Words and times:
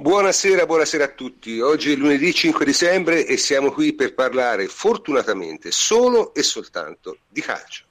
Buonasera, 0.00 0.64
buonasera 0.64 1.02
a 1.02 1.08
tutti. 1.08 1.58
Oggi 1.58 1.90
è 1.90 1.96
lunedì 1.96 2.32
5 2.32 2.64
dicembre 2.64 3.26
e 3.26 3.36
siamo 3.36 3.72
qui 3.72 3.94
per 3.94 4.14
parlare 4.14 4.68
fortunatamente 4.68 5.72
solo 5.72 6.32
e 6.34 6.44
soltanto 6.44 7.18
di 7.26 7.40
calcio. 7.40 7.82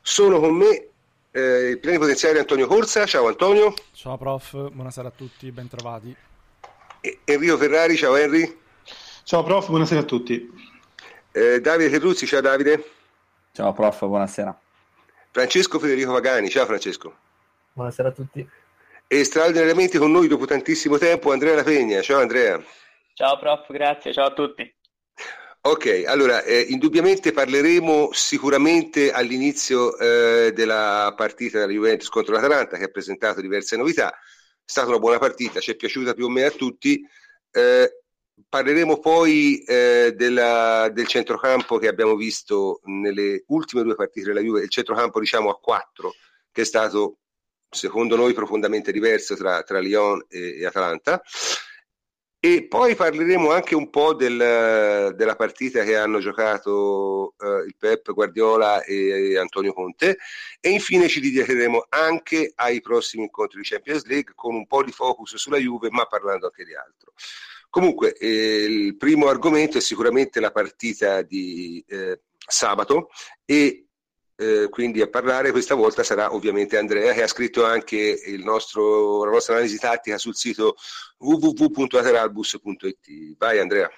Sono 0.00 0.38
con 0.38 0.54
me 0.54 0.90
eh, 1.32 1.70
il 1.70 1.80
plenipotenziario 1.80 2.38
Antonio 2.38 2.68
Corsa. 2.68 3.04
Ciao 3.04 3.26
Antonio. 3.26 3.74
Ciao 3.90 4.16
prof, 4.16 4.52
buonasera 4.70 5.08
a 5.08 5.10
tutti, 5.10 5.50
bentrovati. 5.50 6.14
E 7.00 7.18
Enrico 7.24 7.56
Ferrari, 7.56 7.96
ciao 7.96 8.14
Henry. 8.14 8.56
Ciao 9.24 9.42
prof, 9.42 9.66
buonasera 9.66 10.02
a 10.02 10.04
tutti. 10.04 10.48
Eh, 11.32 11.60
Davide 11.60 11.90
Terruzzi, 11.90 12.28
ciao 12.28 12.42
Davide. 12.42 12.90
Ciao 13.50 13.72
prof, 13.72 14.06
buonasera. 14.06 14.56
Francesco 15.32 15.80
Federico 15.80 16.12
Pagani, 16.12 16.48
ciao 16.48 16.64
Francesco. 16.64 17.12
Buonasera 17.72 18.10
a 18.10 18.12
tutti 18.12 18.48
e 19.06 19.24
straordinariamente 19.24 19.98
con 19.98 20.10
noi 20.10 20.28
dopo 20.28 20.46
tantissimo 20.46 20.98
tempo 20.98 21.32
Andrea 21.32 21.54
La 21.54 21.62
Pegna. 21.62 22.00
Ciao 22.02 22.20
Andrea. 22.20 22.62
Ciao 23.14 23.38
prof, 23.38 23.70
grazie, 23.70 24.12
ciao 24.12 24.26
a 24.26 24.32
tutti. 24.32 24.74
Ok, 25.66 26.04
allora 26.06 26.42
eh, 26.42 26.60
indubbiamente 26.68 27.32
parleremo 27.32 28.10
sicuramente 28.12 29.12
all'inizio 29.12 29.96
eh, 29.96 30.52
della 30.52 31.14
partita 31.16 31.58
della 31.58 31.72
Juventus 31.72 32.10
contro 32.10 32.34
l'Atalanta 32.34 32.76
che 32.76 32.84
ha 32.84 32.88
presentato 32.88 33.40
diverse 33.40 33.76
novità. 33.76 34.12
È 34.12 34.16
stata 34.62 34.88
una 34.88 34.98
buona 34.98 35.18
partita, 35.18 35.60
ci 35.60 35.70
è 35.70 35.76
piaciuta 35.76 36.12
più 36.12 36.26
o 36.26 36.28
meno 36.28 36.48
a 36.48 36.50
tutti. 36.50 37.02
Eh, 37.50 38.02
parleremo 38.46 38.98
poi 38.98 39.62
eh, 39.64 40.12
della, 40.14 40.90
del 40.92 41.06
centrocampo 41.06 41.78
che 41.78 41.88
abbiamo 41.88 42.14
visto 42.14 42.80
nelle 42.84 43.44
ultime 43.46 43.84
due 43.84 43.94
partite 43.94 44.26
della 44.26 44.40
Juve, 44.40 44.64
il 44.64 44.70
centrocampo 44.70 45.18
diciamo 45.18 45.48
a 45.48 45.58
quattro, 45.58 46.12
che 46.52 46.62
è 46.62 46.64
stato 46.66 47.20
secondo 47.74 48.16
noi 48.16 48.32
profondamente 48.32 48.92
diverso 48.92 49.34
tra, 49.36 49.62
tra 49.62 49.78
Lyon 49.78 50.24
e, 50.28 50.60
e, 50.60 50.66
Atalanta. 50.66 51.22
E 52.38 52.66
poi 52.66 52.94
parleremo 52.94 53.50
anche 53.50 53.74
un 53.74 53.88
po' 53.88 54.12
del, 54.12 55.14
della 55.16 55.34
partita 55.34 55.82
che 55.82 55.96
hanno 55.96 56.18
giocato 56.18 57.34
eh, 57.38 57.64
il 57.66 57.74
Pep 57.78 58.12
Guardiola 58.12 58.82
e, 58.82 59.30
e, 59.32 59.38
Antonio 59.38 59.72
Conte 59.72 60.18
e 60.60 60.68
infine 60.68 61.08
ci 61.08 61.20
dedicheremo 61.20 61.86
anche 61.88 62.52
ai 62.56 62.82
prossimi 62.82 63.22
incontri 63.22 63.62
di 63.62 63.66
Champions 63.66 64.04
League 64.04 64.34
con 64.34 64.54
un 64.54 64.66
po' 64.66 64.82
di 64.82 64.92
focus 64.92 65.36
sulla 65.36 65.56
Juve 65.56 65.88
ma 65.90 66.04
parlando 66.04 66.44
anche 66.44 66.64
di 66.64 66.74
altro. 66.74 67.14
Comunque 67.70 68.12
eh, 68.12 68.64
il 68.68 68.96
primo 68.98 69.28
argomento 69.28 69.78
è 69.78 69.80
sicuramente 69.80 70.38
la 70.38 70.52
partita 70.52 71.22
di 71.22 71.82
eh, 71.88 72.20
sabato 72.46 73.08
e 73.44 73.83
eh, 74.36 74.68
quindi 74.68 75.00
a 75.00 75.08
parlare 75.08 75.52
questa 75.52 75.74
volta 75.74 76.02
sarà 76.02 76.34
ovviamente 76.34 76.76
Andrea 76.76 77.12
che 77.12 77.22
ha 77.22 77.28
scritto 77.28 77.64
anche 77.64 78.18
nostro, 78.42 79.24
la 79.24 79.30
nostra 79.30 79.54
analisi 79.54 79.78
tattica 79.78 80.18
sul 80.18 80.34
sito 80.34 80.74
www.lateralbus.it. 81.18 83.36
Vai 83.36 83.60
Andrea. 83.60 83.88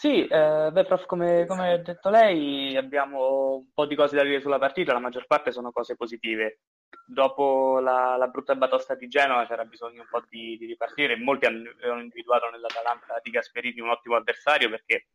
Sì, 0.00 0.26
eh, 0.26 0.70
beh, 0.72 0.86
prof, 0.86 1.04
come, 1.04 1.44
come, 1.46 1.72
ha 1.72 1.76
detto 1.76 2.08
lei, 2.08 2.74
abbiamo 2.74 3.56
un 3.56 3.70
po' 3.74 3.84
di 3.84 3.94
cose 3.94 4.16
da 4.16 4.22
dire 4.22 4.40
sulla 4.40 4.58
partita, 4.58 4.94
la 4.94 4.98
maggior 4.98 5.26
parte 5.26 5.52
sono 5.52 5.72
cose 5.72 5.94
positive. 5.94 6.60
Dopo 7.06 7.80
la, 7.80 8.16
la 8.16 8.26
brutta 8.28 8.54
batosta 8.54 8.94
di 8.94 9.08
Genova 9.08 9.46
c'era 9.46 9.66
bisogno 9.66 10.00
un 10.00 10.08
po' 10.10 10.22
di, 10.26 10.56
di 10.56 10.64
ripartire, 10.64 11.16
molti 11.16 11.44
hanno, 11.44 11.70
hanno 11.82 12.00
individuato 12.00 12.48
nell'Atalanta 12.48 13.20
di 13.22 13.30
Gasperini 13.30 13.80
un 13.80 13.90
ottimo 13.90 14.16
avversario 14.16 14.70
perché 14.70 15.08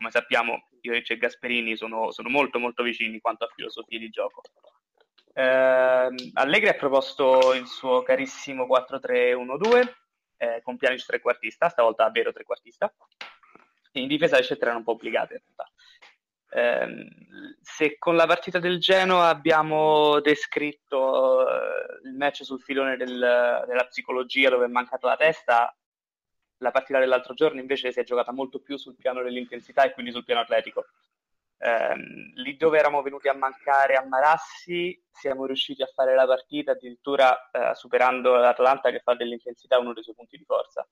come 0.00 0.10
sappiamo 0.10 0.68
Ioric 0.80 1.10
e 1.10 1.18
Gasperini 1.18 1.76
sono, 1.76 2.10
sono, 2.10 2.30
molto 2.30 2.58
molto 2.58 2.82
vicini 2.82 3.20
quanto 3.20 3.44
a 3.44 3.52
filosofie 3.54 3.98
di 3.98 4.08
gioco. 4.08 4.40
Eh, 5.34 6.08
Allegri 6.32 6.68
ha 6.68 6.74
proposto 6.74 7.52
il 7.52 7.66
suo 7.66 8.02
carissimo 8.02 8.66
4-3-1-2 8.66 9.92
eh, 10.38 10.60
con 10.62 10.78
Pjanic 10.78 11.04
trequartista, 11.04 11.68
stavolta 11.68 12.08
vero 12.08 12.32
trequartista. 12.32 12.90
In 13.92 14.08
difesa 14.08 14.36
le 14.36 14.42
scelte 14.42 14.62
erano 14.62 14.78
un 14.78 14.84
po' 14.84 14.92
obbligate 14.92 15.34
in 15.34 15.40
realtà. 15.44 15.70
Eh, 16.52 17.56
se 17.60 17.98
con 17.98 18.16
la 18.16 18.26
partita 18.26 18.58
del 18.58 18.78
Genoa 18.78 19.28
abbiamo 19.28 20.18
descritto 20.20 21.46
eh, 21.46 22.08
il 22.08 22.14
match 22.14 22.42
sul 22.42 22.62
filone 22.62 22.96
del, 22.96 23.64
della 23.66 23.84
psicologia 23.86 24.48
dove 24.48 24.64
è 24.64 24.68
mancata 24.68 25.08
la 25.08 25.16
testa, 25.16 25.74
la 26.60 26.70
partita 26.70 26.98
dell'altro 26.98 27.34
giorno 27.34 27.60
invece 27.60 27.92
si 27.92 28.00
è 28.00 28.04
giocata 28.04 28.32
molto 28.32 28.60
più 28.60 28.76
sul 28.76 28.96
piano 28.96 29.22
dell'intensità 29.22 29.82
e 29.82 29.92
quindi 29.92 30.12
sul 30.12 30.24
piano 30.24 30.40
atletico. 30.40 30.86
Eh, 31.58 31.94
lì 32.36 32.56
dove 32.56 32.78
eravamo 32.78 33.02
venuti 33.02 33.28
a 33.28 33.34
mancare 33.34 33.94
a 33.94 34.06
Marassi 34.06 34.98
siamo 35.10 35.44
riusciti 35.44 35.82
a 35.82 35.90
fare 35.94 36.14
la 36.14 36.26
partita 36.26 36.72
addirittura 36.72 37.50
eh, 37.50 37.74
superando 37.74 38.34
l'Atalanta 38.36 38.90
che 38.90 39.00
fa 39.00 39.14
dell'intensità 39.14 39.78
uno 39.78 39.92
dei 39.92 40.02
suoi 40.02 40.14
punti 40.14 40.38
di 40.38 40.44
forza. 40.44 40.86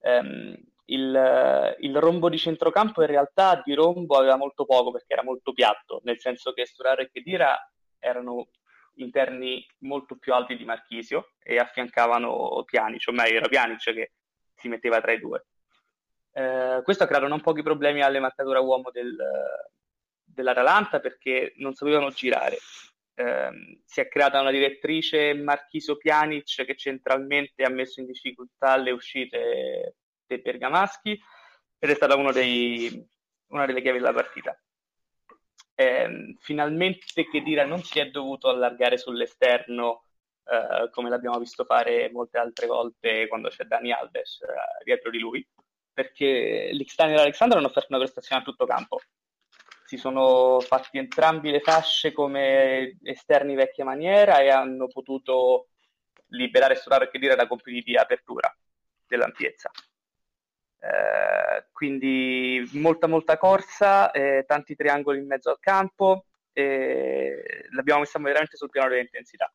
Eh, 0.00 0.62
il, 0.86 1.76
il, 1.80 1.96
rombo 1.98 2.28
di 2.28 2.38
centrocampo 2.38 3.00
in 3.00 3.08
realtà 3.08 3.60
di 3.64 3.74
rombo 3.74 4.16
aveva 4.16 4.36
molto 4.36 4.64
poco 4.64 4.90
perché 4.90 5.12
era 5.12 5.22
molto 5.22 5.52
piatto, 5.52 6.00
nel 6.04 6.18
senso 6.18 6.52
che 6.52 6.66
Sturaro 6.66 7.02
e 7.02 7.10
Chedira 7.10 7.56
erano 7.98 8.48
interni 8.94 9.64
molto 9.80 10.16
più 10.16 10.34
alti 10.34 10.56
di 10.56 10.64
Marchisio 10.64 11.32
e 11.42 11.58
affiancavano 11.58 12.64
Pjanic, 12.64 13.04
o 13.08 13.12
meglio 13.12 13.36
era 13.36 13.48
Pjanic 13.48 13.92
che 13.92 14.12
si 14.60 14.68
metteva 14.68 15.00
tra 15.00 15.12
i 15.12 15.18
due. 15.18 15.46
Eh, 16.32 16.80
questo 16.84 17.04
ha 17.04 17.06
creato 17.06 17.26
non 17.26 17.40
pochi 17.40 17.62
problemi 17.62 18.02
alle 18.02 18.20
marcatura 18.20 18.60
uomo 18.60 18.90
del, 18.90 19.16
dell'Atalanta 20.22 21.00
perché 21.00 21.54
non 21.56 21.74
sapevano 21.74 22.10
girare. 22.10 22.58
Eh, 23.14 23.80
si 23.84 24.00
è 24.00 24.08
creata 24.08 24.40
una 24.40 24.50
direttrice 24.50 25.34
Marchiso 25.34 25.96
Pjanic 25.96 26.64
che 26.64 26.76
centralmente 26.76 27.64
ha 27.64 27.70
messo 27.70 28.00
in 28.00 28.06
difficoltà 28.06 28.76
le 28.76 28.92
uscite 28.92 29.96
dei 30.26 30.38
bergamaschi 30.38 31.20
ed 31.78 31.90
è 31.90 31.94
stata 31.94 32.14
dei, 32.32 33.06
una 33.48 33.66
delle 33.66 33.82
chiavi 33.82 33.98
della 33.98 34.12
partita. 34.12 34.58
Eh, 35.74 36.36
finalmente 36.38 37.26
Chedira 37.30 37.64
non 37.64 37.82
si 37.82 37.98
è 37.98 38.10
dovuto 38.10 38.48
allargare 38.48 38.98
sull'esterno 38.98 40.04
eh, 40.44 40.90
come 40.90 41.08
l'abbiamo 41.08 41.38
visto 41.38 41.64
fare 41.64 42.10
molte 42.10 42.38
altre 42.38 42.66
volte 42.66 43.28
quando 43.28 43.48
c'è 43.48 43.64
Dani 43.64 43.92
Alves 43.92 44.40
eh, 44.40 44.84
dietro 44.84 45.10
di 45.10 45.18
lui, 45.18 45.46
perché 45.92 46.70
l'Ixtani 46.72 47.12
e 47.12 47.16
l'Alexander 47.16 47.58
hanno 47.58 47.68
offerto 47.68 47.88
una 47.90 48.00
prestazione 48.00 48.42
a 48.42 48.44
tutto 48.44 48.66
campo. 48.66 49.00
Si 49.84 49.96
sono 49.96 50.60
fatti 50.60 50.98
entrambi 50.98 51.50
le 51.50 51.60
fasce 51.60 52.12
come 52.12 52.98
esterni 53.02 53.54
vecchia 53.54 53.84
maniera 53.84 54.40
e 54.40 54.48
hanno 54.48 54.86
potuto 54.86 55.68
liberare 56.28 56.76
Storaro 56.76 57.10
e 57.10 57.18
dire 57.18 57.34
da 57.34 57.48
compiti 57.48 57.82
di 57.82 57.96
apertura 57.96 58.54
dell'ampiezza. 59.06 59.70
Eh, 60.82 61.66
quindi 61.72 62.68
molta 62.74 63.06
molta 63.06 63.36
corsa, 63.36 64.10
eh, 64.12 64.44
tanti 64.46 64.76
triangoli 64.76 65.18
in 65.18 65.26
mezzo 65.26 65.50
al 65.50 65.58
campo, 65.58 66.26
eh, 66.52 67.66
l'abbiamo 67.72 68.00
messa 68.00 68.18
veramente 68.20 68.56
sul 68.56 68.70
piano 68.70 68.88
dell'intensità 68.88 69.52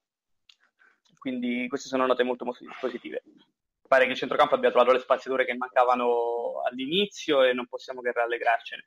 quindi 1.25 1.67
queste 1.67 1.87
sono 1.87 2.05
note 2.05 2.21
molto 2.21 2.45
positive. 2.79 3.23
Pare 3.87 4.05
che 4.05 4.11
il 4.11 4.17
centrocampo 4.17 4.53
abbia 4.53 4.69
trovato 4.69 4.91
le 4.91 4.99
spaziature 4.99 5.43
che 5.43 5.55
mancavano 5.55 6.61
all'inizio 6.63 7.41
e 7.41 7.51
non 7.51 7.65
possiamo 7.65 8.01
che 8.01 8.11
rallegrarcene. 8.11 8.85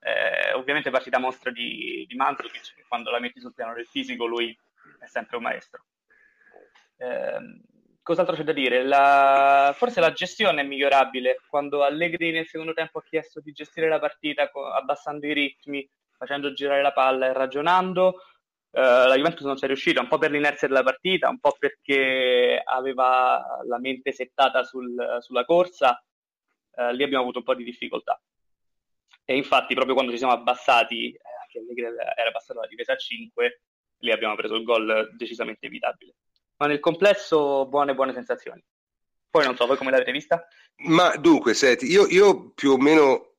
Eh, 0.00 0.52
ovviamente 0.52 0.90
partita 0.90 1.18
mostra 1.18 1.50
di, 1.50 2.04
di 2.06 2.14
Mandzukic, 2.14 2.74
che 2.74 2.84
quando 2.86 3.10
la 3.10 3.20
metti 3.20 3.40
sul 3.40 3.54
piano 3.54 3.72
del 3.72 3.86
fisico 3.86 4.26
lui 4.26 4.54
è 4.98 5.06
sempre 5.06 5.38
un 5.38 5.44
maestro. 5.44 5.84
Eh, 6.98 7.62
cos'altro 8.02 8.36
c'è 8.36 8.44
da 8.44 8.52
dire? 8.52 8.84
La... 8.84 9.72
Forse 9.74 10.00
la 10.00 10.12
gestione 10.12 10.60
è 10.60 10.64
migliorabile. 10.64 11.40
Quando 11.48 11.84
Allegri 11.84 12.32
nel 12.32 12.46
secondo 12.46 12.74
tempo 12.74 12.98
ha 12.98 13.02
chiesto 13.02 13.40
di 13.40 13.52
gestire 13.52 13.88
la 13.88 13.98
partita 13.98 14.50
abbassando 14.74 15.26
i 15.26 15.32
ritmi, 15.32 15.88
facendo 16.18 16.52
girare 16.52 16.82
la 16.82 16.92
palla 16.92 17.28
e 17.28 17.32
ragionando, 17.32 18.20
la 18.80 19.14
Juventus 19.16 19.46
non 19.46 19.56
ci 19.56 19.64
è 19.64 19.66
riuscita, 19.68 20.00
un 20.00 20.08
po' 20.08 20.18
per 20.18 20.30
l'inerzia 20.30 20.68
della 20.68 20.82
partita, 20.82 21.28
un 21.28 21.38
po' 21.38 21.56
perché 21.58 22.60
aveva 22.62 23.62
la 23.66 23.78
mente 23.78 24.12
settata 24.12 24.64
sul, 24.64 25.18
sulla 25.20 25.44
corsa, 25.44 26.04
uh, 26.72 26.90
lì 26.90 27.02
abbiamo 27.02 27.22
avuto 27.22 27.38
un 27.38 27.44
po' 27.44 27.54
di 27.54 27.64
difficoltà. 27.64 28.20
E 29.24 29.36
infatti 29.36 29.74
proprio 29.74 29.94
quando 29.94 30.12
ci 30.12 30.18
siamo 30.18 30.32
abbassati, 30.32 31.10
eh, 31.10 31.58
Allegri 31.58 31.84
era 31.84 32.30
passato 32.30 32.60
la 32.60 32.66
difesa 32.66 32.92
a 32.92 32.96
5, 32.96 33.60
lì 34.00 34.10
abbiamo 34.12 34.34
preso 34.34 34.54
il 34.54 34.62
gol 34.62 35.10
decisamente 35.16 35.66
evitabile. 35.66 36.14
Ma 36.58 36.66
nel 36.66 36.80
complesso 36.80 37.66
buone 37.66 37.94
buone 37.94 38.12
sensazioni. 38.12 38.62
Poi 39.30 39.44
non 39.44 39.56
so, 39.56 39.66
voi 39.66 39.76
come 39.76 39.90
l'avete 39.90 40.12
vista? 40.12 40.46
Ma 40.84 41.16
dunque, 41.16 41.54
senti, 41.54 41.86
io, 41.86 42.06
io 42.06 42.50
più 42.50 42.72
o 42.72 42.76
meno 42.76 43.35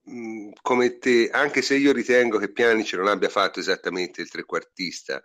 come 0.61 0.97
te, 0.99 1.29
anche 1.29 1.61
se 1.61 1.75
io 1.75 1.91
ritengo 1.91 2.37
che 2.37 2.51
Pjanic 2.51 2.93
non 2.93 3.07
abbia 3.07 3.29
fatto 3.29 3.59
esattamente 3.59 4.21
il 4.21 4.29
trequartista, 4.29 5.21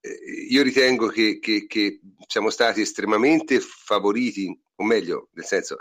eh, 0.00 0.10
io 0.48 0.62
ritengo 0.62 1.08
che, 1.08 1.38
che, 1.38 1.66
che, 1.66 2.00
siamo 2.26 2.50
stati 2.50 2.80
estremamente 2.80 3.60
favoriti, 3.60 4.58
o 4.76 4.84
meglio, 4.84 5.28
nel 5.32 5.44
senso, 5.44 5.78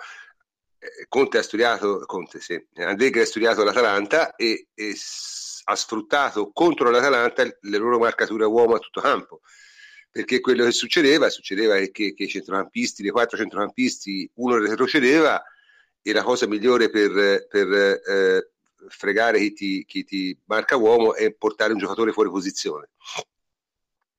eh, 0.79 1.05
Conte 1.07 1.37
ha 1.37 1.43
studiato, 1.43 1.99
Conte, 2.05 2.41
sì, 2.41 2.61
Allegri 2.75 3.21
ha 3.21 3.25
studiato 3.25 3.63
l'Atalanta 3.63 4.35
e, 4.35 4.67
e 4.73 4.95
ha 5.65 5.75
sfruttato 5.75 6.51
contro 6.51 6.89
l'Atalanta 6.89 7.43
le 7.43 7.77
loro 7.77 7.99
marcature 7.99 8.45
uomo 8.45 8.75
a 8.75 8.79
tutto 8.79 9.01
campo. 9.01 9.41
Perché 10.11 10.41
quello 10.41 10.65
che 10.65 10.71
succedeva, 10.71 11.29
succedeva 11.29 11.75
che, 11.77 12.13
che 12.13 12.23
i 12.23 12.27
centrocampisti, 12.27 13.01
dei 13.01 13.11
quattro 13.11 13.37
centrocampisti, 13.37 14.29
uno 14.35 14.57
retrocedeva 14.57 15.43
e 16.03 16.13
la 16.13 16.21
cosa 16.21 16.45
migliore 16.45 16.89
per, 16.89 17.47
per 17.47 17.73
eh, 17.73 18.51
fregare 18.89 19.39
chi 19.39 19.53
ti, 19.53 19.85
chi 19.85 20.03
ti 20.03 20.37
marca 20.45 20.75
uomo 20.75 21.15
è 21.15 21.33
portare 21.33 21.71
un 21.71 21.79
giocatore 21.79 22.11
fuori 22.11 22.29
posizione 22.29 22.89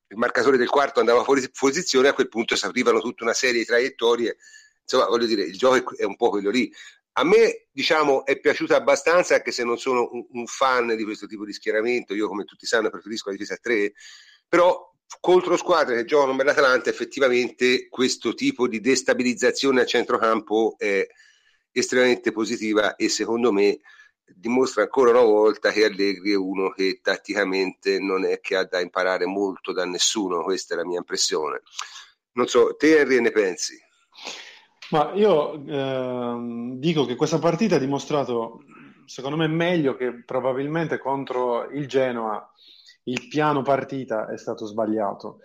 il 0.07 0.17
marcatore 0.17 0.57
del 0.57 0.69
quarto 0.69 0.99
andava 0.99 1.23
fuori 1.23 1.47
posizione, 1.51 2.07
a 2.07 2.13
quel 2.13 2.29
punto 2.29 2.55
si 2.55 2.65
aprivano 2.65 3.01
tutta 3.01 3.23
una 3.23 3.33
serie 3.33 3.59
di 3.59 3.65
traiettorie. 3.65 4.37
Insomma, 4.81 5.07
voglio 5.07 5.25
dire, 5.25 5.43
il 5.43 5.57
gioco 5.57 5.95
è 5.95 6.03
un 6.03 6.15
po' 6.15 6.29
quello 6.29 6.49
lì. 6.49 6.71
A 7.17 7.23
me, 7.23 7.67
diciamo, 7.71 8.25
è 8.25 8.39
piaciuta 8.39 8.75
abbastanza, 8.75 9.35
anche 9.35 9.51
se 9.51 9.63
non 9.63 9.77
sono 9.77 10.09
un, 10.11 10.25
un 10.31 10.45
fan 10.45 10.95
di 10.95 11.03
questo 11.03 11.27
tipo 11.27 11.45
di 11.45 11.53
schieramento. 11.53 12.13
Io, 12.13 12.27
come 12.27 12.43
tutti 12.43 12.65
sanno, 12.65 12.89
preferisco 12.89 13.29
la 13.29 13.35
difesa 13.35 13.55
a 13.55 13.59
tre, 13.61 13.93
però 14.47 14.93
contro 15.19 15.57
squadre 15.57 15.95
che 15.95 16.05
giocano 16.05 16.35
per 16.35 16.45
l'Atalanta, 16.45 16.89
effettivamente 16.89 17.87
questo 17.89 18.33
tipo 18.33 18.67
di 18.67 18.79
destabilizzazione 18.79 19.81
a 19.81 19.85
centrocampo 19.85 20.75
è 20.77 21.05
estremamente 21.77 22.31
positiva 22.31 22.95
e 22.95 23.09
secondo 23.09 23.51
me 23.51 23.79
dimostra 24.25 24.83
ancora 24.83 25.11
una 25.11 25.21
volta 25.21 25.71
che 25.71 25.85
Allegri 25.85 26.31
è 26.31 26.35
uno 26.35 26.69
che 26.69 26.99
tatticamente 27.01 27.99
non 27.99 28.25
è 28.25 28.39
che 28.39 28.55
ha 28.55 28.63
da 28.63 28.79
imparare 28.79 29.25
molto 29.25 29.73
da 29.73 29.85
nessuno, 29.85 30.43
questa 30.43 30.73
è 30.73 30.77
la 30.77 30.85
mia 30.85 30.99
impressione. 30.99 31.61
Non 32.33 32.47
so, 32.47 32.75
te 32.75 32.99
Henry 32.99 33.19
ne 33.21 33.31
pensi? 33.31 33.77
Ma 34.91 35.11
io 35.13 35.53
eh, 35.65 36.77
dico 36.77 37.05
che 37.05 37.15
questa 37.15 37.39
partita 37.39 37.75
ha 37.75 37.79
dimostrato, 37.79 38.63
secondo 39.05 39.37
me, 39.37 39.47
meglio 39.47 39.95
che 39.95 40.23
probabilmente 40.23 40.97
contro 40.97 41.69
il 41.71 41.87
Genoa 41.87 42.49
il 43.03 43.27
piano 43.27 43.61
partita 43.61 44.27
è 44.31 44.37
stato 44.37 44.65
sbagliato. 44.65 45.39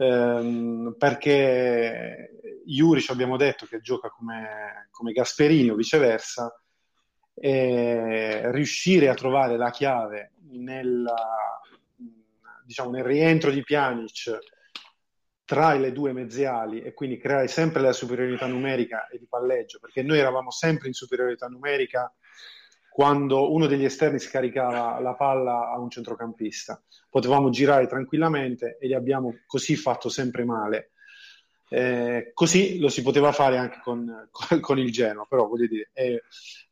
Eh, 0.00 0.94
perché 0.96 2.40
Juric 2.64 3.10
abbiamo 3.10 3.36
detto 3.36 3.66
che 3.66 3.80
gioca 3.80 4.08
come, 4.10 4.88
come 4.90 5.12
Gasperini 5.12 5.70
o 5.70 5.74
viceversa, 5.74 6.52
e 7.34 8.50
riuscire 8.52 9.08
a 9.08 9.14
trovare 9.14 9.56
la 9.56 9.70
chiave 9.70 10.32
nella, 10.50 11.14
diciamo, 12.64 12.90
nel 12.90 13.04
rientro 13.04 13.50
di 13.50 13.62
Pjanic 13.62 14.38
tra 15.44 15.72
le 15.74 15.92
due 15.92 16.12
mezziali 16.12 16.82
e 16.82 16.92
quindi 16.92 17.16
creare 17.16 17.48
sempre 17.48 17.80
la 17.80 17.92
superiorità 17.92 18.46
numerica 18.46 19.08
e 19.08 19.18
di 19.18 19.26
palleggio, 19.26 19.78
perché 19.80 20.02
noi 20.02 20.18
eravamo 20.18 20.50
sempre 20.50 20.88
in 20.88 20.94
superiorità 20.94 21.46
numerica 21.46 22.12
quando 22.98 23.52
uno 23.52 23.68
degli 23.68 23.84
esterni 23.84 24.18
scaricava 24.18 24.98
la 24.98 25.14
palla 25.14 25.70
a 25.70 25.78
un 25.78 25.88
centrocampista. 25.88 26.82
Potevamo 27.08 27.48
girare 27.48 27.86
tranquillamente 27.86 28.76
e 28.80 28.88
gli 28.88 28.92
abbiamo 28.92 29.36
così 29.46 29.76
fatto 29.76 30.08
sempre 30.08 30.42
male. 30.44 30.90
Eh, 31.68 32.32
così 32.34 32.80
lo 32.80 32.88
si 32.88 33.02
poteva 33.02 33.30
fare 33.30 33.56
anche 33.56 33.78
con, 33.84 34.28
con, 34.60 34.80
il 34.80 34.90
Genoa, 34.90 35.26
però 35.26 35.46
voglio 35.46 35.68
dire, 35.68 35.90
è 35.92 36.20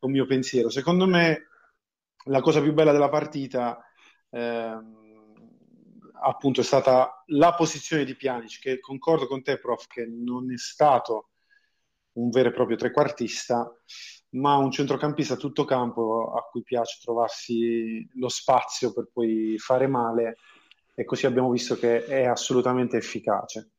un 0.00 0.10
mio 0.10 0.26
pensiero. 0.26 0.68
Secondo 0.68 1.06
me 1.06 1.46
la 2.24 2.40
cosa 2.40 2.60
più 2.60 2.72
bella 2.72 2.90
della 2.90 3.08
partita 3.08 3.80
eh, 4.28 4.78
appunto 6.22 6.60
è 6.60 6.64
stata 6.64 7.22
la 7.26 7.54
posizione 7.54 8.04
di 8.04 8.16
Pjanic, 8.16 8.58
che 8.58 8.80
concordo 8.80 9.28
con 9.28 9.44
te, 9.44 9.60
prof, 9.60 9.86
che 9.86 10.04
non 10.08 10.52
è 10.52 10.58
stato 10.58 11.28
un 12.14 12.30
vero 12.30 12.48
e 12.48 12.52
proprio 12.52 12.76
trequartista, 12.76 13.72
ma 14.36 14.56
un 14.56 14.70
centrocampista 14.70 15.34
a 15.34 15.38
tutto 15.38 15.64
campo 15.64 16.32
a 16.32 16.42
cui 16.42 16.62
piace 16.62 16.98
trovarsi 17.02 18.08
lo 18.14 18.28
spazio 18.28 18.92
per 18.92 19.08
poi 19.12 19.56
fare 19.58 19.86
male 19.86 20.38
e 20.94 21.04
così 21.04 21.26
abbiamo 21.26 21.50
visto 21.50 21.76
che 21.76 22.04
è 22.04 22.24
assolutamente 22.24 22.96
efficace. 22.96 23.70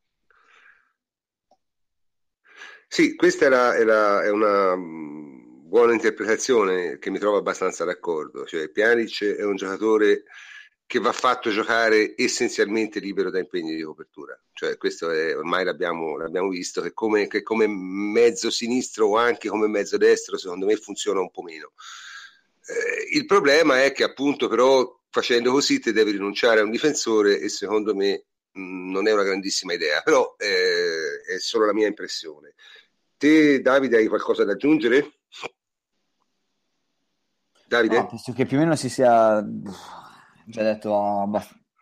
Sì, 2.87 3.15
questa 3.15 3.47
è, 3.47 3.49
la, 3.49 4.23
è, 4.23 4.29
una 4.29 4.75
buona 4.77 5.93
interpretazione 5.93 6.99
che 6.99 7.09
mi 7.09 7.19
trovo 7.19 7.37
abbastanza 7.37 7.83
d'accordo. 7.83 8.45
Cioè, 8.45 8.69
Pjanic 8.69 9.23
è 9.23 9.43
un 9.43 9.55
giocatore 9.55 10.23
che 10.87 10.99
va 10.99 11.11
fatto 11.11 11.49
giocare 11.49 12.13
essenzialmente 12.15 13.01
libero 13.01 13.29
da 13.29 13.39
impegni 13.39 13.75
di 13.75 13.83
copertura. 13.83 14.39
Cioè, 14.53 14.77
questo 14.77 15.11
è, 15.11 15.35
ormai 15.35 15.65
l'abbiamo, 15.65 16.17
l'abbiamo 16.17 16.47
visto, 16.47 16.81
che 16.81 16.93
come, 16.93 17.27
che 17.27 17.43
come, 17.43 17.67
mezzo 17.67 18.49
sinistro 18.49 19.07
o 19.07 19.17
anche 19.17 19.49
come 19.49 19.67
mezzo 19.67 19.97
destro, 19.97 20.37
secondo 20.37 20.65
me 20.65 20.77
funziona 20.77 21.19
un 21.19 21.29
po' 21.29 21.41
meno. 21.41 21.73
Eh, 22.65 23.17
il 23.17 23.25
problema 23.25 23.83
è 23.83 23.91
che 23.91 24.05
appunto 24.05 24.47
però 24.47 24.97
facendo 25.09 25.51
così 25.51 25.79
ti 25.79 25.91
devi 25.91 26.11
rinunciare 26.11 26.61
a 26.61 26.63
un 26.63 26.71
difensore 26.71 27.39
e 27.39 27.49
secondo 27.49 27.93
me 27.93 28.23
mh, 28.53 28.89
non 28.89 29.09
è 29.09 29.11
una 29.11 29.23
grandissima 29.23 29.73
idea, 29.73 30.01
però 30.01 30.35
eh, 30.37 31.35
è 31.35 31.37
solo 31.37 31.65
la 31.65 31.73
mia 31.73 31.87
impressione. 31.87 32.53
Te, 33.17 33.59
Davide, 33.59 33.97
hai 33.97 34.07
qualcosa 34.07 34.45
da 34.45 34.53
aggiungere? 34.53 35.15
Davide? 37.67 37.97
No, 37.97 38.07
penso 38.07 38.31
che 38.31 38.45
più 38.45 38.55
o 38.55 38.61
meno 38.61 38.77
si 38.77 38.87
sia 38.87 39.45
già 40.47 40.63
detto 40.63 41.29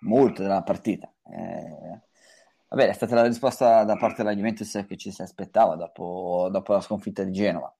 molto 0.01 0.41
della 0.41 0.63
partita. 0.63 1.11
Eh, 1.31 2.01
vabbè, 2.69 2.89
è 2.89 2.93
stata 2.93 3.15
la 3.15 3.27
risposta 3.27 3.83
da 3.83 3.95
parte 3.95 4.23
della 4.23 4.35
Juventus 4.35 4.83
che 4.87 4.97
ci 4.97 5.11
si 5.11 5.21
aspettava 5.21 5.75
dopo, 5.75 6.49
dopo 6.51 6.73
la 6.73 6.81
sconfitta 6.81 7.23
di 7.23 7.31
Genova. 7.31 7.73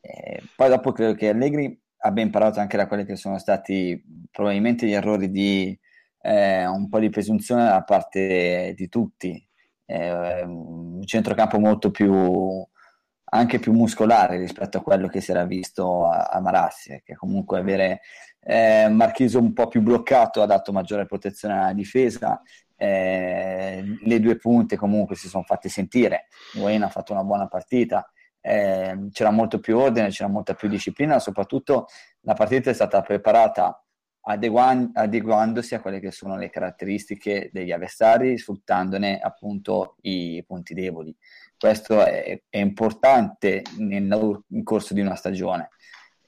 Eh, 0.00 0.42
poi 0.56 0.68
dopo 0.68 0.92
credo 0.92 1.14
che 1.14 1.28
Allegri 1.28 1.78
abbia 2.02 2.22
imparato 2.22 2.60
anche 2.60 2.76
da 2.76 2.86
quelli 2.86 3.04
che 3.04 3.16
sono 3.16 3.38
stati 3.38 4.02
probabilmente 4.30 4.86
gli 4.86 4.92
errori 4.92 5.30
di 5.30 5.78
eh, 6.22 6.66
un 6.66 6.88
po' 6.88 6.98
di 7.00 7.10
presunzione 7.10 7.64
da 7.64 7.82
parte 7.82 8.72
di 8.76 8.88
tutti. 8.88 9.46
Eh, 9.84 10.42
un 10.42 11.04
centrocampo 11.04 11.58
molto 11.58 11.90
più 11.90 12.64
anche 13.32 13.58
più 13.58 13.72
muscolare 13.72 14.38
rispetto 14.38 14.78
a 14.78 14.82
quello 14.82 15.08
che 15.08 15.20
si 15.20 15.30
era 15.30 15.44
visto 15.44 16.06
a, 16.06 16.24
a 16.24 16.40
Marassi, 16.40 17.00
che 17.04 17.14
comunque 17.14 17.58
avere 17.58 18.00
eh, 18.40 18.88
Marchiso 18.88 19.38
un 19.38 19.52
po' 19.52 19.68
più 19.68 19.82
bloccato 19.82 20.42
ha 20.42 20.46
dato 20.46 20.72
maggiore 20.72 21.06
protezione 21.06 21.54
alla 21.54 21.72
difesa, 21.72 22.40
eh, 22.76 23.84
le 24.00 24.20
due 24.20 24.36
punte 24.36 24.76
comunque 24.76 25.14
si 25.14 25.28
sono 25.28 25.42
fatte 25.42 25.68
sentire, 25.68 26.26
Wayne 26.54 26.84
ha 26.84 26.88
fatto 26.88 27.12
una 27.12 27.24
buona 27.24 27.46
partita, 27.46 28.10
eh, 28.40 29.08
c'era 29.12 29.30
molto 29.30 29.60
più 29.60 29.76
ordine, 29.76 30.08
c'era 30.08 30.28
molta 30.28 30.54
più 30.54 30.68
disciplina, 30.68 31.18
soprattutto 31.18 31.86
la 32.20 32.34
partita 32.34 32.70
è 32.70 32.74
stata 32.74 33.02
preparata 33.02 33.84
adeguan- 34.22 34.90
adeguandosi 34.94 35.74
a 35.74 35.80
quelle 35.80 36.00
che 36.00 36.10
sono 36.10 36.36
le 36.36 36.50
caratteristiche 36.50 37.50
degli 37.52 37.72
avversari, 37.72 38.38
sfruttandone 38.38 39.18
appunto 39.18 39.96
i 40.02 40.42
punti 40.46 40.74
deboli. 40.74 41.14
Questo 41.58 42.04
è, 42.04 42.40
è 42.48 42.58
importante 42.58 43.62
nel, 43.76 44.02
nel, 44.02 44.62
corso 44.62 44.94
di 44.94 45.00
una 45.00 45.14
stagione. 45.14 45.70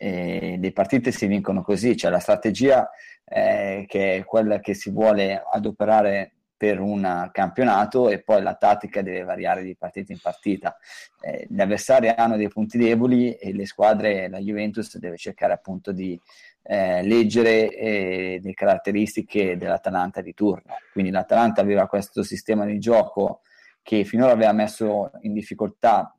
Le 0.05 0.73
partite 0.73 1.13
si 1.13 1.27
vincono 1.27 1.63
così, 1.63 1.97
cioè 1.97 2.11
la 2.11 2.19
strategia 2.19 2.91
eh, 3.25 3.85
che 3.87 4.17
è 4.17 4.25
quella 4.25 4.59
che 4.59 4.75
si 4.75 4.91
vuole 4.91 5.41
adoperare 5.53 6.33
per 6.57 6.81
un 6.81 7.29
campionato 7.33 8.09
e 8.09 8.23
poi 8.23 8.41
la 8.41 8.55
tattica 8.55 9.03
deve 9.03 9.25
variare 9.25 9.63
di 9.63 9.75
partita 9.77 10.13
in 10.13 10.21
partita. 10.21 10.77
Eh, 11.21 11.47
gli 11.49 11.61
avversari 11.61 12.09
hanno 12.09 12.37
dei 12.37 12.49
punti 12.49 12.79
deboli 12.79 13.33
e 13.35 13.53
le 13.53 13.67
squadre, 13.67 14.29
la 14.29 14.39
Juventus 14.39 14.97
deve 14.99 15.17
cercare 15.17 15.53
appunto 15.53 15.91
di 15.91 16.17
eh, 16.63 17.03
leggere 17.03 17.69
eh, 17.75 18.41
le 18.41 18.55
caratteristiche 18.55 19.57
dell'Atalanta 19.57 20.21
di 20.21 20.35
turno. 20.35 20.75
Quindi 20.93 21.11
l'Atalanta 21.11 21.61
aveva 21.61 21.89
questo 21.89 22.23
sistema 22.23 22.65
di 22.65 22.79
gioco 22.79 23.41
che 23.83 24.05
finora 24.05 24.31
aveva 24.31 24.53
messo 24.53 25.11
in 25.23 25.33
difficoltà 25.33 26.17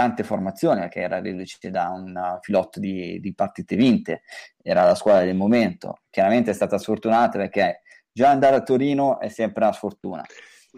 tante 0.00 0.24
formazioni, 0.24 0.88
che 0.88 1.00
era 1.00 1.20
reduce 1.20 1.70
da 1.70 1.90
un 1.90 2.38
filotto 2.40 2.80
di, 2.80 3.20
di, 3.20 3.34
partite 3.34 3.76
vinte, 3.76 4.22
era 4.62 4.82
la 4.82 4.94
squadra 4.94 5.26
del 5.26 5.36
momento. 5.36 5.98
Chiaramente 6.08 6.52
è 6.52 6.54
stata 6.54 6.78
sfortunata 6.78 7.36
perché 7.36 7.82
già 8.10 8.30
andare 8.30 8.56
a 8.56 8.62
Torino 8.62 9.20
è 9.20 9.28
sempre 9.28 9.64
una 9.64 9.74
sfortuna. 9.74 10.24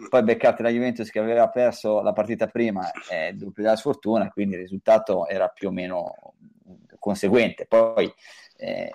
Poi 0.09 0.23
beccate 0.23 0.61
la 0.61 0.69
Juventus 0.69 1.09
che 1.09 1.19
aveva 1.19 1.47
perso 1.47 2.01
la 2.01 2.11
partita 2.11 2.47
prima 2.47 2.91
è 3.07 3.31
doppio 3.31 3.63
della 3.63 3.77
sfortuna, 3.77 4.29
quindi 4.29 4.55
il 4.55 4.61
risultato 4.61 5.25
era 5.29 5.47
più 5.47 5.69
o 5.69 5.71
meno 5.71 6.33
conseguente. 6.99 7.65
Poi 7.65 8.11
eh, 8.57 8.91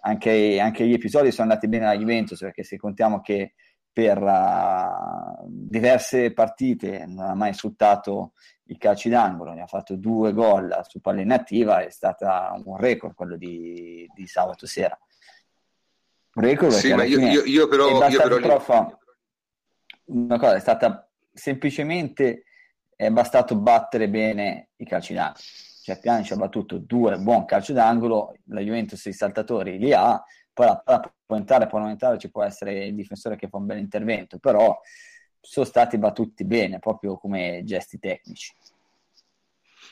anche, 0.00 0.60
anche, 0.60 0.86
gli 0.86 0.92
episodi 0.92 1.30
sono 1.30 1.48
andati 1.48 1.66
bene 1.66 1.86
alla 1.86 1.98
Juventus 1.98 2.38
perché 2.40 2.62
se 2.62 2.76
contiamo 2.76 3.22
che 3.22 3.54
per 3.90 4.20
uh, 4.20 5.46
diverse 5.48 6.34
partite 6.34 7.06
non 7.06 7.30
ha 7.30 7.34
mai 7.34 7.54
sfruttato 7.54 8.32
i 8.68 8.78
calci 8.78 9.08
d'angolo, 9.08 9.52
ne 9.52 9.62
ha 9.62 9.66
fatto 9.66 9.96
due 9.96 10.32
gol 10.32 10.76
su 10.88 11.00
palla 11.00 11.20
inattiva, 11.20 11.84
è 11.84 11.90
stato 11.90 12.26
un 12.64 12.76
record 12.76 13.14
quello 13.14 13.36
di, 13.36 14.08
di 14.14 14.26
sabato 14.26 14.66
sera. 14.66 14.98
Un 16.34 16.42
record 16.42 16.72
sì, 16.72 16.92
ma 16.92 17.04
io, 17.04 17.18
io, 17.18 17.44
io, 17.44 17.68
però... 17.68 18.08
Io 18.08 18.22
però 18.22 18.38
prof, 18.38 18.98
una 20.06 20.38
cosa, 20.38 20.54
è 20.54 20.60
stata 20.60 21.08
semplicemente 21.32 22.44
è 22.96 23.10
bastato 23.10 23.56
battere 23.56 24.08
bene 24.08 24.70
i 24.76 24.86
calci 24.86 25.12
d'angolo. 25.12 25.38
Cioè 25.82 26.00
Piani 26.00 26.24
ci 26.24 26.32
ha 26.32 26.36
battuto 26.36 26.78
due 26.78 27.16
buoni 27.18 27.46
calci 27.46 27.72
d'angolo, 27.72 28.34
la 28.46 28.60
Juventus 28.60 29.04
i 29.04 29.12
saltatori 29.12 29.78
li 29.78 29.92
ha, 29.92 30.20
poi 30.52 30.66
la 30.66 30.78
palla 30.78 31.14
può 31.24 31.36
entrare, 31.36 31.66
può 31.68 31.78
non 31.78 31.90
entrare, 31.90 32.18
ci 32.18 32.30
può 32.30 32.42
essere 32.42 32.86
il 32.86 32.94
difensore 32.94 33.36
che 33.36 33.48
fa 33.48 33.58
un 33.58 33.66
bel 33.66 33.78
intervento, 33.78 34.38
però 34.38 34.76
sono 35.46 35.64
stati 35.64 35.96
battuti 35.96 36.44
bene, 36.44 36.78
proprio 36.80 37.16
come 37.16 37.62
gesti 37.64 37.98
tecnici. 37.98 38.52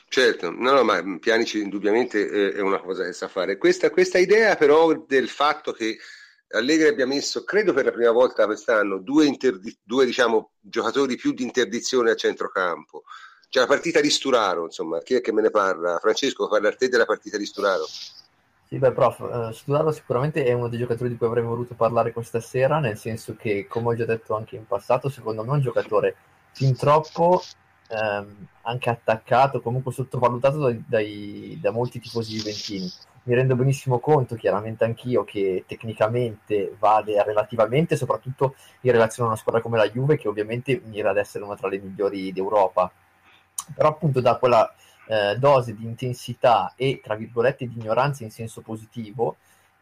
Certo, 0.07 0.51
no, 0.51 0.71
no, 0.71 0.83
ma 0.83 1.01
Pianici 1.19 1.61
indubbiamente 1.61 2.29
eh, 2.29 2.53
è 2.53 2.61
una 2.61 2.79
cosa 2.79 3.03
che 3.05 3.13
sa 3.13 3.27
fare. 3.27 3.57
Questa, 3.57 3.89
questa 3.89 4.17
idea 4.17 4.55
però 4.55 4.93
del 4.93 5.29
fatto 5.29 5.71
che 5.71 5.97
Allegri 6.49 6.87
abbia 6.87 7.07
messo, 7.07 7.43
credo 7.43 7.73
per 7.73 7.85
la 7.85 7.91
prima 7.91 8.11
volta 8.11 8.45
quest'anno, 8.45 8.99
due, 8.99 9.25
interdi- 9.25 9.77
due 9.81 10.05
diciamo, 10.05 10.51
giocatori 10.59 11.15
più 11.15 11.33
di 11.33 11.43
interdizione 11.43 12.11
a 12.11 12.15
centrocampo. 12.15 13.03
Cioè 13.49 13.63
la 13.63 13.69
partita 13.69 14.01
di 14.01 14.09
Sturaro, 14.09 14.65
insomma, 14.65 14.99
chi 14.99 15.15
è 15.15 15.21
che 15.21 15.31
me 15.31 15.41
ne 15.41 15.49
parla? 15.49 15.97
Francesco, 15.99 16.47
parla 16.47 16.69
a 16.69 16.75
te 16.75 16.89
della 16.89 17.05
partita 17.05 17.37
di 17.37 17.45
Sturaro. 17.45 17.85
Sì, 18.67 18.79
beh, 18.79 18.91
prof, 18.93 19.19
uh, 19.19 19.51
Sturaro 19.51 19.91
sicuramente 19.91 20.43
è 20.43 20.51
uno 20.53 20.67
dei 20.67 20.79
giocatori 20.79 21.09
di 21.09 21.17
cui 21.17 21.27
avrei 21.27 21.43
voluto 21.43 21.75
parlare 21.75 22.11
questa 22.11 22.39
sera, 22.39 22.79
nel 22.79 22.97
senso 22.97 23.35
che, 23.35 23.67
come 23.67 23.89
ho 23.89 23.95
già 23.95 24.05
detto 24.05 24.35
anche 24.35 24.55
in 24.55 24.65
passato, 24.65 25.07
secondo 25.09 25.43
me 25.43 25.49
è 25.49 25.53
un 25.53 25.61
giocatore 25.61 26.15
fin 26.51 26.75
troppo 26.75 27.41
ehm, 27.89 28.47
anche 28.63 28.89
attaccato, 28.89 29.61
comunque 29.61 29.91
sottovalutato 29.91 30.57
dai, 30.57 30.83
dai, 30.87 31.59
da 31.61 31.71
molti 31.71 31.99
tifosi 31.99 32.37
juventini 32.37 32.91
mi 33.25 33.33
rendo 33.35 33.55
benissimo 33.55 33.99
conto, 33.99 34.35
chiaramente 34.35 34.83
anch'io, 34.83 35.23
che 35.23 35.63
tecnicamente 35.67 36.75
vale 36.77 37.23
relativamente, 37.23 37.95
soprattutto 37.95 38.55
in 38.81 38.91
relazione 38.91 39.29
a 39.29 39.31
una 39.31 39.39
squadra 39.39 39.61
come 39.61 39.77
la 39.77 39.89
Juve, 39.89 40.15
che 40.17 40.27
ovviamente 40.27 40.79
mira 40.85 41.09
ad 41.09 41.17
essere 41.17 41.43
una 41.43 41.55
tra 41.55 41.67
le 41.67 41.79
migliori 41.79 42.31
d'Europa. 42.31 42.91
Però 43.73 43.89
appunto 43.89 44.21
da 44.21 44.35
quella 44.37 44.71
eh, 45.07 45.35
dose 45.37 45.75
di 45.75 45.85
intensità 45.85 46.73
e, 46.75 46.99
tra 47.03 47.15
virgolette, 47.15 47.67
di 47.67 47.79
ignoranza 47.79 48.23
in 48.23 48.31
senso 48.31 48.61
positivo, 48.61 49.37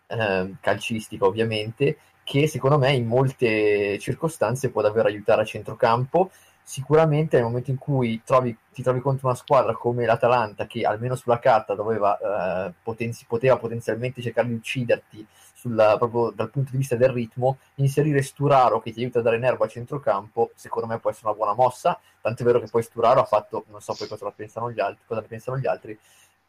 eh, 0.08 0.56
calcistica 0.60 1.26
ovviamente, 1.26 1.98
che 2.24 2.48
secondo 2.48 2.78
me 2.78 2.94
in 2.94 3.06
molte 3.06 3.98
circostanze 4.00 4.70
può 4.70 4.82
davvero 4.82 5.08
aiutare 5.08 5.42
a 5.42 5.46
centrocampo. 5.46 6.32
Sicuramente 6.66 7.36
nel 7.36 7.46
momento 7.46 7.72
in 7.72 7.78
cui 7.78 8.22
trovi, 8.24 8.56
ti 8.72 8.82
trovi 8.82 9.02
contro 9.02 9.28
una 9.28 9.36
squadra 9.36 9.74
come 9.74 10.06
l'Atalanta 10.06 10.66
che 10.66 10.84
almeno 10.84 11.16
sulla 11.16 11.40
carta 11.40 11.76
doveva, 11.76 12.68
eh, 12.68 12.74
potenzi, 12.82 13.26
poteva 13.28 13.58
potenzialmente 13.58 14.22
cercare 14.22 14.48
di 14.48 14.54
ucciderti 14.54 15.28
sulla, 15.64 15.96
proprio 15.98 16.32
dal 16.32 16.50
punto 16.50 16.72
di 16.72 16.78
vista 16.78 16.98
del 16.98 17.10
ritmo, 17.10 17.60
inserire 17.76 18.22
Sturaro 18.22 18.82
che 18.82 18.92
ti 18.92 19.00
aiuta 19.00 19.20
a 19.20 19.22
dare 19.22 19.38
nervo 19.38 19.64
a 19.64 19.70
centrocampo, 19.70 20.52
secondo 20.56 20.90
me 20.90 21.00
può 21.00 21.10
essere 21.10 21.28
una 21.28 21.38
buona 21.38 21.54
mossa, 21.54 21.98
tanto 22.20 22.42
è 22.42 22.46
vero 22.46 22.60
che 22.60 22.68
poi 22.70 22.84
Sturaro 22.84 23.22
ha 23.22 23.26
fatto, 23.26 23.64
non 23.70 23.80
so 23.80 23.96
poi 23.98 24.10
cosa, 24.10 24.30
pensano 24.32 24.70
gli 24.72 24.82
altri, 24.82 25.04
cosa 25.06 25.22
ne 25.22 25.28
pensano 25.28 25.58
gli 25.58 25.68
altri, 25.68 25.98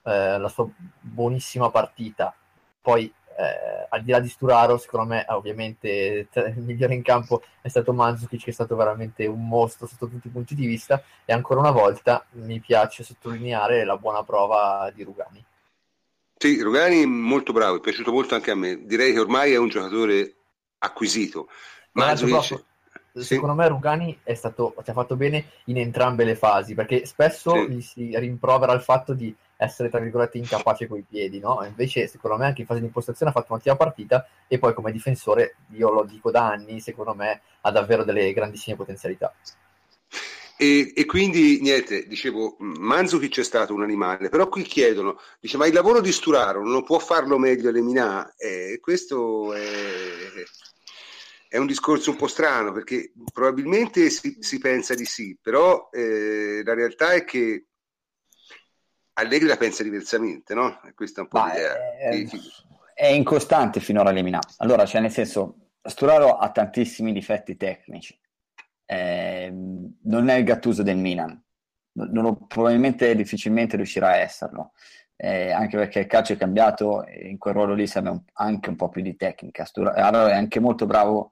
eh, 0.02 0.38
la 0.38 0.49
sua 0.49 0.66
buonissima 1.00 1.71
partita. 1.71 2.35
Poi 2.80 3.12
eh, 3.37 3.87
al 3.88 4.02
di 4.02 4.11
là 4.11 4.18
di 4.18 4.28
Sturaro, 4.28 4.78
secondo 4.78 5.06
me, 5.06 5.25
ovviamente 5.28 6.28
il 6.35 6.62
migliore 6.62 6.94
in 6.94 7.02
campo 7.02 7.42
è 7.61 7.68
stato 7.68 7.92
Mandzukic, 7.92 8.42
che 8.42 8.50
è 8.50 8.52
stato 8.52 8.75
veramente 8.75 9.26
un 9.26 9.47
mostro 9.47 9.87
sotto 9.87 10.09
tutti 10.09 10.26
i 10.26 10.30
punti 10.30 10.56
di 10.56 10.66
vista. 10.66 11.00
E 11.25 11.33
ancora 11.33 11.61
una 11.61 11.71
volta 11.71 12.25
mi 12.33 12.59
piace 12.59 13.04
sottolineare 13.04 13.85
la 13.85 13.97
buona 13.97 14.25
prova 14.25 14.90
di 14.92 15.04
Rugani. 15.04 15.44
Sì, 16.44 16.60
Rugani 16.60 17.06
molto 17.06 17.54
bravo, 17.54 17.76
è 17.78 17.80
piaciuto 17.80 18.12
molto 18.12 18.34
anche 18.34 18.50
a 18.50 18.54
me. 18.54 18.84
Direi 18.84 19.14
che 19.14 19.18
ormai 19.18 19.54
è 19.54 19.56
un 19.56 19.70
giocatore 19.70 20.34
acquisito. 20.76 21.48
Mandzukic... 21.92 22.62
Secondo 23.14 23.54
sì. 23.54 23.58
me 23.60 23.68
Rugani 23.68 24.18
è 24.22 24.34
stato, 24.34 24.74
ci 24.84 24.90
ha 24.90 24.92
fatto 24.92 25.16
bene 25.16 25.52
in 25.66 25.78
entrambe 25.78 26.22
le 26.24 26.34
fasi, 26.34 26.74
perché 26.74 27.06
spesso 27.06 27.54
sì. 27.54 27.70
gli 27.70 27.80
si 27.80 28.18
rimprovera 28.18 28.74
il 28.74 28.82
fatto 28.82 29.14
di 29.14 29.34
essere 29.56 29.88
tra 29.88 30.00
virgolette 30.00 30.36
incapace 30.36 30.86
coi 30.86 31.02
piedi, 31.08 31.38
no? 31.38 31.64
Invece 31.64 32.08
secondo 32.08 32.36
me 32.36 32.44
anche 32.44 32.60
in 32.60 32.66
fase 32.66 32.80
di 32.80 32.86
impostazione 32.86 33.30
ha 33.30 33.34
fatto 33.34 33.54
un'ottima 33.54 33.76
partita 33.76 34.28
e 34.46 34.58
poi 34.58 34.74
come 34.74 34.92
difensore, 34.92 35.54
io 35.68 35.90
lo 35.90 36.02
dico 36.04 36.30
da 36.30 36.46
anni, 36.46 36.78
secondo 36.78 37.14
me 37.14 37.40
ha 37.62 37.70
davvero 37.70 38.04
delle 38.04 38.30
grandissime 38.34 38.76
potenzialità. 38.76 39.32
E, 40.56 40.92
e, 40.94 41.04
quindi 41.04 41.61
niente, 41.61 42.06
dicevo, 42.06 42.56
Manzukic 42.61 43.40
è 43.40 43.44
stato 43.44 43.75
un 43.75 43.82
animale, 43.82 44.28
però 44.28 44.49
qui 44.49 44.62
chiedono, 44.62 45.18
dice, 45.40 45.56
ma 45.56 45.66
il 45.66 45.75
lavoro 45.75 46.00
di 46.00 46.12
Sturaro 46.12 46.62
non 46.64 46.84
può 46.84 46.99
farlo 47.00 47.38
meglio 47.38 47.70
Lemina? 47.70 48.34
E 48.37 48.78
questo 48.80 49.52
è, 49.52 49.62
è, 51.49 51.56
un 51.56 51.66
discorso 51.66 52.11
un 52.11 52.16
po' 52.16 52.28
strano, 52.28 52.70
perché 52.73 53.12
probabilmente 53.32 54.11
si, 54.11 54.37
si 54.40 54.58
pensa 54.58 54.94
di 54.94 55.04
sì, 55.04 55.37
però 55.40 55.88
eh, 55.90 56.62
la 56.64 56.75
realtà 56.75 57.12
è 57.12 57.25
che 57.25 57.66
Allegri 59.14 59.49
la 59.49 59.56
pensa 59.56 59.82
diversamente, 59.82 60.54
no? 60.54 60.80
Questa 60.94 61.20
è 61.20 61.23
un 61.25 61.28
po' 61.28 61.38
Ma 61.38 61.52
l'idea. 61.52 61.75
È, 61.99 62.26
è 62.94 63.06
incostante 63.06 63.80
finora 63.80 64.11
eliminato. 64.11 64.54
Allora, 64.58 64.87
cioè 64.87 65.00
nel 65.00 65.11
senso, 65.11 65.70
Sturaro 65.82 66.37
ha 66.37 66.50
tantissimi 66.50 67.12
difetti 67.12 67.56
tecnici. 67.56 68.18
Eh, 68.87 69.52
non 70.04 70.28
è 70.28 70.34
il 70.34 70.44
Gattuso 70.44 70.82
del 70.82 70.96
Milan. 70.96 71.40
Non, 71.92 72.46
probabilmente 72.46 73.14
difficilmente 73.14 73.76
riuscirà 73.76 74.08
a 74.08 74.16
esserlo. 74.16 74.73
Eh, 75.16 75.52
anche 75.52 75.76
perché 75.76 76.00
il 76.00 76.06
calcio 76.06 76.32
è 76.32 76.37
cambiato 76.37 77.04
e 77.04 77.28
in 77.28 77.38
quel 77.38 77.54
ruolo 77.54 77.75
lì 77.75 77.87
serve 77.87 78.08
un, 78.11 78.20
anche 78.32 78.68
un 78.68 78.76
po' 78.76 78.88
più 78.88 79.02
di 79.02 79.16
tecnica. 79.16 79.64
Sturaro 79.64 80.26
è 80.26 80.34
anche 80.34 80.58
molto 80.58 80.87
bravo 80.87 81.30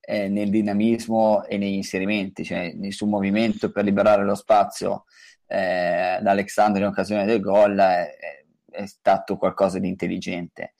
eh, 0.00 0.28
nel 0.28 0.48
dinamismo 0.48 1.44
e 1.44 1.58
negli 1.58 1.74
inserimenti, 1.74 2.44
cioè 2.44 2.72
nel 2.72 2.92
suo 2.94 3.06
movimento 3.06 3.70
per 3.70 3.84
liberare 3.84 4.24
lo 4.24 4.34
spazio 4.34 5.04
eh, 5.46 6.18
da 6.20 6.30
Alexandro 6.30 6.82
in 6.82 6.88
occasione 6.88 7.24
del 7.24 7.40
gol 7.40 7.76
è, 7.76 8.16
è, 8.70 8.86
stato 8.86 9.36
qualcosa 9.36 9.78
di 9.78 9.88
intelligente. 9.88 10.74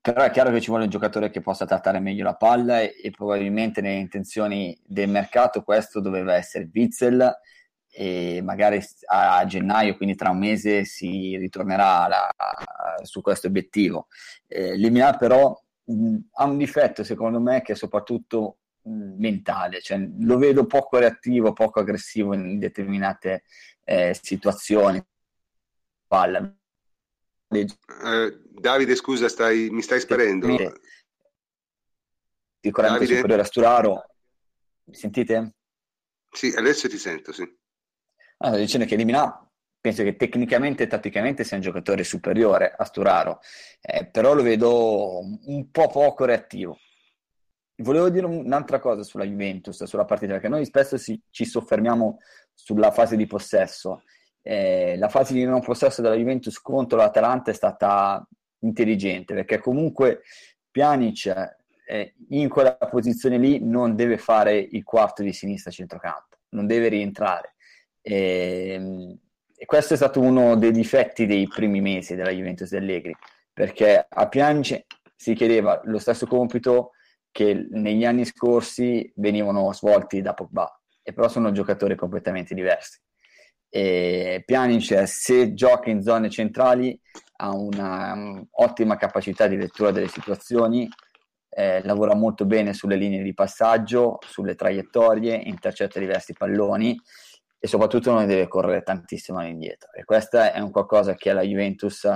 Però 0.00 0.22
è 0.22 0.30
chiaro 0.30 0.50
che 0.50 0.60
ci 0.60 0.68
vuole 0.68 0.84
un 0.84 0.90
giocatore 0.90 1.30
che 1.30 1.40
possa 1.40 1.66
trattare 1.66 2.00
meglio 2.00 2.24
la 2.24 2.36
palla 2.36 2.80
e, 2.80 2.94
e 3.02 3.10
probabilmente 3.10 3.80
nelle 3.80 3.98
intenzioni 3.98 4.78
del 4.84 5.08
mercato 5.08 5.62
questo 5.62 6.00
doveva 6.00 6.34
essere 6.34 6.70
Witzel 6.72 7.40
e 7.90 8.40
magari 8.42 8.80
a, 9.06 9.38
a 9.38 9.44
gennaio, 9.44 9.96
quindi 9.96 10.14
tra 10.14 10.30
un 10.30 10.38
mese, 10.38 10.84
si 10.84 11.36
ritornerà 11.36 12.06
la, 12.06 12.28
su 13.02 13.20
questo 13.20 13.48
obiettivo. 13.48 14.06
Eh, 14.46 14.76
Limina 14.76 15.16
però 15.16 15.60
mh, 15.84 16.16
ha 16.32 16.44
un 16.44 16.56
difetto 16.56 17.02
secondo 17.02 17.40
me 17.40 17.62
che 17.62 17.72
è 17.72 17.76
soprattutto 17.76 18.58
mentale, 18.82 19.80
cioè 19.80 19.98
lo 20.20 20.38
vedo 20.38 20.66
poco 20.66 20.98
reattivo, 20.98 21.52
poco 21.52 21.80
aggressivo 21.80 22.34
in 22.34 22.58
determinate 22.58 23.42
eh, 23.84 24.16
situazioni. 24.20 25.02
Palla. 26.06 26.50
Eh, 27.50 28.40
Davide, 28.50 28.94
scusa, 28.94 29.28
stai, 29.28 29.70
mi 29.70 29.82
stai 29.82 30.00
sparendo. 30.00 30.46
Sicuramente 32.60 33.04
Davide? 33.04 33.16
superiore 33.16 33.42
a 33.42 33.46
Sturaro. 33.46 34.10
Mi 34.84 34.94
sentite? 34.94 35.54
Sì, 36.30 36.52
adesso 36.56 36.88
ti 36.88 36.98
sento, 36.98 37.32
sì. 37.32 37.44
Allora, 38.38 38.60
dicendo 38.60 38.86
che 38.86 38.96
Limina 38.96 39.42
penso 39.80 40.02
che 40.02 40.16
tecnicamente 40.16 40.82
e 40.82 40.86
tatticamente 40.86 41.44
sia 41.44 41.56
un 41.56 41.62
giocatore 41.62 42.04
superiore 42.04 42.74
a 42.76 42.84
Sturaro, 42.84 43.40
eh, 43.80 44.06
però 44.06 44.34
lo 44.34 44.42
vedo 44.42 45.20
un 45.20 45.70
po' 45.70 45.88
poco 45.88 46.24
reattivo 46.24 46.78
volevo 47.82 48.08
dire 48.08 48.26
un'altra 48.26 48.78
cosa 48.78 49.02
sulla 49.02 49.24
Juventus, 49.24 49.82
sulla 49.84 50.04
partita, 50.04 50.32
perché 50.32 50.48
noi 50.48 50.64
spesso 50.64 50.96
si, 50.96 51.20
ci 51.30 51.44
soffermiamo 51.44 52.18
sulla 52.54 52.90
fase 52.90 53.16
di 53.16 53.26
possesso. 53.26 54.02
Eh, 54.42 54.96
la 54.96 55.08
fase 55.08 55.34
di 55.34 55.44
non 55.44 55.60
possesso 55.60 56.00
della 56.00 56.14
Juventus 56.14 56.60
contro 56.60 56.96
l'Atalanta 56.98 57.50
è 57.50 57.54
stata 57.54 58.26
intelligente, 58.60 59.34
perché 59.34 59.58
comunque 59.58 60.22
Pjanic 60.70 61.56
eh, 61.86 62.14
in 62.30 62.48
quella 62.48 62.76
posizione 62.76 63.38
lì 63.38 63.60
non 63.62 63.94
deve 63.94 64.18
fare 64.18 64.56
il 64.58 64.84
quarto 64.84 65.22
di 65.22 65.32
sinistra 65.32 65.70
centrocampo, 65.70 66.36
non 66.50 66.66
deve 66.66 66.88
rientrare. 66.88 67.54
Eh, 68.00 69.18
e 69.60 69.66
questo 69.66 69.94
è 69.94 69.96
stato 69.96 70.20
uno 70.20 70.56
dei 70.56 70.70
difetti 70.70 71.26
dei 71.26 71.48
primi 71.48 71.80
mesi 71.80 72.14
della 72.14 72.30
Juventus 72.30 72.72
Allegri, 72.72 73.14
perché 73.52 74.06
a 74.08 74.28
Pjanic 74.28 74.84
si 75.16 75.34
chiedeva 75.34 75.80
lo 75.84 75.98
stesso 75.98 76.26
compito 76.26 76.92
che 77.32 77.66
negli 77.70 78.04
anni 78.04 78.24
scorsi 78.24 79.12
venivano 79.16 79.72
svolti 79.72 80.22
da 80.22 80.32
Pogba, 80.32 80.80
e 81.02 81.12
però 81.12 81.28
sono 81.28 81.50
giocatori 81.50 81.96
completamente 81.96 82.54
diversi. 82.54 83.00
E 83.70 84.42
Pjanic, 84.46 85.06
se 85.06 85.52
gioca 85.54 85.90
in 85.90 86.02
zone 86.02 86.30
centrali, 86.30 86.98
ha 87.36 87.50
un'ottima 87.54 88.92
um, 88.92 88.98
capacità 88.98 89.46
di 89.46 89.56
lettura 89.56 89.90
delle 89.90 90.08
situazioni, 90.08 90.88
eh, 91.50 91.82
lavora 91.84 92.14
molto 92.14 92.46
bene 92.46 92.72
sulle 92.72 92.96
linee 92.96 93.22
di 93.22 93.34
passaggio, 93.34 94.18
sulle 94.26 94.54
traiettorie, 94.54 95.34
intercetta 95.34 95.98
diversi 95.98 96.32
palloni 96.32 96.98
e 97.58 97.66
soprattutto 97.66 98.12
non 98.12 98.26
deve 98.26 98.46
correre 98.48 98.82
tantissimo 98.82 99.38
all'indietro. 99.38 99.90
E 99.92 100.04
questo 100.04 100.38
è 100.38 100.58
un 100.60 100.70
qualcosa 100.70 101.14
che 101.14 101.30
alla 101.30 101.42
Juventus 101.42 102.08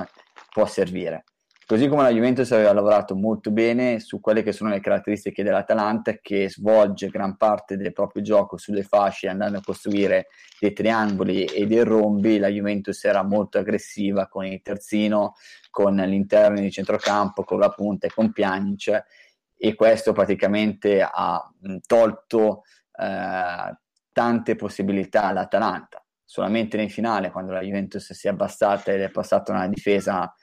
può 0.50 0.66
servire. 0.66 1.24
Così 1.64 1.86
come 1.86 2.02
la 2.02 2.10
Juventus 2.10 2.50
aveva 2.50 2.72
lavorato 2.72 3.14
molto 3.14 3.50
bene 3.50 4.00
su 4.00 4.20
quelle 4.20 4.42
che 4.42 4.52
sono 4.52 4.70
le 4.70 4.80
caratteristiche 4.80 5.44
dell'Atalanta 5.44 6.18
che 6.20 6.50
svolge 6.50 7.08
gran 7.08 7.36
parte 7.36 7.76
del 7.76 7.92
proprio 7.92 8.22
gioco 8.22 8.56
sulle 8.56 8.82
fasce 8.82 9.28
andando 9.28 9.58
a 9.58 9.62
costruire 9.64 10.26
dei 10.58 10.72
triangoli 10.72 11.44
e 11.44 11.66
dei 11.66 11.84
rombi, 11.84 12.38
la 12.38 12.48
Juventus 12.48 13.04
era 13.04 13.22
molto 13.22 13.58
aggressiva 13.58 14.26
con 14.26 14.44
il 14.44 14.60
terzino, 14.60 15.34
con 15.70 15.94
l'interno 15.94 16.60
di 16.60 16.70
centrocampo, 16.70 17.44
con 17.44 17.58
la 17.58 17.70
punta 17.70 18.06
e 18.06 18.10
con 18.12 18.32
Pjanic 18.32 19.04
e 19.56 19.74
questo 19.74 20.12
praticamente 20.12 21.00
ha 21.00 21.48
tolto 21.86 22.64
eh, 22.98 23.76
tante 24.12 24.56
possibilità 24.56 25.24
all'Atalanta. 25.24 26.04
Solamente 26.24 26.80
in 26.80 26.90
finale, 26.90 27.30
quando 27.30 27.52
la 27.52 27.60
Juventus 27.60 28.12
si 28.12 28.26
è 28.26 28.30
abbassata 28.30 28.90
ed 28.90 29.02
è 29.02 29.10
passata 29.10 29.52
una 29.52 29.68
difesa 29.68 30.34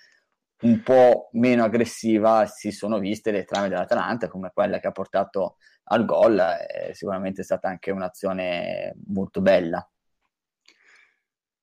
un 0.61 0.81
po' 0.81 1.29
meno 1.33 1.63
aggressiva, 1.63 2.45
si 2.45 2.71
sono 2.71 2.99
viste 2.99 3.31
le 3.31 3.45
trame 3.45 3.69
dell'Atalanta, 3.69 4.27
come 4.27 4.51
quella 4.53 4.79
che 4.79 4.87
ha 4.87 4.91
portato 4.91 5.57
al 5.85 6.05
gol. 6.05 6.37
È 6.37 6.91
sicuramente 6.93 7.43
stata 7.43 7.69
anche 7.69 7.91
un'azione 7.91 8.95
molto 9.07 9.41
bella. 9.41 9.87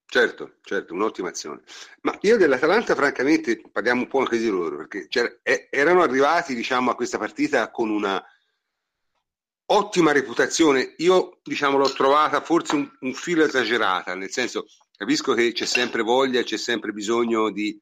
Certo, 0.09 0.55
certo, 0.61 0.93
un'ottima 0.93 1.29
azione. 1.29 1.61
Ma 2.01 2.17
io 2.21 2.37
dell'Atalanta, 2.37 2.95
francamente, 2.95 3.61
parliamo 3.71 4.01
un 4.01 4.07
po' 4.07 4.19
anche 4.19 4.37
di 4.37 4.47
loro, 4.47 4.77
perché 4.77 5.07
erano 5.69 6.01
arrivati, 6.01 6.55
diciamo, 6.55 6.91
a 6.91 6.95
questa 6.95 7.17
partita 7.17 7.69
con 7.69 7.89
una 7.89 8.23
ottima 9.65 10.13
reputazione. 10.13 10.93
Io, 10.97 11.39
diciamo, 11.43 11.77
l'ho 11.77 11.91
trovata 11.91 12.41
forse 12.41 12.75
un, 12.75 12.89
un 13.01 13.13
filo 13.13 13.43
esagerata, 13.43 14.15
nel 14.15 14.31
senso, 14.31 14.65
capisco 14.95 15.33
che 15.33 15.51
c'è 15.51 15.65
sempre 15.65 16.01
voglia, 16.03 16.41
c'è 16.41 16.57
sempre 16.57 16.93
bisogno 16.93 17.51
di 17.51 17.77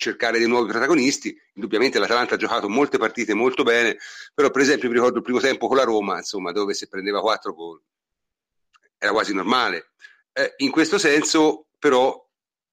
cercare 0.00 0.38
dei 0.38 0.48
nuovi 0.48 0.70
protagonisti. 0.70 1.36
Indubbiamente 1.54 1.98
l'Atalanta 1.98 2.34
ha 2.34 2.38
giocato 2.38 2.68
molte 2.68 2.96
partite 2.96 3.34
molto 3.34 3.62
bene, 3.62 3.98
però 4.34 4.50
per 4.50 4.62
esempio 4.62 4.88
mi 4.88 4.94
ricordo 4.94 5.18
il 5.18 5.22
primo 5.22 5.40
tempo 5.40 5.68
con 5.68 5.76
la 5.76 5.84
Roma, 5.84 6.16
insomma, 6.16 6.52
dove 6.52 6.72
se 6.72 6.88
prendeva 6.88 7.20
quattro 7.20 7.52
gol 7.52 7.80
era 9.02 9.12
quasi 9.12 9.32
normale. 9.32 9.92
Eh, 10.32 10.54
in 10.58 10.70
questo 10.70 10.98
senso, 10.98 11.68
però, 11.78 12.14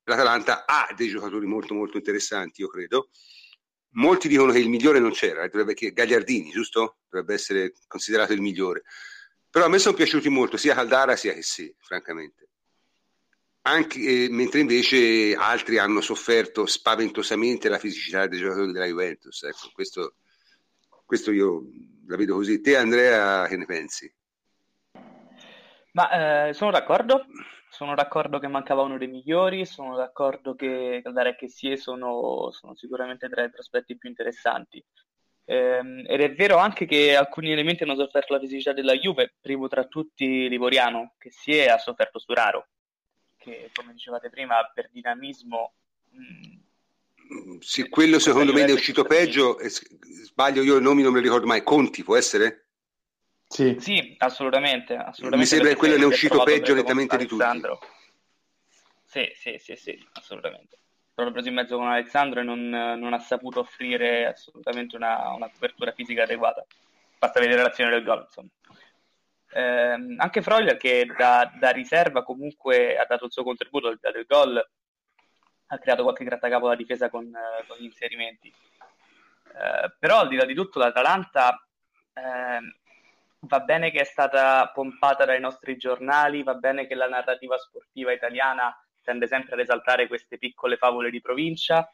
l'Atalanta 0.04 0.66
ha 0.66 0.88
dei 0.96 1.08
giocatori 1.08 1.46
molto 1.46 1.74
molto 1.74 1.98
interessanti, 1.98 2.62
io 2.62 2.68
credo. 2.68 3.10
Molti 3.92 4.28
dicono 4.28 4.52
che 4.52 4.60
il 4.60 4.70
migliore 4.70 5.00
non 5.00 5.12
c'era, 5.12 5.44
eh, 5.44 5.50
dovrebbe, 5.50 5.74
che 5.74 5.92
Gagliardini, 5.92 6.52
giusto? 6.52 6.98
Dovrebbe 7.10 7.34
essere 7.34 7.74
considerato 7.88 8.34
il 8.34 8.42
migliore. 8.42 8.84
Però 9.50 9.66
a 9.66 9.70
me 9.70 9.80
sono 9.80 9.96
piaciuti 9.96 10.28
molto 10.30 10.58
sia 10.58 10.76
Caldara 10.76 11.16
sia 11.16 11.34
che 11.34 11.42
sì, 11.42 11.74
francamente. 11.80 12.50
Anche, 13.68 14.00
eh, 14.00 14.28
mentre 14.30 14.62
invece 14.62 15.36
altri 15.36 15.78
hanno 15.78 16.00
sofferto 16.00 16.66
spaventosamente 16.66 17.68
la 17.68 17.78
fisicità 17.78 18.26
dei 18.26 18.40
giocatori 18.40 18.72
della 18.72 18.86
Juventus. 18.86 19.44
Ecco, 19.44 19.72
questo, 19.74 20.16
questo 21.06 21.32
io 21.32 21.64
la 22.08 22.16
vedo 22.16 22.36
così. 22.36 22.62
Te 22.62 22.78
Andrea, 22.78 23.46
che 23.48 23.58
ne 23.58 23.66
pensi? 23.66 24.10
Ma 25.92 26.48
eh, 26.48 26.54
sono 26.54 26.72
d'accordo, 26.72 27.26
sono 27.70 27.94
d'accordo 27.94 28.40
che 28.40 28.48
mancava 28.48 28.84
uno 28.84 28.98
dei 28.98 29.10
migliori, 29.10 29.66
sono 29.66 29.98
d'accordo 29.98 30.56
che 30.56 31.02
Caldara 31.04 31.30
e 31.30 31.36
Kessie 31.36 31.76
sono, 31.76 32.50
sono 32.52 32.74
sicuramente 32.74 33.28
tra 33.28 33.44
i 33.44 33.50
prospetti 33.50 33.98
più 33.98 34.08
interessanti. 34.08 34.82
Ehm, 35.44 36.06
ed 36.08 36.22
è 36.22 36.34
vero 36.34 36.56
anche 36.56 36.86
che 36.86 37.18
alcuni 37.18 37.52
elementi 37.52 37.84
hanno 37.84 37.96
sofferto 37.96 38.32
la 38.32 38.40
fisicità 38.40 38.72
della 38.72 38.94
Juve, 38.94 39.34
primo 39.42 39.68
tra 39.68 39.84
tutti 39.88 40.48
Livoriano, 40.48 41.16
che 41.18 41.32
si 41.32 41.54
è 41.54 41.68
ha 41.68 41.78
sofferto 41.78 42.18
su 42.18 42.32
Raro, 42.34 42.68
che 43.48 43.70
come 43.74 43.94
dicevate 43.94 44.30
prima 44.30 44.56
per 44.74 44.90
dinamismo... 44.92 45.74
Mh, 46.12 47.60
sì, 47.60 47.90
quello 47.90 48.20
secondo 48.20 48.54
me 48.54 48.62
ne 48.62 48.70
è 48.70 48.74
uscito 48.74 49.04
peggio, 49.04 49.58
sbaglio 49.62 50.62
io 50.62 50.78
i 50.78 50.82
nomi 50.82 51.02
non 51.02 51.12
me 51.12 51.20
li 51.20 51.26
ricordo 51.26 51.46
mai, 51.46 51.62
Conti 51.62 52.04
può 52.04 52.16
essere? 52.16 52.68
Sì, 53.48 53.78
sì 53.80 54.16
assolutamente, 54.20 54.96
assolutamente. 54.96 55.38
Mi 55.38 55.46
sembra 55.46 55.70
che 55.70 55.76
quello 55.76 55.98
ne 55.98 56.04
è 56.04 56.06
uscito 56.06 56.44
peggio 56.44 56.74
nettamente 56.74 57.18
di 57.18 57.26
tutti. 57.26 57.44
Sì, 59.04 59.32
sì, 59.34 59.58
sì, 59.58 59.76
sì, 59.76 60.08
assolutamente. 60.14 60.78
Però 61.14 61.32
preso 61.32 61.48
in 61.48 61.56
mezzo 61.56 61.78
con 61.78 61.88
Alessandro 61.88 62.42
e 62.42 62.44
non, 62.44 62.70
non 62.70 63.14
ha 63.14 63.20
saputo 63.20 63.62
offrire 63.62 64.28
assolutamente 64.28 64.96
una, 64.96 65.32
una, 65.32 65.50
copertura 65.50 65.92
fisica 65.92 66.24
adeguata. 66.24 66.66
Basta 67.18 67.40
vedere 67.40 67.64
l'azione 67.64 67.90
del 67.90 68.04
gol, 68.04 68.22
insomma. 68.22 68.50
Eh, 69.50 70.16
anche 70.18 70.42
Freuler 70.42 70.78
che 70.78 71.06
da, 71.18 71.52
da, 71.58 71.70
riserva 71.70 72.24
comunque 72.24 72.98
ha 72.98 73.06
dato 73.06 73.26
il 73.26 73.32
suo 73.32 73.44
contributo 73.44 73.88
al 73.88 73.98
del 74.00 74.26
gol, 74.28 74.70
ha 75.68 75.78
creato 75.80 76.04
qualche 76.04 76.24
grattacapo 76.24 76.66
alla 76.66 76.76
difesa 76.76 77.10
con, 77.10 77.32
con 77.68 77.78
gli 77.78 77.86
inserimenti. 77.86 78.48
Eh, 78.50 79.96
però 79.98 80.20
al 80.20 80.28
di 80.28 80.36
là 80.36 80.46
di 80.46 80.54
tutto 80.54 80.80
l'Atalanta 80.80 81.66
eh, 82.14 82.60
va 83.40 83.60
bene 83.62 83.92
che 83.92 84.02
è 84.02 84.06
stata 84.06 84.70
pompata 84.74 85.26
dai 85.26 85.40
nostri 85.40 85.78
giornali, 85.78 86.44
va 86.44 86.56
bene 86.56 86.88
che 86.88 86.96
la 86.96 87.08
narrativa 87.08 87.58
sportiva 87.58 88.12
italiana 88.12 88.76
tende 89.02 89.28
sempre 89.28 89.54
ad 89.54 89.60
esaltare 89.60 90.08
queste 90.08 90.38
piccole 90.38 90.76
favole 90.76 91.10
di 91.10 91.22
provincia, 91.22 91.90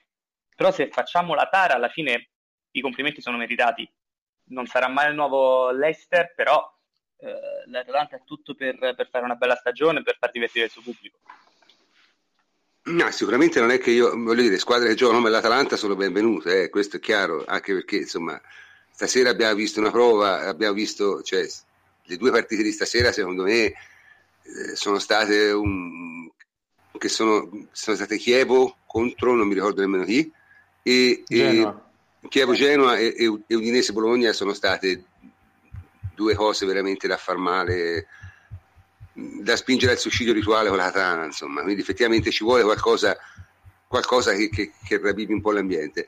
però 0.56 0.72
se 0.72 0.90
facciamo 0.90 1.36
la 1.36 1.48
tara 1.48 1.76
alla 1.76 1.90
fine 1.90 2.30
i 2.72 2.82
complimenti 2.82 3.22
sono 3.22 3.38
meritati. 3.38 3.90
Non 4.46 4.66
sarà 4.66 4.88
mai 4.88 5.10
il 5.10 5.16
nuovo 5.16 5.72
Leicester, 5.72 6.34
però 6.34 6.73
eh, 7.24 7.70
l'Atalanta 7.70 8.18
è 8.18 8.22
tutto 8.26 8.54
per, 8.54 8.78
per, 8.78 9.08
fare 9.10 9.24
una 9.24 9.36
bella 9.36 9.56
stagione, 9.56 10.04
per 10.04 10.18
far 10.20 10.32
divertire 10.32 10.66
il 10.66 10.72
suo 10.72 10.82
pubblico. 10.82 11.20
No, 12.86 13.10
sicuramente 13.12 13.62
non 13.62 13.72
è 13.72 13.78
che 13.78 13.92
io, 13.92 14.10
voglio 14.12 14.42
dire, 14.42 14.58
squadre 14.60 14.90
che 14.90 14.96
giocano 14.96 15.20
come 15.20 15.30
l'Atalanta 15.30 15.78
sono 15.78 15.96
benvenute, 15.96 16.64
eh, 16.64 16.70
questo 16.70 16.98
è 16.98 17.00
chiaro, 17.00 17.46
anche 17.48 17.74
perché 17.74 17.98
insomma 17.98 18.40
stasera 18.92 19.30
abbiamo 19.30 19.56
visto 19.56 19.80
una 19.80 19.90
prova, 19.90 20.42
abbiamo 20.42 20.74
visto, 20.74 21.22
cioè, 21.22 21.48
le 22.04 22.18
due 22.18 22.32
partite 22.32 22.62
di 22.62 22.74
stasera 22.74 23.14
secondo 23.14 23.44
me 23.44 23.64
eh, 23.64 23.74
sono 24.76 25.00
state 25.00 25.52
un, 25.52 26.30
che 26.98 27.08
sono, 27.08 27.68
sono 27.72 27.96
state 27.96 28.18
Chievo 28.18 28.80
contro, 28.86 29.34
non 29.34 29.48
mi 29.48 29.54
ricordo 29.54 29.80
nemmeno 29.80 30.04
chi, 30.04 30.30
e, 30.82 31.24
Genoa. 31.26 31.90
e 32.20 32.28
Chievo 32.28 32.54
Genoa 32.54 32.98
e, 32.98 33.16
e, 33.18 33.44
e 33.48 33.56
Udinese 33.56 33.94
Bologna 33.94 34.34
sono 34.34 34.54
state 34.54 35.06
due 36.14 36.36
cose 36.36 36.66
veramente 36.66 37.08
da 37.08 37.18
far 37.18 37.38
male 37.38 38.08
da 39.14 39.56
spingere 39.56 39.92
al 39.92 40.00
suicidio 40.00 40.34
rituale 40.34 40.70
con 40.70 40.78
la 40.78 40.86
katana, 40.86 41.26
insomma, 41.26 41.62
quindi 41.62 41.82
effettivamente 41.82 42.32
ci 42.32 42.44
vuole 42.44 42.64
qualcosa, 42.64 43.16
qualcosa 43.88 44.34
che, 44.34 44.50
che, 44.50 44.72
che 44.84 45.00
un 45.30 45.42
po' 45.42 45.52
l'ambiente. 45.52 46.08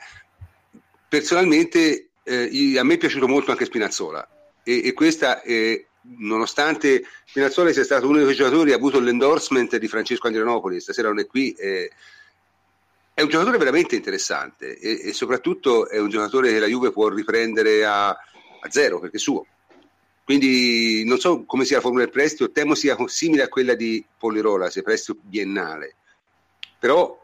Personalmente 1.07 2.09
eh, 2.23 2.77
a 2.77 2.83
me 2.83 2.95
è 2.95 2.97
piaciuto 2.97 3.27
molto 3.27 3.51
anche 3.51 3.65
Spinazzola 3.65 4.27
e, 4.63 4.87
e 4.87 4.93
questa 4.93 5.41
è, 5.41 5.85
nonostante 6.17 7.05
Spinazzola 7.25 7.71
sia 7.71 7.83
stato 7.83 8.07
uno 8.07 8.23
dei 8.23 8.33
giocatori 8.33 8.71
ha 8.71 8.75
avuto 8.75 8.99
l'endorsement 8.99 9.77
di 9.77 9.87
Francesco 9.87 10.25
Andrianopoli, 10.25 10.79
stasera 10.79 11.09
non 11.09 11.19
è 11.19 11.27
qui, 11.27 11.53
eh, 11.53 11.91
è 13.13 13.21
un 13.21 13.29
giocatore 13.29 13.57
veramente 13.57 13.95
interessante 13.95 14.77
e, 14.77 15.01
e, 15.05 15.13
soprattutto 15.13 15.87
è 15.87 15.99
un 15.99 16.09
giocatore 16.09 16.49
che 16.51 16.59
la 16.59 16.65
Juve 16.65 16.91
può 16.91 17.07
riprendere 17.07 17.85
a, 17.85 18.09
a 18.09 18.69
zero 18.69 18.99
perché 18.99 19.17
è 19.17 19.19
suo. 19.19 19.45
Quindi 20.25 21.03
non 21.05 21.19
so 21.19 21.45
come 21.45 21.65
sia 21.65 21.75
la 21.75 21.83
formula 21.83 22.03
del 22.03 22.11
prestito, 22.11 22.51
temo 22.51 22.73
sia 22.73 22.97
simile 23.05 23.43
a 23.43 23.47
quella 23.47 23.75
di 23.75 24.03
Polirola, 24.17 24.71
se 24.71 24.81
prestito 24.81 25.19
biennale. 25.21 25.97
Però 26.79 27.21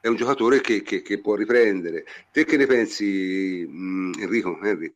è 0.00 0.06
un 0.06 0.14
giocatore 0.14 0.60
che, 0.60 0.82
che, 0.82 1.02
che, 1.02 1.20
può 1.20 1.34
riprendere. 1.34 2.04
Te 2.30 2.44
che 2.44 2.56
ne 2.56 2.66
pensi, 2.66 3.66
mm, 3.68 4.12
Enrico? 4.20 4.60
Henry? 4.62 4.94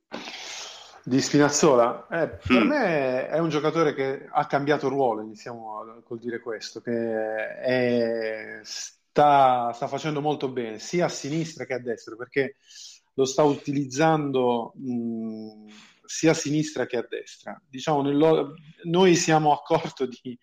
Di 1.02 1.20
Spinazzola? 1.20 2.06
Eh, 2.08 2.28
per 2.28 2.64
mm. 2.64 2.68
me 2.68 3.28
è 3.28 3.38
un 3.40 3.48
giocatore 3.48 3.94
che 3.94 4.28
ha 4.30 4.46
cambiato 4.46 4.88
ruolo, 4.88 5.22
iniziamo 5.22 6.02
col 6.04 6.20
dire 6.20 6.38
questo, 6.38 6.80
che 6.80 6.92
è, 6.92 8.60
sta, 8.62 9.72
sta, 9.72 9.88
facendo 9.88 10.20
molto 10.20 10.48
bene, 10.48 10.78
sia 10.78 11.06
a 11.06 11.08
sinistra 11.08 11.64
che 11.64 11.74
a 11.74 11.80
destra, 11.80 12.14
perché 12.14 12.54
lo 13.14 13.24
sta 13.24 13.42
utilizzando 13.42 14.72
mh, 14.76 14.92
mm, 14.92 15.68
sia 16.11 16.33
a 16.33 16.35
sinistra 16.35 16.87
che 16.87 16.96
a 16.96 17.07
destra. 17.09 17.61
Diciamo, 17.68 18.03
nello, 18.03 18.57
noi 18.85 19.14
siamo 19.14 19.53
a 19.53 19.62
corto 19.62 20.07
di, 20.07 20.37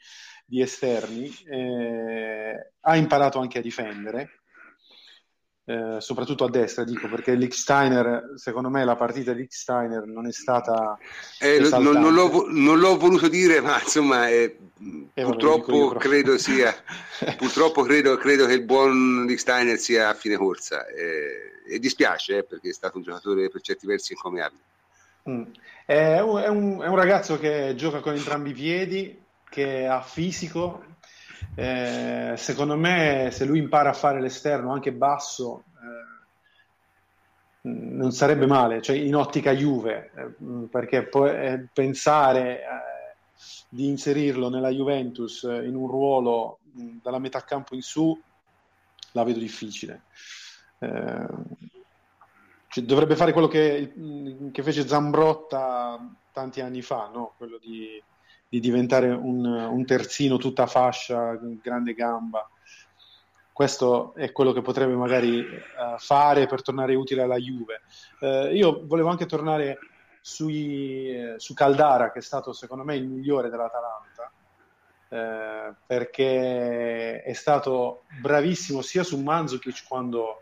di 0.46 0.62
esterni, 0.62 1.30
eh, 1.46 2.72
ha 2.80 2.96
imparato 2.96 3.40
anche 3.40 3.60
a 3.60 3.62
difendere, 3.62 4.44
eh, 5.66 5.98
soprattutto 6.00 6.46
a 6.46 6.50
destra, 6.50 6.86
dico 6.86 7.10
perché 7.10 7.36
Licksteiner, 7.36 8.36
secondo 8.36 8.70
me 8.70 8.86
la 8.86 8.96
partita 8.96 9.34
di 9.34 9.42
Licksteiner 9.42 10.06
non 10.06 10.26
è 10.26 10.32
stata... 10.32 10.98
Eh, 11.38 11.60
non, 11.60 12.00
non, 12.00 12.14
l'ho, 12.14 12.46
non, 12.48 12.80
l'ho, 12.80 12.98
voluto 12.98 13.28
dire, 13.28 13.60
ma 13.60 13.82
insomma 13.82 14.30
eh, 14.30 14.58
purtroppo 15.14 15.90
credo 15.96 16.38
sia, 16.38 16.74
purtroppo 17.36 17.84
credo, 17.84 18.16
credo, 18.16 18.46
che 18.46 18.54
il 18.54 18.64
buon 18.64 19.26
Licksteiner 19.26 19.78
sia 19.78 20.08
a 20.08 20.14
fine 20.14 20.38
corsa 20.38 20.88
e 20.88 21.78
dispiace 21.78 22.38
eh, 22.38 22.44
perché 22.46 22.70
è 22.70 22.74
stato 22.74 22.96
un 22.96 23.04
giocatore 23.04 23.50
per 23.50 23.60
certi 23.60 23.86
versi 23.86 24.14
incommiabile. 24.14 24.76
Mm. 25.30 25.44
È, 25.86 26.20
un, 26.20 26.40
è, 26.40 26.48
un, 26.88 26.96
ragazzo 26.96 27.38
che 27.38 27.74
gioca 27.76 28.00
con 28.00 28.14
entrambi 28.14 28.52
i 28.52 28.54
piedi, 28.54 29.24
che 29.50 29.86
ha 29.86 30.02
fisico, 30.02 30.84
eh, 31.56 32.34
secondo 32.38 32.78
me, 32.78 33.30
se 33.32 33.46
lui 33.46 33.60
impara 33.60 33.90
a 33.90 33.94
fare 33.94 34.22
l'esterno 34.22 34.72
anche 34.72 34.92
basso, 34.94 35.64
eh, 35.76 37.70
non 37.70 38.12
sarebbe 38.12 38.46
male, 38.46 38.82
cioè 38.82 38.96
in 38.96 39.16
ottica 39.16 39.52
Juve, 39.52 40.12
eh, 40.16 40.68
perché 40.70 41.04
poi, 41.04 41.30
eh, 41.30 41.68
pensare 41.74 42.62
eh, 42.62 43.16
di 43.70 43.88
inserirlo 43.88 44.50
nella 44.50 44.70
Juventus 44.70 45.44
in 45.44 45.76
un 45.76 45.88
ruolo 45.88 46.60
mh, 46.72 46.98
dalla 47.02 47.20
metà 47.20 47.44
campo 47.44 47.76
in 47.76 47.82
su 47.82 48.18
la 49.12 49.24
vedo 49.24 49.40
difficile. 49.40 50.04
Eh, 50.80 51.26
cioè, 52.78 52.84
dovrebbe 52.84 53.16
fare 53.16 53.32
quello 53.32 53.48
che, 53.48 53.94
che 54.52 54.64
fece 54.64 54.88
Zambrotta 54.88 56.16
tanti 56.32 56.62
anni 56.62 56.82
fa, 56.82 57.10
no? 57.12 57.34
quello 57.38 57.58
di, 57.58 58.02
di 58.48 58.60
diventare 58.60 59.10
un, 59.10 59.44
un, 59.46 59.86
terzino 59.86 60.38
tutta 60.38 60.68
fascia, 60.68 61.38
grande 61.62 61.94
gamba. 61.94 62.48
Questo 63.52 64.14
è 64.14 64.32
quello 64.32 64.54
che 64.54 64.62
potrebbe 64.62 64.94
magari 64.94 65.40
uh, 65.40 65.98
fare 65.98 66.46
per 66.46 66.62
tornare 66.62 66.94
utile 66.94 67.24
alla 67.24 67.38
Juve. 67.38 67.82
Uh, 68.20 68.54
io 68.54 68.84
volevo 68.86 69.10
anche 69.10 69.26
tornare 69.26 69.80
sui, 70.22 71.10
eh, 71.10 71.36
su 71.38 71.54
Caldara, 71.56 72.12
che 72.12 72.20
è 72.20 72.22
stato 72.22 72.54
secondo 72.54 72.84
me 72.84 72.98
il 72.98 73.08
migliore 73.08 73.50
dell'Atalanta, 73.50 74.32
eh, 75.10 75.74
perché 75.86 77.24
è 77.24 77.34
stato 77.34 78.04
bravissimo 78.22 78.82
sia 78.82 79.04
su 79.04 79.18
Mandzukic 79.18 79.86
quando 79.88 80.42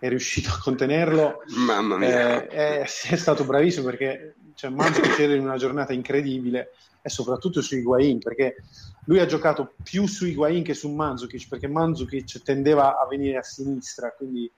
è 0.00 0.08
riuscito 0.08 0.48
a 0.48 0.58
contenerlo. 0.60 1.42
Mamma 1.66 1.96
mia. 1.96 2.42
Eh, 2.42 2.46
è, 2.48 2.80
è, 2.80 3.16
stato 3.16 3.44
bravissimo 3.44 3.84
perché 3.84 4.34
cioè, 4.54 4.70
Mandzukic 4.70 5.18
era 5.18 5.34
in 5.34 5.42
una 5.42 5.56
giornata 5.56 5.92
incredibile 5.92 6.72
e 7.02 7.08
soprattutto 7.08 7.60
su 7.60 7.76
Higuain 7.76 8.18
perché 8.18 8.56
lui 9.04 9.20
ha 9.20 9.26
giocato 9.26 9.74
più 9.82 10.06
su 10.06 10.26
Higuain 10.26 10.64
che 10.64 10.74
su 10.74 10.90
Mandzukic 10.90 11.48
perché 11.48 11.68
Mandzukic 11.68 12.42
tendeva 12.42 12.98
a 12.98 13.06
venire 13.06 13.38
a 13.38 13.42
sinistra 13.42 14.12
quindi 14.12 14.50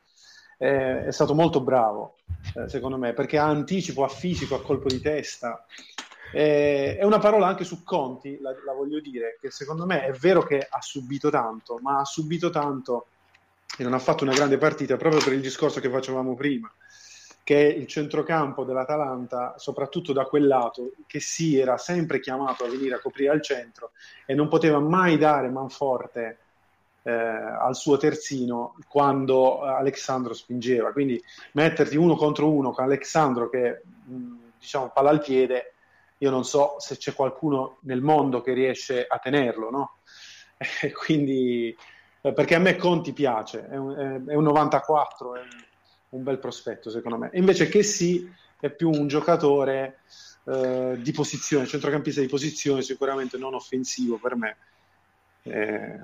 eh, 0.59 1.07
è 1.07 1.13
stato 1.13 1.35
molto 1.35 1.61
bravo 1.61 2.17
eh, 2.57 2.69
secondo 2.69 2.97
me 2.97 3.13
perché 3.13 3.39
ha 3.39 3.47
anticipo, 3.47 4.03
ha 4.03 4.09
fisico, 4.09 4.57
ha 4.57 4.63
colpo 4.63 4.89
di 4.89 5.01
testa 5.01 5.65
eh, 6.33 6.97
è 6.97 7.05
una 7.05 7.19
parola 7.19 7.47
anche 7.47 7.63
su 7.63 7.85
Conti, 7.85 8.39
la, 8.41 8.55
la, 8.65 8.73
voglio 8.73 9.01
dire, 9.01 9.39
che 9.39 9.51
secondo 9.51 9.85
me 9.85 10.05
è 10.05 10.13
vero 10.13 10.43
che 10.43 10.67
ha 10.69 10.81
subito 10.81 11.29
tanto, 11.29 11.79
ma 11.83 11.99
ha 11.99 12.05
subito 12.05 12.49
tanto 12.49 13.09
e 13.79 13.83
non 13.83 13.95
ha 13.95 13.99
fatto 13.99 14.25
una 14.25 14.35
grande 14.35 14.59
partita 14.59 14.97
proprio 14.97 15.23
per 15.23 15.33
il 15.33 15.41
discorso 15.41 15.81
che 15.81 15.89
facevamo 15.89 16.35
prima, 16.35 16.73
che 17.43 17.57
il 17.57 17.87
centrocampo 17.87 18.65
dell'Atalanta, 18.65 19.55
soprattutto 19.57 20.13
da 20.13 20.25
quel 20.25 20.47
lato, 20.47 20.93
che 21.07 21.21
sì, 21.21 21.59
era 21.59 21.79
sempre 21.79 22.21
chiamato 22.21 22.65
a 22.65 22.69
venire 22.69 22.95
a 22.95 23.01
coprire 23.01 23.31
al 23.31 23.43
centro 23.43 23.93
e 24.27 24.35
non 24.35 24.49
poteva 24.49 24.79
mai 24.79 25.19
dare 25.19 25.49
manforte 25.49 26.39
eh, 27.03 27.11
al 27.11 27.75
suo 27.75 27.97
terzino 27.97 28.77
quando 28.89 29.63
Alexandro 29.63 30.35
spingeva. 30.35 30.93
Quindi 30.93 31.23
metterti 31.53 31.97
uno 31.97 32.15
contro 32.15 32.51
uno 32.51 32.73
con 32.73 32.85
Alexandro 32.85 33.49
che 33.49 33.83
diciamo 34.59 34.91
palla 34.91 35.11
al 35.11 35.21
piede 35.21 35.73
io 36.23 36.31
non 36.31 36.45
so 36.45 36.77
se 36.79 36.97
c'è 36.97 37.13
qualcuno 37.15 37.79
nel 37.81 38.01
mondo 38.01 38.41
che 38.43 38.53
riesce 38.53 39.05
a 39.05 39.19
tenerlo, 39.19 39.71
no? 39.71 39.97
quindi, 41.05 41.77
eh, 42.23 42.33
perché 42.33 42.55
a 42.55 42.61
me 42.61 42.77
Conti 42.77 43.13
piace, 43.13 43.69
è 43.69 43.77
un, 43.77 44.25
è 44.27 44.35
un 44.35 44.45
94, 44.45 45.35
è 45.35 45.41
un 46.11 46.23
bel 46.23 46.39
prospetto 46.39 46.89
secondo 46.89 47.19
me. 47.19 47.31
Invece 47.35 47.69
che 47.69 47.83
sì, 47.83 48.31
è 48.61 48.71
più 48.71 48.91
un 48.91 49.09
giocatore 49.09 49.99
eh, 50.45 50.97
di 50.99 51.13
posizione, 51.13 51.67
centrocampista 51.67 52.21
di 52.21 52.29
posizione, 52.29 52.83
sicuramente 52.83 53.37
non 53.39 53.55
offensivo 53.55 54.19
per 54.19 54.37
me. 54.37 54.57
Eh, 55.43 56.01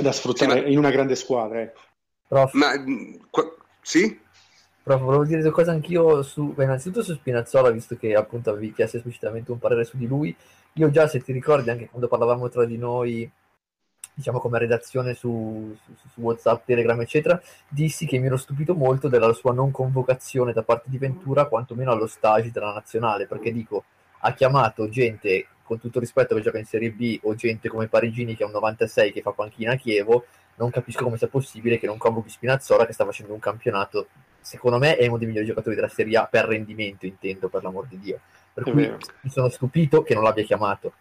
da 0.00 0.12
sfruttare 0.12 0.52
sì, 0.52 0.60
ma... 0.60 0.66
in 0.68 0.78
una 0.78 0.90
grande 0.90 1.14
squadra. 1.14 1.60
Ecco. 1.62 1.80
Ma 2.52 2.72
qua... 3.30 3.54
sì? 3.80 4.20
Però 4.82 4.98
volevo 4.98 5.24
dire 5.24 5.42
due 5.42 5.50
cose 5.50 5.70
anch'io 5.70 6.22
su, 6.22 6.52
beh, 6.52 6.64
innanzitutto 6.64 7.02
su 7.02 7.14
Spinazzola, 7.14 7.70
visto 7.70 7.96
che 7.96 8.14
appunto 8.14 8.50
avevi 8.50 8.72
chiesto 8.72 8.98
esplicitamente 8.98 9.50
un 9.50 9.58
parere 9.58 9.84
su 9.84 9.96
di 9.96 10.06
lui. 10.06 10.34
Io 10.74 10.90
già, 10.90 11.06
se 11.08 11.20
ti 11.20 11.32
ricordi, 11.32 11.70
anche 11.70 11.88
quando 11.88 12.08
parlavamo 12.08 12.48
tra 12.48 12.64
di 12.64 12.78
noi, 12.78 13.30
diciamo 14.18 14.40
come 14.40 14.58
redazione 14.58 15.14
su, 15.14 15.76
su, 15.84 16.08
su 16.12 16.20
WhatsApp, 16.20 16.66
Telegram, 16.66 17.00
eccetera, 17.00 17.40
dissi 17.68 18.04
che 18.04 18.18
mi 18.18 18.26
ero 18.26 18.36
stupito 18.36 18.74
molto 18.74 19.06
della 19.06 19.32
sua 19.32 19.52
non 19.52 19.70
convocazione 19.70 20.52
da 20.52 20.64
parte 20.64 20.90
di 20.90 20.98
Ventura, 20.98 21.46
quantomeno 21.46 21.92
allo 21.92 22.08
stage 22.08 22.50
della 22.50 22.72
nazionale, 22.72 23.28
perché 23.28 23.52
dico, 23.52 23.84
ha 24.22 24.32
chiamato 24.32 24.88
gente 24.88 25.46
con 25.62 25.78
tutto 25.78 26.00
rispetto 26.00 26.34
che 26.34 26.40
gioca 26.40 26.58
in 26.58 26.64
Serie 26.64 26.90
B 26.90 27.20
o 27.22 27.36
gente 27.36 27.68
come 27.68 27.86
Parigini 27.86 28.34
che 28.34 28.42
è 28.42 28.46
un 28.46 28.52
96 28.52 29.12
che 29.12 29.22
fa 29.22 29.30
panchina 29.30 29.74
a 29.74 29.76
Chievo, 29.76 30.24
non 30.56 30.70
capisco 30.70 31.04
come 31.04 31.16
sia 31.16 31.28
possibile 31.28 31.78
che 31.78 31.86
non 31.86 31.96
convochi 31.96 32.30
Spinazzola 32.30 32.86
che 32.86 32.92
sta 32.92 33.04
facendo 33.04 33.34
un 33.34 33.38
campionato 33.38 34.08
secondo 34.40 34.78
me 34.78 34.96
è 34.96 35.06
uno 35.06 35.18
dei 35.18 35.28
migliori 35.28 35.46
giocatori 35.46 35.76
della 35.76 35.88
Serie 35.88 36.16
A 36.16 36.24
per 36.24 36.46
rendimento, 36.46 37.06
intendo, 37.06 37.48
per 37.48 37.62
l'amor 37.62 37.86
di 37.86 37.98
Dio. 38.00 38.20
Per 38.52 38.64
cui 38.64 38.90
mi 39.20 39.30
sono 39.30 39.48
stupito 39.50 40.02
che 40.02 40.14
non 40.14 40.24
l'abbia 40.24 40.42
chiamato. 40.42 40.94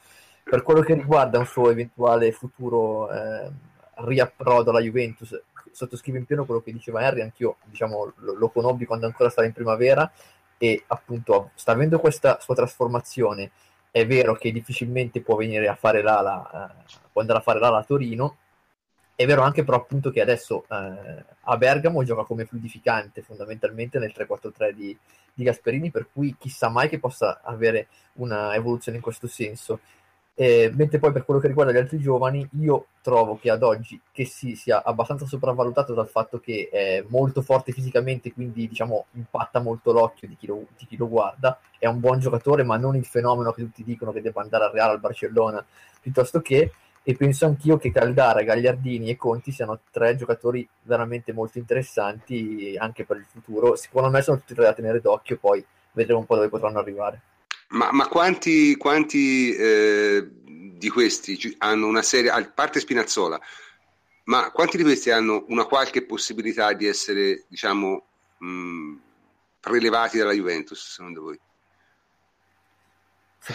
Per 0.50 0.64
quello 0.64 0.82
che 0.82 0.94
riguarda 0.94 1.40
un 1.40 1.46
suo 1.46 1.70
eventuale 1.70 2.32
futuro 2.32 3.12
eh, 3.12 3.52
riapprodo 3.96 4.70
alla 4.70 4.80
Juventus, 4.80 5.38
sottoscrivo 5.72 6.18
in 6.18 6.26
pieno 6.26 6.46
quello 6.46 6.62
che 6.62 6.72
diceva 6.72 7.02
Harry, 7.02 7.22
anch'io 7.22 7.58
diciamo, 7.66 8.14
lo, 8.16 8.34
lo 8.34 8.50
conobbi 8.50 8.86
quando 8.86 9.06
ancora 9.06 9.30
stava 9.30 9.48
in 9.48 9.54
primavera 9.54 10.10
e 10.58 10.84
appunto 10.88 11.52
sta 11.56 11.74
avendo 11.74 12.00
questa 12.00 12.40
sua 12.40 12.56
trasformazione. 12.56 13.52
È 13.92 14.06
vero 14.06 14.36
che 14.36 14.52
difficilmente 14.52 15.22
può 15.22 15.36
venire 15.36 15.68
a 15.68 15.76
fare 15.76 16.02
l'ala, 16.02 16.72
eh, 16.72 16.98
può 17.12 17.22
andare 17.22 17.40
a 17.40 17.44
fare 17.44 17.60
l'ala 17.60 17.80
a 17.80 17.84
Torino, 17.84 18.38
è 19.18 19.26
vero 19.26 19.42
anche 19.42 19.64
però 19.64 19.78
appunto 19.78 20.12
che 20.12 20.22
adesso 20.22 20.66
eh, 20.70 21.26
a 21.42 21.58
Bergamo 21.58 22.04
gioca 22.04 22.22
come 22.24 22.46
fluidificante 22.46 23.24
fondamentalmente 23.24 23.98
nel 23.98 24.14
3-4-3 24.16 24.72
di, 24.74 24.96
di, 25.34 25.44
Gasperini, 25.44 25.90
per 25.90 26.08
cui 26.14 26.36
chissà 26.38 26.70
mai 26.70 26.88
che 26.88 27.00
possa 27.00 27.42
avere 27.44 27.88
una 28.14 28.54
evoluzione 28.54 28.98
in 28.98 29.04
questo 29.04 29.26
senso. 29.26 29.80
Eh, 30.40 30.72
mentre 30.76 31.00
poi 31.00 31.12
per 31.12 31.26
quello 31.26 31.40
che 31.40 31.48
riguarda 31.48 31.72
gli 31.72 31.78
altri 31.78 31.98
giovani, 31.98 32.48
io 32.60 32.90
trovo 33.02 33.40
che 33.40 33.50
ad 33.50 33.64
oggi 33.64 34.00
che 34.12 34.24
si 34.26 34.56
sia 34.56 34.84
abbastanza 34.84 35.26
sopravvalutato 35.26 35.96
dal 35.96 36.08
fatto 36.08 36.40
che 36.40 36.70
è 36.72 37.04
molto 37.08 37.42
forte 37.42 37.72
fisicamente, 37.72 38.32
quindi 38.32 38.68
diciamo 38.68 39.08
impatta 39.14 39.60
molto 39.60 39.92
l'occhio 39.92 40.28
di 40.28 40.36
chi 40.38 40.46
lo, 40.46 40.68
di 40.78 40.86
chi 40.86 40.96
lo 40.96 41.10
guarda, 41.10 41.60
è 41.80 41.88
un 41.88 42.00
buon 42.00 42.20
giocatore, 42.20 42.62
ma 42.64 42.78
non 42.78 42.96
il 42.96 43.06
fenomeno 43.06 43.52
che 43.52 43.64
tutti 43.64 43.84
dicono 43.84 44.12
che 44.12 44.22
debba 44.22 44.44
andare 44.44 44.66
al 44.66 44.72
Real 44.74 44.92
al 44.92 45.00
Barcellona, 45.00 45.66
piuttosto 46.00 46.40
che 46.42 46.72
e 47.02 47.16
penso 47.16 47.48
anch'io 47.48 47.78
che 47.78 47.90
Caldara, 47.90 48.44
Gagliardini 48.44 49.10
e 49.10 49.16
Conti 49.16 49.52
siano 49.52 49.80
tre 49.90 50.16
giocatori 50.16 50.68
veramente 50.84 51.34
molto 51.34 51.58
interessanti 51.58 52.76
anche 52.78 53.06
per 53.06 53.18
il 53.18 53.26
futuro. 53.28 53.76
Secondo 53.76 54.12
me 54.12 54.22
sono 54.22 54.38
tutti 54.38 54.54
da 54.54 54.74
tenere 54.74 55.02
d'occhio, 55.02 55.38
poi 55.40 55.66
vedremo 55.94 56.20
un 56.20 56.26
po' 56.28 56.36
dove 56.36 56.50
potranno 56.50 56.78
arrivare. 56.78 57.22
Ma, 57.70 57.92
ma 57.92 58.08
quanti, 58.08 58.78
quanti 58.78 59.54
eh, 59.54 60.28
di 60.78 60.90
questi 60.90 61.56
hanno 61.60 61.88
una 61.88 62.02
serie, 62.02 62.30
a 62.30 62.44
parte 62.54 62.80
Spinazzola, 62.80 63.40
ma 64.26 64.52
quanti 64.52 64.78
di 64.78 64.84
questi 64.84 65.10
hanno 65.10 65.46
una 65.50 65.66
qualche 65.66 66.06
possibilità 66.06 66.74
di 66.74 66.86
essere, 66.88 67.46
diciamo, 67.48 68.06
mh, 68.38 68.96
prelevati 69.60 70.18
dalla 70.18 70.34
Juventus, 70.34 70.94
secondo 70.94 71.22
voi? 71.22 71.40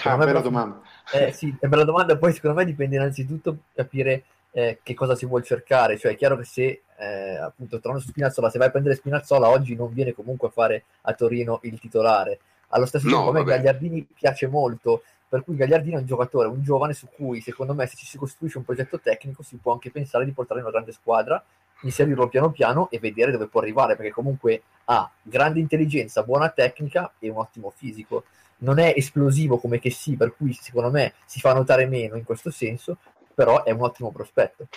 Ah, 0.05 0.17
bella 0.17 0.41
domanda. 0.41 0.81
Eh, 1.13 1.33
sì, 1.33 1.55
è 1.61 1.67
bella 1.67 1.85
domanda. 1.85 2.17
Poi 2.17 2.33
secondo 2.33 2.57
me 2.57 2.65
dipende 2.65 2.97
innanzitutto 2.97 3.65
capire 3.75 4.25
eh, 4.53 4.79
che 4.83 4.95
cosa 4.95 5.15
si 5.15 5.27
vuole 5.27 5.45
cercare. 5.45 5.99
Cioè, 5.99 6.13
è 6.13 6.17
chiaro 6.17 6.37
che 6.37 6.45
se 6.45 6.83
eh, 6.97 7.37
appunto 7.37 7.79
tornando 7.79 8.03
su 8.03 8.11
Spinazzola, 8.11 8.49
se 8.49 8.59
vai 8.59 8.69
a 8.69 8.71
prendere 8.71 8.95
Spinazzola 8.95 9.49
oggi 9.49 9.75
non 9.75 9.93
viene 9.93 10.15
comunque 10.15 10.49
a 10.49 10.53
fare 10.53 10.85
a 11.03 11.13
Torino 11.13 11.59
il 11.65 11.79
titolare. 11.79 12.39
Allo 12.75 12.87
stesso 12.87 13.09
tempo, 13.09 13.31
a 13.31 13.33
me 13.33 13.45
Gagliardini 13.45 14.07
piace 14.13 14.47
molto. 14.47 15.03
Per 15.29 15.45
cui 15.45 15.57
Gagliardini 15.57 15.95
è 15.95 15.99
un 15.99 16.07
giocatore, 16.07 16.49
un 16.49 16.63
giovane 16.63 16.93
su 16.93 17.09
cui 17.09 17.41
secondo 17.41 17.73
me 17.73 17.87
se 17.87 17.97
ci 17.97 18.05
si 18.05 18.19
costruisce 18.19 18.59
un 18.59 18.65
progetto 18.65 19.01
tecnico 19.01 19.43
si 19.43 19.57
può 19.57 19.73
anche 19.73 19.91
pensare 19.91 20.27
di 20.27 20.33
portare 20.33 20.61
in 20.61 20.67
una 20.67 20.75
grande 20.75 20.93
squadra, 20.93 21.43
inserirlo 21.83 22.29
piano 22.29 22.51
piano 22.51 22.91
e 22.91 22.99
vedere 22.99 23.33
dove 23.33 23.47
può 23.47 23.61
arrivare, 23.61 23.97
perché 23.97 24.13
comunque 24.13 24.63
ha 24.85 25.11
grande 25.23 25.59
intelligenza, 25.59 26.23
buona 26.23 26.51
tecnica 26.51 27.15
e 27.19 27.31
un 27.31 27.39
ottimo 27.39 27.73
fisico 27.75 28.25
non 28.63 28.79
è 28.79 28.93
esplosivo 28.97 29.59
come 29.59 29.79
che 29.79 29.91
sì, 29.91 30.17
per 30.17 30.35
cui 30.37 30.53
secondo 30.53 30.91
me 30.91 31.15
si 31.27 31.41
fa 31.41 31.53
notare 31.53 31.87
meno 31.87 32.17
in 32.17 32.25
questo 32.25 32.51
senso, 32.51 32.99
però 33.35 33.65
è 33.65 33.71
un 33.71 33.83
ottimo 33.83 34.11
prospetto. 34.11 34.69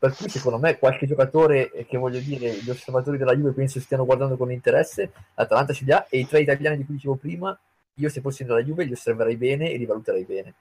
Per 0.00 0.14
cui 0.14 0.30
secondo 0.30 0.56
me 0.56 0.78
qualche 0.78 1.06
giocatore 1.06 1.70
che 1.86 1.98
voglio 1.98 2.20
dire, 2.20 2.54
gli 2.54 2.70
osservatori 2.70 3.18
della 3.18 3.36
Juve 3.36 3.52
penso 3.52 3.80
stiano 3.80 4.06
guardando 4.06 4.38
con 4.38 4.50
interesse, 4.50 5.12
l'Atalanta 5.34 5.74
ce 5.74 5.84
li 5.84 5.92
ha 5.92 6.06
e 6.08 6.20
i 6.20 6.26
tre 6.26 6.40
italiani 6.40 6.78
di 6.78 6.86
cui 6.86 6.94
dicevo 6.94 7.16
prima, 7.16 7.58
io 7.96 8.08
se 8.08 8.22
fossi 8.22 8.42
nella 8.42 8.62
Juve 8.62 8.84
li 8.84 8.92
osserverei 8.92 9.36
bene 9.36 9.70
e 9.70 9.76
li 9.76 9.84
valuterei 9.84 10.24
bene. 10.24 10.54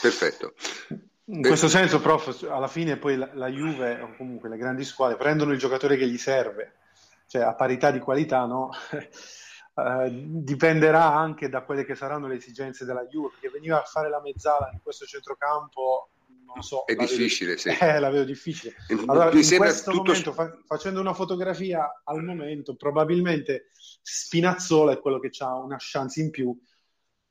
Perfetto. 0.00 0.54
In 1.24 1.42
questo 1.42 1.66
senso, 1.66 2.00
prof, 2.00 2.46
alla 2.48 2.68
fine 2.68 2.96
poi 2.96 3.16
la, 3.16 3.28
la 3.32 3.48
Juve 3.48 4.00
o 4.00 4.14
comunque 4.16 4.48
le 4.48 4.56
grandi 4.56 4.84
squadre 4.84 5.16
prendono 5.16 5.50
il 5.50 5.58
giocatore 5.58 5.96
che 5.96 6.06
gli 6.06 6.16
serve, 6.16 6.74
cioè 7.26 7.42
a 7.42 7.54
parità 7.54 7.90
di 7.90 7.98
qualità, 7.98 8.44
no? 8.44 8.70
Eh, 9.76 10.08
dipenderà 10.12 11.16
anche 11.16 11.48
da 11.48 11.62
quelle 11.62 11.84
che 11.84 11.96
saranno 11.96 12.28
le 12.28 12.36
esigenze 12.36 12.84
della 12.84 13.06
Juve, 13.06 13.30
perché 13.30 13.50
veniva 13.50 13.80
a 13.80 13.84
fare 13.84 14.08
la 14.08 14.20
mezzala 14.20 14.70
in 14.72 14.78
questo 14.80 15.04
centrocampo, 15.04 16.10
non 16.54 16.62
so. 16.62 16.84
È 16.84 16.94
difficile, 16.94 17.56
vedo, 17.56 17.60
sì. 17.60 17.68
Eh, 17.80 18.00
la 18.00 18.10
vedo 18.10 18.24
difficile. 18.24 18.74
Allora, 19.06 19.32
Mi 19.32 19.42
in 19.42 19.56
questo 19.56 19.90
tutto... 19.90 20.02
momento, 20.04 20.32
fa- 20.32 20.58
facendo 20.66 21.00
una 21.00 21.14
fotografia 21.14 22.00
al 22.04 22.22
momento, 22.22 22.74
probabilmente 22.76 23.70
Spinazzola 24.02 24.92
è 24.92 25.00
quello 25.00 25.18
che 25.18 25.30
ha 25.38 25.56
una 25.56 25.76
chance 25.78 26.20
in 26.20 26.30
più 26.30 26.56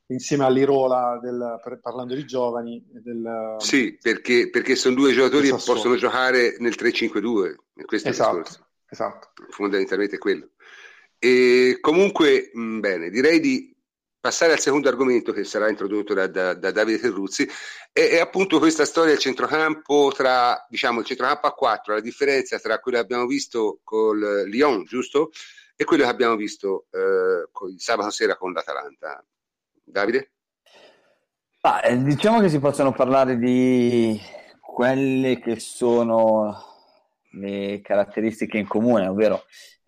insieme 0.07 0.43
all'Irola 0.43 1.17
del, 1.21 1.59
parlando 1.81 2.13
di 2.13 2.25
giovani 2.25 2.83
del, 2.91 3.55
sì 3.59 3.97
perché, 3.99 4.49
perché 4.49 4.75
sono 4.75 4.95
due 4.95 5.13
giocatori 5.13 5.49
che 5.49 5.55
possono 5.63 5.95
giocare 5.95 6.57
nel 6.59 6.75
3-5-2 6.77 7.55
questo 7.85 8.09
esatto, 8.09 8.35
è 8.35 8.37
il 8.39 8.43
discorso 8.43 8.67
esatto. 8.89 9.29
fondamentalmente 9.49 10.17
quello 10.17 10.49
e 11.23 11.77
comunque, 11.79 12.51
mh, 12.51 12.79
bene, 12.79 13.09
direi 13.09 13.39
di 13.39 13.72
passare 14.23 14.53
al 14.53 14.59
secondo 14.59 14.87
argomento 14.87 15.33
che 15.33 15.43
sarà 15.43 15.67
introdotto 15.67 16.13
da, 16.13 16.27
da, 16.27 16.53
da 16.53 16.71
Davide 16.71 16.97
Terruzzi, 16.97 17.45
è, 17.91 18.07
è, 18.07 18.19
appunto 18.21 18.57
questa 18.57 18.85
storia 18.85 19.11
del 19.11 19.19
centrocampo 19.19 20.13
tra, 20.15 20.65
diciamo, 20.69 21.01
il 21.01 21.05
centrocampo 21.05 21.47
a 21.47 21.53
4, 21.53 21.95
la 21.95 21.99
differenza 21.99 22.57
tra 22.57 22.79
quello 22.79 22.99
che 22.99 23.03
abbiamo 23.03 23.25
visto 23.25 23.81
col 23.83 24.45
Lyon, 24.47 24.85
giusto? 24.85 25.31
E 25.75 25.83
quello 25.83 26.03
che 26.03 26.09
abbiamo 26.09 26.37
visto 26.37 26.85
eh, 26.91 27.49
sabato 27.75 28.11
sera 28.11 28.37
con 28.37 28.53
l'Atalanta. 28.53 29.21
Davide? 29.83 30.31
Ah, 31.59 31.93
diciamo 31.93 32.39
che 32.39 32.47
si 32.47 32.59
possono 32.59 32.93
parlare 32.93 33.37
di 33.37 34.17
quelle 34.61 35.37
che 35.39 35.59
sono 35.59 36.63
le 37.31 37.81
caratteristiche 37.81 38.57
in 38.57 38.67
comune, 38.69 39.05
ovvero 39.05 39.43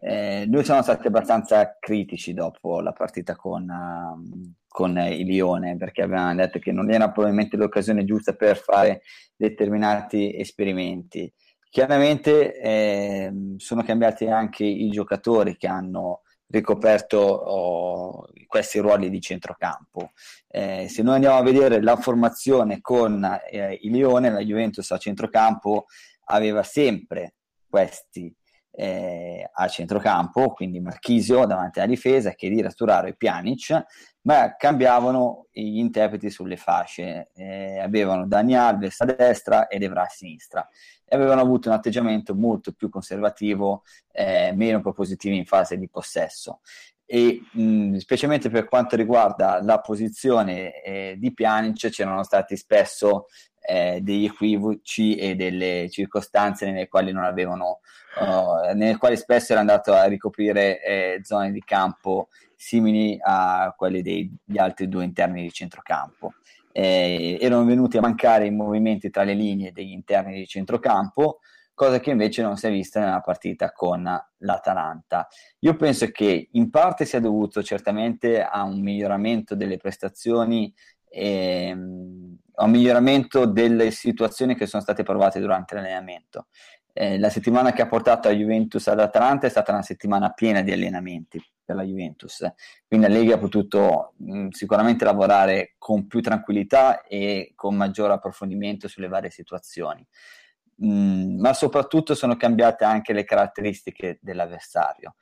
eh, 0.08 0.46
noi 0.48 0.63
siamo 0.63 0.84
stati 0.84 1.08
abbastanza 1.08 1.78
critici 1.80 2.36
dopo 2.36 2.80
la 2.80 2.91
partita 2.91 3.36
con, 3.36 3.68
uh, 3.68 4.54
con 4.68 4.96
il 5.00 5.26
Lione 5.26 5.78
perché 5.78 6.04
avevamo 6.04 6.36
detto 6.36 6.60
che 6.60 6.72
non 6.72 6.91
era 6.91 7.10
probabilmente 7.10 7.58
l'occasione 7.58 8.06
giusta 8.06 8.34
per 8.34 8.56
fare 8.58 9.02
determinati 9.36 10.38
esperimenti. 10.38 11.34
Chiaramente 11.68 12.56
eh, 12.56 13.34
sono 13.58 13.82
cambiati 13.82 14.28
anche 14.28 14.63
i 14.63 14.89
giocatori 14.89 15.58
che 15.58 15.65
hanno 15.65 16.22
ricoperto 16.50 17.18
oh, 17.18 18.28
questi 18.46 18.78
ruoli 18.78 19.10
di 19.10 19.20
centrocampo. 19.20 20.12
Eh, 20.48 20.86
se 20.88 21.02
noi 21.02 21.15
andiamo 21.15 21.38
a 21.38 21.44
vedere 21.44 21.82
la 21.82 21.96
formazione 21.96 22.80
con 22.80 23.28
eh, 23.50 23.80
il 23.82 23.91
Lione, 23.91 24.30
la 24.30 24.41
Juventus 24.41 24.91
a 24.91 25.00
centrocampo 25.00 25.88
aveva 26.26 26.62
sempre 26.62 27.34
questi 27.68 28.32
eh, 28.76 29.50
a 29.52 29.68
centrocampo, 29.68 30.52
quindi 30.52 30.80
Marchisio 30.80 31.46
davanti 31.46 31.80
alla 31.80 31.88
difesa, 31.88 32.34
Chedira, 32.34 32.70
Sturaro 32.70 33.08
e 33.08 33.16
Pjanic, 33.16 33.86
ma 34.22 34.56
cambiavano 34.58 35.48
gli 35.52 35.78
interpreti 35.78 36.30
sulle 36.30 36.58
fasce. 36.58 37.30
Eh, 37.34 37.80
avevano 37.80 38.28
Dani 38.28 38.56
Alves 38.56 39.00
a 39.02 39.06
destra 39.06 39.68
ed 39.68 39.84
Evra 39.84 40.04
a 40.04 40.08
sinistra. 40.08 40.68
E 41.06 41.16
avevano 41.16 41.42
avuto 41.42 41.70
un 41.70 41.76
atteggiamento 41.76 42.36
molto 42.36 42.74
più 42.74 42.90
conservativo, 42.90 43.84
eh, 44.12 44.52
meno 44.54 44.82
propositivo 44.82 45.36
in 45.36 45.46
fase 45.46 45.78
di 45.78 45.88
possesso. 45.88 46.60
E 47.06 47.44
mh, 47.52 47.98
specialmente 47.98 48.50
per 48.50 48.66
quanto 48.66 48.96
riguarda 48.96 49.62
la 49.62 49.80
posizione 49.80 50.82
eh, 50.82 51.16
di 51.18 51.32
Pjanic, 51.34 51.90
c'erano 51.90 52.24
stati 52.24 52.58
spesso 52.58 53.28
eh, 53.67 53.99
degli 54.01 54.25
equivoci 54.25 55.15
e 55.15 55.36
delle 55.36 55.88
circostanze 55.89 56.65
nelle 56.65 56.88
quali 56.88 57.12
non 57.12 57.23
avevano, 57.23 57.80
uh, 58.19 58.75
nelle 58.75 58.97
quali 58.97 59.17
spesso 59.17 59.51
era 59.51 59.62
andato 59.62 59.93
a 59.93 60.06
ricoprire 60.06 60.84
eh, 60.84 61.19
zone 61.23 61.51
di 61.51 61.63
campo 61.63 62.30
simili 62.56 63.17
a 63.21 63.73
quelle 63.78 64.01
degli 64.01 64.58
altri 64.58 64.88
due 64.88 65.04
interni 65.04 65.41
di 65.41 65.51
centrocampo. 65.51 66.34
Eh, 66.71 67.38
erano 67.39 67.63
venuti 67.63 67.97
a 67.97 68.01
mancare 68.01 68.45
i 68.45 68.51
movimenti 68.51 69.10
tra 69.10 69.23
le 69.23 69.34
linee 69.34 69.71
degli 69.71 69.91
interni 69.91 70.36
di 70.36 70.45
centrocampo, 70.45 71.39
cosa 71.73 71.99
che 71.99 72.10
invece 72.10 72.41
non 72.41 72.58
si 72.58 72.67
è 72.67 72.71
vista 72.71 72.99
nella 72.99 73.21
partita 73.21 73.71
con 73.71 74.04
l'Atalanta. 74.38 75.28
Io 75.60 75.75
penso 75.75 76.08
che 76.08 76.49
in 76.51 76.69
parte 76.69 77.06
sia 77.06 77.19
dovuto 77.19 77.62
certamente 77.62 78.41
a 78.41 78.63
un 78.63 78.82
miglioramento 78.82 79.56
delle 79.56 79.78
prestazioni 79.78 80.73
ehm, 81.10 82.25
un 82.58 82.72
miglioramento 82.72 83.46
delle 83.46 83.91
situazioni 83.91 84.56
che 84.56 84.65
sono 84.65 84.82
state 84.82 85.04
provate 85.04 85.39
durante 85.39 85.76
l'allenamento. 85.76 86.48
Eh, 86.94 87.20
la 87.20 87.30
settimana 87.30 87.74
che 87.74 87.82
ha 87.82 87.88
portato 87.88 88.30
la 88.30 88.36
Juventus 88.36 88.88
ad 88.88 89.00
Atalanta 89.00 89.48
è 89.48 89.50
stata 89.50 89.74
una 89.74 89.82
settimana 89.82 90.32
piena 90.32 90.62
di 90.62 90.72
allenamenti 90.72 91.44
per 91.65 91.76
la 91.76 91.84
Juventus, 91.84 92.50
quindi 92.88 93.08
Lega 93.10 93.36
ha 93.36 93.39
potuto 93.39 94.13
mh, 94.18 94.50
sicuramente 94.50 95.04
lavorare 95.04 95.74
con 95.78 96.08
più 96.08 96.22
tranquillità 96.22 97.02
e 97.02 97.52
con 97.56 97.76
maggior 97.76 98.12
approfondimento 98.12 98.88
sulle 98.88 99.08
varie 99.08 99.30
situazioni. 99.30 100.06
Mm, 100.86 101.39
ma 101.39 101.54
soprattutto 101.54 102.15
sono 102.15 102.36
cambiate 102.36 102.84
anche 102.84 103.13
le 103.13 103.24
caratteristiche 103.24 104.20
dell'avversario 104.22 105.15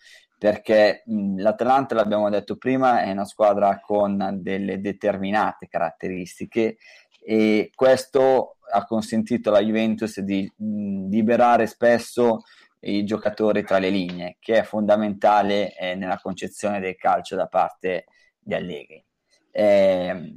perché 0.43 1.03
mh, 1.05 1.39
l'Atalanta, 1.39 1.95
l'abbiamo 1.95 2.29
detto 2.29 2.57
prima, 2.57 3.01
è 3.01 3.11
una 3.11 3.23
squadra 3.23 3.79
con 3.79 4.39
delle 4.41 4.81
determinate 4.81 5.69
caratteristiche 5.69 6.75
e 7.25 7.71
questo 7.73 8.57
ha 8.71 8.85
consentito 8.85 9.49
alla 9.49 9.61
Juventus 9.61 10.19
di 10.19 10.51
mh, 10.55 11.09
liberare 11.09 11.67
spesso 11.67 12.43
i 12.81 13.05
giocatori 13.05 13.63
tra 13.63 13.77
le 13.77 13.89
linee, 13.89 14.37
che 14.39 14.59
è 14.59 14.63
fondamentale 14.63 15.75
eh, 15.75 15.95
nella 15.95 16.19
concezione 16.19 16.79
del 16.79 16.95
calcio 16.95 17.35
da 17.35 17.47
parte 17.47 18.05
di 18.39 18.53
Allegri. 18.53 19.03
Eh, 19.51 20.35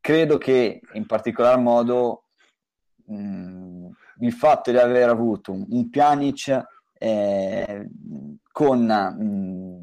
credo 0.00 0.38
che 0.38 0.80
in 0.94 1.06
particolar 1.06 1.58
modo 1.58 2.24
mh, 3.04 3.88
il 4.20 4.32
fatto 4.32 4.70
di 4.70 4.78
aver 4.78 5.08
avuto 5.08 5.52
un, 5.52 5.66
un 5.68 5.90
Pjanic 5.90 6.66
eh, 6.98 7.88
con 8.50 8.84
mh, 8.84 9.24
mm, 9.24 9.82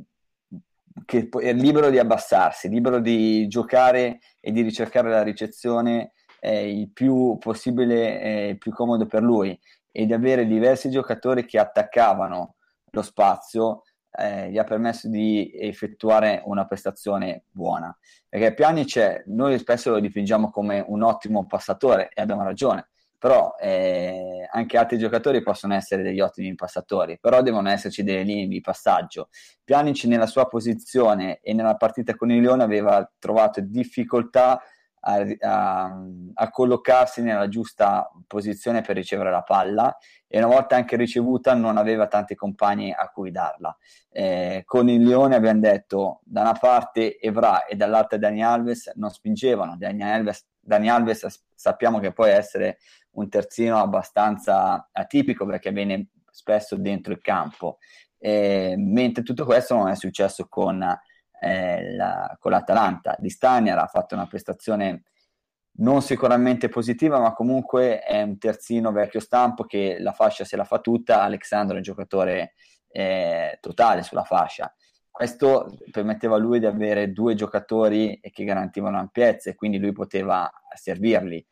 che 1.06 1.30
è 1.42 1.54
libero 1.54 1.90
di 1.90 2.00
abbassarsi, 2.00 2.68
libero 2.70 3.00
di 3.00 3.48
giocare 3.48 4.20
e 4.42 4.52
di 4.52 4.62
ricercare 4.62 5.10
la 5.10 5.24
ricezione 5.24 6.12
eh, 6.40 6.70
il 6.70 6.92
più 6.92 7.38
possibile, 7.40 8.22
eh, 8.22 8.48
il 8.50 8.58
più 8.58 8.72
comodo 8.72 9.06
per 9.06 9.22
lui 9.22 9.58
e 9.92 10.06
di 10.06 10.14
avere 10.14 10.46
diversi 10.46 10.90
giocatori 10.90 11.46
che 11.46 11.60
attaccavano 11.60 12.56
lo 12.92 13.02
spazio 13.02 13.84
eh, 14.18 14.50
gli 14.50 14.58
ha 14.58 14.64
permesso 14.64 15.08
di 15.10 15.52
effettuare 15.54 16.42
una 16.46 16.66
prestazione 16.66 17.44
buona. 17.52 17.96
Perché 18.28 18.54
Pjanic, 18.54 19.24
noi 19.28 19.58
spesso 19.60 19.92
lo 19.92 20.00
dipingiamo 20.00 20.50
come 20.50 20.84
un 20.86 21.04
ottimo 21.04 21.46
passatore 21.46 22.10
e 22.14 22.22
abbiamo 22.22 22.44
ragione, 22.44 22.90
però 23.18 23.56
eh, 23.60 24.48
anche 24.52 24.78
altri 24.78 24.98
giocatori 24.98 25.42
possono 25.42 25.76
essere 25.76 26.02
degli 26.02 26.20
ottimi 26.20 26.54
passatori, 26.56 27.20
però 27.20 27.42
devono 27.42 27.70
esserci 27.70 28.04
delle 28.04 28.24
linee 28.24 28.48
di 28.48 28.62
passaggio. 28.62 29.30
Pjanic 29.64 30.06
nella 30.06 30.28
sua 30.28 30.48
posizione 30.48 31.40
e 31.42 31.54
nella 31.54 31.76
partita 31.76 32.16
con 32.16 32.32
il 32.32 32.42
Lione 32.42 32.64
aveva 32.64 33.10
trovato 33.20 33.62
difficoltà 33.62 34.62
a, 35.00 35.26
a, 35.40 36.06
a, 36.34 36.50
collocarsi 36.50 37.22
nella 37.22 37.48
giusta 37.48 38.12
posizione 38.26 38.82
per 38.82 38.96
ricevere 38.96 39.32
la 39.32 39.44
palla 39.44 39.96
e 40.28 40.38
una 40.38 40.48
volta 40.48 40.76
anche 40.76 40.96
ricevuta 40.96 41.54
non 41.54 41.78
aveva 41.78 42.08
tanti 42.08 42.36
compagni 42.36 42.92
a 42.92 43.10
cui 43.10 43.32
darla. 43.32 43.76
Eh, 44.10 44.64
con 44.66 44.90
il 44.90 45.04
Lione 45.04 45.36
abbiamo 45.36 45.60
detto 45.60 46.22
da 46.24 46.42
una 46.42 46.54
parte 46.54 47.20
Evra 47.20 47.66
e 47.66 47.76
dall'altra 47.76 48.18
Dani 48.18 48.44
Alves 48.44 48.92
non 48.96 49.10
spingevano, 49.10 49.78
Dani 49.78 50.04
Alves, 50.04 50.48
Dani 50.60 50.90
Alves 50.90 51.46
sappiamo 51.54 52.00
che 52.00 52.12
può 52.12 52.26
essere 52.26 52.80
un 53.12 53.30
terzino 53.30 53.78
abbastanza 53.78 54.90
atipico 54.92 55.46
perché 55.46 55.72
viene 55.72 56.10
spesso 56.30 56.76
dentro 56.76 57.14
il 57.14 57.22
campo, 57.22 57.78
eh, 58.20 58.76
mentre 58.78 59.24
tutto 59.24 59.46
questo 59.46 59.76
non 59.76 59.88
è 59.88 59.96
successo 59.96 60.48
con, 60.48 60.84
eh, 61.40 61.94
la, 61.94 62.36
con 62.40 62.52
l'Atalanta. 62.52 63.16
Di 63.20 63.30
Stanier 63.30 63.78
ha 63.78 63.88
fatto 63.88 64.16
una 64.16 64.28
prestazione 64.28 65.04
non 65.80 66.02
sicuramente 66.02 66.70
positiva, 66.70 67.20
ma 67.20 67.34
comunque 67.34 68.00
è 68.00 68.22
un 68.22 68.38
terzino 68.38 68.92
vecchio 68.92 69.20
stampo 69.20 69.66
che 69.66 69.98
la 70.00 70.12
fascia 70.12 70.44
se 70.44 70.56
la 70.56 70.64
fa 70.64 70.80
tutta. 70.80 71.22
Alexandro 71.22 71.76
è 71.76 71.78
un 71.78 71.84
giocatore 71.84 72.54
eh, 72.90 73.58
totale 73.62 74.04
sulla 74.04 74.24
fascia. 74.24 74.74
Questo 75.10 75.78
permetteva 75.92 76.36
a 76.36 76.40
lui 76.40 76.60
di 76.60 76.68
avere 76.68 77.12
due 77.12 77.34
giocatori 77.34 78.20
che 78.22 78.44
garantivano 78.44 79.00
ampiezza 79.00 79.50
e 79.50 79.56
quindi 79.56 79.80
lui 79.80 79.92
poteva 79.92 80.50
servirli. 80.76 81.44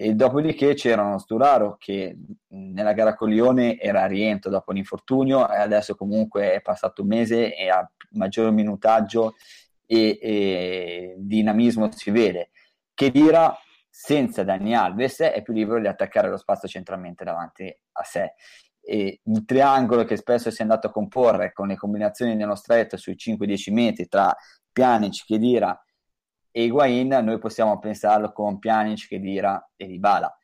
E 0.00 0.14
dopodiché 0.14 0.74
c'era 0.74 1.18
Sturaro 1.18 1.74
che 1.76 2.16
nella 2.50 2.92
gara 2.92 3.16
con 3.16 3.30
Lione 3.30 3.80
era 3.80 4.02
a 4.02 4.06
rientro 4.06 4.48
dopo 4.48 4.70
l'infortunio 4.70 5.50
e 5.50 5.56
adesso 5.56 5.96
comunque 5.96 6.52
è 6.52 6.60
passato 6.60 7.02
un 7.02 7.08
mese 7.08 7.52
e 7.52 7.68
ha 7.68 7.84
maggior 8.10 8.52
minutaggio 8.52 9.34
e, 9.84 10.16
e 10.22 11.14
dinamismo 11.18 11.90
si 11.90 12.12
vede. 12.12 12.50
Che 12.94 13.10
Dira 13.10 13.52
senza 13.90 14.44
Dani 14.44 14.76
Alves 14.76 15.18
è 15.18 15.42
più 15.42 15.52
libero 15.52 15.80
di 15.80 15.88
attaccare 15.88 16.28
lo 16.28 16.36
spazio 16.36 16.68
centralmente 16.68 17.24
davanti 17.24 17.64
a 17.64 18.04
sé. 18.04 18.34
E 18.80 19.20
il 19.24 19.44
triangolo 19.44 20.04
che 20.04 20.16
spesso 20.16 20.52
si 20.52 20.60
è 20.60 20.62
andato 20.62 20.86
a 20.86 20.92
comporre 20.92 21.52
con 21.52 21.66
le 21.66 21.76
combinazioni 21.76 22.36
nello 22.36 22.54
stretto 22.54 22.96
sui 22.96 23.16
5-10 23.16 23.72
metri 23.72 24.06
tra 24.06 24.32
Pjanic, 24.70 25.24
Chedira 25.24 25.76
e 26.58 26.64
Higuain 26.64 27.06
noi 27.22 27.38
possiamo 27.38 27.78
pensarlo 27.78 28.32
con 28.32 28.58
Pjanic, 28.58 29.06
Khedira 29.06 29.70
e 29.76 29.86
Dybala. 29.86 30.36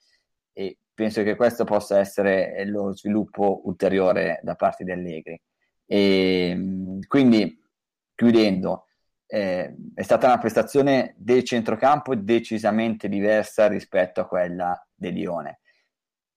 E 0.52 0.78
penso 0.94 1.24
che 1.24 1.34
questo 1.34 1.64
possa 1.64 1.98
essere 1.98 2.64
lo 2.66 2.94
sviluppo 2.94 3.62
ulteriore 3.64 4.38
da 4.44 4.54
parte 4.54 4.84
di 4.84 4.92
Allegri. 4.92 5.42
E 5.84 7.00
quindi 7.08 7.60
chiudendo 8.14 8.86
eh, 9.26 9.74
è 9.92 10.02
stata 10.02 10.28
una 10.28 10.38
prestazione 10.38 11.16
del 11.18 11.42
centrocampo 11.42 12.14
decisamente 12.14 13.08
diversa 13.08 13.66
rispetto 13.66 14.20
a 14.20 14.28
quella 14.28 14.86
del 14.94 15.14
Lione. 15.14 15.62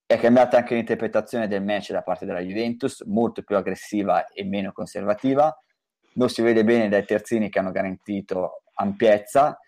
È 0.08 0.18
cambiata 0.18 0.58
anche 0.58 0.74
l'interpretazione 0.74 1.48
del 1.48 1.63
match 1.63 1.92
da 1.92 2.02
parte 2.02 2.26
della 2.26 2.40
Juventus 2.40 3.02
molto 3.02 3.44
più 3.44 3.56
aggressiva 3.56 4.26
e 4.26 4.44
meno 4.44 4.72
conservativa. 4.72 5.56
Lo 6.13 6.28
si 6.28 6.42
vede 6.42 6.63
bene 6.63 6.90
dai 6.90 7.06
terzini 7.06 7.50
che 7.50 7.60
hanno 7.60 7.70
garantito 7.70 8.63
ampiezza 8.74 9.60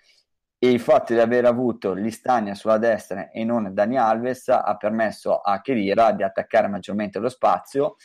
e 0.62 0.70
il 0.70 0.82
fatto 0.82 1.14
di 1.14 1.20
aver 1.20 1.46
avuto 1.46 1.94
l'Istania 1.94 2.54
sulla 2.54 2.78
destra 2.78 3.30
e 3.32 3.46
non 3.46 3.74
Dani 3.74 3.98
Alves 3.98 4.50
ha 4.50 4.76
permesso 4.76 5.40
a 5.40 5.62
Chedira 5.62 6.12
di 6.12 6.22
attaccare 6.22 6.68
maggiormente 6.68 7.18
lo 7.18 7.30
spazio, 7.30 7.96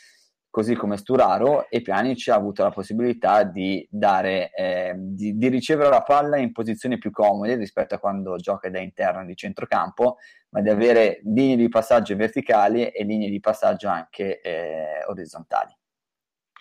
così 0.49 0.73
come 0.73 0.95
Sturaro 0.95 1.69
e 1.69 1.81
Pjanic 1.81 2.29
ha 2.29 2.35
avuto 2.35 2.63
la 2.63 2.71
possibilità 2.71 3.43
di, 3.43 3.85
dare, 3.91 4.51
eh, 4.53 4.93
di, 4.95 5.37
di, 5.37 5.49
ricevere 5.49 5.89
la 5.89 6.01
palla 6.01 6.37
in 6.37 6.53
posizioni 6.53 6.97
più 6.97 7.11
comode 7.11 7.57
rispetto 7.57 7.95
a 7.95 7.99
quando 7.99 8.37
gioca 8.37 8.69
da 8.69 8.79
interno 8.79 9.25
di 9.25 9.35
centrocampo, 9.35 10.15
ma 10.51 10.61
di 10.61 10.69
avere 10.69 11.19
linee 11.25 11.57
di 11.57 11.67
passaggio 11.67 12.15
verticali 12.15 12.87
e 12.87 13.03
linee 13.03 13.29
di 13.29 13.41
passaggio 13.41 13.89
anche 13.89 14.39
eh, 14.39 15.03
orizzontali. 15.07 15.75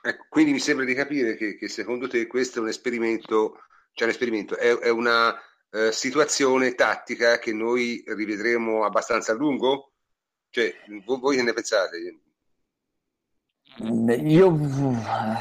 Ecco, 0.02 0.26
quindi 0.28 0.50
mi 0.50 0.58
sembra 0.58 0.84
di 0.84 0.92
capire 0.92 1.36
che, 1.36 1.54
che, 1.54 1.68
secondo 1.68 2.08
te 2.08 2.26
questo 2.26 2.58
è 2.58 2.62
un 2.62 2.68
esperimento, 2.68 3.60
cioè 3.92 4.08
un 4.08 4.12
esperimento, 4.12 4.56
è, 4.56 4.76
è 4.76 4.90
una 4.90 5.32
eh, 5.74 5.90
situazione 5.90 6.74
tattica 6.74 7.38
che 7.38 7.52
noi 7.52 8.04
rivedremo 8.06 8.84
abbastanza 8.84 9.32
a 9.32 9.34
lungo? 9.34 9.94
Cioè, 10.50 10.72
voi, 11.04 11.18
voi 11.18 11.36
che 11.36 11.42
ne 11.42 11.52
pensate? 11.52 12.20
Io 13.76 14.56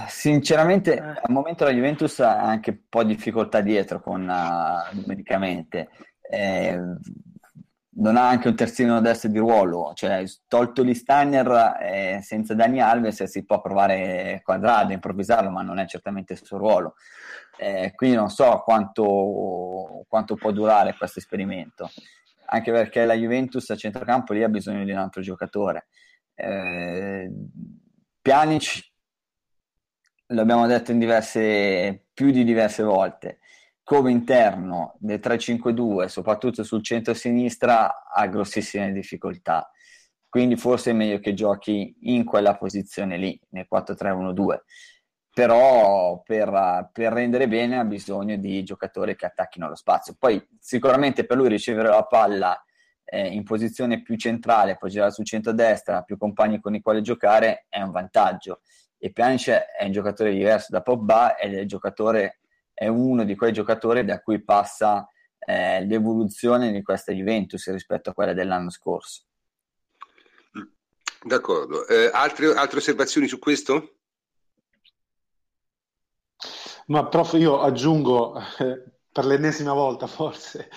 sinceramente 0.07 0.97
al 0.99 1.31
momento 1.31 1.65
la 1.65 1.71
Juventus 1.71 2.19
ha 2.19 2.41
anche 2.41 2.71
un 2.71 2.79
po' 2.89 3.03
di 3.03 3.13
difficoltà 3.13 3.61
dietro 3.61 4.01
con 4.01 4.21
uh, 4.27 4.95
numericamente. 4.95 5.89
Eh, 6.21 6.79
non 7.95 8.17
ha 8.17 8.27
anche 8.27 8.47
un 8.47 8.55
terzino 8.55 9.01
destro 9.01 9.29
di 9.29 9.37
ruolo, 9.37 9.91
cioè 9.93 10.23
tolto 10.47 10.81
l'Istanner 10.81 11.77
eh, 11.79 12.19
senza 12.23 12.55
Dani 12.55 12.81
Alves 12.81 13.21
si 13.25 13.45
può 13.45 13.61
provare 13.61 14.41
quadrato, 14.43 14.93
improvvisarlo, 14.93 15.51
ma 15.51 15.61
non 15.61 15.77
è 15.77 15.85
certamente 15.85 16.33
il 16.33 16.43
suo 16.43 16.57
ruolo. 16.57 16.95
Eh, 17.57 17.91
quindi 17.95 18.15
non 18.15 18.29
so 18.29 18.61
quanto, 18.63 20.05
quanto, 20.07 20.35
può 20.35 20.51
durare 20.51 20.95
questo 20.95 21.19
esperimento, 21.19 21.89
anche 22.45 22.71
perché 22.71 23.05
la 23.05 23.13
Juventus 23.13 23.69
a 23.69 23.75
centrocampo 23.75 24.33
lì 24.33 24.43
ha 24.43 24.49
bisogno 24.49 24.83
di 24.83 24.91
un 24.91 24.97
altro 24.97 25.21
giocatore. 25.21 25.87
Eh, 26.35 27.31
Pjanic, 28.21 28.91
l'abbiamo 30.27 30.65
detto 30.65 30.91
diverse, 30.93 32.05
più 32.13 32.31
di 32.31 32.43
diverse 32.43 32.83
volte, 32.83 33.39
come 33.83 34.11
interno 34.11 34.95
del 34.99 35.19
3-5-2, 35.19 36.05
soprattutto 36.07 36.63
sul 36.63 36.83
centro-sinistra, 36.83 38.05
ha 38.11 38.27
grossissime 38.27 38.91
difficoltà. 38.91 39.69
Quindi 40.27 40.55
forse 40.55 40.91
è 40.91 40.93
meglio 40.93 41.19
che 41.19 41.35
giochi 41.35 41.95
in 42.01 42.23
quella 42.23 42.57
posizione 42.57 43.17
lì, 43.17 43.39
nel 43.49 43.67
4-3-1-2 43.71 44.57
però 45.33 46.21
per, 46.23 46.89
per, 46.91 47.11
rendere 47.11 47.47
bene 47.47 47.79
ha 47.79 47.83
bisogno 47.83 48.37
di 48.37 48.63
giocatori 48.63 49.15
che 49.15 49.25
attacchino 49.25 49.67
lo 49.67 49.75
spazio. 49.75 50.15
Poi 50.17 50.45
sicuramente 50.59 51.25
per 51.25 51.37
lui 51.37 51.49
ricevere 51.49 51.89
la 51.89 52.05
palla 52.05 52.63
eh, 53.03 53.29
in 53.29 53.43
posizione 53.43 54.03
più 54.03 54.15
centrale, 54.15 54.77
poi 54.77 54.91
girare 54.91 55.11
sul 55.11 55.25
centro-destra, 55.25 56.03
più 56.03 56.17
compagni 56.17 56.59
con 56.59 56.75
i 56.75 56.81
quali 56.81 57.01
giocare 57.01 57.65
è 57.67 57.81
un 57.81 57.91
vantaggio. 57.91 58.61
E 58.97 59.11
Pjanic 59.11 59.49
è 59.49 59.85
un 59.85 59.91
giocatore 59.91 60.31
diverso 60.31 60.67
da 60.69 60.81
Pogba 60.81 61.35
ed 61.35 61.55
è, 61.55 62.37
è 62.73 62.87
uno 62.87 63.23
di 63.23 63.35
quei 63.35 63.51
giocatori 63.51 64.05
da 64.05 64.21
cui 64.21 64.41
passa 64.43 65.07
eh, 65.39 65.83
l'evoluzione 65.83 66.71
di 66.71 66.81
questa 66.83 67.11
Juventus 67.11 67.69
rispetto 67.71 68.11
a 68.11 68.13
quella 68.13 68.33
dell'anno 68.33 68.69
scorso. 68.69 69.23
D'accordo. 71.23 71.87
Eh, 71.87 72.09
altre, 72.13 72.53
altre 72.53 72.77
osservazioni 72.77 73.27
su 73.27 73.39
questo? 73.39 73.92
Ma 76.87 77.07
prof, 77.07 77.33
io 77.33 77.61
aggiungo 77.61 78.37
eh, 78.59 78.83
per 79.11 79.25
l'ennesima 79.25 79.73
volta 79.73 80.07
forse 80.07 80.69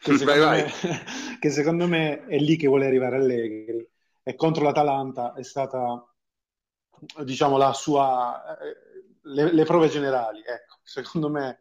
che 0.00 0.16
secondo, 0.16 0.44
vai, 0.44 0.62
vai. 0.62 0.72
Me, 0.82 1.04
che 1.38 1.50
secondo, 1.50 1.86
Me, 1.86 2.26
è 2.26 2.38
lì 2.38 2.56
che 2.56 2.66
vuole 2.66 2.86
arrivare 2.86 3.16
Allegri 3.16 3.88
e 4.22 4.34
contro 4.34 4.64
l'Atalanta 4.64 5.34
è 5.34 5.42
stata 5.42 6.04
diciamo 7.24 7.56
la 7.56 7.72
sua 7.72 8.58
eh, 8.58 8.76
le, 9.22 9.52
le 9.52 9.64
prove 9.64 9.88
generali 9.88 10.38
ecco 10.40 10.78
secondo 10.82 11.28
me 11.28 11.58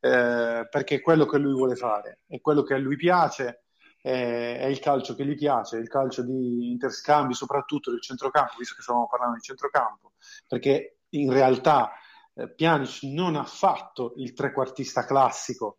eh, 0.00 0.66
perché 0.70 0.96
è 0.96 1.00
quello 1.00 1.26
che 1.26 1.38
lui 1.38 1.52
vuole 1.52 1.76
fare 1.76 2.20
è 2.26 2.40
quello 2.40 2.62
che 2.62 2.74
a 2.74 2.78
lui 2.78 2.96
piace 2.96 3.64
è, 4.00 4.58
è 4.60 4.66
il 4.66 4.78
calcio 4.80 5.14
che 5.14 5.24
gli 5.24 5.34
piace 5.34 5.78
il 5.78 5.88
calcio 5.88 6.22
di 6.22 6.70
interscambi 6.70 7.32
soprattutto 7.32 7.90
del 7.90 8.02
centrocampo 8.02 8.54
visto 8.58 8.74
che 8.74 8.82
stiamo 8.82 9.08
parlando 9.08 9.36
di 9.36 9.42
centrocampo 9.42 10.12
perché 10.46 10.98
in 11.10 11.32
realtà 11.32 11.92
eh, 12.34 12.50
Pjanic 12.52 13.02
non 13.04 13.36
ha 13.36 13.44
fatto 13.44 14.14
il 14.16 14.32
trequartista 14.32 15.04
classico, 15.04 15.78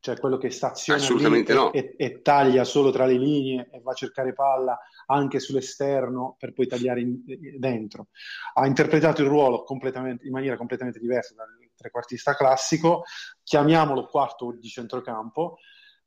cioè 0.00 0.18
quello 0.18 0.38
che 0.38 0.50
staziona 0.50 1.06
no. 1.52 1.72
e, 1.72 1.94
e, 1.96 2.22
taglia 2.22 2.64
solo 2.64 2.90
tra 2.90 3.04
le 3.04 3.18
linee 3.18 3.68
e 3.70 3.80
va 3.80 3.92
a 3.92 3.94
cercare 3.94 4.32
palla 4.32 4.78
anche 5.06 5.38
sull'esterno 5.38 6.36
per 6.38 6.54
poi 6.54 6.66
tagliare 6.66 7.00
in, 7.00 7.22
dentro. 7.58 8.08
Ha 8.54 8.66
interpretato 8.66 9.20
il 9.20 9.28
ruolo 9.28 9.64
in 9.68 10.30
maniera 10.30 10.56
completamente 10.56 10.98
diversa 10.98 11.34
dal 11.34 11.48
trequartista 11.74 12.34
classico, 12.34 13.04
chiamiamolo 13.42 14.06
quarto 14.06 14.56
di 14.58 14.68
centrocampo, 14.68 15.58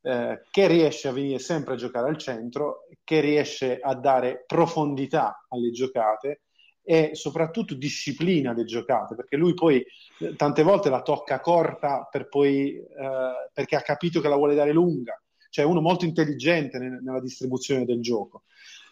eh, 0.02 0.42
che 0.50 0.66
riesce 0.66 1.08
a 1.08 1.12
venire 1.12 1.38
sempre 1.38 1.74
a 1.74 1.76
giocare 1.76 2.08
al 2.08 2.18
centro, 2.18 2.86
che 3.04 3.20
riesce 3.20 3.78
a 3.78 3.94
dare 3.94 4.44
profondità 4.46 5.46
alle 5.48 5.70
giocate 5.70 6.42
e 6.84 7.10
soprattutto 7.14 7.74
disciplina 7.74 8.52
le 8.52 8.64
giocate, 8.64 9.14
perché 9.14 9.36
lui 9.36 9.54
poi 9.54 9.84
eh, 10.18 10.36
tante 10.36 10.62
volte 10.62 10.90
la 10.90 11.00
tocca 11.00 11.40
corta 11.40 12.06
per 12.10 12.28
poi, 12.28 12.76
eh, 12.76 13.50
perché 13.52 13.76
ha 13.76 13.80
capito 13.80 14.20
che 14.20 14.28
la 14.28 14.36
vuole 14.36 14.54
dare 14.54 14.72
lunga, 14.72 15.20
cioè 15.48 15.64
uno 15.64 15.80
molto 15.80 16.04
intelligente 16.04 16.78
ne- 16.78 17.00
nella 17.00 17.20
distribuzione 17.20 17.86
del 17.86 18.02
gioco. 18.02 18.42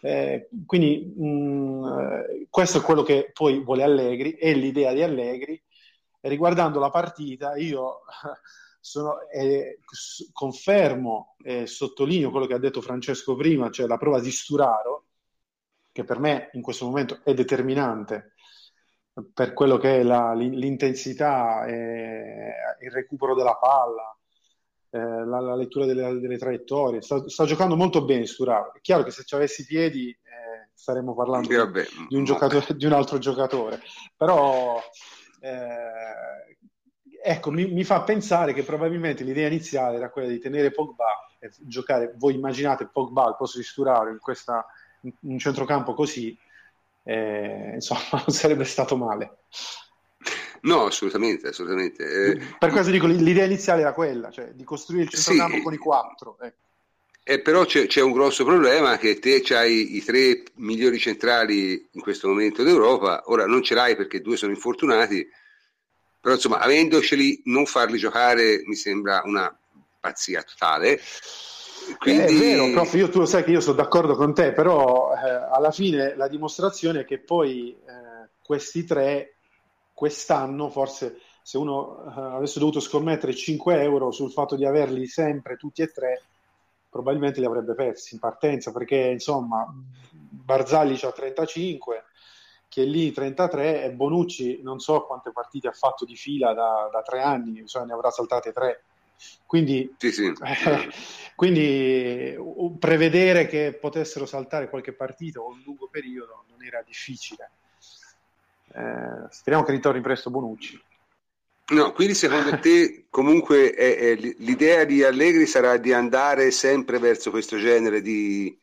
Eh, 0.01 0.49
quindi 0.65 1.13
mh, 1.15 1.25
mm, 1.25 1.83
questo 2.49 2.79
è 2.79 2.81
quello 2.81 3.03
che 3.03 3.29
poi 3.31 3.63
vuole 3.63 3.83
Allegri, 3.83 4.33
è 4.33 4.53
l'idea 4.53 4.91
di 4.91 5.03
Allegri. 5.03 5.61
Riguardando 6.21 6.79
la 6.79 6.89
partita, 6.89 7.55
io 7.57 7.99
sono, 8.79 9.27
eh, 9.29 9.79
confermo 10.31 11.35
e 11.43 11.67
sottolineo 11.67 12.31
quello 12.31 12.47
che 12.47 12.53
ha 12.53 12.59
detto 12.59 12.81
Francesco 12.81 13.35
prima, 13.35 13.69
cioè 13.69 13.87
la 13.87 13.97
prova 13.97 14.19
di 14.19 14.31
Sturaro, 14.31 15.05
che 15.93 16.03
per 16.03 16.19
me 16.19 16.49
in 16.53 16.61
questo 16.61 16.85
momento 16.85 17.21
è 17.23 17.33
determinante 17.33 18.33
per 19.33 19.53
quello 19.53 19.77
che 19.77 19.99
è 19.99 20.03
la, 20.03 20.33
l'intensità, 20.33 21.65
il 21.67 22.91
recupero 22.91 23.35
della 23.35 23.55
palla, 23.55 24.17
eh, 24.89 25.25
la, 25.25 25.39
la, 25.39 25.55
lettura 25.55 25.85
delle, 25.85 26.19
delle 26.19 26.37
traiettorie. 26.37 27.01
Sta, 27.01 27.27
sta, 27.29 27.45
giocando 27.45 27.75
molto 27.75 28.03
bene 28.03 28.25
Sturaro. 28.25 28.73
È 28.73 28.81
chiaro 28.81 29.03
che 29.03 29.11
se 29.11 29.23
ci 29.23 29.35
avessi 29.35 29.61
i 29.61 29.65
piedi 29.65 30.09
eh, 30.09 30.69
staremmo 30.73 31.13
parlando 31.13 31.47
di, 31.47 31.55
vabbè, 31.55 31.85
di, 32.09 32.15
un 32.15 32.23
di, 32.23 32.85
un 32.85 32.93
altro 32.93 33.19
giocatore, 33.19 33.79
però 34.17 34.81
eh, 35.41 36.57
ecco, 37.23 37.51
mi, 37.51 37.71
mi, 37.71 37.83
fa 37.83 38.01
pensare 38.01 38.53
che 38.53 38.63
probabilmente 38.63 39.23
l'idea 39.23 39.47
iniziale 39.47 39.97
era 39.97 40.09
quella 40.09 40.27
di 40.27 40.39
tenere 40.39 40.71
Pogba 40.71 41.27
e 41.39 41.51
giocare, 41.59 42.15
voi 42.17 42.33
immaginate 42.33 42.89
Pogba 42.91 43.25
al 43.25 43.35
posto 43.35 43.59
di 43.59 43.63
Sturaro 43.63 44.09
in 44.09 44.19
questa 44.19 44.65
un 45.21 45.39
centrocampo 45.39 45.93
così, 45.93 46.37
eh, 47.03 47.71
insomma, 47.75 48.01
non 48.25 48.35
sarebbe 48.35 48.65
stato 48.65 48.95
male. 48.95 49.37
No, 50.61 50.85
assolutamente, 50.85 51.49
assolutamente. 51.49 52.03
Eh, 52.03 52.55
per 52.57 52.71
questo 52.71 52.91
dico, 52.91 53.05
l'idea 53.07 53.45
iniziale 53.45 53.81
era 53.81 53.93
quella, 53.93 54.31
cioè 54.31 54.51
di 54.53 54.63
costruire 54.63 55.03
il 55.03 55.09
centrocampo 55.09 55.57
sì, 55.57 55.61
con 55.61 55.73
i 55.73 55.77
quattro. 55.77 56.37
Ecco. 56.39 56.61
Eh, 57.25 57.39
però 57.39 57.63
c'è, 57.63 57.87
c'è, 57.87 58.01
un 58.01 58.11
grosso 58.11 58.43
problema 58.43 58.97
che 58.97 59.17
te 59.19 59.41
hai 59.55 59.95
i 59.95 60.03
tre 60.03 60.43
migliori 60.55 60.99
centrali 60.99 61.87
in 61.91 62.01
questo 62.01 62.27
momento 62.27 62.63
d'Europa, 62.63 63.23
ora 63.27 63.45
non 63.45 63.63
ce 63.63 63.75
l'hai 63.75 63.95
perché 63.95 64.19
due 64.21 64.35
sono 64.35 64.51
infortunati, 64.51 65.25
però 66.19 66.35
insomma 66.35 66.59
avendoceli 66.59 67.41
non 67.45 67.65
farli 67.65 67.97
giocare 67.97 68.61
mi 68.65 68.75
sembra 68.75 69.21
una 69.23 69.57
pazzia 70.01 70.43
totale. 70.43 70.99
Quindi... 71.97 72.23
È 72.23 72.37
vero, 72.37 72.71
prof, 72.71 72.93
io, 72.93 73.09
tu 73.09 73.19
lo 73.19 73.25
sai 73.25 73.43
che 73.43 73.51
io 73.51 73.61
sono 73.61 73.75
d'accordo 73.75 74.15
con 74.15 74.33
te, 74.33 74.53
però 74.53 75.13
eh, 75.13 75.29
alla 75.29 75.71
fine 75.71 76.15
la 76.15 76.27
dimostrazione 76.27 77.01
è 77.01 77.05
che 77.05 77.19
poi 77.19 77.71
eh, 77.71 78.29
questi 78.41 78.83
tre, 78.85 79.35
quest'anno, 79.93 80.69
forse 80.69 81.19
se 81.41 81.57
uno 81.57 82.03
eh, 82.05 82.21
avesse 82.35 82.59
dovuto 82.59 82.79
scommettere 82.79 83.35
5 83.35 83.81
euro 83.81 84.11
sul 84.11 84.31
fatto 84.31 84.55
di 84.55 84.65
averli 84.65 85.07
sempre 85.07 85.57
tutti 85.57 85.81
e 85.81 85.87
tre, 85.87 86.21
probabilmente 86.89 87.39
li 87.39 87.45
avrebbe 87.45 87.73
persi 87.73 88.13
in 88.13 88.19
partenza, 88.19 88.71
perché 88.71 88.95
insomma 88.95 89.65
Barzagli 90.11 90.97
ha 91.03 91.11
35, 91.11 92.03
Chiellini 92.69 93.11
33 93.11 93.83
e 93.83 93.91
Bonucci 93.91 94.61
non 94.61 94.79
so 94.79 95.05
quante 95.05 95.31
partite 95.31 95.67
ha 95.67 95.73
fatto 95.73 96.05
di 96.05 96.15
fila 96.15 96.53
da, 96.53 96.89
da 96.91 97.01
tre 97.01 97.21
anni, 97.21 97.67
cioè 97.67 97.85
ne 97.85 97.93
avrà 97.93 98.09
saltate 98.09 98.51
tre 98.51 98.83
quindi, 99.45 99.93
sì, 99.97 100.11
sì. 100.11 100.25
Eh, 100.25 100.89
quindi 101.35 102.35
prevedere 102.79 103.47
che 103.47 103.77
potessero 103.79 104.25
saltare 104.25 104.69
qualche 104.69 104.93
partita 104.93 105.39
o 105.39 105.49
un 105.49 105.61
lungo 105.63 105.87
periodo 105.87 106.45
non 106.49 106.63
era 106.63 106.81
difficile. 106.85 107.51
Eh, 108.73 109.27
speriamo 109.29 109.63
che 109.63 109.71
ritorni 109.71 110.01
presto 110.01 110.31
Bonucci. 110.31 110.81
No, 111.67 111.91
quindi 111.93 112.13
secondo 112.13 112.57
te 112.59 113.05
comunque 113.09 113.71
è, 113.73 113.97
è, 113.97 114.15
l'idea 114.15 114.83
di 114.83 115.03
Allegri 115.03 115.45
sarà 115.45 115.77
di 115.77 115.93
andare 115.93 116.51
sempre 116.51 116.99
verso 116.99 117.29
questo 117.29 117.57
genere 117.57 118.01
di... 118.01 118.57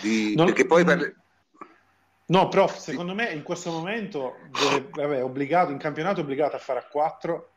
di 0.00 0.34
non, 0.34 0.46
perché 0.46 0.66
poi... 0.66 0.84
Parli... 0.84 1.14
No, 2.28 2.48
prof, 2.48 2.78
secondo 2.78 3.14
me 3.14 3.30
in 3.32 3.42
questo 3.42 3.70
momento 3.70 4.36
deve, 4.50 4.88
vabbè, 4.90 5.22
obbligato, 5.22 5.70
in 5.70 5.78
campionato 5.78 6.20
è 6.20 6.22
obbligato 6.22 6.56
a 6.56 6.58
fare 6.58 6.80
a 6.80 6.86
4 6.86 7.50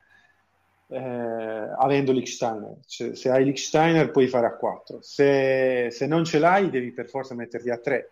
eh, 0.89 1.71
avendo 1.77 2.11
Lichsteiner. 2.11 2.77
Cioè, 2.85 3.15
se 3.15 3.29
hai 3.29 3.45
Lichsteiner 3.45 4.11
puoi 4.11 4.27
fare 4.27 4.47
a 4.47 4.55
4. 4.55 4.99
Se, 5.01 5.89
se, 5.91 6.07
non 6.07 6.25
ce 6.25 6.39
l'hai 6.39 6.69
devi 6.69 6.91
per 6.91 7.07
forza 7.07 7.35
metterti 7.35 7.69
a 7.69 7.77
3. 7.77 8.11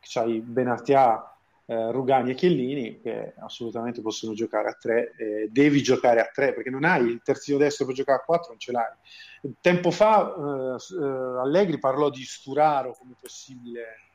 C'hai 0.00 0.40
Benatia, 0.40 1.36
eh, 1.66 1.90
Rugani 1.92 2.30
e 2.30 2.34
Chiellini 2.34 3.00
che 3.00 3.34
assolutamente 3.38 4.00
possono 4.00 4.34
giocare 4.34 4.68
a 4.68 4.76
3. 4.78 5.14
Eh, 5.16 5.48
devi 5.50 5.82
giocare 5.82 6.20
a 6.20 6.30
3 6.32 6.54
perché 6.54 6.70
non 6.70 6.84
hai 6.84 7.06
il 7.06 7.20
terzino 7.22 7.58
destro 7.58 7.86
per 7.86 7.94
giocare 7.94 8.18
a 8.18 8.24
4, 8.24 8.48
non 8.48 8.58
ce 8.58 8.72
l'hai. 8.72 8.92
Tempo 9.60 9.90
fa 9.90 10.34
eh, 10.34 10.76
eh, 10.76 11.40
Allegri 11.40 11.78
parlò 11.78 12.10
di 12.10 12.22
Sturaro 12.22 12.96
come 12.98 13.14
possibile 13.20 14.08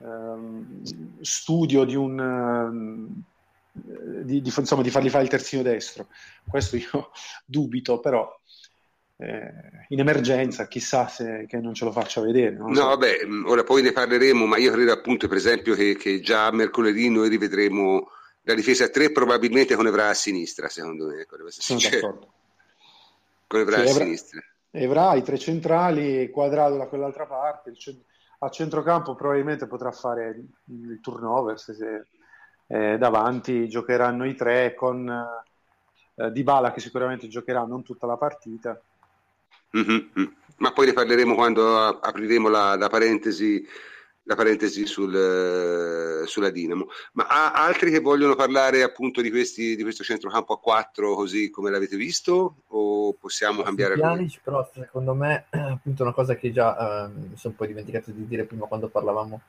Ehm, 0.00 0.82
studio 1.20 1.84
di 1.84 1.96
un 1.96 2.18
ehm, 2.20 3.22
di, 3.84 4.40
di, 4.40 4.52
insomma, 4.56 4.82
di 4.82 4.90
fargli 4.90 5.10
fare 5.10 5.24
il 5.24 5.30
terzino 5.30 5.62
destro. 5.62 6.08
Questo 6.48 6.76
io 6.76 7.10
dubito, 7.44 8.00
però 8.00 8.28
eh, 9.16 9.52
in 9.88 10.00
emergenza 10.00 10.66
chissà 10.68 11.08
se 11.08 11.46
che 11.48 11.58
non 11.58 11.74
ce 11.74 11.84
lo 11.84 11.92
faccia 11.92 12.20
vedere. 12.20 12.56
no, 12.56 12.74
so. 12.74 12.86
vabbè, 12.86 13.24
mm, 13.24 13.46
ora 13.46 13.64
poi 13.64 13.82
ne 13.82 13.92
parleremo, 13.92 14.46
ma 14.46 14.58
io 14.58 14.72
credo 14.72 14.92
appunto, 14.92 15.28
per 15.28 15.36
esempio, 15.36 15.74
che, 15.74 15.96
che 15.96 16.20
già 16.20 16.50
mercoledì 16.50 17.08
noi 17.08 17.28
rivedremo 17.28 18.10
la 18.42 18.54
difesa 18.54 18.84
a 18.84 18.88
3 18.88 19.12
probabilmente 19.12 19.74
con 19.74 19.86
Evra 19.86 20.08
a 20.08 20.14
sinistra, 20.14 20.68
secondo 20.68 21.06
me. 21.06 21.26
Sono 21.48 21.80
d'accordo. 21.80 22.32
Con 23.48 23.60
Evra 23.60 23.76
sì, 23.76 23.82
a 23.82 23.86
sinistra. 23.86 24.40
Evra, 24.70 25.14
i 25.14 25.22
tre 25.22 25.38
centrali, 25.38 26.28
quadrato 26.28 26.76
da 26.76 26.86
quell'altra 26.86 27.24
parte, 27.24 27.70
il 27.70 27.78
centro 27.78 28.04
a 28.40 28.50
centrocampo 28.50 29.14
probabilmente 29.14 29.66
potrà 29.66 29.90
fare 29.90 30.28
il, 30.28 30.46
il 30.66 31.00
turnover 31.00 31.58
se, 31.58 31.74
se 31.74 32.06
eh, 32.68 32.96
davanti 32.98 33.68
giocheranno 33.68 34.26
i 34.26 34.34
tre 34.34 34.74
con 34.74 35.08
eh, 35.08 36.30
Dybala 36.30 36.72
che 36.72 36.80
sicuramente 36.80 37.28
giocherà 37.28 37.64
non 37.64 37.82
tutta 37.82 38.06
la 38.06 38.16
partita 38.16 38.80
mm-hmm. 39.76 40.26
ma 40.58 40.72
poi 40.72 40.86
ne 40.86 40.92
parleremo 40.92 41.34
quando 41.34 41.76
apriremo 41.76 42.48
la, 42.48 42.76
la 42.76 42.88
parentesi 42.88 43.66
la 44.28 44.34
parentesi 44.34 44.84
sul, 44.86 45.14
eh, 45.14 46.26
sulla 46.26 46.50
Dinamo. 46.50 46.88
Ma 47.12 47.26
ha 47.26 47.52
altri 47.52 47.90
che 47.90 48.00
vogliono 48.00 48.34
parlare 48.34 48.82
appunto 48.82 49.22
di, 49.22 49.30
questi, 49.30 49.74
di 49.74 49.82
questo 49.82 50.04
centrocampo 50.04 50.52
a 50.52 50.58
4 50.58 51.14
così 51.14 51.48
come 51.48 51.70
l'avete 51.70 51.96
visto 51.96 52.56
o 52.66 53.14
possiamo 53.14 53.62
cambiare 53.62 53.94
Pjanic, 53.94 54.40
però 54.42 54.68
secondo 54.72 55.14
me 55.14 55.46
appunto 55.50 56.02
una 56.02 56.12
cosa 56.12 56.36
che 56.36 56.52
già 56.52 57.06
eh, 57.06 57.08
mi 57.08 57.36
sono 57.36 57.54
poi 57.56 57.68
dimenticato 57.68 58.10
di 58.10 58.26
dire 58.26 58.44
prima 58.44 58.66
quando 58.66 58.88
parlavamo 58.88 59.40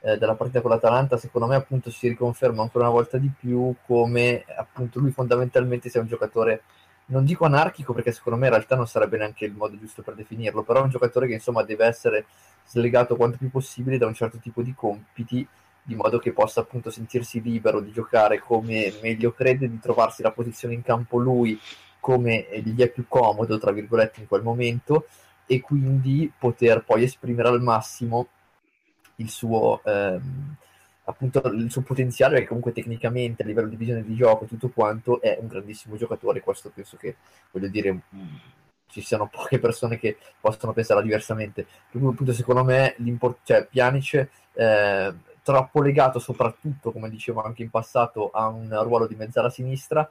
eh, 0.00 0.16
della 0.16 0.34
partita 0.34 0.60
con 0.60 0.70
l'Atalanta, 0.70 1.16
secondo 1.16 1.46
me 1.46 1.56
appunto 1.56 1.90
si 1.90 2.08
riconferma 2.08 2.62
ancora 2.62 2.84
una 2.84 2.94
volta 2.94 3.18
di 3.18 3.30
più 3.36 3.74
come 3.86 4.44
appunto 4.56 4.98
lui 4.98 5.10
fondamentalmente 5.10 5.88
sia 5.88 6.00
un 6.00 6.06
giocatore 6.06 6.62
non 7.10 7.24
dico 7.24 7.44
anarchico 7.44 7.92
perché 7.92 8.12
secondo 8.12 8.38
me 8.38 8.46
in 8.46 8.52
realtà 8.52 8.76
non 8.76 8.86
sarebbe 8.86 9.18
neanche 9.18 9.44
il 9.44 9.52
modo 9.52 9.76
giusto 9.78 10.02
per 10.02 10.14
definirlo, 10.14 10.62
però 10.62 10.80
è 10.80 10.84
un 10.84 10.90
giocatore 10.90 11.26
che 11.26 11.34
insomma 11.34 11.62
deve 11.62 11.86
essere 11.86 12.26
slegato 12.66 13.16
quanto 13.16 13.36
più 13.36 13.50
possibile 13.50 13.98
da 13.98 14.06
un 14.06 14.14
certo 14.14 14.38
tipo 14.38 14.62
di 14.62 14.74
compiti, 14.74 15.46
di 15.82 15.94
modo 15.94 16.18
che 16.18 16.32
possa 16.32 16.60
appunto 16.60 16.90
sentirsi 16.90 17.42
libero 17.42 17.80
di 17.80 17.90
giocare 17.90 18.38
come 18.38 18.92
meglio 19.02 19.32
crede, 19.32 19.68
di 19.68 19.80
trovarsi 19.80 20.22
la 20.22 20.30
posizione 20.30 20.74
in 20.74 20.82
campo 20.82 21.18
lui 21.18 21.58
come 21.98 22.46
gli 22.62 22.80
è 22.80 22.88
più 22.88 23.06
comodo, 23.08 23.58
tra 23.58 23.72
virgolette, 23.72 24.20
in 24.20 24.28
quel 24.28 24.42
momento, 24.42 25.06
e 25.46 25.60
quindi 25.60 26.32
poter 26.38 26.84
poi 26.84 27.02
esprimere 27.02 27.48
al 27.48 27.60
massimo 27.60 28.28
il 29.20 29.28
suo, 29.28 29.82
ehm, 29.84 30.56
appunto, 31.04 31.40
il 31.48 31.70
suo 31.70 31.82
potenziale, 31.82 32.34
perché 32.34 32.48
comunque 32.48 32.72
tecnicamente 32.72 33.42
a 33.42 33.46
livello 33.46 33.68
di 33.68 33.76
visione 33.76 34.02
di 34.04 34.14
gioco 34.14 34.46
tutto 34.46 34.68
quanto 34.70 35.20
è 35.20 35.38
un 35.40 35.48
grandissimo 35.48 35.96
giocatore, 35.96 36.40
questo 36.40 36.70
penso 36.74 36.96
che, 36.96 37.16
voglio 37.50 37.68
dire, 37.68 38.00
ci 38.88 39.00
siano 39.02 39.28
poche 39.28 39.58
persone 39.58 39.98
che 39.98 40.16
possono 40.40 40.72
pensare 40.72 41.02
diversamente. 41.02 41.66
Appunto, 41.92 42.32
secondo 42.32 42.64
me, 42.64 42.96
cioè, 43.44 43.66
Pjanic 43.66 44.28
eh, 44.54 45.14
troppo 45.42 45.82
legato 45.82 46.18
soprattutto, 46.18 46.92
come 46.92 47.08
dicevo 47.08 47.42
anche 47.42 47.62
in 47.62 47.70
passato, 47.70 48.30
a 48.30 48.48
un 48.48 48.68
ruolo 48.82 49.06
di 49.06 49.14
mezzala 49.14 49.50
sinistra, 49.50 50.08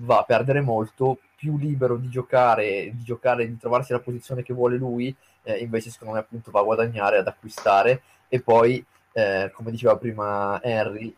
va 0.00 0.18
a 0.18 0.24
perdere 0.24 0.60
molto, 0.60 1.18
più 1.36 1.56
libero 1.56 1.96
di 1.96 2.08
giocare, 2.08 2.90
di 2.92 3.02
giocare, 3.02 3.46
di 3.46 3.56
trovarsi 3.56 3.92
la 3.92 4.00
posizione 4.00 4.42
che 4.42 4.52
vuole 4.52 4.76
lui, 4.76 5.14
eh, 5.42 5.58
invece 5.58 5.90
secondo 5.90 6.14
me 6.14 6.20
appunto 6.20 6.50
va 6.50 6.60
a 6.60 6.64
guadagnare, 6.64 7.18
ad 7.18 7.26
acquistare 7.26 8.02
e 8.28 8.40
poi, 8.40 8.84
eh, 9.12 9.50
come 9.54 9.70
diceva 9.70 9.96
prima 9.96 10.60
Henry, 10.62 11.14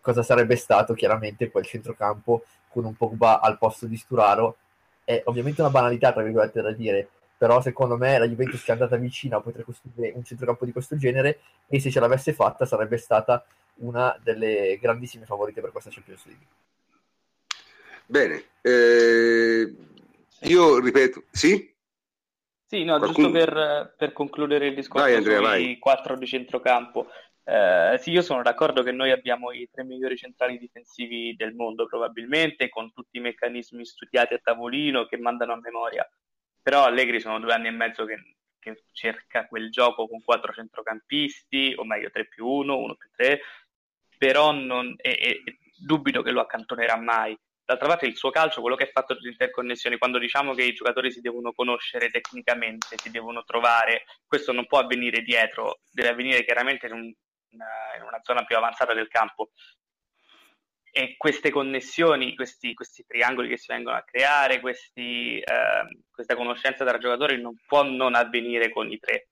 cosa 0.00 0.22
sarebbe 0.22 0.56
stato 0.56 0.94
chiaramente 0.94 1.50
quel 1.50 1.66
centrocampo 1.66 2.44
con 2.68 2.84
un 2.84 2.94
Pogba 2.94 3.40
al 3.40 3.58
posto 3.58 3.86
di 3.86 3.96
Sturaro 3.96 4.56
è 5.04 5.22
ovviamente 5.24 5.62
una 5.62 5.70
banalità, 5.70 6.12
tra 6.12 6.22
virgolette, 6.22 6.60
da 6.60 6.72
dire, 6.72 7.08
però 7.38 7.62
secondo 7.62 7.96
me 7.96 8.18
la 8.18 8.26
Juventus 8.26 8.60
ci 8.60 8.68
è 8.68 8.72
andata 8.72 8.96
vicina 8.96 9.36
a 9.36 9.40
poter 9.40 9.64
costruire 9.64 10.12
un 10.14 10.22
centrocampo 10.22 10.66
di 10.66 10.72
questo 10.72 10.96
genere 10.96 11.40
e 11.66 11.80
se 11.80 11.90
ce 11.90 12.00
l'avesse 12.00 12.34
fatta 12.34 12.66
sarebbe 12.66 12.98
stata 12.98 13.42
una 13.76 14.18
delle 14.22 14.76
grandissime 14.80 15.24
favorite 15.24 15.60
per 15.60 15.70
questa 15.70 15.90
Champions 15.90 16.26
League. 16.26 16.46
Bene, 18.04 18.42
eh, 18.60 19.74
io 20.40 20.78
ripeto, 20.78 21.24
sì? 21.30 21.72
Sì, 22.68 22.84
no, 22.84 22.98
Qualcuno... 22.98 23.28
giusto 23.28 23.30
per, 23.30 23.94
per, 23.96 24.12
concludere 24.12 24.66
il 24.66 24.74
discorso 24.74 25.06
vai, 25.06 25.14
Andrea, 25.14 25.38
sui 25.38 25.46
vai. 25.46 25.78
quattro 25.78 26.18
di 26.18 26.26
centrocampo. 26.26 27.08
Eh, 27.42 27.96
sì, 27.98 28.10
io 28.10 28.20
sono 28.20 28.42
d'accordo 28.42 28.82
che 28.82 28.92
noi 28.92 29.10
abbiamo 29.10 29.52
i 29.52 29.70
tre 29.72 29.84
migliori 29.84 30.18
centrali 30.18 30.58
difensivi 30.58 31.34
del 31.34 31.54
mondo, 31.54 31.86
probabilmente, 31.86 32.68
con 32.68 32.92
tutti 32.92 33.16
i 33.16 33.20
meccanismi 33.20 33.86
studiati 33.86 34.34
a 34.34 34.40
tavolino 34.42 35.06
che 35.06 35.16
mandano 35.16 35.54
a 35.54 35.60
memoria. 35.62 36.06
Però 36.60 36.84
Allegri 36.84 37.20
sono 37.20 37.40
due 37.40 37.54
anni 37.54 37.68
e 37.68 37.70
mezzo 37.70 38.04
che, 38.04 38.36
che 38.58 38.84
cerca 38.92 39.46
quel 39.46 39.70
gioco 39.70 40.06
con 40.06 40.22
quattro 40.22 40.52
centrocampisti, 40.52 41.72
o 41.74 41.84
meglio 41.84 42.10
3 42.10 42.26
più 42.26 42.46
1, 42.46 42.76
1 42.76 42.94
più 42.96 43.08
3, 43.16 43.40
però 44.18 44.52
non, 44.52 44.94
e, 44.98 45.42
e, 45.42 45.58
dubito 45.78 46.20
che 46.20 46.32
lo 46.32 46.42
accantonerà 46.42 46.98
mai. 46.98 47.34
D'altra 47.68 47.88
parte 47.88 48.06
il 48.06 48.16
suo 48.16 48.30
calcio, 48.30 48.62
quello 48.62 48.76
che 48.76 48.84
è 48.84 48.90
fatto 48.90 49.12
di 49.12 49.28
interconnessioni, 49.28 49.98
quando 49.98 50.16
diciamo 50.16 50.54
che 50.54 50.62
i 50.62 50.72
giocatori 50.72 51.12
si 51.12 51.20
devono 51.20 51.52
conoscere 51.52 52.08
tecnicamente, 52.08 52.96
si 52.96 53.10
devono 53.10 53.44
trovare, 53.44 54.04
questo 54.26 54.52
non 54.52 54.66
può 54.66 54.78
avvenire 54.78 55.20
dietro, 55.20 55.80
deve 55.92 56.08
avvenire 56.08 56.44
chiaramente 56.46 56.86
in 56.86 56.92
un 56.94 57.12
in 57.50 58.02
una 58.02 58.20
zona 58.22 58.44
più 58.44 58.56
avanzata 58.56 58.94
del 58.94 59.08
campo. 59.08 59.50
E 60.90 61.16
queste 61.18 61.50
connessioni, 61.50 62.34
questi, 62.34 62.72
questi 62.72 63.04
triangoli 63.04 63.50
che 63.50 63.58
si 63.58 63.66
vengono 63.68 63.96
a 63.96 64.02
creare, 64.02 64.60
questi, 64.60 65.38
eh, 65.38 66.02
questa 66.10 66.36
conoscenza 66.36 66.86
tra 66.86 66.96
giocatori 66.96 67.38
non 67.38 67.54
può 67.66 67.82
non 67.82 68.14
avvenire 68.14 68.70
con 68.70 68.90
i 68.90 68.98
tre. 68.98 69.28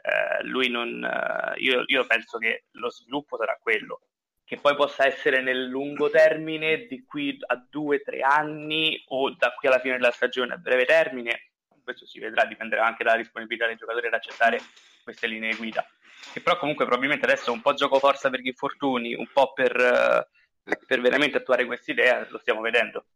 Eh, 0.00 0.44
non, 0.44 1.04
eh, 1.04 1.60
io, 1.60 1.82
io 1.84 2.06
penso 2.06 2.38
che 2.38 2.64
lo 2.72 2.90
sviluppo 2.90 3.36
sarà 3.36 3.58
quello, 3.60 4.00
che 4.46 4.56
poi 4.58 4.76
possa 4.76 5.04
essere 5.04 5.42
nel 5.42 5.66
lungo 5.66 6.08
termine, 6.08 6.86
di 6.86 7.04
qui 7.04 7.36
a 7.46 7.66
due 7.68 7.96
o 7.96 8.00
tre 8.02 8.20
anni 8.20 9.02
o 9.08 9.34
da 9.34 9.52
qui 9.52 9.68
alla 9.68 9.80
fine 9.80 9.96
della 9.96 10.12
stagione 10.12 10.54
a 10.54 10.56
breve 10.56 10.86
termine, 10.86 11.50
questo 11.82 12.06
si 12.06 12.20
vedrà, 12.20 12.46
dipenderà 12.46 12.86
anche 12.86 13.04
dalla 13.04 13.16
disponibilità 13.16 13.66
dei 13.66 13.76
giocatori 13.76 14.06
ad 14.06 14.14
accettare 14.14 14.58
queste 15.02 15.26
linee 15.26 15.54
guida 15.54 15.84
che 16.32 16.40
però 16.40 16.58
comunque 16.58 16.84
probabilmente 16.84 17.24
adesso 17.26 17.50
è 17.50 17.52
un 17.52 17.62
po' 17.62 17.74
gioco 17.74 17.98
forza 17.98 18.30
per 18.30 18.40
gli 18.40 18.48
infortuni, 18.48 19.14
un 19.14 19.28
po' 19.32 19.52
per, 19.52 19.74
eh, 19.74 20.78
per 20.86 21.00
veramente 21.00 21.38
attuare 21.38 21.64
questa 21.64 21.92
idea, 21.92 22.26
lo 22.28 22.38
stiamo 22.38 22.60
vedendo. 22.60 23.06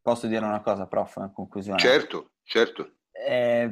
Posso 0.00 0.26
dire 0.26 0.44
una 0.44 0.60
cosa, 0.60 0.86
prof, 0.86 1.16
in 1.16 1.32
conclusione? 1.32 1.78
Certo, 1.78 2.32
certo. 2.42 2.96
Eh, 3.12 3.70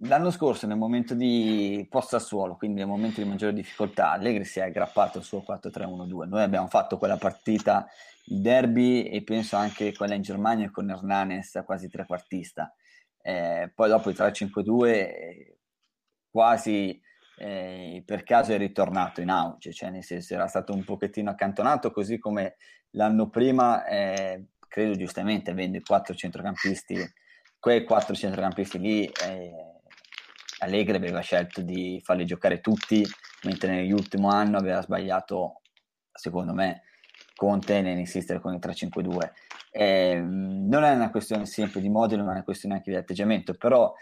l'anno 0.00 0.30
scorso, 0.30 0.66
nel 0.66 0.76
momento 0.76 1.14
di 1.14 1.86
post 1.88 2.16
suolo, 2.16 2.56
quindi 2.56 2.78
nel 2.80 2.88
momento 2.88 3.22
di 3.22 3.28
maggiore 3.28 3.52
difficoltà, 3.52 4.10
Allegri 4.10 4.44
si 4.44 4.58
è 4.58 4.64
aggrappato 4.64 5.18
al 5.18 5.24
suo 5.24 5.44
4-3-1-2. 5.46 6.28
Noi 6.28 6.42
abbiamo 6.42 6.68
fatto 6.68 6.98
quella 6.98 7.16
partita, 7.16 7.86
il 8.26 8.40
derby, 8.40 9.04
e 9.04 9.22
penso 9.22 9.56
anche 9.56 9.92
quella 9.94 10.14
in 10.14 10.22
Germania 10.22 10.70
con 10.70 10.90
Hernanes 10.90 11.62
quasi 11.64 11.88
trequartista. 11.88 12.74
Eh, 13.20 13.70
poi 13.74 13.88
dopo 13.88 14.10
il 14.10 14.16
3-5-2 14.16 15.56
quasi 16.30 17.00
eh, 17.36 18.02
per 18.04 18.22
caso 18.22 18.52
è 18.52 18.58
ritornato 18.58 19.20
in 19.20 19.30
auge, 19.30 19.72
cioè 19.72 19.90
nel 19.90 20.04
senso 20.04 20.34
era 20.34 20.46
stato 20.46 20.72
un 20.72 20.84
pochettino 20.84 21.30
accantonato, 21.30 21.90
così 21.90 22.18
come 22.18 22.56
l'anno 22.90 23.28
prima, 23.28 23.84
eh, 23.86 24.46
credo 24.68 24.96
giustamente, 24.96 25.50
avendo 25.50 25.76
i 25.76 25.82
quattro 25.82 26.14
centrocampisti, 26.14 26.96
quei 27.58 27.84
quattro 27.84 28.14
centrocampisti 28.14 28.78
lì, 28.78 29.04
eh, 29.06 29.71
Allegri 30.62 30.96
aveva 30.96 31.20
scelto 31.20 31.60
di 31.60 32.00
farli 32.02 32.24
giocare 32.24 32.60
tutti, 32.60 33.04
mentre 33.44 33.74
nell'ultimo 33.74 34.28
anno 34.28 34.58
aveva 34.58 34.80
sbagliato, 34.80 35.60
secondo 36.12 36.54
me, 36.54 36.82
Conte 37.34 37.80
nell'insistere 37.80 38.40
con 38.40 38.54
il 38.54 38.60
3-5-2. 38.60 39.32
Eh, 39.72 40.20
non 40.20 40.84
è 40.84 40.94
una 40.94 41.10
questione 41.10 41.46
sempre 41.46 41.80
di 41.80 41.88
modello, 41.88 42.22
ma 42.22 42.30
è 42.30 42.34
una 42.34 42.44
questione 42.44 42.76
anche 42.76 42.90
di 42.90 42.96
atteggiamento, 42.96 43.54
però 43.54 43.92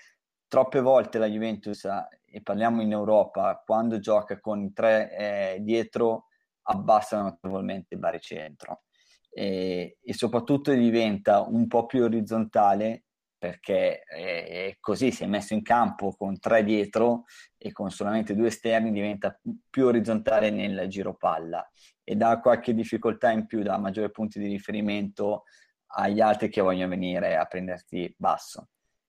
troppe 0.49 0.81
volte 0.81 1.19
la 1.19 1.27
Juventus, 1.27 1.87
e 2.25 2.43
parliamo 2.43 2.83
in 2.83 2.93
Europa, 2.93 3.63
quando 3.65 3.99
gioca 3.99 4.39
con 4.39 4.73
tre 4.75 5.17
eh, 5.17 5.59
dietro, 5.61 6.27
abbassa 6.63 7.23
notevolmente 7.23 7.95
il 7.95 8.01
baricentro 8.01 8.83
e, 9.31 9.99
e 10.03 10.15
soprattutto 10.15 10.73
diventa 10.73 11.41
un 11.41 11.67
po' 11.69 11.87
più 11.87 12.03
orizzontale 12.03 13.05
perché 13.41 14.03
è 14.03 14.77
così 14.81 15.11
si 15.11 15.25
è 15.25 15.27
messo 15.27 15.55
in 15.55 15.63
campo 15.63 16.15
con 16.15 16.39
tre 16.39 16.63
dietro 16.63 17.25
e 17.57 17.73
con 17.73 17.91
solamente 17.91 18.35
due 18.35 18.49
esterni 18.49 18.93
diventa 18.93 19.41
più 19.71 19.87
orizzontale 19.87 20.51
nel 20.51 20.87
giro 20.89 21.17
palla 21.17 21.67
e 22.05 22.17
dà 22.17 22.39
qualche 22.39 22.75
difficoltà 22.75 23.31
in 23.31 23.47
più, 23.47 23.63
dà 23.63 23.79
maggiori 23.79 24.11
punti 24.11 24.39
di 24.39 24.47
riferimento 24.47 25.45
agli 25.93 26.21
altri 26.21 26.51
che 26.51 26.61
vogliono 26.61 26.91
venire 26.91 27.35
a 27.37 27.47
prenderti 27.47 28.15
basso. 28.19 28.69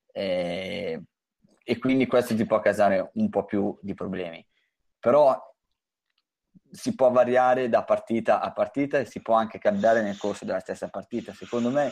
E, 0.10 1.04
e 1.62 1.78
quindi 1.78 2.08
questo 2.08 2.34
ti 2.34 2.46
può 2.46 2.62
causare 2.62 3.12
un 3.16 3.30
po' 3.30 3.44
più 3.44 3.78
di 3.82 3.94
problemi. 3.94 4.46
Però 4.98 5.38
si 6.72 6.96
può 6.96 7.12
variare 7.12 7.68
da 7.68 7.84
partita 7.84 8.40
a 8.40 8.54
partita 8.54 8.98
e 8.98 9.06
si 9.06 9.22
può 9.22 9.34
anche 9.34 9.60
cambiare 9.60 10.02
nel 10.02 10.18
corso 10.18 10.46
della 10.46 10.62
stessa 10.62 10.88
partita. 10.88 11.34
Secondo 11.34 11.70
me 11.70 11.92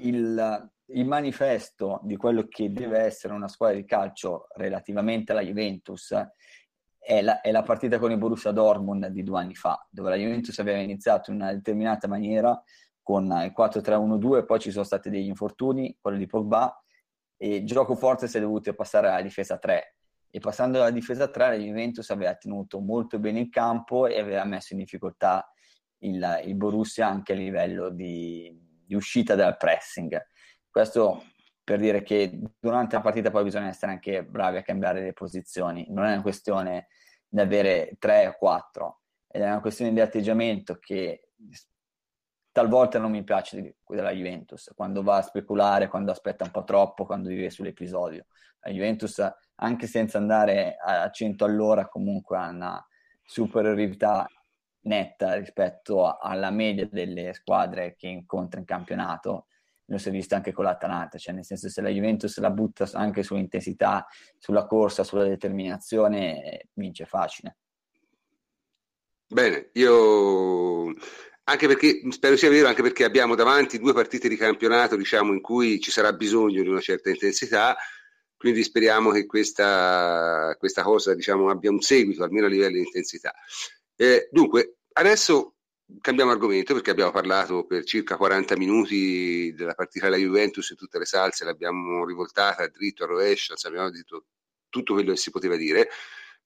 il, 0.00 0.70
il, 0.86 1.06
manifesto 1.06 2.00
di 2.02 2.16
quello 2.16 2.46
che 2.48 2.72
deve 2.72 2.98
essere 2.98 3.32
una 3.34 3.48
squadra 3.48 3.76
di 3.76 3.84
calcio 3.84 4.46
relativamente 4.56 5.32
alla 5.32 5.42
Juventus 5.42 6.14
è 6.98 7.22
la, 7.22 7.40
è 7.40 7.50
la, 7.50 7.62
partita 7.62 7.98
con 7.98 8.10
il 8.10 8.18
Borussia 8.18 8.52
Dortmund 8.52 9.06
di 9.06 9.22
due 9.22 9.38
anni 9.40 9.54
fa, 9.54 9.86
dove 9.90 10.10
la 10.10 10.16
Juventus 10.16 10.58
aveva 10.58 10.78
iniziato 10.78 11.30
in 11.30 11.36
una 11.36 11.52
determinata 11.52 12.06
maniera 12.08 12.62
con 13.02 13.24
il 13.24 13.52
4-3-1-2, 13.56 14.44
poi 14.44 14.60
ci 14.60 14.70
sono 14.70 14.84
stati 14.84 15.10
degli 15.10 15.26
infortuni, 15.26 15.96
quello 16.00 16.18
di 16.18 16.26
Pogba, 16.26 16.82
e 17.36 17.64
gioco 17.64 17.96
forte 17.96 18.28
si 18.28 18.36
è 18.36 18.40
dovuto 18.40 18.72
passare 18.74 19.08
alla 19.08 19.22
difesa 19.22 19.58
3. 19.58 19.96
E 20.30 20.38
passando 20.38 20.78
alla 20.78 20.90
difesa 20.90 21.28
3, 21.28 21.48
la 21.48 21.54
Juventus 21.54 22.08
aveva 22.10 22.34
tenuto 22.34 22.78
molto 22.78 23.18
bene 23.18 23.40
il 23.40 23.48
campo 23.48 24.06
e 24.06 24.20
aveva 24.20 24.44
messo 24.44 24.74
in 24.74 24.80
difficoltà 24.80 25.50
il, 26.00 26.42
il 26.44 26.54
Borussia 26.54 27.08
anche 27.08 27.32
a 27.32 27.36
livello 27.36 27.90
di, 27.90 28.69
di 28.90 28.96
uscita 28.96 29.36
dal 29.36 29.56
pressing. 29.56 30.20
Questo 30.68 31.22
per 31.62 31.78
dire 31.78 32.02
che 32.02 32.40
durante 32.58 32.96
la 32.96 33.02
partita 33.02 33.30
poi 33.30 33.44
bisogna 33.44 33.68
essere 33.68 33.92
anche 33.92 34.24
bravi 34.24 34.56
a 34.56 34.62
cambiare 34.62 35.00
le 35.00 35.12
posizioni, 35.12 35.86
non 35.90 36.06
è 36.06 36.12
una 36.12 36.22
questione 36.22 36.88
di 37.28 37.38
avere 37.38 37.94
tre 38.00 38.26
o 38.26 38.34
quattro, 38.36 39.02
è 39.28 39.40
una 39.40 39.60
questione 39.60 39.92
di 39.92 40.00
atteggiamento 40.00 40.78
che 40.80 41.28
talvolta 42.50 42.98
non 42.98 43.12
mi 43.12 43.22
piace 43.22 43.76
della 43.86 44.10
Juventus, 44.10 44.72
quando 44.74 45.04
va 45.04 45.18
a 45.18 45.22
speculare, 45.22 45.86
quando 45.86 46.10
aspetta 46.10 46.42
un 46.42 46.50
po' 46.50 46.64
troppo, 46.64 47.06
quando 47.06 47.28
vive 47.28 47.48
sull'episodio. 47.48 48.26
La 48.62 48.72
Juventus, 48.72 49.24
anche 49.54 49.86
senza 49.86 50.18
andare 50.18 50.74
a 50.84 51.08
100 51.08 51.44
all'ora, 51.44 51.86
comunque 51.86 52.36
ha 52.36 52.48
una 52.48 52.84
superiorità 53.22 54.26
netta 54.82 55.34
rispetto 55.34 56.16
alla 56.16 56.50
media 56.50 56.88
delle 56.90 57.32
squadre 57.34 57.94
che 57.96 58.08
incontra 58.08 58.60
in 58.60 58.66
campionato. 58.66 59.46
Lo 59.86 59.98
si 59.98 60.08
è 60.08 60.12
visto 60.12 60.36
anche 60.36 60.52
con 60.52 60.64
l'Atalanta, 60.64 61.18
cioè 61.18 61.34
nel 61.34 61.44
senso 61.44 61.68
se 61.68 61.80
la 61.82 61.88
Juventus 61.88 62.38
la 62.38 62.50
butta 62.50 62.88
anche 62.92 63.24
sull'intensità, 63.24 64.06
sulla 64.38 64.64
corsa, 64.66 65.02
sulla 65.02 65.24
determinazione, 65.24 66.68
vince 66.74 67.06
facile. 67.06 67.56
Bene, 69.26 69.70
io 69.72 70.94
anche 71.44 71.66
perché 71.66 72.02
spero 72.10 72.36
sia 72.36 72.48
vero, 72.50 72.68
anche 72.68 72.82
perché 72.82 73.02
abbiamo 73.02 73.34
davanti 73.34 73.78
due 73.78 73.92
partite 73.92 74.28
di 74.28 74.36
campionato, 74.36 74.94
diciamo, 74.94 75.32
in 75.32 75.40
cui 75.40 75.80
ci 75.80 75.90
sarà 75.90 76.12
bisogno 76.12 76.62
di 76.62 76.68
una 76.68 76.80
certa 76.80 77.10
intensità, 77.10 77.76
quindi 78.36 78.62
speriamo 78.62 79.10
che 79.10 79.26
questa, 79.26 80.54
questa 80.58 80.82
cosa, 80.82 81.14
diciamo, 81.14 81.50
abbia 81.50 81.70
un 81.70 81.80
seguito, 81.80 82.22
almeno 82.22 82.46
a 82.46 82.48
livello 82.48 82.76
di 82.76 82.84
intensità. 82.84 83.34
Eh, 84.02 84.30
dunque, 84.30 84.78
adesso 84.94 85.56
cambiamo 86.00 86.30
argomento 86.30 86.72
perché 86.72 86.90
abbiamo 86.90 87.10
parlato 87.10 87.66
per 87.66 87.84
circa 87.84 88.16
40 88.16 88.56
minuti 88.56 89.52
della 89.54 89.74
partita 89.74 90.06
della 90.06 90.16
Juventus 90.16 90.70
in 90.70 90.76
tutte 90.76 90.98
le 90.98 91.04
salse, 91.04 91.44
l'abbiamo 91.44 92.06
rivoltata 92.06 92.66
dritto 92.68 93.04
a 93.04 93.08
rovescio, 93.08 93.54
abbiamo 93.64 93.90
detto 93.90 94.24
tutto 94.70 94.94
quello 94.94 95.10
che 95.10 95.18
si 95.18 95.30
poteva 95.30 95.56
dire. 95.56 95.90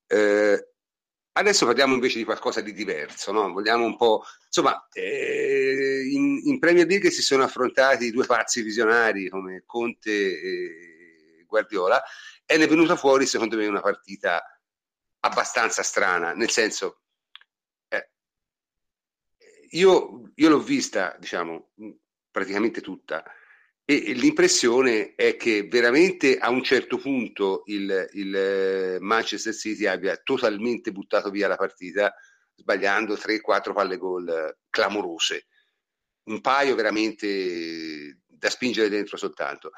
Eh, 0.08 0.68
adesso 1.34 1.64
parliamo 1.64 1.94
invece 1.94 2.18
di 2.18 2.24
qualcosa 2.24 2.60
di 2.60 2.72
diverso, 2.72 3.30
no? 3.30 3.52
vogliamo 3.52 3.84
un 3.84 3.96
po'... 3.96 4.24
Insomma, 4.46 4.88
eh, 4.92 6.08
in, 6.10 6.40
in, 6.46 6.58
Premier 6.58 6.88
League 6.88 7.10
si 7.10 7.22
sono 7.22 7.44
affrontati 7.44 8.10
due 8.10 8.26
pazzi 8.26 8.62
visionari 8.62 9.28
come 9.28 9.62
Conte 9.64 10.10
e 10.10 11.44
Guardiola 11.46 12.02
e 12.44 12.56
ne 12.56 12.64
è 12.64 12.68
venuta 12.68 12.96
fuori 12.96 13.26
secondo 13.26 13.56
me 13.56 13.68
una 13.68 13.80
partita 13.80 14.42
abbastanza 15.20 15.84
strana, 15.84 16.32
nel 16.32 16.50
senso 16.50 17.03
io, 19.76 20.32
io 20.34 20.48
l'ho 20.48 20.60
vista, 20.60 21.16
diciamo, 21.18 21.70
praticamente 22.30 22.80
tutta 22.80 23.24
e 23.86 24.14
l'impressione 24.14 25.14
è 25.14 25.36
che 25.36 25.68
veramente 25.68 26.38
a 26.38 26.48
un 26.48 26.62
certo 26.62 26.96
punto 26.96 27.64
il, 27.66 28.08
il, 28.12 28.34
eh, 28.34 28.98
Manchester 28.98 29.52
City 29.52 29.84
abbia 29.84 30.16
totalmente 30.16 30.90
buttato 30.90 31.28
via 31.28 31.48
la 31.48 31.56
partita 31.56 32.14
sbagliando 32.54 33.14
3-4 33.14 33.74
palle 33.74 33.98
gol 33.98 34.56
clamorose. 34.70 35.48
Un 36.30 36.40
paio 36.40 36.74
veramente 36.74 38.20
da 38.26 38.48
spingere 38.48 38.88
dentro 38.88 39.18
soltanto. 39.18 39.72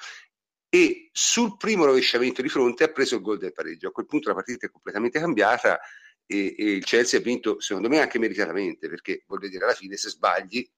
E 0.69 1.09
sul 1.11 1.57
primo 1.57 1.85
rovesciamento 1.85 2.43
di 2.43 2.49
fronte 2.49 2.85
ha 2.85 2.93
preso 2.93 3.17
il 3.17 3.23
gol 3.23 3.39
del 3.39 3.53
pareggio. 3.53 3.89
A 3.89 3.93
quel 3.93 4.07
punto 4.07 4.29
la 4.29 4.37
partita 4.37 4.67
è 4.67 4.71
completamente 4.71 5.19
cambiata 5.19 5.81
e, 6.27 6.55
e, 6.59 6.65
il 6.73 6.85
Chelsea 6.85 7.21
ha 7.21 7.23
vinto 7.23 7.61
secondo 7.61 7.89
me 7.89 8.01
anche 8.01 8.19
meritatamente 8.19 8.89
perché 8.89 9.25
voglio 9.27 9.49
dire 9.49 9.65
alla 9.65 9.75
fine 9.75 9.97
se 9.97 10.11
sbagli 10.11 10.69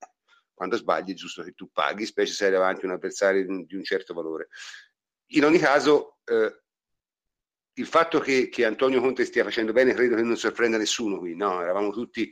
quando 0.53 0.77
sbagli 0.77 1.11
è 1.11 1.15
giusto 1.15 1.43
che 1.43 1.53
tu 1.53 1.69
paghi 1.71 2.05
specie 2.05 2.33
se 2.33 2.45
hai 2.45 2.51
davanti 2.51 2.85
un 2.85 2.91
avversario 2.91 3.43
di 3.43 3.49
un, 3.49 3.65
di 3.65 3.75
un 3.75 3.83
certo 3.83 4.13
valore 4.13 4.49
in 5.31 5.45
ogni 5.45 5.57
caso 5.57 6.19
eh, 6.25 6.61
il 7.73 7.85
fatto 7.85 8.19
che, 8.19 8.49
che, 8.49 8.65
Antonio 8.65 8.99
Conte 8.99 9.25
stia 9.25 9.43
facendo 9.43 9.71
bene 9.71 9.93
credo 9.93 10.15
che 10.15 10.21
non 10.21 10.37
sorprenda 10.37 10.77
nessuno 10.77 11.17
qui 11.17 11.35
no? 11.35 11.61
eravamo 11.61 11.91
tutti 11.91 12.31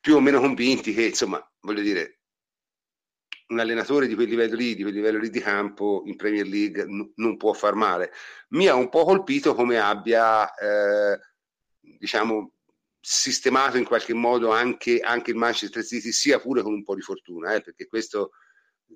più 0.00 0.16
o 0.16 0.20
meno 0.20 0.40
convinti 0.40 0.92
che 0.92 1.04
insomma 1.04 1.42
voglio 1.60 1.82
dire 1.82 2.20
un 3.50 3.58
allenatore 3.58 4.06
di 4.06 4.14
quel 4.14 4.28
livello 4.28 4.54
lì, 4.54 4.74
di 4.74 4.82
quel 4.82 4.94
livello 4.94 5.18
lì 5.18 5.28
di 5.28 5.40
campo 5.40 6.02
in 6.06 6.16
Premier 6.16 6.46
League 6.46 6.84
n- 6.84 7.12
non 7.16 7.36
può 7.36 7.52
far 7.52 7.74
male. 7.74 8.12
Mi 8.50 8.66
ha 8.68 8.74
un 8.74 8.88
po' 8.88 9.04
colpito 9.04 9.54
come 9.54 9.78
abbia 9.78 10.52
eh, 10.54 11.18
diciamo, 11.98 12.52
sistemato 13.00 13.78
in 13.78 13.84
qualche 13.84 14.12
modo 14.12 14.50
anche, 14.50 15.00
anche, 15.00 15.30
il 15.30 15.36
Manchester 15.36 15.84
City, 15.84 16.12
sia 16.12 16.38
pure 16.38 16.62
con 16.62 16.72
un 16.72 16.84
po' 16.84 16.94
di 16.94 17.00
fortuna, 17.00 17.54
eh, 17.54 17.62
perché 17.62 17.86
questo, 17.86 18.32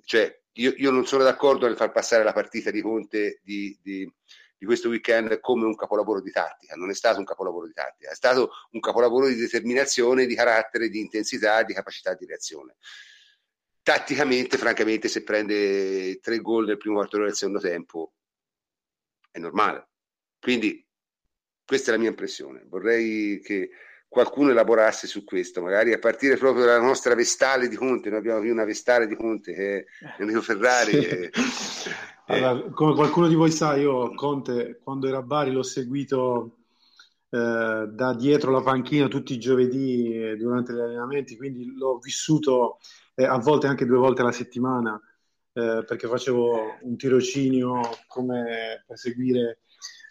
cioè, 0.05 0.40
io, 0.53 0.74
io, 0.76 0.90
non 0.90 1.07
sono 1.07 1.24
d'accordo 1.24 1.66
nel 1.66 1.76
far 1.76 1.90
passare 1.90 2.22
la 2.22 2.32
partita 2.32 2.70
di 2.70 2.82
Conte 2.82 3.40
di, 3.42 3.76
di, 3.82 4.11
di, 4.57 4.66
questo 4.66 4.88
weekend 4.88 5.40
come 5.40 5.64
un 5.64 5.74
capolavoro 5.74 6.20
di 6.20 6.30
tattica, 6.30 6.74
non 6.74 6.90
è 6.90 6.95
stato 6.95 7.18
un 7.18 7.24
capolavoro 7.24 7.66
di 7.66 7.72
tattica, 7.72 8.11
è 8.11 8.14
stato 8.14 8.51
un 8.70 8.80
capolavoro 8.80 9.26
di 9.26 9.34
determinazione, 9.34 10.26
di 10.26 10.34
carattere, 10.34 10.88
di 10.88 11.01
intensità, 11.01 11.62
di 11.62 11.74
capacità 11.74 12.14
di 12.14 12.26
reazione. 12.26 12.76
Tatticamente, 13.82 14.57
francamente, 14.57 15.09
se 15.09 15.22
prende 15.22 16.18
tre 16.20 16.38
gol 16.38 16.66
nel 16.66 16.78
primo 16.78 16.97
quarto 16.97 17.16
d'ora 17.16 17.28
del 17.28 17.36
secondo 17.36 17.61
tempo, 17.61 18.14
è 19.30 19.38
normale. 19.38 19.88
Quindi 20.40 20.86
questa 21.67 21.91
è 21.91 21.95
la 21.95 22.01
mia 22.01 22.11
impressione. 22.11 22.65
Vorrei 22.69 23.41
che 23.41 23.71
qualcuno 24.09 24.51
elaborasse 24.51 25.07
su 25.07 25.25
questo, 25.25 25.61
magari 25.61 25.93
a 25.93 25.99
partire 25.99 26.37
proprio 26.37 26.65
dalla 26.65 26.81
nostra 26.81 27.15
Vestale 27.15 27.69
di 27.69 27.77
Conte. 27.77 28.11
Noi 28.11 28.19
abbiamo 28.19 28.41
qui 28.41 28.51
una 28.51 28.65
Vestale 28.65 29.07
di 29.07 29.17
Conte 29.17 29.53
che 29.53 29.79
è 29.79 29.85
Enrico 30.21 30.43
Ferrari. 30.43 31.03
Sì. 31.03 31.93
E, 32.27 32.43
allora, 32.43 32.71
come 32.71 32.95
qualcuno 32.95 33.29
di 33.29 33.35
voi 33.35 33.51
sa, 33.51 33.75
io 33.75 34.15
Conte 34.15 34.81
quando 34.83 35.07
era 35.07 35.19
a 35.19 35.23
Bari 35.23 35.53
l'ho 35.53 35.62
seguito 35.62 36.57
eh, 37.29 37.87
da 37.91 38.15
dietro 38.15 38.51
la 38.51 38.62
panchina 38.62 39.09
tutti 39.09 39.35
i 39.35 39.39
giovedì 39.39 40.17
eh, 40.19 40.37
durante 40.37 40.73
gli 40.73 40.79
allenamenti, 40.79 41.37
quindi 41.37 41.75
l'ho 41.77 41.99
vissuto 41.99 42.79
eh, 43.15 43.27
a 43.27 43.37
volte 43.37 43.67
anche 43.67 43.85
due 43.85 43.99
volte 43.99 44.23
alla 44.23 44.33
settimana 44.33 44.99
eh, 45.53 45.85
perché 45.87 46.09
facevo 46.09 46.79
un 46.81 46.97
tirocinio 46.97 47.81
come 48.07 48.85
per 48.87 48.99
seguire 48.99 49.59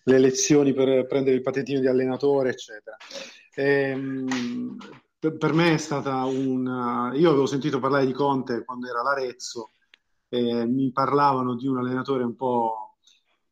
le 0.03 0.19
lezioni 0.19 0.73
per 0.73 1.05
prendere 1.07 1.35
il 1.35 1.41
patentino 1.41 1.79
di 1.79 1.87
allenatore, 1.87 2.49
eccetera. 2.49 2.97
Ehm, 3.55 4.77
per 5.19 5.53
me 5.53 5.73
è 5.73 5.77
stata 5.77 6.23
una... 6.25 7.11
Io 7.13 7.29
avevo 7.29 7.45
sentito 7.45 7.79
parlare 7.79 8.05
di 8.05 8.11
Conte 8.11 8.65
quando 8.65 8.89
era 8.89 9.01
l'Arezzo 9.01 9.71
e 10.27 10.65
mi 10.65 10.91
parlavano 10.91 11.55
di 11.55 11.67
un 11.67 11.77
allenatore 11.77 12.23
un 12.23 12.35
po' 12.35 12.97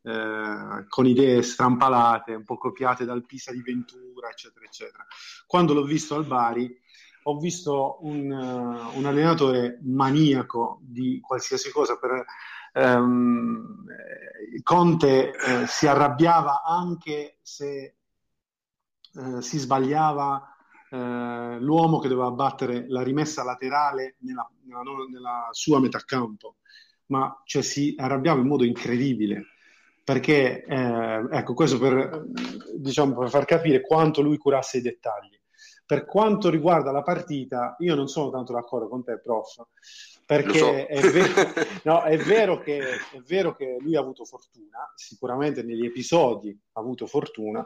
eh, 0.04 0.86
con 0.90 1.06
idee 1.06 1.42
strampalate, 1.44 2.34
un 2.34 2.44
po' 2.44 2.58
copiate 2.58 3.06
dal 3.06 3.26
Pisa 3.26 3.52
di 3.52 3.62
Ventura, 3.62 4.30
eccetera, 4.30 4.66
eccetera. 4.66 5.06
Quando 5.46 5.74
l'ho 5.74 5.84
visto 5.84 6.16
al 6.16 6.26
Bari 6.26 6.80
ho 7.24 7.38
visto 7.38 8.00
un, 8.02 8.32
un 8.32 9.06
allenatore 9.06 9.80
maniaco 9.84 10.80
di 10.82 11.20
qualsiasi 11.22 11.72
cosa. 11.72 11.98
Per, 11.98 12.26
um, 12.74 13.86
Conte 14.64 15.32
uh, 15.32 15.66
si 15.66 15.88
arrabbiava 15.88 16.64
anche 16.64 17.38
se 17.42 17.96
uh, 19.14 19.40
si 19.40 19.58
sbagliava 19.58 20.46
l'uomo 20.94 22.00
che 22.00 22.10
doveva 22.10 22.32
battere 22.32 22.84
la 22.90 23.02
rimessa 23.02 23.46
laterale 23.46 24.18
nella, 24.20 24.46
nella, 24.64 24.82
nella 25.10 25.48
sua 25.52 25.80
metà 25.80 26.00
campo, 26.00 26.58
ma 27.06 27.42
cioè, 27.46 27.62
si 27.62 27.96
arrabbiava 27.98 28.42
in 28.42 28.48
modo 28.48 28.66
incredibile 28.66 29.46
perché 30.04 30.64
eh, 30.66 31.28
ecco 31.32 31.54
questo 31.54 31.78
per, 31.78 32.26
diciamo, 32.76 33.18
per 33.18 33.30
far 33.30 33.46
capire 33.46 33.82
quanto 33.82 34.22
lui 34.22 34.38
curasse 34.38 34.80
i 34.80 34.82
dettagli. 34.82 35.40
Per 35.86 36.06
quanto 36.06 36.50
riguarda 36.50 36.92
la 36.92 37.02
partita, 37.02 37.76
io 37.80 37.96
non 37.96 38.08
sono 38.08 38.30
tanto 38.30 38.54
d'accordo 38.54 38.88
con 38.88 39.04
te, 39.04 39.20
prof, 39.20 39.62
perché 40.32 40.60
so. 40.60 40.74
è, 40.74 41.02
vero, 41.10 41.54
no, 41.84 42.04
è, 42.04 42.18
vero 42.18 42.60
che, 42.62 42.80
è, 42.80 43.20
vero, 43.28 43.54
che, 43.54 43.76
lui 43.82 43.98
ha 43.98 44.00
avuto 44.00 44.24
fortuna, 44.24 44.90
sicuramente 44.96 45.62
negli 45.62 45.84
episodi 45.84 46.58
ha 46.72 46.80
avuto 46.80 47.06
fortuna, 47.06 47.66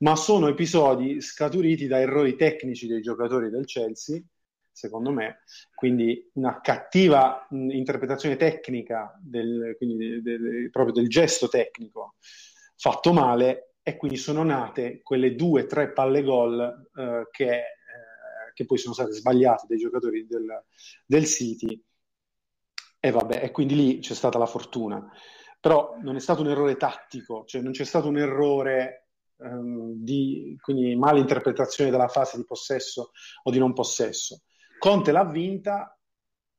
ma 0.00 0.16
sono 0.16 0.48
episodi 0.48 1.20
scaturiti 1.20 1.86
da 1.86 2.00
errori 2.00 2.34
tecnici 2.34 2.88
dei 2.88 3.00
giocatori 3.00 3.48
del 3.48 3.64
Chelsea, 3.64 4.20
secondo 4.72 5.12
me, 5.12 5.42
quindi 5.72 6.28
una 6.34 6.60
cattiva 6.60 7.46
mh, 7.48 7.70
interpretazione 7.70 8.34
tecnica 8.34 9.16
del, 9.22 9.76
del, 9.78 10.20
del, 10.20 10.68
proprio 10.72 10.94
del 10.94 11.08
gesto 11.08 11.46
tecnico 11.46 12.16
fatto 12.76 13.12
male 13.12 13.74
e 13.84 13.96
quindi 13.96 14.16
sono 14.16 14.42
nate 14.42 15.00
quelle 15.04 15.36
due 15.36 15.62
o 15.62 15.66
tre 15.66 15.92
palle 15.92 16.24
gol 16.24 16.88
eh, 16.92 17.28
che, 17.30 17.50
eh, 17.54 18.52
che, 18.52 18.64
poi 18.64 18.78
sono 18.78 18.94
state 18.94 19.12
sbagliate 19.12 19.66
dai 19.68 19.78
giocatori 19.78 20.26
del, 20.26 20.64
del 21.06 21.24
City 21.24 21.80
e 23.00 23.10
vabbè, 23.10 23.42
e 23.42 23.50
quindi 23.50 23.74
lì 23.74 23.98
c'è 23.98 24.14
stata 24.14 24.38
la 24.38 24.46
fortuna. 24.46 25.10
Però 25.58 25.96
non 26.02 26.16
è 26.16 26.20
stato 26.20 26.42
un 26.42 26.48
errore 26.48 26.76
tattico, 26.76 27.44
cioè 27.46 27.60
non 27.60 27.72
c'è 27.72 27.84
stato 27.84 28.08
un 28.08 28.18
errore 28.18 29.08
um, 29.36 29.92
di 29.94 30.56
quindi 30.60 30.94
mala 30.96 31.18
interpretazione 31.18 31.90
della 31.90 32.08
fase 32.08 32.36
di 32.36 32.44
possesso 32.44 33.10
o 33.42 33.50
di 33.50 33.58
non 33.58 33.72
possesso. 33.72 34.42
Conte 34.78 35.12
l'ha 35.12 35.24
vinta 35.24 35.98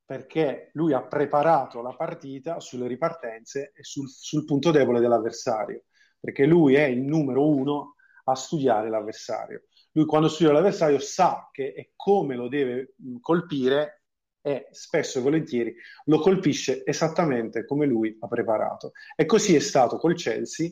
perché 0.06 0.70
lui 0.74 0.94
ha 0.94 1.02
preparato 1.04 1.82
la 1.82 1.96
partita 1.96 2.60
sulle 2.60 2.88
ripartenze 2.88 3.72
e 3.76 3.84
sul, 3.84 4.10
sul 4.10 4.46
punto 4.46 4.70
debole 4.72 5.00
dell'avversario 5.00 5.86
perché 6.22 6.46
lui 6.46 6.76
è 6.76 6.84
il 6.84 7.02
numero 7.02 7.50
uno 7.50 7.96
a 8.26 8.36
studiare 8.36 8.90
l'avversario. 8.90 9.64
Lui 9.94 10.06
quando 10.06 10.30
studia 10.30 10.54
l'avversario 10.54 11.00
sa 11.00 11.50
che 11.52 11.74
e 11.76 11.94
come 11.96 12.36
lo 12.36 12.48
deve 12.48 12.94
colpire 13.20 14.01
e 14.42 14.68
spesso 14.72 15.20
e 15.20 15.22
volentieri 15.22 15.76
lo 16.06 16.20
colpisce 16.20 16.84
esattamente 16.86 17.66
come 17.66 17.86
lui 17.86 18.16
ha 18.20 18.28
preparato. 18.28 18.94
E 19.16 19.26
così 19.26 19.56
è 19.56 19.60
stato 19.60 19.98
col 19.98 20.16
Chelsea, 20.16 20.70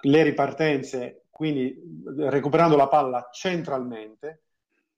le 0.00 0.22
ripartenze, 0.22 1.26
quindi 1.30 2.02
recuperando 2.16 2.76
la 2.76 2.88
palla 2.88 3.28
centralmente, 3.32 4.42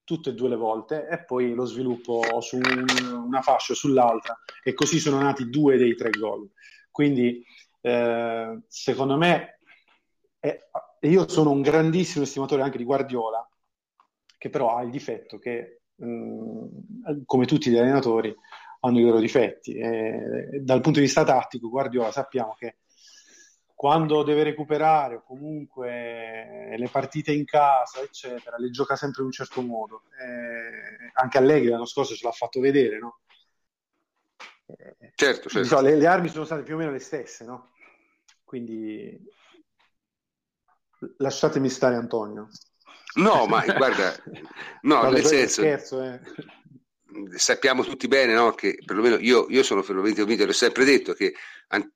tutte 0.05 0.31
e 0.31 0.35
due 0.35 0.49
le 0.49 0.57
volte, 0.57 1.09
e 1.09 1.25
poi 1.25 1.55
lo 1.55 1.65
sviluppo 1.65 2.41
su 2.41 2.57
un, 2.57 3.25
una 3.27 3.43
fascia 3.43 3.73
o 3.73 3.77
sull'altra, 3.77 4.39
e 4.63 4.73
così 4.75 4.99
sono 4.99 5.21
nati 5.21 5.49
due 5.49 5.77
dei 5.77 5.95
tre 5.97 6.11
gol. 6.11 6.49
Quindi 6.91 7.45
eh, 7.81 8.61
secondo 8.69 9.17
me 9.17 9.59
e 10.41 11.09
io 11.09 11.29
sono 11.29 11.51
un 11.51 11.61
grandissimo 11.61 12.25
estimatore 12.25 12.63
anche 12.63 12.79
di 12.79 12.85
Guardiola, 12.85 13.49
che 14.39 14.49
però 14.49 14.77
ha 14.77 14.83
il 14.83 14.91
difetto 14.91 15.39
che, 15.39 15.83
mh, 15.97 17.25
come 17.25 17.47
tutti 17.47 17.71
gli 17.71 17.77
allenatori, 17.77 18.35
hanno 18.81 18.99
i 18.99 19.03
loro 19.03 19.19
difetti. 19.19 19.75
E, 19.75 20.61
dal 20.63 20.81
punto 20.81 20.99
di 20.99 21.07
vista 21.07 21.25
tattico, 21.25 21.69
Guardiola 21.69 22.13
sappiamo 22.13 22.55
che 22.55 22.77
quando 23.75 24.23
deve 24.23 24.43
recuperare 24.43 25.17
o 25.17 25.23
comunque 25.23 26.75
le 26.79 26.89
partite 26.89 27.33
in 27.33 27.45
casa, 27.45 28.01
eccetera, 28.01 28.57
le 28.57 28.71
gioca 28.71 28.97
sempre 28.97 29.21
in 29.21 29.27
un 29.27 29.33
certo 29.33 29.61
modo. 29.61 30.05
Eh, 30.19 31.11
anche 31.15 31.39
Allegri 31.39 31.69
l'anno 31.69 31.85
scorso 31.85 32.15
ce 32.15 32.27
l'ha 32.27 32.33
fatto 32.33 32.59
vedere, 32.61 32.99
no? 32.99 33.21
Certo, 35.15 35.49
certo. 35.49 35.69
So, 35.69 35.81
le, 35.81 35.95
le, 35.97 36.07
armi 36.07 36.29
sono 36.29 36.45
state 36.45 36.63
più 36.63 36.75
o 36.75 36.79
meno 36.79 36.91
le 36.91 36.99
stesse, 36.99 37.45
no? 37.45 37.73
Quindi 38.45 39.21
Lasciatemi 41.19 41.69
stare, 41.69 41.97
Antonio. 41.97 42.49
No, 43.17 43.47
ma 43.47 43.65
guarda, 43.65 44.15
no, 44.83 45.11
nel 45.11 45.25
senso, 45.25 45.63
scherzo, 45.63 46.03
eh. 46.03 46.21
sappiamo 47.37 47.83
tutti 47.83 48.09
bene 48.09 48.35
no, 48.35 48.53
che 48.53 48.79
perlomeno 48.85 49.17
io, 49.19 49.47
io 49.49 49.63
sono 49.63 49.83
fermamente 49.83 50.21
convinto, 50.21 50.45
l'ho 50.45 50.53
sempre 50.53 50.85
detto, 50.85 51.15
che 51.15 51.35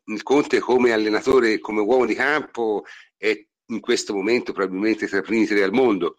il 0.05 0.23
Conte 0.23 0.61
come 0.61 0.93
allenatore, 0.93 1.59
come 1.59 1.81
uomo 1.81 2.07
di 2.07 2.15
campo 2.15 2.85
è 3.17 3.39
in 3.67 3.81
questo 3.81 4.15
momento 4.15 4.53
probabilmente 4.53 5.07
tra 5.07 5.19
i 5.19 5.23
primi 5.23 5.47
tre 5.47 5.63
al 5.63 5.73
mondo 5.73 6.17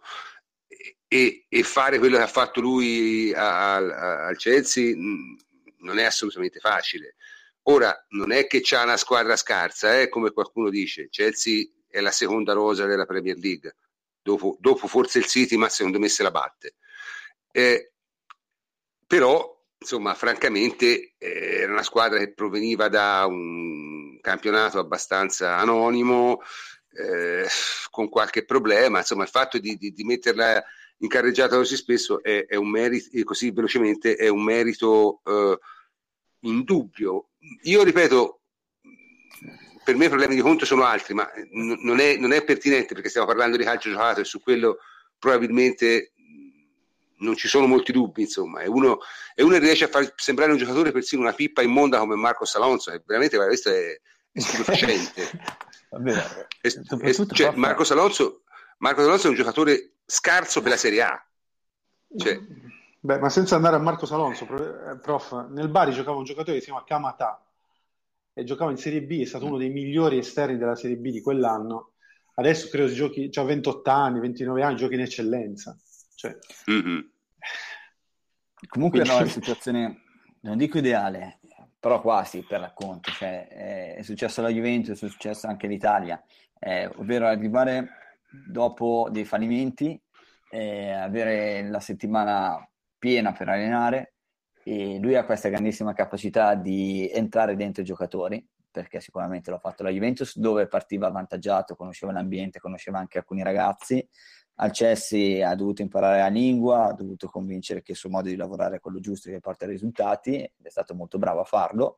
e, 1.13 1.45
e, 1.49 1.63
fare 1.63 1.99
quello 1.99 2.15
che 2.15 2.23
ha 2.23 2.27
fatto 2.27 2.61
lui 2.61 3.33
al 3.35 4.33
Chelsea 4.37 4.95
non 4.95 5.97
è 5.97 6.03
assolutamente 6.03 6.59
facile. 6.59 7.15
Ora, 7.63 7.93
non 8.11 8.31
è 8.31 8.47
che 8.47 8.61
c'ha 8.63 8.83
una 8.83 8.95
squadra 8.95 9.35
scarsa, 9.35 9.99
eh, 9.99 10.07
come 10.07 10.31
qualcuno 10.31 10.69
dice, 10.69 11.09
Chelsea 11.09 11.65
è 11.89 11.99
la 11.99 12.11
seconda 12.11 12.53
rosa 12.53 12.85
della 12.85 13.05
Premier 13.05 13.37
League, 13.37 13.75
dopo, 14.21 14.57
dopo 14.59 14.87
forse 14.87 15.19
il 15.19 15.25
City, 15.25 15.55
ma 15.57 15.69
secondo 15.69 15.99
me 15.99 16.09
se 16.09 16.23
la 16.23 16.31
batte. 16.31 16.75
Eh, 17.51 17.93
però, 19.05 19.59
insomma, 19.77 20.13
francamente 20.13 21.15
eh, 21.17 21.59
era 21.61 21.71
una 21.71 21.83
squadra 21.83 22.19
che 22.19 22.33
proveniva 22.33 22.87
da 22.87 23.25
un 23.27 24.19
campionato 24.21 24.79
abbastanza 24.79 25.57
anonimo, 25.57 26.41
eh, 26.93 27.45
con 27.89 28.09
qualche 28.09 28.45
problema, 28.45 28.99
insomma, 28.99 29.23
il 29.23 29.29
fatto 29.29 29.57
di, 29.57 29.75
di, 29.77 29.91
di 29.91 30.03
metterla 30.03 30.63
in 30.97 31.07
carreggiata 31.07 31.55
così 31.55 31.75
spesso 31.75 32.21
è, 32.21 32.45
è 32.45 32.55
un 32.55 32.69
merito, 32.69 33.23
così 33.23 33.51
velocemente 33.51 34.15
è 34.15 34.27
un 34.27 34.43
merito 34.43 35.21
eh, 35.25 35.57
indubbio. 36.41 37.29
Io 37.63 37.83
ripeto, 37.83 38.40
per 39.83 39.95
me 39.95 40.05
i 40.05 40.09
problemi 40.09 40.35
di 40.35 40.41
conto 40.41 40.65
sono 40.65 40.83
altri, 40.83 41.13
ma 41.13 41.29
n- 41.51 41.77
non, 41.81 41.99
è, 41.99 42.17
non, 42.17 42.31
è, 42.31 42.43
pertinente 42.43 42.93
perché 42.93 43.09
stiamo 43.09 43.27
parlando 43.27 43.57
di 43.57 43.63
calcio 43.63 43.89
giocato 43.89 44.21
e 44.21 44.25
su 44.25 44.41
quello 44.41 44.77
probabilmente 45.17 46.13
non 47.19 47.35
ci 47.35 47.47
sono 47.47 47.67
molti 47.67 47.91
dubbi, 47.91 48.21
insomma, 48.21 48.61
e 48.61 48.67
uno, 48.67 48.99
e 49.35 49.43
uno 49.43 49.57
riesce 49.57 49.85
a 49.85 49.89
far 49.89 50.11
sembrare 50.15 50.51
un 50.51 50.57
giocatore 50.57 50.91
persino 50.91 51.21
una 51.21 51.33
pippa 51.33 51.61
immonda 51.61 51.99
come 51.99 52.15
Marco 52.15 52.45
Salonso, 52.45 52.91
che 52.91 53.03
veramente 53.05 53.37
questo 53.37 53.69
è, 53.69 53.99
è 54.31 54.39
stupefacente. 54.39 55.29
cioè, 57.33 57.51
Marco, 57.55 57.83
Salonso, 57.83 58.41
Marco 58.79 59.01
Salonso 59.01 59.27
è 59.27 59.29
un 59.29 59.35
giocatore 59.35 59.97
scarso 60.05 60.61
per 60.61 60.71
la 60.71 60.77
Serie 60.77 61.01
A. 61.03 61.25
Cioè, 62.17 62.39
Beh, 63.03 63.17
ma 63.17 63.29
senza 63.29 63.55
andare 63.55 63.77
a 63.77 63.79
Marco 63.79 64.05
Salonso, 64.05 64.45
prof, 65.01 65.47
nel 65.49 65.69
Bari 65.69 65.91
giocava 65.91 66.17
un 66.17 66.23
giocatore 66.23 66.53
che 66.53 66.59
si 66.59 66.69
chiama 66.69 66.83
Kamata, 66.83 67.43
e 68.33 68.43
giocava 68.43 68.71
in 68.71 68.77
Serie 68.77 69.03
B, 69.03 69.21
è 69.21 69.25
stato 69.25 69.45
uno 69.45 69.57
dei 69.57 69.69
migliori 69.69 70.17
esterni 70.17 70.57
della 70.57 70.75
Serie 70.75 70.97
B 70.97 71.09
di 71.09 71.21
quell'anno. 71.21 71.93
Adesso 72.35 72.69
credo 72.69 72.87
si 72.87 72.95
giochi, 72.95 73.29
ha 73.33 73.43
28 73.43 73.89
anni, 73.89 74.19
29 74.19 74.63
anni, 74.63 74.75
giochi 74.77 74.93
in 74.95 75.01
eccellenza. 75.01 75.77
Cioè... 76.15 76.37
Mm-hmm. 76.69 76.99
Comunque 78.67 78.99
Quindi... 78.99 79.17
no, 79.17 79.17
è 79.17 79.23
una 79.23 79.31
situazione, 79.31 80.01
non 80.41 80.57
dico 80.57 80.77
ideale, 80.77 81.39
però 81.79 81.99
quasi 81.99 82.45
per 82.47 82.61
racconto. 82.61 83.11
Cioè, 83.11 83.47
è, 83.47 83.95
è, 83.95 84.01
successo 84.03 84.39
alla 84.39 84.49
Juventus, 84.49 85.03
è 85.03 85.09
successo 85.09 85.47
anche 85.47 85.65
all'Italia, 85.65 86.23
eh, 86.59 86.85
ovvero 86.95 87.27
arrivare 87.27 88.17
dopo 88.47 89.09
dei 89.11 89.25
fallimenti, 89.25 89.99
eh, 90.51 90.91
avere 90.91 91.67
la 91.67 91.79
settimana 91.79 92.65
piena 92.97 93.33
per 93.33 93.49
allenare, 93.49 94.13
e 94.63 94.99
lui 94.99 95.15
ha 95.15 95.25
questa 95.25 95.49
grandissima 95.49 95.93
capacità 95.93 96.55
di 96.55 97.09
entrare 97.11 97.55
dentro 97.55 97.81
i 97.81 97.85
giocatori, 97.85 98.45
perché 98.71 99.01
sicuramente 99.01 99.51
l'ha 99.51 99.59
fatto 99.59 99.83
la 99.83 99.89
Juventus, 99.89 100.37
dove 100.37 100.67
partiva 100.67 101.07
avvantaggiato, 101.07 101.75
conosceva 101.75 102.11
l'ambiente, 102.11 102.59
conosceva 102.59 102.99
anche 102.99 103.17
alcuni 103.17 103.43
ragazzi. 103.43 104.07
Al 104.55 104.71
Chelsea 104.71 105.47
ha 105.47 105.55
dovuto 105.55 105.81
imparare 105.81 106.19
la 106.19 106.27
lingua, 106.27 106.85
ha 106.85 106.93
dovuto 106.93 107.27
convincere 107.27 107.81
che 107.81 107.91
il 107.93 107.97
suo 107.97 108.09
modo 108.09 108.29
di 108.29 108.35
lavorare 108.35 108.77
è 108.77 108.79
quello 108.79 108.99
giusto 108.99 109.29
che 109.29 109.39
porta 109.39 109.65
risultati, 109.65 110.35
ed 110.35 110.65
è 110.65 110.69
stato 110.69 110.93
molto 110.93 111.17
bravo 111.17 111.41
a 111.41 111.45
farlo. 111.45 111.97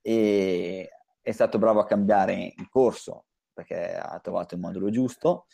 E 0.00 0.88
è 1.20 1.32
stato 1.32 1.58
bravo 1.58 1.80
a 1.80 1.84
cambiare 1.84 2.32
in 2.32 2.68
corso, 2.70 3.26
perché 3.52 3.94
ha 3.94 4.18
trovato 4.20 4.54
il 4.54 4.60
modulo 4.60 4.90
giusto, 4.90 5.46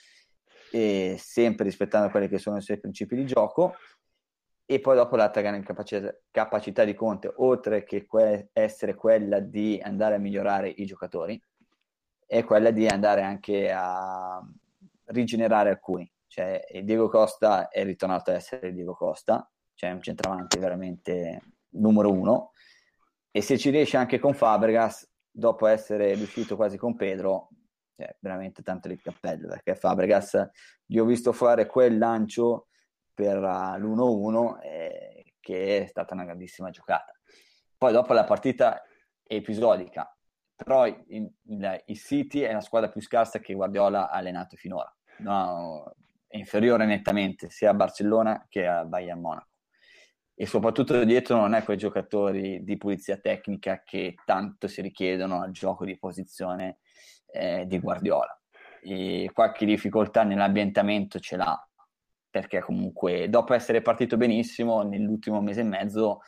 e 0.71 1.17
sempre 1.19 1.65
rispettando 1.65 2.11
quelli 2.11 2.29
che 2.29 2.39
sono 2.39 2.57
i 2.57 2.63
suoi 2.63 2.79
principi 2.79 3.17
di 3.17 3.27
gioco 3.27 3.75
e 4.69 4.81
poi 4.81 4.97
dopo 4.97 5.15
l'altra 5.15 5.43
grande 5.43 5.65
capacità, 6.31 6.85
di 6.85 6.95
Conte, 6.95 7.33
oltre 7.37 7.85
che 7.85 8.05
que- 8.05 8.51
essere 8.53 8.95
quella 8.95 9.39
di 9.39 9.81
andare 9.83 10.17
a 10.17 10.19
migliorare 10.19 10.69
i 10.69 10.85
giocatori, 10.85 11.41
è 12.27 12.43
quella 12.43 12.73
di 12.73 12.89
andare 12.89 13.23
anche 13.23 13.71
a 13.73 14.45
rigenerare 15.05 15.71
alcuni. 15.71 16.11
Cioè, 16.27 16.67
Diego 16.83 17.09
Costa 17.09 17.69
è 17.69 17.85
ritornato 17.85 18.31
ad 18.31 18.37
essere 18.37 18.73
Diego 18.73 18.95
Costa, 18.95 19.49
cioè 19.75 19.93
un 19.93 20.03
centravanti 20.03 20.59
veramente 20.59 21.43
numero 21.77 22.11
uno. 22.11 22.51
E 23.31 23.43
se 23.43 23.57
ci 23.59 23.71
riesce 23.71 23.97
anche 23.97 24.19
con 24.19 24.35
Fabregas, 24.35 25.09
dopo 25.31 25.67
essere 25.67 26.15
riuscito 26.15 26.57
quasi 26.57 26.77
con 26.77 26.97
Pedro, 26.97 27.51
cioè, 27.95 28.17
veramente 28.19 28.63
tanto 28.63 28.89
di 28.89 28.97
cappello, 28.99 29.47
perché 29.47 29.77
Fabregas 29.77 30.51
gli 30.85 30.99
ho 30.99 31.05
visto 31.05 31.33
fare 31.33 31.67
quel 31.67 31.99
lancio 31.99 32.67
per 33.17 33.39
uh, 33.39 33.79
l'1-1 33.79 34.61
eh, 34.63 35.35
che 35.41 35.83
è 35.83 35.87
stata 35.87 36.13
una 36.13 36.25
grandissima 36.25 36.69
giocata. 36.69 37.13
Poi 37.79 37.93
dopo 37.93 38.13
la 38.13 38.25
partita 38.25 38.83
episodica, 39.25 40.15
però 40.55 40.87
il, 40.87 41.03
il, 41.09 41.83
il 41.87 41.97
City 41.97 42.41
è 42.41 42.53
la 42.53 42.61
squadra 42.61 42.91
più 42.91 43.01
scarsa 43.01 43.39
che 43.39 43.55
Guardiola 43.55 44.11
ha 44.11 44.17
allenato 44.17 44.57
finora. 44.57 44.95
No, 45.19 45.95
è 46.27 46.37
inferiore 46.37 46.85
nettamente 46.85 47.49
sia 47.49 47.71
a 47.71 47.75
Barcellona 47.75 48.47
che 48.49 48.67
a 48.67 48.85
Bayern 48.85 49.21
Monaco 49.21 49.49
e 50.39 50.45
soprattutto 50.45 51.03
dietro 51.05 51.39
non 51.39 51.55
è 51.55 51.65
quei 51.65 51.79
giocatori 51.79 52.63
di 52.63 52.77
pulizia 52.77 53.17
tecnica 53.17 53.83
che 53.83 54.17
tanto 54.27 54.69
si 54.69 54.83
richiedono 54.83 55.41
al 55.41 55.51
gioco 55.51 55.87
di 55.87 55.97
posizione 55.99 56.81
eh, 57.33 57.65
di 57.67 57.79
Guardiola. 57.79 58.39
E 58.83 59.31
qualche 59.33 59.65
difficoltà 59.65 60.25
nell'ambientamento 60.25 61.19
ce 61.21 61.37
l'ha, 61.37 61.69
perché 62.37 62.61
comunque 62.61 63.31
dopo 63.31 63.55
essere 63.55 63.81
partito 63.81 64.19
benissimo, 64.19 64.83
nell'ultimo 64.83 65.41
mese 65.41 65.61
e 65.61 65.65
mezzo 65.65 66.21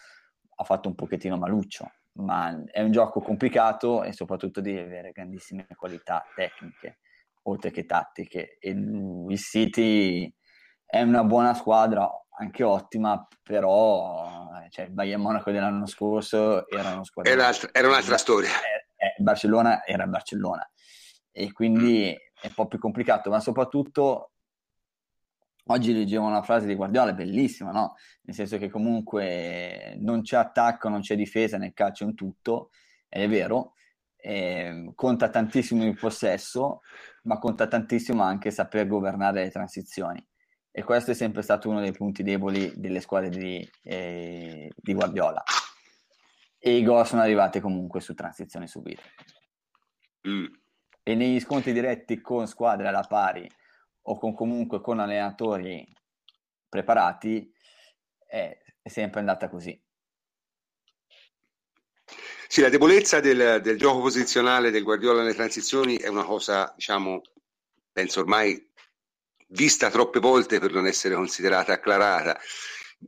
ha 0.57 0.65
fatto 0.65 0.89
un 0.89 0.95
pochettino 0.95 1.37
maluccio, 1.37 1.87
ma 2.13 2.65
è 2.65 2.81
un 2.81 2.91
gioco 2.91 3.21
complicato 3.21 4.03
e 4.03 4.15
soprattutto 4.15 4.63
deve 4.63 4.85
avere 4.85 5.13
grandissime 5.13 5.67
qualità 5.77 6.25
tecniche, 6.35 7.01
oltre 7.43 7.71
che 7.71 7.85
tattiche. 7.85 8.57
E 8.59 8.71
il 8.71 9.39
City 9.39 10.35
è 10.83 11.03
una 11.03 11.25
buona 11.25 11.53
squadra, 11.53 12.11
anche 12.39 12.63
ottima, 12.63 13.29
però 13.43 14.51
cioè, 14.71 14.87
il 14.87 14.93
Bayern 14.93 15.21
Monaco 15.21 15.51
dell'anno 15.51 15.85
scorso 15.85 16.67
era 16.71 16.95
una 16.95 17.05
squadra... 17.05 17.31
Era, 17.31 17.51
era 17.71 17.89
un'altra 17.89 18.17
storia. 18.17 18.49
Eh, 18.49 19.05
eh, 19.09 19.15
Barcellona 19.19 19.85
era 19.85 20.07
Barcellona 20.07 20.67
e 21.31 21.53
quindi 21.53 22.15
mm. 22.15 22.41
è 22.41 22.47
un 22.47 22.55
po' 22.55 22.67
più 22.67 22.79
complicato, 22.79 23.29
ma 23.29 23.41
soprattutto 23.41 24.31
oggi 25.69 25.93
leggevo 25.93 26.27
una 26.27 26.43
frase 26.43 26.67
di 26.67 26.75
Guardiola 26.75 27.15
bellissima, 27.15 27.71
no? 27.71 27.95
Nel 28.23 28.35
senso 28.35 28.59
che 28.59 28.69
comunque 28.69 29.97
non 30.01 30.23
c'è 30.23 30.37
attacco, 30.37 30.89
non 30.89 31.01
c'è 31.01 31.17
difesa 31.17 31.57
nel 31.57 31.73
calcio 31.73 32.05
in 32.05 32.15
tutto, 32.15 32.71
ed 33.09 33.23
è 33.23 33.29
vero, 33.29 33.73
eh, 34.17 34.93
conta 34.95 35.31
tantissimo 35.31 35.85
il 35.85 35.97
possesso, 35.99 36.83
ma 37.23 37.39
conta 37.39 37.67
tantissimo 37.67 38.23
anche 38.23 38.51
saper 38.51 38.87
governare 38.87 39.45
le 39.45 39.51
transizioni 39.51 40.25
e 40.79 40.85
questo 40.85 41.11
è 41.11 41.15
sempre 41.15 41.43
stato 41.43 41.69
uno 41.69 41.81
dei 41.81 41.91
punti 41.91 42.23
deboli 42.23 42.73
delle 42.77 43.01
squadre 43.01 43.31
di, 43.31 43.69
eh, 43.83 44.71
di 44.77 44.95
Guardiola. 44.95 45.43
E 46.57 46.77
i 46.77 46.85
gol 46.85 47.05
sono 47.05 47.23
arrivati 47.23 47.59
comunque 47.59 48.01
su 48.01 48.15
transizioni 48.15 48.69
subite. 48.69 49.03
Mm. 50.29 50.47
E 51.03 51.15
negli 51.17 51.41
scontri 51.41 51.73
diretti 51.73 52.21
con 52.21 52.47
squadre 52.47 52.87
alla 52.87 53.03
pari 53.03 53.51
o 54.09 54.19
con, 54.19 54.35
comunque 54.35 54.81
con 54.81 54.99
allenatori 55.01 55.87
preparati 56.69 57.53
è, 58.27 58.59
è 58.81 58.89
sempre 58.89 59.21
andata 59.21 59.49
così. 59.49 59.81
Sì, 62.51 62.63
la 62.63 62.71
debolezza 62.71 63.21
del, 63.21 63.61
del, 63.63 63.77
gioco 63.77 64.01
posizionale 64.01 64.71
del 64.71 64.83
Guardiola 64.83 65.21
nelle 65.21 65.35
transizioni 65.35 65.97
è 65.97 66.09
una 66.09 66.25
cosa, 66.25 66.73
diciamo, 66.75 67.21
penso 67.93 68.21
ormai 68.21 68.67
vista 69.49 69.91
troppe 69.91 70.19
volte 70.19 70.59
per 70.59 70.73
non 70.73 70.87
essere 70.87 71.15
considerata 71.15 71.75
acclarata. 71.75 72.41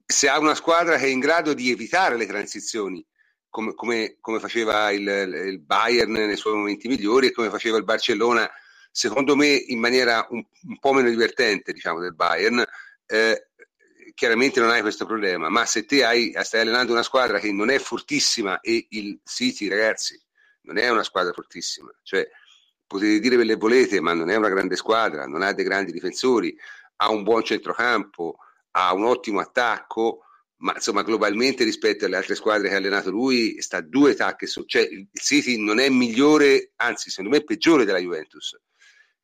Se 0.04 0.28
ha 0.28 0.38
una 0.38 0.54
squadra 0.54 0.98
che 0.98 1.06
è 1.06 1.08
in 1.08 1.20
grado 1.20 1.54
di 1.54 1.70
evitare 1.70 2.16
le 2.16 2.26
transizioni, 2.26 3.04
come, 3.48 3.74
come, 3.74 4.18
come 4.20 4.38
faceva 4.38 4.90
il, 4.90 5.06
il, 5.06 5.60
Bayern 5.60 6.12
nei 6.12 6.36
suoi 6.36 6.54
momenti 6.54 6.86
migliori 6.86 7.28
e 7.28 7.32
come 7.32 7.48
faceva 7.48 7.78
il 7.78 7.84
Barcellona, 7.84 8.48
secondo 8.90 9.36
me 9.36 9.48
in 9.48 9.78
maniera 9.78 10.26
un, 10.30 10.44
un 10.62 10.78
po' 10.78 10.92
meno 10.92 11.08
divertente 11.08 11.72
diciamo, 11.72 12.00
del 12.00 12.14
Bayern, 12.14 12.64
eh, 13.06 13.50
chiaramente 14.14 14.60
non 14.60 14.70
hai 14.70 14.80
questo 14.82 15.06
problema, 15.06 15.48
ma 15.48 15.64
se 15.66 15.84
te 15.84 16.04
hai, 16.04 16.34
stai 16.42 16.60
allenando 16.60 16.92
una 16.92 17.02
squadra 17.02 17.38
che 17.38 17.52
non 17.52 17.70
è 17.70 17.78
fortissima 17.78 18.60
e 18.60 18.86
il 18.90 19.20
City, 19.24 19.68
ragazzi, 19.68 20.20
non 20.62 20.76
è 20.76 20.88
una 20.88 21.02
squadra 21.02 21.32
fortissima, 21.32 21.90
cioè 22.02 22.28
potete 22.86 23.20
dire 23.20 23.36
quello 23.36 23.52
che 23.52 23.58
volete, 23.58 24.00
ma 24.00 24.12
non 24.12 24.30
è 24.30 24.36
una 24.36 24.48
grande 24.48 24.76
squadra, 24.76 25.26
non 25.26 25.42
ha 25.42 25.52
dei 25.52 25.64
grandi 25.64 25.92
difensori, 25.92 26.56
ha 26.96 27.10
un 27.10 27.22
buon 27.22 27.44
centrocampo, 27.44 28.38
ha 28.72 28.92
un 28.92 29.04
ottimo 29.04 29.40
attacco, 29.40 30.24
ma 30.56 30.74
insomma 30.74 31.02
globalmente 31.02 31.64
rispetto 31.64 32.04
alle 32.04 32.16
altre 32.16 32.34
squadre 32.34 32.68
che 32.68 32.74
ha 32.74 32.78
allenato 32.78 33.10
lui 33.10 33.60
sta 33.62 33.80
due 33.80 34.14
tacche 34.14 34.46
su, 34.46 34.64
cioè 34.64 34.82
il 34.82 35.08
City 35.12 35.56
non 35.56 35.78
è 35.78 35.88
migliore, 35.88 36.72
anzi 36.76 37.10
secondo 37.10 37.30
me 37.30 37.38
è 37.38 37.44
peggiore 37.44 37.84
della 37.84 37.98
Juventus. 37.98 38.58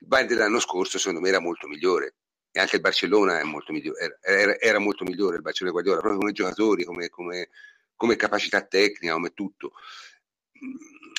Il 0.07 0.13
Bayern 0.13 0.29
dell'anno 0.29 0.61
scorso 0.61 0.99
secondo 0.99 1.21
me 1.21 1.31
era 1.31 1.41
molto 1.41 1.67
migliore 1.67 2.15
e 2.53 2.61
anche 2.61 2.77
il 2.77 2.81
Barcellona 2.81 3.43
molto 3.43 3.73
migliore, 3.73 4.19
era, 4.23 4.57
era, 4.61 4.79
molto 4.79 5.03
migliore 5.03 5.35
il 5.35 5.43
Barcellona 5.43 5.73
Guardiola, 5.73 6.01
proprio 6.01 6.21
come 6.21 6.33
giocatori, 6.33 6.85
come, 6.85 7.09
come, 7.09 7.49
come 7.97 8.15
capacità 8.15 8.65
tecnica, 8.65 9.15
come 9.15 9.35
tutto. 9.35 9.73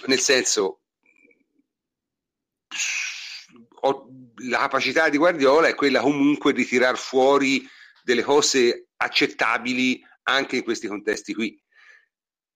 Nel 0.05 0.19
senso, 0.19 0.83
la 4.45 4.57
capacità 4.57 5.09
di 5.09 5.17
Guardiola 5.17 5.67
è 5.67 5.75
quella 5.75 5.99
comunque 5.99 6.53
di 6.53 6.65
tirar 6.65 6.97
fuori 6.97 7.67
delle 8.03 8.23
cose 8.23 8.87
accettabili 8.95 10.01
anche 10.23 10.55
in 10.55 10.63
questi 10.63 10.87
contesti 10.87 11.33
qui. 11.33 11.61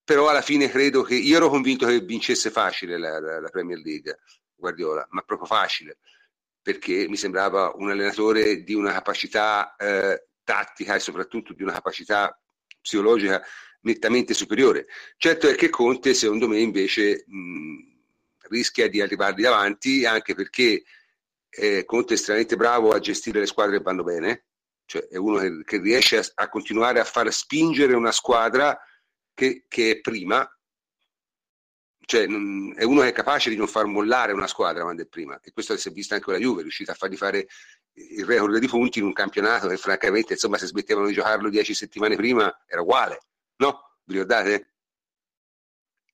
Però 0.01 0.29
alla 0.29 0.41
fine 0.41 0.69
credo 0.69 1.03
che 1.03 1.15
io 1.15 1.35
ero 1.35 1.49
convinto 1.49 1.85
che 1.85 1.99
vincesse 1.99 2.49
facile 2.49 2.97
la, 2.97 3.19
la, 3.19 3.41
la 3.41 3.49
Premier 3.49 3.79
League 3.79 4.21
Guardiola, 4.55 5.05
ma 5.11 5.21
proprio 5.21 5.47
facile, 5.47 5.99
perché 6.61 7.07
mi 7.07 7.17
sembrava 7.17 7.71
un 7.75 7.89
allenatore 7.89 8.63
di 8.63 8.73
una 8.73 8.91
capacità 8.91 9.75
eh, 9.75 10.27
tattica 10.43 10.95
e 10.95 10.99
soprattutto 10.99 11.53
di 11.53 11.63
una 11.63 11.73
capacità 11.73 12.37
psicologica 12.79 13.41
nettamente 13.81 14.33
superiore. 14.33 14.87
Certo 15.17 15.47
è 15.47 15.55
che 15.55 15.69
Conte, 15.69 16.13
secondo 16.13 16.47
me, 16.47 16.59
invece 16.59 17.23
mh, 17.25 18.47
rischia 18.49 18.87
di 18.87 19.01
arrivargli 19.01 19.41
davanti 19.41 20.05
anche 20.05 20.35
perché 20.35 20.83
eh, 21.49 21.83
Conte 21.85 22.13
è 22.13 22.15
estremamente 22.15 22.55
bravo 22.55 22.91
a 22.91 22.99
gestire 22.99 23.39
le 23.39 23.45
squadre 23.45 23.77
che 23.77 23.83
vanno 23.83 24.03
bene, 24.03 24.45
cioè 24.85 25.07
è 25.07 25.17
uno 25.17 25.39
che, 25.39 25.63
che 25.63 25.79
riesce 25.79 26.17
a, 26.17 26.23
a, 26.35 26.49
continuare 26.49 26.99
a 26.99 27.05
far 27.05 27.31
spingere 27.31 27.93
una 27.93 28.11
squadra 28.11 28.77
che, 29.33 29.65
che 29.67 29.91
è 29.91 29.99
prima, 29.99 30.47
cioè 32.11 32.23
è 32.25 32.83
uno 32.83 33.01
che 33.01 33.07
è 33.07 33.11
capace 33.13 33.49
di 33.49 33.55
non 33.55 33.67
far 33.67 33.85
mollare 33.85 34.33
una 34.33 34.47
squadra 34.47 34.83
quando 34.83 35.01
è 35.01 35.05
prima 35.05 35.39
e 35.41 35.53
questo 35.53 35.77
si 35.77 35.87
è 35.87 35.91
visto 35.93 36.13
anche 36.13 36.25
con 36.25 36.33
la 36.33 36.41
Juve, 36.41 36.59
è 36.59 36.63
riuscita 36.63 36.91
a 36.91 36.95
fargli 36.95 37.15
fare 37.15 37.47
il 37.93 38.25
record 38.25 38.57
di 38.57 38.67
punti 38.67 38.99
in 38.99 39.05
un 39.05 39.13
campionato 39.13 39.69
che 39.69 39.77
francamente 39.77 40.33
insomma 40.33 40.57
se 40.57 40.65
smettevano 40.65 41.07
di 41.07 41.13
giocarlo 41.13 41.49
dieci 41.49 41.73
settimane 41.73 42.17
prima 42.17 42.63
era 42.67 42.81
uguale, 42.81 43.21
no? 43.57 43.95
Vi 44.03 44.11
ricordate? 44.11 44.73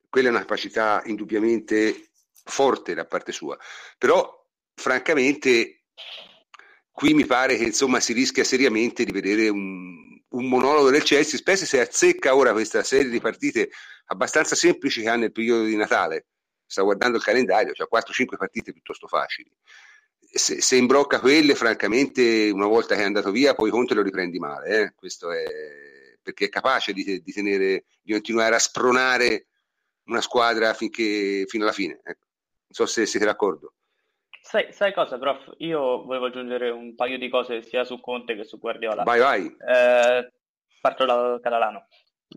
Quella 0.08 0.28
è 0.28 0.30
una 0.30 0.42
capacità 0.42 1.02
indubbiamente 1.06 2.10
forte 2.44 2.94
da 2.94 3.06
parte 3.06 3.32
sua. 3.32 3.58
Però, 3.98 4.48
francamente, 4.76 5.86
qui 6.92 7.16
mi 7.16 7.26
pare 7.26 7.58
che 7.58 7.64
insomma 7.64 8.00
si 8.00 8.14
rischia 8.14 8.44
seriamente 8.44 9.04
di 9.04 9.12
vedere 9.12 9.50
un, 9.50 10.17
un 10.30 10.48
monologo 10.48 10.90
del 10.90 11.04
Chelsea, 11.04 11.38
specie 11.38 11.66
se 11.66 11.80
azzecca 11.80 12.36
ora 12.36 12.52
questa 12.52 12.84
serie 12.84 13.10
di 13.10 13.20
partite 13.20 13.70
abbastanza 14.06 14.56
semplici 14.56 15.02
che 15.02 15.10
ha 15.10 15.16
nel 15.16 15.32
periodo 15.32 15.64
di 15.64 15.76
Natale. 15.76 16.28
Sta 16.66 16.82
guardando 16.82 17.18
il 17.18 17.24
calendario, 17.24 17.74
cioè 17.74 17.88
4-5 17.90 18.36
partite 18.38 18.74
piuttosto 18.74 19.08
facili. 19.08 19.50
Se, 20.20 20.62
se, 20.62 20.76
imbrocca 20.76 21.22
quelle, 21.22 21.56
francamente, 21.56 22.50
una 22.54 22.68
volta 22.68 22.96
che 22.96 23.02
è 23.02 23.06
andato 23.06 23.32
via, 23.32 23.56
poi 23.56 23.70
Conte 23.70 23.94
lo 23.94 24.02
riprendi 24.02 24.38
male. 24.40 24.82
Eh? 24.82 24.94
Questo 24.94 25.32
è 25.32 25.46
perché 26.22 26.46
è 26.46 26.50
capace 26.50 26.92
di, 26.92 27.22
di, 27.22 27.32
tenere, 27.32 27.86
di 28.02 28.12
continuare 28.12 28.56
a 28.56 28.60
spronare 28.60 29.48
una 30.08 30.20
squadra 30.20 30.74
finché, 30.74 31.46
fino 31.48 31.64
alla 31.64 31.72
fine. 31.72 32.02
Ecco. 32.04 32.26
Non 32.68 32.72
so 32.72 32.86
se 32.86 33.06
siete 33.06 33.26
d'accordo. 33.26 33.76
Sai, 34.48 34.72
sai, 34.72 34.94
cosa, 34.94 35.18
prof? 35.18 35.56
Io 35.58 36.06
volevo 36.06 36.28
aggiungere 36.28 36.70
un 36.70 36.96
paio 36.96 37.18
di 37.18 37.28
cose 37.28 37.62
sia 37.64 37.84
su 37.84 38.00
Conte 38.00 38.34
che 38.34 38.46
su 38.46 38.58
Guardiola. 38.58 39.04
Vai, 39.04 39.20
vai. 39.20 39.46
Eh, 39.46 40.32
parto 40.80 41.04
dal 41.04 41.42
catalano. 41.42 41.88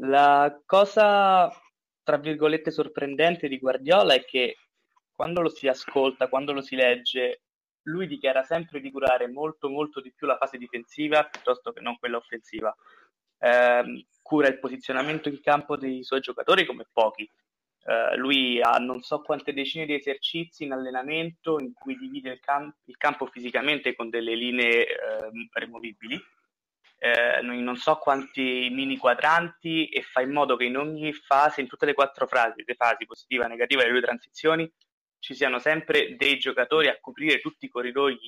La 0.00 0.60
cosa, 0.66 1.48
tra 2.02 2.16
virgolette, 2.16 2.72
sorprendente 2.72 3.46
di 3.46 3.60
Guardiola 3.60 4.14
è 4.14 4.24
che 4.24 4.56
quando 5.14 5.40
lo 5.40 5.50
si 5.50 5.68
ascolta, 5.68 6.26
quando 6.26 6.52
lo 6.52 6.62
si 6.62 6.74
legge, 6.74 7.42
lui 7.82 8.08
dichiara 8.08 8.42
sempre 8.42 8.80
di 8.80 8.90
curare 8.90 9.28
molto, 9.28 9.68
molto 9.68 10.00
di 10.00 10.12
più 10.12 10.26
la 10.26 10.36
fase 10.36 10.58
difensiva 10.58 11.22
piuttosto 11.22 11.70
che 11.70 11.80
non 11.80 11.96
quella 11.96 12.16
offensiva. 12.16 12.74
Eh, 13.38 14.06
cura 14.20 14.48
il 14.48 14.58
posizionamento 14.58 15.28
in 15.28 15.40
campo 15.40 15.76
dei 15.76 16.02
suoi 16.02 16.18
giocatori 16.18 16.66
come 16.66 16.88
pochi. 16.92 17.30
Uh, 17.82 18.14
lui 18.16 18.60
ha 18.60 18.76
non 18.76 19.00
so 19.00 19.22
quante 19.22 19.54
decine 19.54 19.86
di 19.86 19.94
esercizi 19.94 20.64
in 20.64 20.72
allenamento 20.72 21.58
in 21.58 21.72
cui 21.72 21.96
divide 21.96 22.32
il, 22.32 22.40
cam- 22.40 22.70
il 22.84 22.96
campo 22.98 23.24
fisicamente 23.24 23.96
con 23.96 24.10
delle 24.10 24.34
linee 24.34 24.82
uh, 24.84 25.48
removibili 25.50 26.22
eh, 27.02 27.40
non 27.40 27.76
so 27.76 27.96
quanti 27.96 28.68
mini 28.70 28.98
quadranti 28.98 29.88
e 29.88 30.02
fa 30.02 30.20
in 30.20 30.32
modo 30.32 30.56
che 30.56 30.64
in 30.64 30.76
ogni 30.76 31.14
fase, 31.14 31.62
in 31.62 31.66
tutte 31.66 31.86
le 31.86 31.94
quattro 31.94 32.26
fasi, 32.26 32.62
le 32.64 32.74
fasi 32.74 33.06
positiva, 33.06 33.46
negativa 33.46 33.80
e 33.80 33.86
le 33.86 33.92
due 33.92 34.02
transizioni, 34.02 34.70
ci 35.18 35.34
siano 35.34 35.58
sempre 35.58 36.14
dei 36.16 36.38
giocatori 36.38 36.88
a 36.88 36.98
coprire 37.00 37.40
tutti 37.40 37.64
i 37.64 37.68
corridoi 37.70 38.18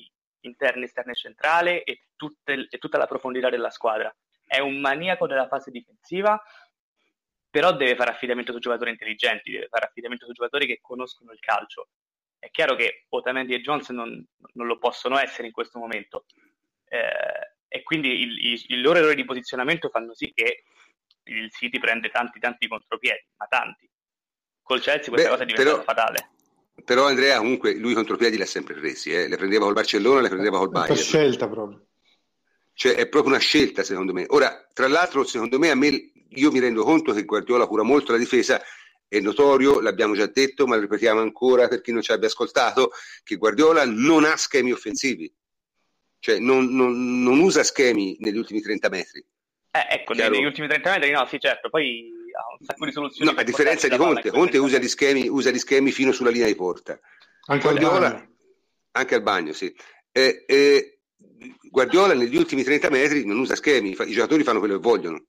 interni, 0.41 0.85
esterni 0.85 1.11
e 1.11 1.15
centrale 1.15 1.83
tutte, 2.15 2.67
e 2.67 2.77
tutta 2.79 2.97
la 2.97 3.05
profondità 3.05 3.51
della 3.51 3.69
squadra. 3.69 4.13
È 4.43 4.59
un 4.59 4.79
maniaco 4.79 5.27
della 5.27 5.47
fase 5.47 5.69
difensiva, 5.69 6.41
però 7.53 7.71
deve 7.71 7.95
fare 7.95 8.09
affidamento 8.09 8.51
su 8.51 8.57
giocatori 8.57 8.89
intelligenti, 8.89 9.51
deve 9.51 9.67
fare 9.67 9.85
affidamento 9.85 10.25
su 10.25 10.31
giocatori 10.31 10.65
che 10.65 10.79
conoscono 10.81 11.33
il 11.33 11.39
calcio. 11.39 11.89
È 12.39 12.49
chiaro 12.49 12.75
che 12.75 13.05
Otamendi 13.09 13.53
e 13.53 13.61
Jones 13.61 13.89
non, 13.89 14.25
non 14.53 14.65
lo 14.65 14.79
possono 14.79 15.19
essere 15.19 15.45
in 15.45 15.53
questo 15.53 15.77
momento, 15.77 16.25
eh, 16.85 17.53
e 17.67 17.83
quindi 17.83 18.21
il, 18.21 18.53
il, 18.53 18.63
il, 18.69 18.81
loro 18.81 18.97
errore 18.97 19.13
di 19.13 19.23
posizionamento 19.23 19.89
fanno 19.89 20.15
sì 20.15 20.31
che 20.33 20.63
il 21.25 21.51
City 21.51 21.77
prende 21.77 22.09
tanti 22.09 22.39
tanti 22.39 22.67
contropiedi, 22.67 23.23
ma 23.37 23.45
tanti. 23.45 23.87
Col 24.63 24.81
Chelsea 24.81 25.09
questa 25.09 25.29
Beh, 25.29 25.33
cosa 25.35 25.45
diventa 25.45 25.71
però, 25.71 25.83
fatale. 25.83 26.29
Però 26.83 27.05
Andrea 27.05 27.37
comunque 27.37 27.75
lui 27.75 27.93
contropiedi 27.93 28.35
li 28.35 28.41
ha 28.41 28.47
sempre 28.47 28.73
presi, 28.73 29.13
eh? 29.13 29.27
le 29.27 29.37
prendeva 29.37 29.65
col 29.65 29.75
Barcellona, 29.75 30.21
le 30.21 30.29
prendeva 30.29 30.57
col 30.57 30.71
Bayern. 30.71 30.89
È 30.89 30.93
una 30.93 31.01
scelta 31.03 31.47
proprio. 31.47 31.85
Cioè 32.73 32.95
è 32.95 33.07
proprio 33.07 33.33
una 33.33 33.41
scelta 33.41 33.83
secondo 33.83 34.11
me. 34.11 34.25
Ora, 34.29 34.67
tra 34.73 34.87
l'altro, 34.87 35.23
secondo 35.23 35.59
me, 35.59 35.69
a 35.69 35.75
me 35.75 36.12
io 36.35 36.51
mi 36.51 36.59
rendo 36.59 36.83
conto 36.83 37.13
che 37.13 37.23
Guardiola 37.23 37.67
cura 37.67 37.83
molto 37.83 38.11
la 38.11 38.17
difesa, 38.17 38.61
è 39.07 39.19
notorio, 39.19 39.79
l'abbiamo 39.79 40.15
già 40.15 40.27
detto, 40.27 40.65
ma 40.65 40.75
lo 40.75 40.81
ripetiamo 40.81 41.19
ancora 41.19 41.67
per 41.67 41.81
chi 41.81 41.91
non 41.91 42.01
ci 42.01 42.11
abbia 42.11 42.27
ascoltato, 42.27 42.91
che 43.23 43.35
Guardiola 43.35 43.85
non 43.85 44.23
ha 44.25 44.35
schemi 44.37 44.71
offensivi 44.71 45.31
cioè 46.23 46.39
non, 46.39 46.73
non, 46.73 47.21
non 47.21 47.37
usa 47.39 47.63
schemi 47.63 48.15
negli 48.21 48.37
ultimi 48.37 48.61
30 48.61 48.87
metri. 48.87 49.19
Eh, 49.71 49.95
ecco, 49.95 50.13
Chiaro? 50.13 50.33
negli 50.33 50.45
ultimi 50.45 50.69
30 50.69 50.91
metri 50.91 51.11
no, 51.11 51.25
sì 51.25 51.37
certo, 51.37 51.69
poi 51.69 52.09
ha 52.31 52.55
un 52.57 52.65
sacco 52.65 52.85
di 52.85 52.91
soluzioni. 52.93 53.29
No, 53.29 53.37
a 53.37 53.43
differenza 53.43 53.89
di 53.89 53.97
Conte, 53.97 54.29
Conte 54.29 54.57
usa 54.57 54.77
gli, 54.77 54.87
schemi, 54.87 55.27
usa 55.27 55.51
gli 55.51 55.59
schemi 55.59 55.91
fino 55.91 56.13
sulla 56.13 56.29
linea 56.29 56.47
di 56.47 56.55
porta. 56.55 56.97
Anche 57.47 57.63
Guardiola, 57.63 58.05
al 58.05 58.13
bagno. 58.13 58.35
Anche 58.91 59.15
al 59.15 59.21
bagno, 59.21 59.51
sì. 59.51 59.75
Eh, 60.13 60.45
eh, 60.47 60.99
Guardiola 61.69 62.13
negli 62.13 62.37
ultimi 62.37 62.63
30 62.63 62.89
metri 62.89 63.25
non 63.25 63.39
usa 63.39 63.55
schemi, 63.55 63.89
i 63.89 64.13
giocatori 64.13 64.43
fanno 64.43 64.59
quello 64.59 64.75
che 64.75 64.81
vogliono. 64.81 65.25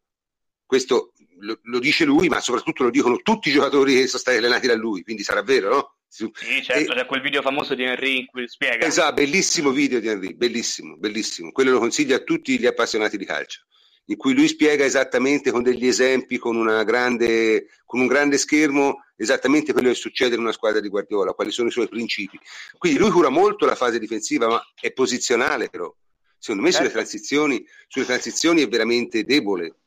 Questo 0.67 1.13
lo, 1.41 1.59
lo, 1.63 1.79
dice 1.79 2.05
lui, 2.05 2.29
ma 2.29 2.41
soprattutto 2.41 2.85
lo 2.85 2.91
dicono 2.91 3.19
tutti 3.19 3.49
i 3.49 3.53
giocatori 3.53 3.95
che 3.95 4.07
sono 4.07 4.21
stati 4.21 4.39
allenati 4.39 4.67
da 4.67 4.75
lui, 4.75 5.03
quindi 5.03 5.23
sarà 5.23 5.43
vero, 5.43 5.69
no? 5.69 5.95
Sì, 6.09 6.31
certo, 6.63 6.93
e... 6.93 6.95
c'è 6.95 7.07
quel 7.07 7.23
video 7.23 7.43
famoso 7.43 7.75
di 7.75 7.83
Henry 7.83 8.21
in 8.21 8.27
cui 8.27 8.47
spiega. 8.47 8.87
Esatto, 8.87 9.15
bellissimo 9.15 9.71
video 9.71 9.99
di 9.99 10.07
Henry, 10.07 10.35
bellissimo, 10.35 10.97
bellissimo. 10.97 11.51
Quello 11.51 11.73
lo 11.73 11.81
consiglio 11.81 12.15
a 12.15 12.21
tutti 12.21 12.57
gli 12.57 12.67
appassionati 12.67 13.17
di 13.17 13.25
calcio, 13.25 13.63
in 14.07 14.17
cui 14.17 14.33
lui 14.33 14.47
spiega 14.47 14.85
esattamente 14.85 15.51
con 15.51 15.65
degli 15.65 15.89
esempi, 15.89 16.39
con, 16.39 16.65
grande, 16.85 17.67
con 17.85 18.01
un 18.01 18.07
grande 18.07 18.39
schermo, 18.39 19.05
esattamente 19.17 19.73
quello 19.73 19.89
che 19.89 19.97
succede 19.97 20.37
in 20.37 20.41
una 20.41 20.53
squadra 20.53 20.81
di 20.81 20.89
Guardiola, 20.89 21.33
quali 21.33 21.51
sono 21.51 21.69
i 21.69 21.73
suoi 21.73 21.89
principi. 21.89 22.39
Quindi 22.79 22.99
lui 22.99 23.11
cura 23.11 23.29
molto 23.29 23.67
la 23.67 23.75
fase 23.75 23.99
difensiva, 23.99 24.47
ma 24.47 24.63
è 24.81 24.93
posizionale 24.93 25.69
però. 25.69 25.93
Secondo 26.39 26.63
me 26.63 26.71
certo. 26.71 26.89
sulle, 26.89 27.03
transizioni, 27.03 27.67
sulle 27.89 28.05
transizioni 28.05 28.63
è 28.63 28.69
veramente 28.69 29.25
debole. 29.25 29.79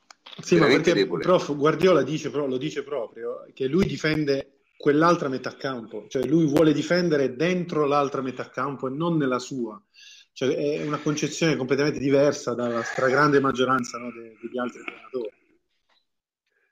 Sì, 0.42 0.58
ma 0.58 0.68
perché 0.68 0.94
debole. 0.94 1.24
prof, 1.24 1.56
Guardiola 1.56 2.04
dice, 2.04 2.30
lo 2.30 2.58
dice 2.58 2.84
proprio, 2.84 3.46
che 3.54 3.68
lui 3.68 3.86
difende 3.86 4.60
quell'altra 4.78 5.28
metà 5.30 5.56
campo, 5.56 6.06
cioè 6.08 6.24
lui 6.26 6.46
vuole 6.46 6.72
difendere 6.74 7.36
dentro 7.36 7.86
l'altra 7.86 8.22
metà 8.22 8.50
campo 8.50 8.88
e 8.88 8.92
non 8.92 9.18
nella 9.18 9.40
sua. 9.40 9.82
Cioè, 10.32 10.56
è 10.56 10.84
una 10.84 11.00
concezione 11.00 11.56
completamente 11.56 11.98
diversa 11.98 12.54
dalla 12.54 12.84
stragrande 12.84 13.40
maggioranza 13.40 13.98
no, 13.98 14.12
de- 14.12 14.38
degli 14.40 14.60
altri 14.60 14.82
allenatori. 14.86 15.34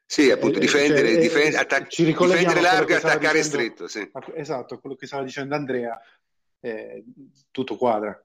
Sì, 0.05 0.29
appunto, 0.29 0.59
difendere, 0.59 1.13
cioè, 1.13 1.19
difendere, 1.19 1.57
attac- 1.57 1.95
difendere 1.95 2.61
largo 2.61 2.91
e 2.91 2.95
attaccare 2.95 3.41
dicendo, 3.41 3.41
stretto. 3.41 3.87
Sì. 3.87 4.11
Esatto, 4.35 4.77
quello 4.79 4.95
che 4.95 5.07
stava 5.07 5.23
dicendo 5.23 5.55
Andrea, 5.55 5.99
eh, 6.59 7.03
tutto 7.49 7.75
quadra. 7.75 8.23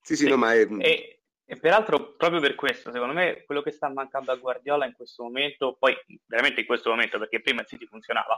Sì, 0.00 0.16
sì, 0.16 0.24
sì 0.24 0.28
no, 0.30 0.36
ma 0.38 0.54
è... 0.54 0.66
E, 0.78 1.15
e 1.48 1.56
peraltro, 1.56 2.14
proprio 2.16 2.40
per 2.40 2.56
questo, 2.56 2.90
secondo 2.90 3.14
me, 3.14 3.44
quello 3.44 3.62
che 3.62 3.70
sta 3.70 3.88
mancando 3.88 4.32
a 4.32 4.36
Guardiola 4.36 4.84
in 4.84 4.94
questo 4.94 5.22
momento, 5.22 5.76
poi 5.78 5.96
veramente 6.26 6.60
in 6.60 6.66
questo 6.66 6.90
momento, 6.90 7.20
perché 7.20 7.40
prima 7.40 7.60
il 7.60 7.68
City 7.68 7.86
funzionava, 7.86 8.36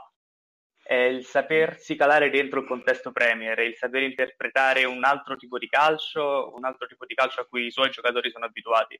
è 0.83 0.93
il 0.93 1.25
sapersi 1.25 1.95
calare 1.95 2.29
dentro 2.29 2.59
il 2.59 2.67
contesto 2.67 3.11
Premier, 3.11 3.57
il 3.59 3.75
saper 3.75 4.03
interpretare 4.03 4.85
un 4.85 5.03
altro 5.03 5.35
tipo 5.37 5.57
di 5.57 5.67
calcio, 5.67 6.53
un 6.55 6.63
altro 6.65 6.85
tipo 6.85 7.07
di 7.07 7.15
calcio 7.15 7.41
a 7.41 7.45
cui 7.45 7.65
i 7.65 7.71
suoi 7.71 7.89
giocatori 7.89 8.29
sono 8.29 8.45
abituati. 8.45 8.93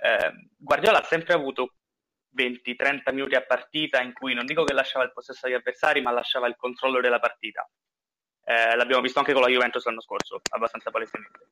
Eh, 0.00 0.32
Guardiola 0.56 1.00
ha 1.00 1.04
sempre 1.04 1.32
avuto 1.32 1.72
20-30 2.36 3.14
minuti 3.14 3.34
a 3.34 3.42
partita 3.42 4.02
in 4.02 4.12
cui 4.12 4.34
non 4.34 4.44
dico 4.44 4.64
che 4.64 4.74
lasciava 4.74 5.06
il 5.06 5.12
possesso 5.12 5.46
agli 5.46 5.54
avversari, 5.54 6.02
ma 6.02 6.10
lasciava 6.10 6.48
il 6.48 6.56
controllo 6.56 7.00
della 7.00 7.18
partita. 7.18 7.66
Eh, 8.44 8.76
l'abbiamo 8.76 9.02
visto 9.02 9.18
anche 9.18 9.32
con 9.32 9.40
la 9.40 9.48
Juventus 9.48 9.84
l'anno 9.86 10.02
scorso, 10.02 10.40
abbastanza 10.50 10.90
palesemente. 10.90 11.48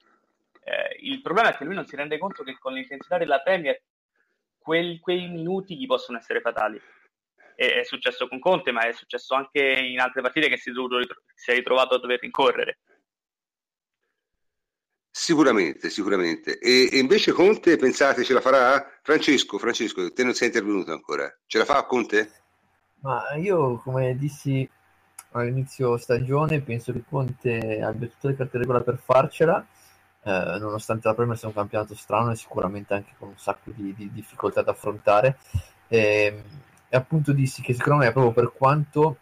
Eh, 0.69 0.97
il 1.03 1.23
problema 1.23 1.53
è 1.53 1.57
che 1.57 1.64
lui 1.64 1.77
non 1.77 1.87
si 1.87 1.95
rende 1.95 2.19
conto 2.19 2.43
che 2.43 2.59
con 2.59 2.73
l'intensità 2.73 3.19
della 3.19 3.41
Premier 3.41 3.81
quel, 4.59 4.99
quei 4.99 5.29
minuti 5.29 5.79
gli 5.79 5.87
possono 5.87 6.19
essere 6.19 6.41
fatali. 6.41 6.81
È, 7.55 7.64
è, 7.64 7.85
successo 7.85 8.27
con 8.27 8.41
Conte, 8.41 8.73
ma 8.73 8.81
è 8.81 8.93
successo 8.93 9.37
anche 9.37 9.61
in 9.61 10.01
altre 10.01 10.23
partite 10.23 10.49
che 10.49 10.57
si 10.57 10.71
è, 10.71 10.73
ritro- 10.73 11.23
si 11.33 11.53
è 11.53 11.55
ritrovato 11.55 11.95
a 11.95 12.01
dover 12.01 12.19
rincorrere. 12.19 12.81
Sicuramente, 15.09 15.89
sicuramente. 15.89 16.59
E, 16.59 16.89
e, 16.91 16.99
invece 16.99 17.31
Conte, 17.31 17.77
pensate, 17.77 18.25
ce 18.25 18.33
la 18.33 18.41
farà? 18.41 18.99
Francesco, 19.03 19.59
Francesco, 19.59 20.12
te 20.12 20.25
non 20.25 20.35
sei 20.35 20.49
intervenuto 20.49 20.91
ancora. 20.91 21.33
Ce 21.47 21.59
la 21.59 21.64
fa 21.64 21.85
Conte? 21.85 22.33
Ma 23.03 23.37
io, 23.37 23.79
come 23.79 24.17
dissi 24.17 24.69
all'inizio 25.31 25.97
stagione, 25.97 26.61
penso 26.61 26.93
che 26.93 27.05
Conte 27.09 27.81
abbia 27.81 28.09
tutte 28.09 28.29
le 28.29 28.37
carte 28.37 28.59
regola 28.59 28.81
per 28.81 28.99
farcela 28.99 29.64
eh, 30.27 30.59
nonostante 30.59 31.07
la 31.07 31.14
Premier 31.14 31.39
sia 31.39 31.47
un 31.47 31.55
campionato 31.55 31.95
strano 31.95 32.33
e 32.33 32.37
sicuramente 32.37 32.95
anche 32.95 33.12
con 33.16 33.29
un 33.29 33.39
sacco 33.39 33.70
di, 33.72 33.95
di 33.95 34.11
difficoltà 34.12 34.62
da 34.62 34.72
affrontare. 34.72 35.37
E, 35.87 35.99
ehm, 35.99 36.43
e, 36.89 36.97
appunto 36.97 37.33
dissi 37.33 37.62
che 37.62 37.74
secondo 37.74 38.05
me 38.05 38.11
proprio 38.11 38.33
per 38.33 38.53
quanto 38.53 39.18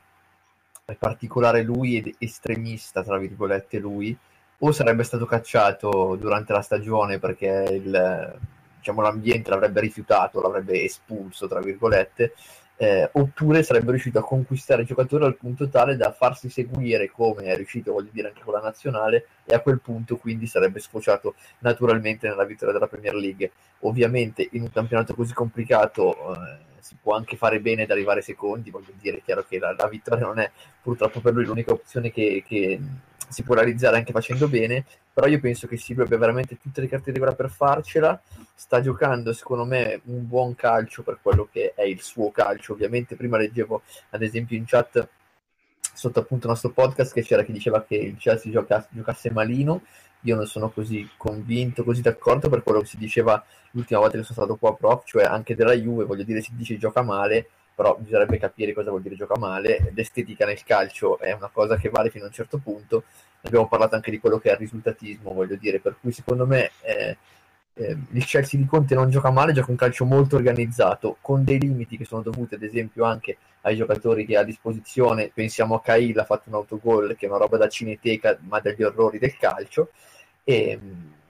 è 0.87 0.95
particolare 0.95 1.63
lui 1.63 1.99
ed 1.99 2.15
estremista, 2.19 3.03
tra 3.03 3.19
virgolette, 3.19 3.79
lui, 3.79 4.17
o 4.59 4.73
sarebbe 4.73 5.03
stato 5.03 5.27
cacciato 5.27 6.17
durante 6.19 6.55
la 6.55 6.63
stagione 6.63 7.19
perché 7.19 7.67
il, 7.71 8.39
diciamo, 8.79 9.03
l'ambiente 9.03 9.51
l'avrebbe 9.51 9.81
rifiutato, 9.81 10.41
l'avrebbe 10.41 10.85
espulso, 10.85 11.47
tra 11.49 11.61
virgolette, 11.61 12.35
eh, 12.77 13.09
oppure 13.13 13.63
sarebbe 13.63 13.91
riuscito 13.91 14.19
a 14.19 14.25
conquistare 14.25 14.83
il 14.83 14.89
giocatore 14.89 15.25
al 15.25 15.37
punto 15.37 15.69
tale 15.69 15.97
da 15.97 16.11
farsi 16.13 16.49
seguire 16.49 17.11
come 17.11 17.45
è 17.45 17.57
riuscito, 17.57 17.93
voglio 17.93 18.11
dire, 18.13 18.29
anche 18.29 18.43
con 18.43 18.55
la 18.55 18.61
nazionale 18.61 19.27
e 19.45 19.55
a 19.55 19.61
quel 19.61 19.81
punto 19.81 20.17
quindi 20.17 20.47
sarebbe 20.47 20.81
sfociato 20.81 21.35
naturalmente 21.61 22.29
nella 22.29 22.45
vittoria 22.45 22.75
della 22.75 22.89
Premier 22.89 23.15
League. 23.15 23.53
Ovviamente 23.81 24.49
in 24.53 24.63
un 24.63 24.73
campionato 24.73 25.15
così 25.15 25.33
complicato 25.33 26.35
eh, 26.35 26.73
si 26.81 26.97
può 27.01 27.15
anche 27.15 27.37
fare 27.37 27.61
bene 27.61 27.85
ad 27.85 27.91
arrivare 27.91 28.23
secondi, 28.23 28.71
voglio 28.71 28.93
dire, 29.01 29.19
è 29.19 29.23
chiaro 29.23 29.45
che 29.49 29.59
la, 29.59 29.75
la 29.77 29.89
vittoria 29.89 30.27
non 30.27 30.39
è 30.39 30.51
purtroppo 30.83 31.21
per 31.21 31.33
lui 31.33 31.45
l'unica 31.45 31.73
opzione 31.73 32.11
che, 32.11 32.43
che 32.47 32.81
si 33.29 33.43
può 33.43 33.55
realizzare 33.55 33.97
anche 33.97 34.13
facendo 34.13 34.49
bene, 34.49 34.85
però 35.15 35.29
io 35.29 35.39
penso 35.39 35.69
che 35.69 35.77
Silvio 35.77 36.05
abbia 36.05 36.19
veramente 36.19 36.59
tutte 36.61 36.81
le 36.81 36.89
carte 36.89 37.13
di 37.13 37.19
regola 37.19 37.37
per 37.37 37.49
farcela, 37.49 38.21
sta 38.53 38.81
giocando 38.81 39.33
secondo 39.33 39.65
me 39.65 40.01
un 40.07 40.27
buon 40.27 40.57
calcio 40.57 41.03
per 41.05 41.21
quello 41.23 41.49
che 41.51 41.73
è 41.75 41.83
il 41.83 42.03
suo 42.03 42.33
calcio, 42.33 42.73
ovviamente 42.73 43.15
prima 43.15 43.39
leggevo 43.39 43.83
ad 44.11 44.23
esempio 44.23 44.57
in 44.57 44.65
chat 44.67 45.09
sotto 45.95 46.19
appunto 46.19 46.47
il 46.47 46.53
nostro 46.53 46.71
podcast 46.71 47.13
che 47.15 47.23
c'era 47.23 47.45
chi 47.45 47.53
diceva 47.53 47.85
che 47.85 47.95
il 47.95 48.17
Chelsea 48.17 48.51
gioca, 48.51 48.85
giocasse 48.91 49.31
malino, 49.31 49.83
io 50.23 50.35
non 50.35 50.47
sono 50.47 50.71
così 50.71 51.09
convinto, 51.17 51.85
così 51.85 52.03
d'accordo 52.03 52.49
per 52.49 52.65
quello 52.65 52.81
che 52.81 52.87
si 52.87 52.97
diceva 52.97 53.43
l'ultima 53.71 54.01
volta 54.01 54.19
che 54.19 54.25
sono 54.25 54.39
stato 54.39 54.57
qua 54.57 54.75
prof, 54.75 55.05
cioè 55.07 55.25
anche 55.25 55.55
della 55.55 55.75
Juve, 55.75 56.05
voglio 56.05 56.25
dire 56.25 56.41
si 56.41 56.53
dice 56.57 56.77
gioca 56.77 57.03
male, 57.03 57.49
però 57.75 57.97
bisognerebbe 57.99 58.39
capire 58.39 58.73
cosa 58.73 58.91
vuol 58.91 59.03
dire 59.03 59.17
gioca 59.17 59.39
male. 59.39 59.93
L'estetica 59.95 60.47
nel 60.47 60.63
calcio 60.63 61.19
è 61.19 61.33
una 61.33 61.51
cosa 61.53 61.77
che 61.77 61.91
vale 61.91 62.11
fino 62.11 62.25
a 62.25 62.29
un 62.29 62.33
certo 62.33 62.59
punto. 62.59 63.05
Abbiamo 63.43 63.69
parlato 63.69 63.95
anche 63.95 64.11
di 64.11 64.21
quello 64.21 64.39
che 64.39 64.51
è 64.51 64.53
il 64.53 64.59
risultatismo, 64.59 65.33
voglio 65.33 65.57
dire, 65.57 65.81
per 65.81 65.97
cui 66.01 66.13
secondo 66.13 66.47
me 66.47 66.71
eh, 66.83 67.17
eh, 67.75 67.97
il 68.13 68.25
Chelsea 68.25 68.61
di 68.61 68.67
Conte 68.67 68.95
non 68.95 69.11
gioca 69.11 69.31
male, 69.31 69.53
gioca 69.53 69.71
un 69.71 69.77
calcio 69.77 70.05
molto 70.05 70.37
organizzato, 70.37 71.17
con 71.21 71.45
dei 71.45 71.59
limiti 71.59 71.97
che 71.97 72.05
sono 72.05 72.23
dovuti 72.23 72.55
ad 72.55 72.63
esempio 72.63 73.05
anche 73.05 73.37
ai 73.63 73.77
giocatori 73.77 74.25
che 74.25 74.37
ha 74.37 74.41
a 74.41 74.45
disposizione. 74.45 75.31
Pensiamo 75.35 75.75
a 75.75 75.81
Cahill, 75.83 76.19
ha 76.19 76.25
fatto 76.25 76.49
un 76.49 76.55
autogol 76.55 77.17
che 77.17 77.27
è 77.27 77.29
una 77.29 77.39
roba 77.39 77.57
da 77.57 77.69
cineteca, 77.69 78.39
ma 78.43 78.61
degli 78.61 78.83
orrori 78.83 79.19
del 79.19 79.37
calcio. 79.37 79.91
E, 80.45 80.79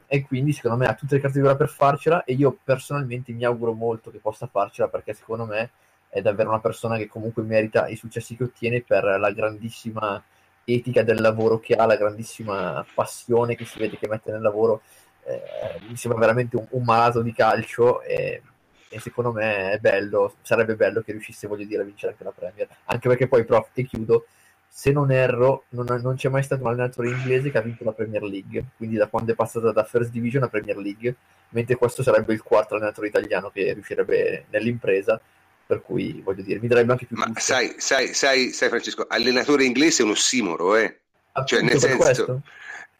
e 0.06 0.22
quindi 0.26 0.52
secondo 0.52 0.76
me 0.76 0.86
ha 0.86 0.94
tutte 0.94 1.14
le 1.16 1.20
carte 1.20 1.40
di 1.40 1.44
ora 1.44 1.56
per 1.56 1.68
farcela 1.68 2.24
e 2.24 2.34
io 2.34 2.56
personalmente 2.62 3.32
mi 3.32 3.44
auguro 3.44 3.72
molto 3.72 4.10
che 4.10 4.18
possa 4.18 4.46
farcela 4.46 4.88
perché 4.88 5.14
secondo 5.14 5.44
me 5.44 5.70
è 6.14 6.22
davvero 6.22 6.50
una 6.50 6.60
persona 6.60 6.96
che 6.96 7.08
comunque 7.08 7.42
merita 7.42 7.88
i 7.88 7.96
successi 7.96 8.36
che 8.36 8.44
ottiene 8.44 8.82
per 8.82 9.02
la 9.02 9.32
grandissima 9.32 10.22
etica 10.62 11.02
del 11.02 11.20
lavoro 11.20 11.58
che 11.58 11.74
ha, 11.74 11.86
la 11.86 11.96
grandissima 11.96 12.86
passione 12.94 13.56
che 13.56 13.64
si 13.64 13.80
vede 13.80 13.98
che 13.98 14.06
mette 14.06 14.30
nel 14.30 14.40
lavoro. 14.40 14.82
Eh, 15.24 15.80
mi 15.88 15.96
sembra 15.96 16.20
veramente 16.20 16.54
un, 16.54 16.66
un, 16.70 16.84
malato 16.84 17.20
di 17.20 17.32
calcio 17.32 18.00
e, 18.02 18.42
e, 18.88 19.00
secondo 19.00 19.32
me 19.32 19.72
è 19.72 19.78
bello, 19.78 20.36
sarebbe 20.42 20.76
bello 20.76 21.00
che 21.00 21.10
riuscisse, 21.10 21.48
voglio 21.48 21.64
dire, 21.64 21.82
a 21.82 21.84
vincere 21.84 22.12
anche 22.12 22.22
la 22.22 22.30
Premier, 22.30 22.68
anche 22.84 23.08
perché 23.08 23.26
poi, 23.26 23.44
prof, 23.44 23.70
e 23.74 23.84
chiudo, 23.84 24.26
se 24.68 24.92
non 24.92 25.10
erro, 25.10 25.64
non, 25.70 25.86
non, 26.00 26.14
c'è 26.14 26.28
mai 26.28 26.44
stato 26.44 26.62
un 26.62 26.68
allenatore 26.68 27.08
inglese 27.08 27.50
che 27.50 27.58
ha 27.58 27.62
vinto 27.62 27.82
la 27.82 27.92
Premier 27.92 28.22
League, 28.22 28.66
quindi 28.76 28.94
da 28.94 29.08
quando 29.08 29.32
è 29.32 29.34
passata 29.34 29.72
da 29.72 29.82
First 29.82 30.12
Division 30.12 30.44
a 30.44 30.48
Premier 30.48 30.76
League, 30.76 31.16
mentre 31.48 31.74
questo 31.74 32.04
sarebbe 32.04 32.32
il 32.32 32.42
quarto 32.42 32.76
allenatore 32.76 33.08
italiano 33.08 33.50
che 33.50 33.72
riuscirebbe 33.72 34.44
nell'impresa, 34.50 35.20
per 35.66 35.82
cui 35.82 36.20
voglio 36.22 36.42
dire, 36.42 36.60
mi 36.60 36.68
darebbe 36.68 36.92
anche 36.92 37.06
più... 37.06 37.16
Ma 37.16 37.30
sai, 37.36 37.74
sai, 37.78 38.12
sai, 38.14 38.50
sai, 38.50 38.68
Francesco, 38.68 39.06
allenatore 39.08 39.64
inglese 39.64 40.02
è 40.02 40.04
un 40.04 40.12
ossimoro, 40.12 40.76
eh? 40.76 41.00
cioè 41.44 41.62
nel 41.62 41.78
senso... 41.78 42.42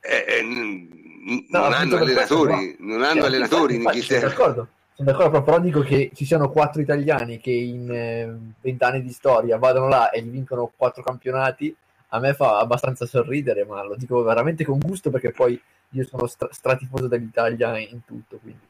Eh, 0.01 0.25
eh, 0.29 0.43
no, 0.43 1.61
non 1.61 1.73
hanno 1.73 1.97
allenatori, 1.97 2.53
questo, 2.53 2.83
no. 2.83 2.93
non 2.93 3.03
hanno 3.03 3.21
sì, 3.21 3.27
allenatori 3.27 3.75
infatti, 3.77 3.97
in 3.97 4.03
Inghilterra. 4.03 4.21
Sono 4.21 4.31
d'accordo, 4.31 4.69
sono 4.93 5.11
d'accordo, 5.11 5.43
però 5.43 5.61
dico 5.61 5.81
che 5.81 6.11
ci 6.15 6.25
siano 6.25 6.51
quattro 6.51 6.83
italiani 6.83 7.39
che 7.39 7.51
in 7.51 7.91
eh, 7.91 8.53
vent'anni 8.61 9.03
di 9.03 9.13
storia 9.13 9.57
vadano 9.57 9.89
là 9.89 10.11
e 10.11 10.23
gli 10.23 10.29
vincono 10.29 10.71
quattro 10.77 11.03
campionati, 11.03 11.75
a 12.09 12.19
me 12.19 12.35
fa 12.35 12.59
abbastanza 12.59 13.07
sorridere, 13.07 13.65
ma 13.65 13.83
lo 13.83 13.97
dico 13.97 14.23
veramente 14.23 14.65
con 14.65 14.79
gusto 14.79 15.11
perché 15.11 15.31
poi 15.31 15.61
io 15.91 16.05
sono 16.05 16.27
stra- 16.27 16.49
stratifoso 16.51 17.09
dell'Italia 17.09 17.79
in 17.79 18.05
tutto. 18.05 18.39
Quindi. 18.39 18.61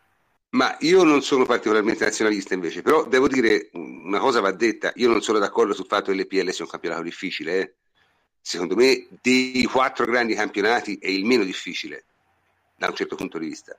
Ma 0.54 0.76
io 0.80 1.02
non 1.02 1.20
sono 1.22 1.44
particolarmente 1.44 2.04
nazionalista 2.04 2.54
invece, 2.54 2.80
però 2.80 3.04
devo 3.04 3.26
dire 3.26 3.70
una 3.72 4.20
cosa 4.20 4.40
va 4.40 4.52
detta, 4.52 4.92
io 4.94 5.08
non 5.08 5.20
sono 5.20 5.40
d'accordo 5.40 5.74
sul 5.74 5.86
fatto 5.86 6.12
che 6.12 6.16
l'EPL 6.16 6.52
sia 6.52 6.64
un 6.64 6.70
campionato 6.70 7.02
difficile. 7.02 7.60
Eh. 7.60 7.74
Secondo 8.40 8.76
me 8.76 9.08
dei 9.20 9.64
quattro 9.64 10.04
grandi 10.04 10.34
campionati 10.34 10.96
è 11.00 11.08
il 11.08 11.24
meno 11.24 11.42
difficile 11.42 12.04
da 12.76 12.86
un 12.86 12.94
certo 12.94 13.16
punto 13.16 13.38
di 13.38 13.48
vista, 13.48 13.76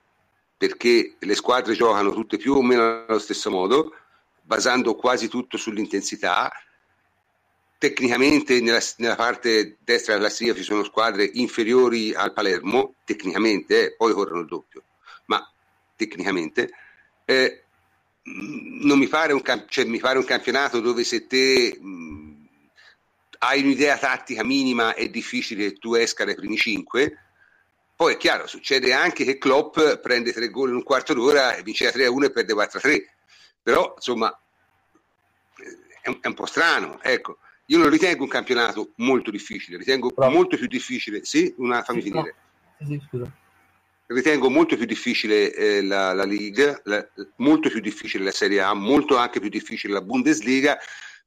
perché 0.58 1.16
le 1.18 1.36
squadre 1.36 1.76
giocano 1.76 2.12
tutte 2.12 2.36
più 2.36 2.56
o 2.56 2.62
meno 2.62 3.06
allo 3.08 3.20
stesso 3.20 3.50
modo, 3.50 3.94
basando 4.42 4.96
quasi 4.96 5.30
tutto 5.30 5.56
sull'intensità. 5.56 6.52
Tecnicamente 7.78 8.60
nella, 8.60 8.82
nella 8.98 9.16
parte 9.16 9.78
destra 9.80 10.16
della 10.16 10.26
classifica 10.26 10.58
ci 10.58 10.64
sono 10.64 10.84
squadre 10.84 11.30
inferiori 11.36 12.14
al 12.14 12.34
Palermo, 12.34 12.96
tecnicamente, 13.06 13.86
eh, 13.86 13.96
poi 13.96 14.12
corrono 14.12 14.42
il 14.42 14.48
doppio 14.48 14.84
tecnicamente, 15.96 16.70
eh, 17.26 17.66
non 18.26 18.98
mi 18.98 19.08
pare, 19.08 19.34
un, 19.34 19.42
cioè, 19.68 19.86
mi 19.86 20.00
pare 20.00 20.18
un 20.18 20.26
campionato 20.26 20.80
dove 20.80 21.04
se 21.04 21.28
te 21.28 21.78
mh, 21.80 22.48
hai 23.40 23.62
un'idea 23.62 23.98
tattica 23.98 24.44
minima 24.44 24.96
è 24.96 25.08
difficile 25.10 25.70
che 25.70 25.78
tu 25.78 25.94
esca 25.94 26.26
dai 26.26 26.36
primi 26.36 26.58
cinque. 26.58 27.20
Poi 27.96 28.14
è 28.14 28.18
chiaro, 28.18 28.48
succede 28.48 28.94
anche 28.94 29.24
che 29.24 29.38
Klopp 29.38 29.80
prende 30.02 30.34
tre 30.34 30.50
gol 30.50 30.70
in 30.70 30.76
un 30.76 30.84
quarto 30.84 31.14
d'ora 31.14 31.56
e 31.56 31.64
vince 31.64 31.90
3 31.92 32.06
a 32.06 32.12
1 32.12 32.26
e 32.26 32.32
perde 32.32 32.54
4 32.54 32.78
a 32.78 32.82
3. 32.82 33.16
Però, 33.64 33.94
insomma, 33.96 34.38
è 36.02 36.10
un, 36.10 36.18
è 36.20 36.28
un 36.28 36.34
po' 36.34 36.46
strano. 36.46 37.02
Ecco, 37.02 37.38
io 37.68 37.78
non 37.78 37.90
ritengo 37.90 38.24
un 38.24 38.30
campionato 38.30 38.92
molto 38.98 39.32
difficile, 39.32 39.78
ritengo 39.78 40.10
Bravo. 40.10 40.34
molto 40.34 40.58
più 40.58 40.68
difficile. 40.68 41.24
Sì, 41.24 41.54
una, 41.58 41.84
fammi 41.84 42.02
sì, 42.02 42.10
finire. 42.10 42.36
No. 42.80 42.88
Sì, 42.88 43.02
scusa 43.08 43.32
ritengo 44.08 44.50
molto 44.50 44.76
più 44.76 44.86
difficile 44.86 45.54
eh, 45.54 45.82
la, 45.82 46.14
la 46.14 46.26
League, 46.26 46.82
la, 46.84 47.06
molto 47.38 47.70
più 47.70 47.80
difficile 47.80 48.24
la 48.24 48.32
Serie 48.32 48.62
A, 48.62 48.74
molto 48.74 49.18
anche 49.18 49.40
più 49.40 49.50
difficile 49.50 49.94
la 49.94 50.02
Bundesliga, 50.02 50.78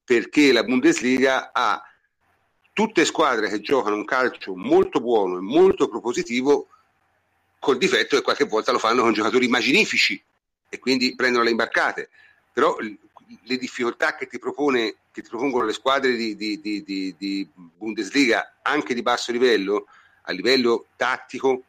perché 0.05 0.53
la 0.53 0.63
Bundesliga 0.63 1.51
ha 1.53 1.83
tutte 2.73 3.05
squadre 3.05 3.49
che 3.49 3.61
giocano 3.61 3.97
un 3.97 4.05
calcio 4.05 4.55
molto 4.55 5.01
buono 5.01 5.39
e 5.39 5.41
molto 5.41 5.89
propositivo, 5.89 6.69
col 7.59 7.77
difetto 7.77 8.17
che 8.17 8.23
qualche 8.23 8.45
volta 8.45 8.71
lo 8.71 8.79
fanno 8.79 9.03
con 9.03 9.13
giocatori 9.13 9.47
immaginifici 9.47 10.23
e 10.69 10.79
quindi 10.79 11.17
prendono 11.17 11.43
le 11.43 11.51
imbarcate. 11.51 12.09
Però 12.53 12.77
le 12.79 13.57
difficoltà 13.57 14.15
che 14.15 14.27
ti, 14.27 14.39
propone, 14.39 14.95
che 15.11 15.23
ti 15.23 15.29
propongono 15.29 15.65
le 15.65 15.73
squadre 15.73 16.15
di, 16.15 16.37
di, 16.37 16.61
di, 16.61 17.15
di 17.19 17.49
Bundesliga, 17.53 18.59
anche 18.63 18.95
di 18.95 19.03
basso 19.03 19.33
livello, 19.33 19.87
a 20.23 20.33
livello 20.33 20.87
tattico, 20.97 21.65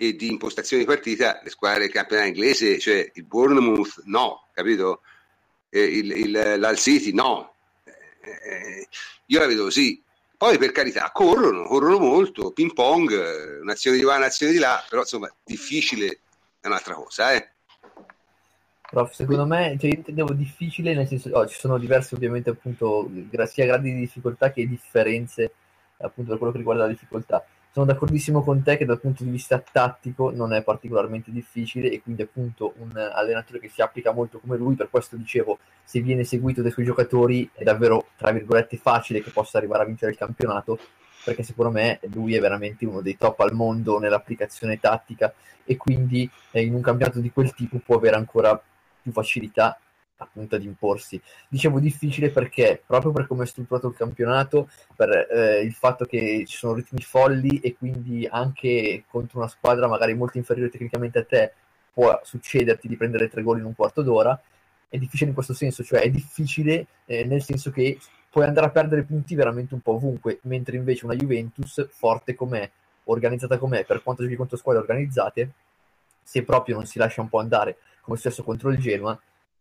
e 0.00 0.14
di 0.14 0.28
impostazione 0.28 0.84
di 0.84 0.88
partita, 0.88 1.40
le 1.42 1.50
squadre 1.50 1.80
del 1.80 1.90
campionato 1.90 2.28
inglese, 2.28 2.78
cioè 2.78 3.10
il 3.12 3.24
Bournemouth 3.24 4.02
no, 4.04 4.46
capito? 4.52 5.00
Eh, 5.68 5.82
il, 5.82 6.12
il, 6.12 6.54
l'Al 6.56 6.78
City 6.78 7.12
no. 7.12 7.54
Eh, 8.22 8.86
io 9.26 9.38
la 9.40 9.46
vedo 9.46 9.64
così. 9.64 10.00
Poi 10.36 10.56
per 10.56 10.70
carità, 10.70 11.10
corrono, 11.12 11.64
corrono 11.64 11.98
molto, 11.98 12.52
ping 12.52 12.72
pong, 12.72 13.60
un'azione 13.60 13.96
di 13.96 14.04
qua, 14.04 14.16
un'azione 14.16 14.52
di 14.52 14.58
là, 14.58 14.84
però 14.88 15.00
insomma 15.00 15.34
difficile 15.42 16.20
è 16.60 16.68
un'altra 16.68 16.94
cosa, 16.94 17.32
eh. 17.32 17.50
Prof, 18.88 19.12
secondo 19.12 19.46
me, 19.46 19.76
cioè, 19.80 19.90
io 19.90 19.96
intendevo 19.96 20.32
difficile 20.32 20.94
nel 20.94 21.08
senso, 21.08 21.30
oh, 21.30 21.44
ci 21.48 21.58
sono 21.58 21.76
diverse 21.76 22.14
ovviamente 22.14 22.50
appunto 22.50 23.10
sia 23.46 23.66
gradi 23.66 23.92
di 23.92 23.98
difficoltà 23.98 24.52
che 24.52 24.66
differenze 24.66 25.52
appunto 25.98 26.30
per 26.30 26.38
quello 26.38 26.52
che 26.52 26.58
riguarda 26.58 26.84
la 26.84 26.90
difficoltà 26.90 27.44
sono 27.78 27.92
d'accordissimo 27.92 28.42
con 28.42 28.60
te 28.64 28.76
che 28.76 28.84
dal 28.84 28.98
punto 28.98 29.22
di 29.22 29.30
vista 29.30 29.60
tattico 29.60 30.32
non 30.32 30.52
è 30.52 30.64
particolarmente 30.64 31.30
difficile 31.30 31.88
e 31.88 32.02
quindi 32.02 32.22
appunto 32.22 32.74
un 32.78 32.90
allenatore 32.96 33.60
che 33.60 33.68
si 33.68 33.80
applica 33.82 34.10
molto 34.10 34.40
come 34.40 34.56
lui, 34.56 34.74
per 34.74 34.90
questo 34.90 35.14
dicevo, 35.14 35.60
se 35.84 36.00
viene 36.00 36.24
seguito 36.24 36.60
dai 36.60 36.72
suoi 36.72 36.84
giocatori 36.84 37.48
è 37.54 37.62
davvero, 37.62 38.08
tra 38.16 38.32
virgolette, 38.32 38.78
facile 38.78 39.22
che 39.22 39.30
possa 39.30 39.58
arrivare 39.58 39.84
a 39.84 39.86
vincere 39.86 40.10
il 40.10 40.16
campionato, 40.16 40.76
perché 41.22 41.44
secondo 41.44 41.70
me 41.70 42.00
lui 42.12 42.34
è 42.34 42.40
veramente 42.40 42.84
uno 42.84 43.00
dei 43.00 43.16
top 43.16 43.38
al 43.40 43.54
mondo 43.54 44.00
nell'applicazione 44.00 44.80
tattica 44.80 45.32
e 45.64 45.76
quindi 45.76 46.28
eh, 46.50 46.64
in 46.64 46.74
un 46.74 46.80
campionato 46.80 47.20
di 47.20 47.30
quel 47.30 47.54
tipo 47.54 47.78
può 47.78 47.94
avere 47.94 48.16
ancora 48.16 48.60
più 49.00 49.12
facilità 49.12 49.78
appunto 50.18 50.56
ad 50.56 50.62
imporsi. 50.62 51.20
Dicevo 51.48 51.80
difficile 51.80 52.30
perché 52.30 52.82
proprio 52.84 53.12
per 53.12 53.26
come 53.26 53.44
è 53.44 53.46
strutturato 53.46 53.88
il 53.88 53.96
campionato, 53.96 54.68
per 54.94 55.28
eh, 55.30 55.60
il 55.60 55.72
fatto 55.72 56.04
che 56.04 56.44
ci 56.46 56.56
sono 56.56 56.74
ritmi 56.74 57.00
folli 57.00 57.60
e 57.60 57.76
quindi 57.76 58.26
anche 58.30 59.04
contro 59.08 59.38
una 59.38 59.48
squadra 59.48 59.88
magari 59.88 60.14
molto 60.14 60.38
inferiore 60.38 60.70
tecnicamente 60.70 61.18
a 61.18 61.24
te 61.24 61.52
può 61.92 62.20
succederti 62.22 62.86
di 62.86 62.96
prendere 62.96 63.28
tre 63.28 63.42
gol 63.42 63.58
in 63.58 63.64
un 63.64 63.74
quarto 63.74 64.02
d'ora. 64.02 64.40
È 64.88 64.96
difficile 64.96 65.30
in 65.30 65.34
questo 65.34 65.52
senso, 65.52 65.82
cioè 65.82 66.00
è 66.00 66.10
difficile 66.10 66.86
eh, 67.06 67.24
nel 67.24 67.42
senso 67.42 67.70
che 67.70 67.98
puoi 68.30 68.44
andare 68.44 68.66
a 68.66 68.70
perdere 68.70 69.02
punti 69.02 69.34
veramente 69.34 69.74
un 69.74 69.80
po' 69.80 69.92
ovunque, 69.92 70.38
mentre 70.42 70.76
invece 70.76 71.04
una 71.04 71.14
Juventus 71.14 71.88
forte 71.90 72.34
com'è, 72.34 72.70
organizzata 73.04 73.58
com'è, 73.58 73.84
per 73.84 74.02
quanto 74.02 74.22
giochi 74.22 74.36
contro 74.36 74.56
squadre 74.56 74.80
organizzate, 74.82 75.50
se 76.22 76.42
proprio 76.42 76.76
non 76.76 76.86
si 76.86 76.98
lascia 76.98 77.20
un 77.20 77.28
po' 77.28 77.38
andare, 77.38 77.78
come 78.00 78.16
è 78.16 78.20
successo 78.20 78.42
contro 78.44 78.70
il 78.70 78.78
Genoa, 78.78 79.18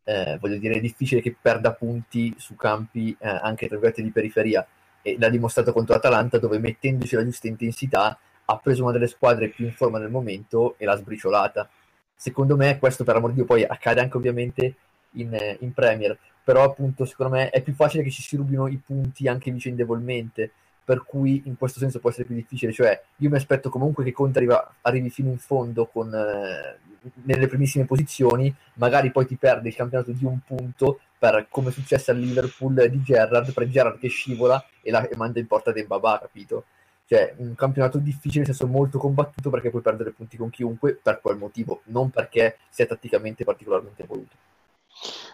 eh, 0.07 0.37
voglio 0.39 0.55
dire, 0.57 0.75
è 0.75 0.79
difficile 0.79 1.19
che 1.19 1.35
perda 1.39 1.73
punti 1.73 2.33
su 2.37 2.55
campi 2.55 3.13
eh, 3.19 3.27
anche 3.27 3.67
tra 3.67 3.75
virgolette 3.75 4.01
di 4.01 4.11
periferia. 4.11 4.65
E 5.01 5.17
l'ha 5.19 5.27
dimostrato 5.27 5.73
contro 5.73 5.95
Atalanta 5.95 6.37
dove 6.39 6.59
mettendoci 6.59 7.15
la 7.15 7.25
giusta 7.25 7.47
intensità 7.47 8.17
ha 8.45 8.57
preso 8.57 8.83
una 8.83 8.93
delle 8.93 9.07
squadre 9.07 9.49
più 9.49 9.65
in 9.65 9.73
forma 9.73 9.99
del 9.99 10.09
momento 10.09 10.75
e 10.77 10.85
l'ha 10.85 10.95
sbriciolata. 10.95 11.69
Secondo 12.15 12.55
me 12.55 12.79
questo 12.79 13.03
per 13.03 13.17
amor 13.17 13.31
di 13.31 13.35
Dio 13.35 13.45
poi 13.45 13.65
accade 13.65 13.99
anche 13.99 14.15
ovviamente 14.15 14.75
in, 15.11 15.33
eh, 15.33 15.57
in 15.59 15.73
Premier, 15.73 16.17
però 16.41 16.63
appunto 16.63 17.03
secondo 17.03 17.35
me 17.35 17.49
è 17.49 17.61
più 17.61 17.73
facile 17.73 18.03
che 18.03 18.09
ci 18.09 18.21
si 18.21 18.37
rubino 18.37 18.67
i 18.67 18.77
punti 18.77 19.27
anche 19.27 19.51
vicendevolmente 19.51 20.51
per 20.87 21.03
cui 21.03 21.41
in 21.47 21.57
questo 21.57 21.79
senso 21.79 21.99
può 21.99 22.09
essere 22.09 22.23
più 22.23 22.33
difficile. 22.33 22.71
Cioè, 22.71 23.03
io 23.17 23.29
mi 23.29 23.35
aspetto 23.35 23.69
comunque 23.69 24.05
che 24.05 24.13
Conte 24.13 24.37
arriva, 24.37 24.75
arrivi 24.83 25.09
fino 25.09 25.29
in 25.29 25.37
fondo 25.37 25.85
con, 25.85 26.13
eh, 26.13 26.79
nelle 27.23 27.47
primissime 27.47 27.83
posizioni, 27.83 28.55
magari 28.75 29.11
poi 29.11 29.25
ti 29.25 29.35
perde 29.35 29.67
il 29.67 29.75
campionato 29.75 30.13
di 30.13 30.23
un 30.23 30.39
punto 30.45 31.01
per 31.19 31.47
come 31.49 31.71
è 31.71 31.73
successo 31.73 32.11
al 32.11 32.19
Liverpool 32.19 32.87
di 32.89 33.01
Gerrard, 33.03 33.51
per 33.51 33.67
Gerrard 33.67 33.99
che 33.99 34.07
scivola 34.07 34.65
e, 34.81 34.89
la, 34.89 35.05
e 35.05 35.17
manda 35.17 35.41
in 35.41 35.47
porta 35.47 35.73
Dembaba, 35.73 36.19
capito? 36.21 36.63
Cioè, 37.05 37.33
un 37.39 37.53
campionato 37.55 37.97
difficile, 37.97 38.45
nel 38.45 38.55
senso 38.55 38.71
molto 38.71 38.97
combattuto 38.97 39.49
perché 39.49 39.69
puoi 39.69 39.81
perdere 39.81 40.11
punti 40.11 40.37
con 40.37 40.49
chiunque 40.49 40.97
per 41.03 41.19
quel 41.19 41.35
motivo, 41.35 41.81
non 41.87 42.11
perché 42.11 42.59
sia 42.69 42.85
tatticamente 42.85 43.43
particolarmente 43.43 44.05
voluto. 44.05 44.35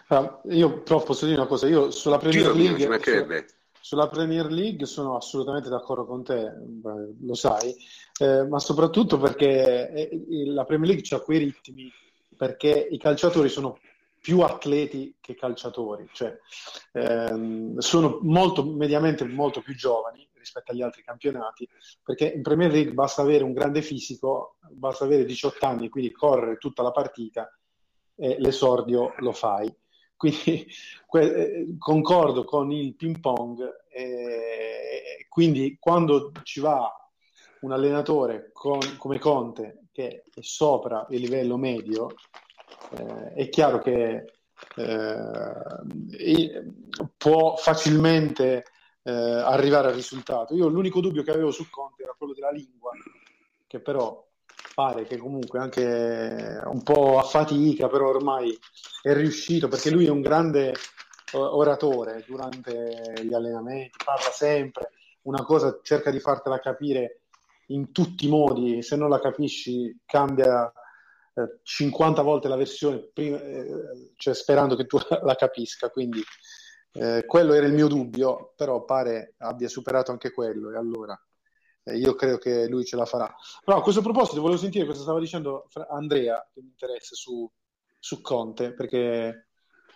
Uh, 0.08 0.52
io 0.52 0.80
però 0.80 1.00
posso 1.00 1.26
dire 1.26 1.38
una 1.38 1.46
cosa, 1.46 1.68
io 1.68 1.92
sulla 1.92 2.18
Premier 2.18 2.56
League... 2.56 3.46
Sulla 3.84 4.08
Premier 4.08 4.50
League 4.50 4.86
sono 4.86 5.14
assolutamente 5.14 5.68
d'accordo 5.68 6.06
con 6.06 6.24
te, 6.24 6.54
lo 7.20 7.34
sai, 7.34 7.76
eh, 8.18 8.46
ma 8.46 8.58
soprattutto 8.58 9.18
perché 9.18 9.90
eh, 9.90 10.22
la 10.46 10.64
Premier 10.64 10.88
League 10.88 11.14
ha 11.14 11.20
quei 11.20 11.40
ritmi, 11.40 11.92
perché 12.34 12.70
i 12.70 12.96
calciatori 12.96 13.50
sono 13.50 13.78
più 14.22 14.40
atleti 14.40 15.16
che 15.20 15.34
calciatori, 15.34 16.08
cioè 16.14 16.34
ehm, 16.92 17.76
sono 17.76 18.20
molto, 18.22 18.64
mediamente 18.64 19.22
molto 19.26 19.60
più 19.60 19.76
giovani 19.76 20.26
rispetto 20.32 20.72
agli 20.72 20.80
altri 20.80 21.02
campionati, 21.04 21.68
perché 22.02 22.28
in 22.28 22.40
Premier 22.40 22.70
League 22.70 22.94
basta 22.94 23.20
avere 23.20 23.44
un 23.44 23.52
grande 23.52 23.82
fisico, 23.82 24.56
basta 24.70 25.04
avere 25.04 25.26
18 25.26 25.66
anni, 25.66 25.90
quindi 25.90 26.10
correre 26.10 26.56
tutta 26.56 26.82
la 26.82 26.90
partita 26.90 27.54
e 28.16 28.36
l'esordio 28.38 29.12
lo 29.18 29.32
fai. 29.32 29.70
Quindi 30.24 30.66
que- 31.06 31.76
concordo 31.78 32.44
con 32.44 32.72
il 32.72 32.94
ping 32.94 33.20
pong, 33.20 33.60
eh, 33.90 35.26
quindi 35.28 35.76
quando 35.78 36.32
ci 36.44 36.60
va 36.60 36.90
un 37.60 37.72
allenatore 37.72 38.50
con, 38.52 38.78
come 38.96 39.18
Conte 39.18 39.88
che 39.92 40.24
è 40.34 40.40
sopra 40.40 41.06
il 41.10 41.20
livello 41.20 41.58
medio, 41.58 42.08
eh, 42.96 43.32
è 43.34 43.48
chiaro 43.50 43.80
che 43.80 44.32
eh, 44.76 46.64
può 47.16 47.56
facilmente 47.56 48.64
eh, 49.02 49.12
arrivare 49.12 49.88
al 49.88 49.94
risultato. 49.94 50.54
Io 50.54 50.68
l'unico 50.68 51.00
dubbio 51.00 51.22
che 51.22 51.32
avevo 51.32 51.50
su 51.50 51.68
Conte 51.68 52.02
era 52.02 52.14
quello 52.16 52.32
della 52.32 52.50
lingua, 52.50 52.92
che 53.66 53.78
però 53.78 54.26
pare 54.74 55.04
che 55.04 55.16
comunque 55.16 55.58
anche 55.58 56.60
un 56.64 56.82
po' 56.82 57.18
a 57.18 57.22
fatica, 57.22 57.88
però 57.88 58.08
ormai 58.08 58.56
è 59.02 59.12
riuscito 59.12 59.68
perché 59.68 59.90
lui 59.90 60.06
è 60.06 60.10
un 60.10 60.20
grande 60.20 60.74
oratore 61.32 62.24
durante 62.26 63.22
gli 63.22 63.34
allenamenti, 63.34 63.98
parla 64.04 64.30
sempre, 64.30 64.92
una 65.22 65.42
cosa 65.44 65.80
cerca 65.82 66.10
di 66.10 66.20
fartela 66.20 66.60
capire 66.60 67.22
in 67.68 67.92
tutti 67.92 68.26
i 68.26 68.28
modi, 68.28 68.82
se 68.82 68.96
non 68.96 69.08
la 69.08 69.20
capisci 69.20 69.96
cambia 70.04 70.70
eh, 71.34 71.58
50 71.62 72.22
volte 72.22 72.48
la 72.48 72.56
versione, 72.56 73.10
prima, 73.12 73.40
eh, 73.40 74.12
cioè 74.16 74.34
sperando 74.34 74.76
che 74.76 74.86
tu 74.86 74.98
la 75.22 75.34
capisca, 75.34 75.90
quindi 75.90 76.22
eh, 76.92 77.24
quello 77.26 77.54
era 77.54 77.66
il 77.66 77.72
mio 77.72 77.88
dubbio, 77.88 78.52
però 78.56 78.84
pare 78.84 79.34
abbia 79.38 79.68
superato 79.68 80.12
anche 80.12 80.30
quello. 80.30 80.70
E 80.70 80.76
allora 80.76 81.20
eh, 81.84 81.96
io 81.96 82.14
credo 82.14 82.38
che 82.38 82.66
lui 82.68 82.84
ce 82.84 82.96
la 82.96 83.06
farà. 83.06 83.32
Però 83.64 83.78
a 83.78 83.82
questo 83.82 84.02
proposito 84.02 84.40
volevo 84.40 84.58
sentire 84.58 84.86
cosa 84.86 85.02
stava 85.02 85.20
dicendo 85.20 85.68
Andrea, 85.88 86.46
che 86.52 86.60
mi 86.60 86.68
interessa 86.68 87.14
su, 87.14 87.50
su 87.98 88.20
Conte, 88.20 88.72
perché 88.74 89.48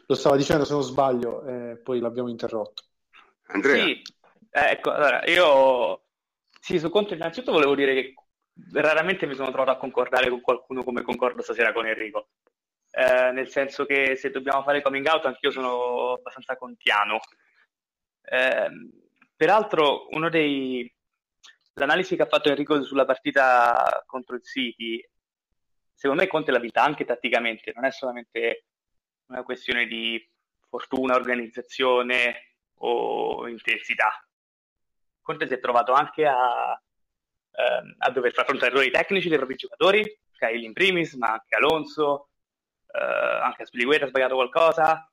lo 0.06 0.14
stava 0.14 0.36
dicendo 0.36 0.64
se 0.64 0.72
non 0.72 0.82
sbaglio 0.82 1.44
e 1.44 1.78
poi 1.82 2.00
l'abbiamo 2.00 2.28
interrotto. 2.28 2.84
Andrea? 3.48 3.84
Sì, 3.84 4.02
ecco, 4.50 4.90
allora 4.90 5.24
io 5.26 6.02
sì, 6.60 6.78
su 6.78 6.90
Conte 6.90 7.14
innanzitutto 7.14 7.52
volevo 7.52 7.74
dire 7.74 7.94
che 7.94 8.14
raramente 8.72 9.26
mi 9.26 9.34
sono 9.34 9.50
trovato 9.50 9.70
a 9.70 9.78
concordare 9.78 10.28
con 10.28 10.40
qualcuno 10.40 10.82
come 10.82 11.02
concordo 11.02 11.42
stasera 11.42 11.72
con 11.72 11.86
Enrico. 11.86 12.28
Eh, 12.90 13.32
nel 13.32 13.48
senso 13.48 13.84
che 13.84 14.16
se 14.16 14.30
dobbiamo 14.30 14.62
fare 14.62 14.82
coming 14.82 15.06
out 15.06 15.24
anch'io 15.26 15.50
sono 15.50 16.12
abbastanza 16.12 16.56
contiano. 16.56 17.20
Eh, 18.22 18.68
peraltro, 19.36 20.08
uno 20.10 20.28
dei... 20.28 20.92
l'analisi 21.78 22.16
che 22.16 22.22
ha 22.22 22.26
fatto 22.26 22.48
Enrico 22.48 22.82
sulla 22.82 23.04
partita 23.04 24.02
contro 24.06 24.36
il 24.36 24.44
City, 24.44 25.00
secondo 25.92 26.22
me 26.22 26.28
Conte 26.28 26.50
l'ha 26.50 26.58
vinta 26.58 26.82
anche 26.82 27.04
tatticamente, 27.04 27.72
non 27.74 27.84
è 27.84 27.90
solamente 27.90 28.64
una 29.26 29.42
questione 29.42 29.86
di 29.86 30.22
fortuna, 30.68 31.14
organizzazione 31.14 32.56
o 32.80 33.48
intensità. 33.48 34.10
Conte 35.20 35.46
si 35.46 35.54
è 35.54 35.60
trovato 35.60 35.92
anche 35.92 36.26
a 36.26 36.80
ehm, 37.58 37.94
a 37.98 38.10
dover 38.10 38.32
far 38.32 38.44
fronte 38.44 38.66
a 38.66 38.68
errori 38.68 38.90
tecnici 38.90 39.28
dei 39.28 39.36
propri 39.36 39.56
giocatori, 39.56 40.20
Kyle 40.32 40.64
in 40.64 40.72
primis, 40.72 41.14
ma 41.14 41.32
anche 41.32 41.56
Alonso, 41.56 42.30
eh, 42.92 42.98
anche 43.42 43.66
Spiligueta 43.66 44.04
ha 44.04 44.08
sbagliato 44.08 44.34
qualcosa. 44.34 45.10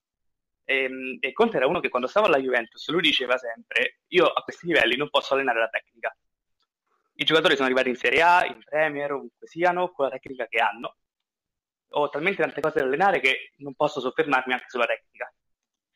E, 0.63 0.83
ehm, 0.83 1.17
e 1.19 1.33
Conte 1.33 1.57
era 1.57 1.67
uno 1.67 1.79
che 1.79 1.89
quando 1.89 2.07
stava 2.07 2.27
alla 2.27 2.39
Juventus 2.39 2.87
lui 2.89 3.01
diceva 3.01 3.37
sempre: 3.37 3.99
Io 4.09 4.27
a 4.27 4.41
questi 4.43 4.67
livelli 4.67 4.95
non 4.95 5.09
posso 5.09 5.33
allenare 5.33 5.59
la 5.59 5.69
tecnica. 5.69 6.15
I 7.17 7.23
giocatori 7.23 7.55
sono 7.55 7.65
arrivati 7.65 7.89
in 7.89 7.95
Serie 7.95 8.21
A, 8.21 8.45
in 8.45 8.61
Premier, 8.63 9.13
ovunque 9.13 9.47
siano, 9.47 9.91
con 9.91 10.05
la 10.05 10.11
tecnica 10.11 10.47
che 10.47 10.59
hanno. 10.59 10.97
Ho 11.89 12.09
talmente 12.09 12.41
tante 12.41 12.59
cose 12.59 12.79
da 12.79 12.85
allenare 12.85 13.21
che 13.21 13.51
non 13.57 13.73
posso 13.73 14.01
soffermarmi 14.01 14.51
anche 14.51 14.65
sulla 14.67 14.85
tecnica. 14.85 15.33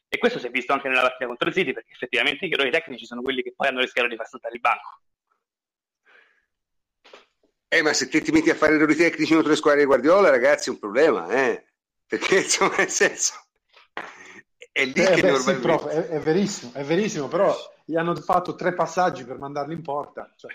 E 0.07 0.17
questo 0.17 0.39
si 0.39 0.47
è 0.47 0.49
visto 0.49 0.71
anche 0.71 0.87
nella 0.87 1.01
partita 1.01 1.25
contro 1.27 1.49
il 1.49 1.53
City, 1.53 1.73
perché 1.73 1.91
effettivamente 1.91 2.45
i 2.45 2.51
errori 2.51 2.71
tecnici 2.71 3.05
sono 3.05 3.21
quelli 3.21 3.43
che 3.43 3.53
poi 3.53 3.67
hanno 3.67 3.81
rischiato 3.81 4.07
di 4.07 4.15
far 4.15 4.27
saltare 4.27 4.55
il 4.55 4.61
banco. 4.61 5.01
Eh, 7.67 7.81
ma 7.81 7.93
se 7.93 8.07
te 8.07 8.21
ti 8.21 8.31
metti 8.31 8.49
a 8.49 8.55
fare 8.55 8.75
errori 8.75 8.95
tecnici 8.95 9.33
contro 9.33 9.51
le 9.51 9.57
squadre 9.57 9.81
di 9.81 9.85
Guardiola, 9.85 10.29
ragazzi, 10.29 10.69
è 10.69 10.71
un 10.71 10.79
problema, 10.79 11.29
eh? 11.29 11.65
Perché, 12.07 12.37
insomma, 12.37 12.77
nel 12.77 12.89
senso... 12.89 13.33
È 14.71 14.85
lì 14.85 14.93
eh, 14.93 15.13
che 15.13 15.21
beh, 15.21 15.31
normalmente... 15.31 15.53
Sì, 15.53 15.59
prof, 15.59 15.87
è, 15.87 16.07
è, 16.07 16.19
verissimo, 16.19 16.73
è 16.73 16.83
verissimo, 16.83 17.27
però 17.27 17.53
gli 17.89 17.95
hanno 17.95 18.13
fatto 18.15 18.53
tre 18.53 18.75
passaggi 18.75 19.25
per 19.25 19.39
mandarli 19.39 19.73
in 19.73 19.81
porta. 19.81 20.31
Cioè, 20.35 20.51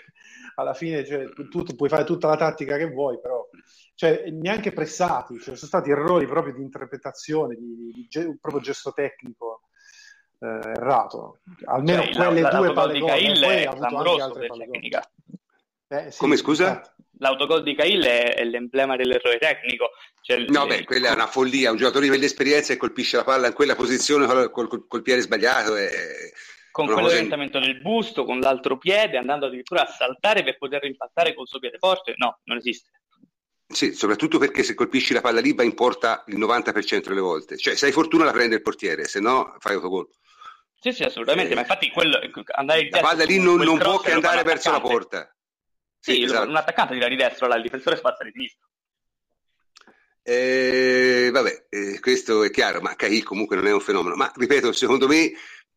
alla 0.55 0.73
fine 0.73 1.05
cioè, 1.05 1.27
tu, 1.33 1.63
tu, 1.63 1.75
puoi 1.75 1.89
fare 1.89 2.05
tutta 2.05 2.29
la 2.29 2.37
tattica 2.37 2.77
che 2.77 2.89
vuoi, 2.89 3.19
però 3.19 3.45
cioè, 3.93 4.29
neanche 4.31 4.71
pressati, 4.71 5.35
cioè, 5.35 5.55
sono 5.55 5.67
stati 5.67 5.89
errori 5.89 6.27
proprio 6.27 6.53
di 6.53 6.61
interpretazione, 6.61 7.55
di, 7.55 7.91
di, 7.91 8.07
di 8.09 8.37
proprio 8.39 8.61
gesto 8.61 8.93
tecnico 8.93 9.63
eh, 10.39 10.47
errato. 10.47 11.39
Almeno 11.65 12.03
cioè, 12.03 12.25
quelle 12.25 12.41
la, 12.41 12.49
due 12.51 12.71
palle 12.71 12.99
gol, 12.99 13.09
poi 13.09 13.65
ha 13.65 13.69
avuto 13.69 13.97
anche 13.97 14.21
altre 14.21 14.47
palle 14.47 14.69
eh, 15.87 16.11
sì, 16.11 16.17
Come 16.17 16.37
scusa? 16.37 16.71
Esatto 16.71 16.93
l'autogol 17.19 17.63
di 17.63 17.75
Cahill 17.75 18.03
è, 18.03 18.35
è, 18.35 18.43
l'emblema 18.43 18.97
dell'errore 18.97 19.37
tecnico. 19.37 19.91
Cioè, 20.21 20.45
no, 20.49 20.65
beh, 20.65 20.83
quella 20.83 21.09
è 21.09 21.13
una 21.13 21.27
follia. 21.27 21.71
Un 21.71 21.77
giocatore 21.77 22.03
di 22.05 22.09
quell'esperienza 22.09 22.73
e 22.73 22.77
colpisce 22.77 23.15
la 23.15 23.23
palla 23.23 23.47
in 23.47 23.53
quella 23.53 23.75
posizione 23.75 24.25
col, 24.25 24.67
col, 24.67 24.87
col 24.87 25.01
piede 25.01 25.21
sbagliato. 25.21 25.77
È... 25.77 25.89
Con 26.75 26.87
quell'orientamento 26.87 27.57
del 27.57 27.79
busto, 27.79 28.25
con 28.25 28.41
l'altro 28.41 28.77
piede, 28.77 29.15
andando 29.15 29.45
addirittura 29.45 29.83
a 29.83 29.89
saltare 29.89 30.43
per 30.43 30.57
poter 30.57 30.83
impattare 30.83 31.33
col 31.33 31.47
suo 31.47 31.57
piede 31.57 31.77
forte, 31.77 32.15
no, 32.17 32.41
non 32.43 32.57
esiste. 32.57 32.89
Sì, 33.65 33.93
soprattutto 33.93 34.39
perché 34.39 34.61
se 34.61 34.73
colpisci 34.73 35.13
la 35.13 35.21
palla 35.21 35.39
lì 35.39 35.53
va 35.53 35.63
in 35.63 35.73
porta 35.73 36.25
il 36.27 36.37
90% 36.37 37.07
delle 37.07 37.21
volte. 37.21 37.55
Cioè, 37.55 37.75
se 37.75 37.85
hai 37.85 37.93
fortuna 37.93 38.25
la 38.25 38.33
prende 38.33 38.55
il 38.55 38.61
portiere, 38.61 39.05
se 39.05 39.21
no 39.21 39.55
fai 39.59 39.75
autogol. 39.75 40.09
Sì, 40.77 40.91
sì, 40.91 41.03
assolutamente, 41.03 41.53
eh, 41.53 41.55
ma 41.55 41.61
infatti 41.61 41.89
quello, 41.91 42.19
andare 42.55 42.89
la 42.89 42.99
palla 42.99 43.23
lì 43.23 43.39
non, 43.39 43.55
non 43.61 43.77
può 43.77 43.99
che 43.99 44.11
andare 44.11 44.43
verso 44.43 44.69
la 44.69 44.81
porta. 44.81 45.33
Sì, 45.97 46.23
esatto. 46.23 46.49
un 46.49 46.57
attaccante 46.57 46.93
tira 46.95 47.07
di 47.07 47.15
destra, 47.15 47.47
là, 47.47 47.55
il 47.55 47.61
difensore 47.61 47.95
spazza 47.95 48.25
di 48.25 48.31
sinistra. 48.31 48.67
Eh, 50.27 51.29
vabbè, 51.31 51.67
eh, 51.69 51.99
questo 52.01 52.43
è 52.43 52.49
chiaro, 52.49 52.81
ma 52.81 52.95
Cahill 52.95 53.23
comunque 53.23 53.55
non 53.55 53.67
è 53.67 53.71
un 53.71 53.79
fenomeno. 53.79 54.15
Ma 54.15 54.29
ripeto, 54.35 54.73
secondo 54.73 55.07
me 55.07 55.31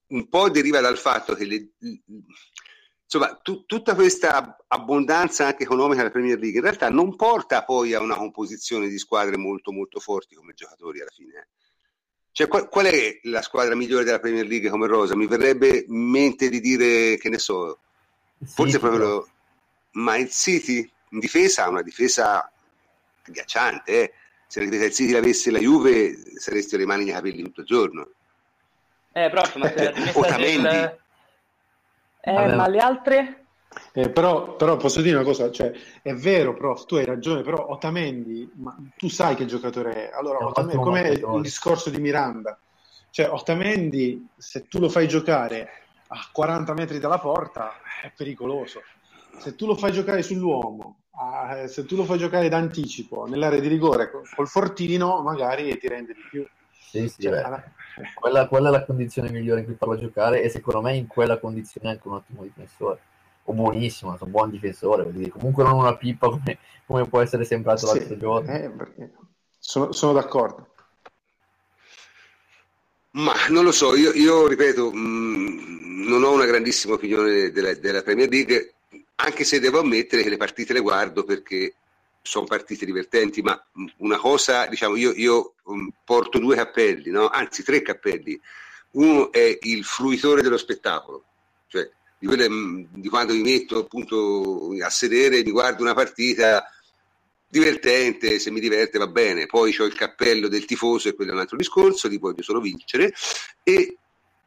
un 0.09 0.29
po' 0.29 0.51
deriva 0.51 0.81
dal 0.81 0.99
fatto 0.99 1.35
che 1.35 1.45
le, 1.45 1.71
insomma, 3.05 3.39
tu, 3.43 3.65
tutta 3.65 3.95
questa 3.95 4.59
abbondanza 4.67 5.47
anche 5.47 5.65
economica 5.65 5.99
della 5.99 6.11
Premier 6.11 6.39
League 6.39 6.59
in 6.59 6.65
realtà 6.65 6.89
non 6.89 7.17
porta 7.17 7.65
poi 7.65 7.95
a 7.95 8.01
una 8.01 8.17
composizione 8.17 8.89
di 8.89 8.99
squadre 8.99 9.37
molto 9.37 9.73
molto 9.73 10.01
forti 10.01 10.35
come 10.35 10.55
giocatori 10.55 11.01
alla 11.01 11.11
fine. 11.11 11.35
Eh. 11.35 11.47
Cioè, 12.33 12.47
qual, 12.47 12.69
qual 12.69 12.87
è 12.87 13.19
la 13.25 13.43
squadra 13.43 13.75
migliore 13.75 14.05
della 14.05 14.21
Premier 14.21 14.47
League 14.47 14.71
come 14.71 14.87
rosa? 14.87 15.17
Mi 15.17 15.27
verrebbe 15.27 15.85
in 15.89 16.11
mente 16.11 16.49
di 16.49 16.61
dire, 16.61 17.17
che 17.17 17.29
ne 17.29 17.39
so, 17.39 17.81
forse 18.45 18.73
sì, 18.73 18.79
proprio... 18.79 19.05
Lo, 19.05 19.29
ma 19.93 20.17
il 20.17 20.31
City 20.31 20.89
in 21.11 21.19
difesa 21.19 21.65
ha 21.65 21.69
una 21.69 21.83
difesa 21.83 22.49
agghiacciante. 23.27 24.03
Eh. 24.03 24.13
Se 24.47 24.61
il 24.61 24.93
City 24.93 25.13
l'avesse 25.13 25.51
la 25.51 25.59
Juve 25.59 26.17
saresti 26.37 26.77
le 26.77 26.87
mani 26.87 27.05
nei 27.05 27.15
capelli 27.15 27.43
tutto 27.43 27.63
il 27.63 27.67
giorno. 27.67 28.11
Eh, 29.25 29.31
prof, 29.31 29.57
ma 29.57 29.69
se 29.69 29.85
la 29.85 29.91
difesa 29.91 30.37
del... 30.37 30.99
eh, 32.21 32.55
ma 32.55 32.69
le 32.69 32.79
altre? 32.79 33.45
Eh, 33.93 34.11
però, 34.11 34.57
però, 34.57 34.77
posso 34.77 35.01
dire 35.01 35.17
una 35.17 35.25
cosa, 35.25 35.51
cioè, 35.51 35.73
è 36.03 36.15
vero, 36.15 36.55
prof, 36.55 36.87
tu 36.87 36.97
hai 36.97 37.05
ragione, 37.05 37.43
però 37.43 37.69
Otamendi, 37.69 38.51
ma 38.57 38.77
tu 38.97 39.09
sai 39.09 39.35
che 39.35 39.47
giocatore 39.47 40.11
è. 40.11 40.11
Allora, 40.15 40.45
Otamendi, 40.45 40.83
com'è 40.83 41.09
il 41.09 41.41
discorso 41.43 41.91
di 41.91 42.01
Miranda? 42.01 42.59
Cioè, 43.11 43.29
Otamendi, 43.31 44.29
se 44.37 44.69
tu 44.69 44.79
lo 44.79 44.89
fai 44.89 45.09
giocare 45.09 45.69
a 46.09 46.29
40 46.33 46.73
metri 46.75 46.99
dalla 46.99 47.19
porta, 47.19 47.75
è 48.03 48.13
pericoloso 48.15 48.81
se 49.39 49.55
tu 49.55 49.67
lo 49.67 49.77
fai 49.77 49.93
giocare 49.93 50.23
sull'uomo, 50.23 51.03
eh, 51.53 51.69
se 51.69 51.85
tu 51.85 51.97
lo 51.97 52.05
fai 52.05 52.19
giocare 52.19 52.49
d'anticipo 52.49 53.27
nell'area 53.27 53.61
di 53.61 53.69
rigore 53.69 54.11
col 54.11 54.49
fortino, 54.49 55.23
magari 55.23 55.77
ti 55.79 55.89
rende 55.89 56.15
di 56.15 56.23
più. 56.29 56.47
Sì, 56.79 57.09
sì, 57.09 57.23
cioè, 57.23 57.39
alla... 57.39 57.63
quella, 58.15 58.49
quella, 58.49 58.69
è 58.69 58.73
la 58.73 58.85
condizione 58.85 59.31
migliore 59.31 59.61
in 59.61 59.67
cui 59.67 59.75
farlo 59.75 59.99
giocare 59.99 60.43
e 60.43 60.49
secondo 60.49 60.81
me 60.81 60.97
in 60.97 61.07
quella 61.07 61.39
condizione 61.39 61.89
è 61.89 61.93
anche 61.93 62.09
un 62.09 62.15
ottimo 62.15 62.43
difensore. 62.43 63.01
O 63.45 63.53
buonissimo, 63.53 64.17
un 64.21 64.31
buon 64.31 64.51
difensore, 64.51 65.11
comunque 65.31 65.65
non 65.65 65.73
una 65.73 65.97
pippa 65.97 66.29
come, 66.29 66.59
come 66.87 67.09
può 67.09 67.21
essere 67.21 67.45
sembrato 67.45 67.87
sì, 67.87 67.99
l'altro 67.99 68.17
giorno. 68.19 68.51
Eh, 68.51 68.71
sono, 69.59 69.93
sono, 69.93 70.13
d'accordo. 70.13 70.67
Ma 73.13 73.33
non 73.49 73.65
lo 73.65 73.73
so, 73.73 73.95
io, 73.97 74.13
io 74.13 74.47
ripeto, 74.47 74.93
mh, 74.93 74.99
mm, 74.99 76.09
non 76.09 76.25
ho 76.25 76.33
una 76.33 76.45
grandissima 76.45 76.95
opinione 76.95 77.51
della, 77.51 77.75
della 77.75 78.03
Premier 78.03 78.29
League 78.29 78.75
anche 79.21 79.45
se 79.45 79.61
devo 79.61 79.81
ammettere 79.81 80.23
che 80.23 80.29
le 80.29 80.37
partite 80.37 80.73
le 80.73 80.81
guardo 80.81 81.25
perché 81.25 81.75
sono 82.23 82.47
partite 82.47 82.85
divertenti, 82.85 83.43
ma 83.43 83.61
una 83.99 84.19
cosa, 84.19 84.67
diciamo, 84.67 84.97
io, 84.97 85.13
io 85.15 85.55
um, 85.65 85.91
porto 86.05 86.39
due 86.39 86.57
cappelli, 86.57 87.11
no? 87.11 87.29
anzi 87.29 87.63
tre 87.63 87.83
cappelli. 87.83 88.39
Uno 88.93 89.33
è 89.33 89.59
il 89.63 89.85
fruitore 89.85 90.43
dello 90.43 90.57
spettacolo, 90.57 91.25
cioè 91.69 91.89
di, 92.19 92.27
quelle, 92.27 92.49
mm, 92.49 92.85
di 92.91 93.09
quando 93.09 93.33
mi 93.33 93.43
metto 93.43 93.79
appunto 93.79 94.71
a 94.83 94.91
sedere, 94.91 95.43
mi 95.43 95.51
guardo 95.51 95.83
una 95.83 95.95
partita 95.95 96.71
divertente, 97.49 98.39
se 98.39 98.51
mi 98.51 98.61
diverte 98.61 98.99
va 98.99 99.07
bene, 99.07 99.47
poi 99.47 99.75
ho 99.79 99.85
il 99.85 99.95
cappello 99.95 100.49
del 100.49 100.67
tifoso 100.67 101.09
e 101.09 101.15
quello 101.15 101.31
è 101.31 101.35
un 101.35 101.41
altro 101.41 101.57
discorso, 101.57 102.09
di 102.09 102.19
voglio 102.19 102.43
solo 102.43 102.61
vincere, 102.61 103.15
e 103.63 103.97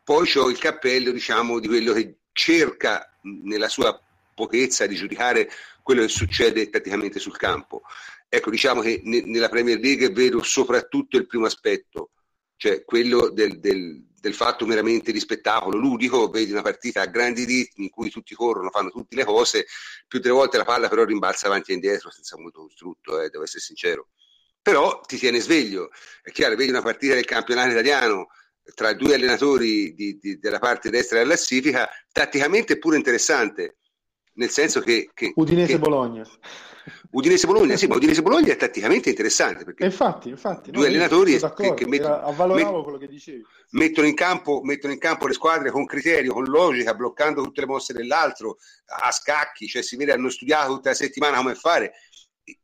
poi 0.04 0.32
ho 0.36 0.50
il 0.50 0.60
cappello 0.60 1.12
diciamo 1.12 1.60
di 1.60 1.68
quello 1.68 1.94
che 1.94 2.16
cerca 2.32 3.12
nella 3.22 3.70
sua 3.70 4.00
pochezza 4.34 4.86
di 4.86 4.96
giudicare 4.96 5.50
quello 5.82 6.02
che 6.02 6.08
succede 6.08 6.70
praticamente 6.70 7.20
sul 7.20 7.38
campo. 7.38 7.82
Ecco, 8.30 8.50
diciamo 8.50 8.82
che 8.82 9.02
ne, 9.04 9.22
nella 9.26 9.50
Premier 9.50 9.80
League 9.80 10.10
vedo 10.12 10.42
soprattutto 10.42 11.18
il 11.18 11.28
primo 11.28 11.46
aspetto, 11.46 12.12
cioè 12.56 12.84
quello 12.86 13.30
del, 13.30 13.60
del, 13.60 14.06
del, 14.20 14.34
fatto 14.34 14.66
meramente 14.66 15.12
di 15.12 15.20
spettacolo 15.20 15.78
ludico, 15.78 16.30
vedi 16.30 16.52
una 16.52 16.62
partita 16.62 17.02
a 17.02 17.08
grandi 17.08 17.44
ritmi 17.44 17.86
in 17.86 17.90
cui 17.90 18.10
tutti 18.10 18.34
corrono, 18.34 18.70
fanno 18.70 18.90
tutte 18.90 19.16
le 19.16 19.26
cose, 19.26 19.66
più 20.08 20.20
delle 20.20 20.34
volte 20.34 20.58
la 20.58 20.64
palla 20.64 20.88
però 20.88 21.04
rimbalza 21.04 21.48
avanti 21.48 21.72
e 21.72 21.74
indietro 21.74 22.10
senza 22.10 22.38
molto 22.38 22.62
costrutto, 22.62 23.20
eh, 23.20 23.30
devo 23.30 23.44
essere 23.44 23.62
sincero. 23.62 24.10
Però 24.62 25.02
ti 25.02 25.18
tiene 25.18 25.40
sveglio, 25.40 25.90
è 26.22 26.32
chiaro, 26.32 26.56
vedi 26.56 26.70
una 26.70 26.84
partita 26.84 27.16
del 27.16 27.26
campionato 27.26 27.72
italiano 27.72 28.28
tra 28.76 28.94
due 28.94 29.16
allenatori 29.16 29.94
di, 29.94 30.18
di, 30.20 30.40
della 30.40 30.60
parte 30.60 30.90
destra 30.90 31.18
della 31.18 31.34
classifica, 31.34 31.90
tatticamente 32.12 32.74
è 32.74 32.78
pure 32.78 32.98
interessante, 32.98 33.78
nel 34.42 34.50
senso 34.50 34.82
che... 34.82 35.10
che 35.14 35.34
Udinese-Bologna. 35.36 36.28
Udinese-Bologna, 37.12 37.76
sì, 37.76 37.86
ma 37.86 37.96
Udinese-Bologna 37.96 38.52
è 38.52 38.56
tatticamente 38.56 39.10
interessante 39.10 39.64
perché 39.64 39.86
infatti, 39.86 40.30
infatti, 40.30 40.72
due 40.72 40.82
no, 40.82 40.88
allenatori 40.88 41.38
che, 41.38 41.74
che 41.76 41.86
mettono, 41.86 42.22
avvaloravo 42.22 42.82
quello 42.82 42.98
che 42.98 43.08
dicevi. 43.08 43.46
Mettono 43.72 44.08
in, 44.08 44.16
campo, 44.16 44.62
mettono 44.64 44.92
in 44.92 45.00
campo 45.00 45.28
le 45.28 45.34
squadre 45.34 45.70
con 45.70 45.86
criterio, 45.86 46.34
con 46.34 46.46
logica, 46.46 46.96
bloccando 46.96 47.44
tutte 47.44 47.62
le 47.62 47.68
mosse 47.68 47.94
dell'altro, 47.94 48.58
a 49.04 49.12
scacchi, 49.12 49.68
cioè 49.68 49.84
si 49.84 49.96
vede, 49.96 50.14
hanno 50.14 50.30
studiato 50.30 50.74
tutta 50.74 50.90
la 50.90 50.96
settimana 50.96 51.38
come 51.38 51.54
fare. 51.54 51.94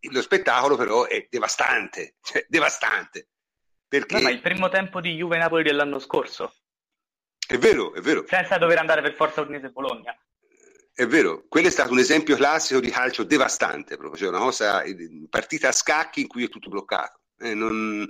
Lo 0.10 0.22
spettacolo 0.24 0.76
però 0.76 1.06
è 1.06 1.28
devastante, 1.30 2.16
cioè 2.26 2.44
devastante. 2.50 3.28
Perché... 3.88 4.16
No, 4.16 4.22
ma 4.24 4.32
il 4.32 4.42
primo 4.42 4.68
tempo 4.70 5.00
di 5.00 5.14
Juve-Napoli 5.14 5.62
dell'anno 5.62 6.00
scorso. 6.00 6.56
È 7.48 7.58
vero, 7.58 7.94
è 7.94 8.02
vero. 8.02 8.26
Senza 8.28 8.58
dover 8.58 8.80
andare 8.80 9.02
per 9.02 9.14
forza 9.14 9.42
a 9.42 9.44
Udinese-Bologna. 9.44 10.18
È 11.00 11.06
vero, 11.06 11.46
quello 11.48 11.68
è 11.68 11.70
stato 11.70 11.92
un 11.92 12.00
esempio 12.00 12.36
classico 12.36 12.80
di 12.80 12.90
calcio 12.90 13.24
devastante, 13.24 13.98
proprio, 13.98 14.20
cioè 14.20 14.30
una 14.30 14.40
cosa, 14.40 14.84
partita 15.30 15.68
a 15.68 15.72
scacchi 15.72 16.22
in 16.22 16.28
cui 16.28 16.44
è 16.44 16.50
tutto 16.50 16.70
bloccato. 16.70 17.20
Eh, 17.38 17.54
non... 17.54 18.10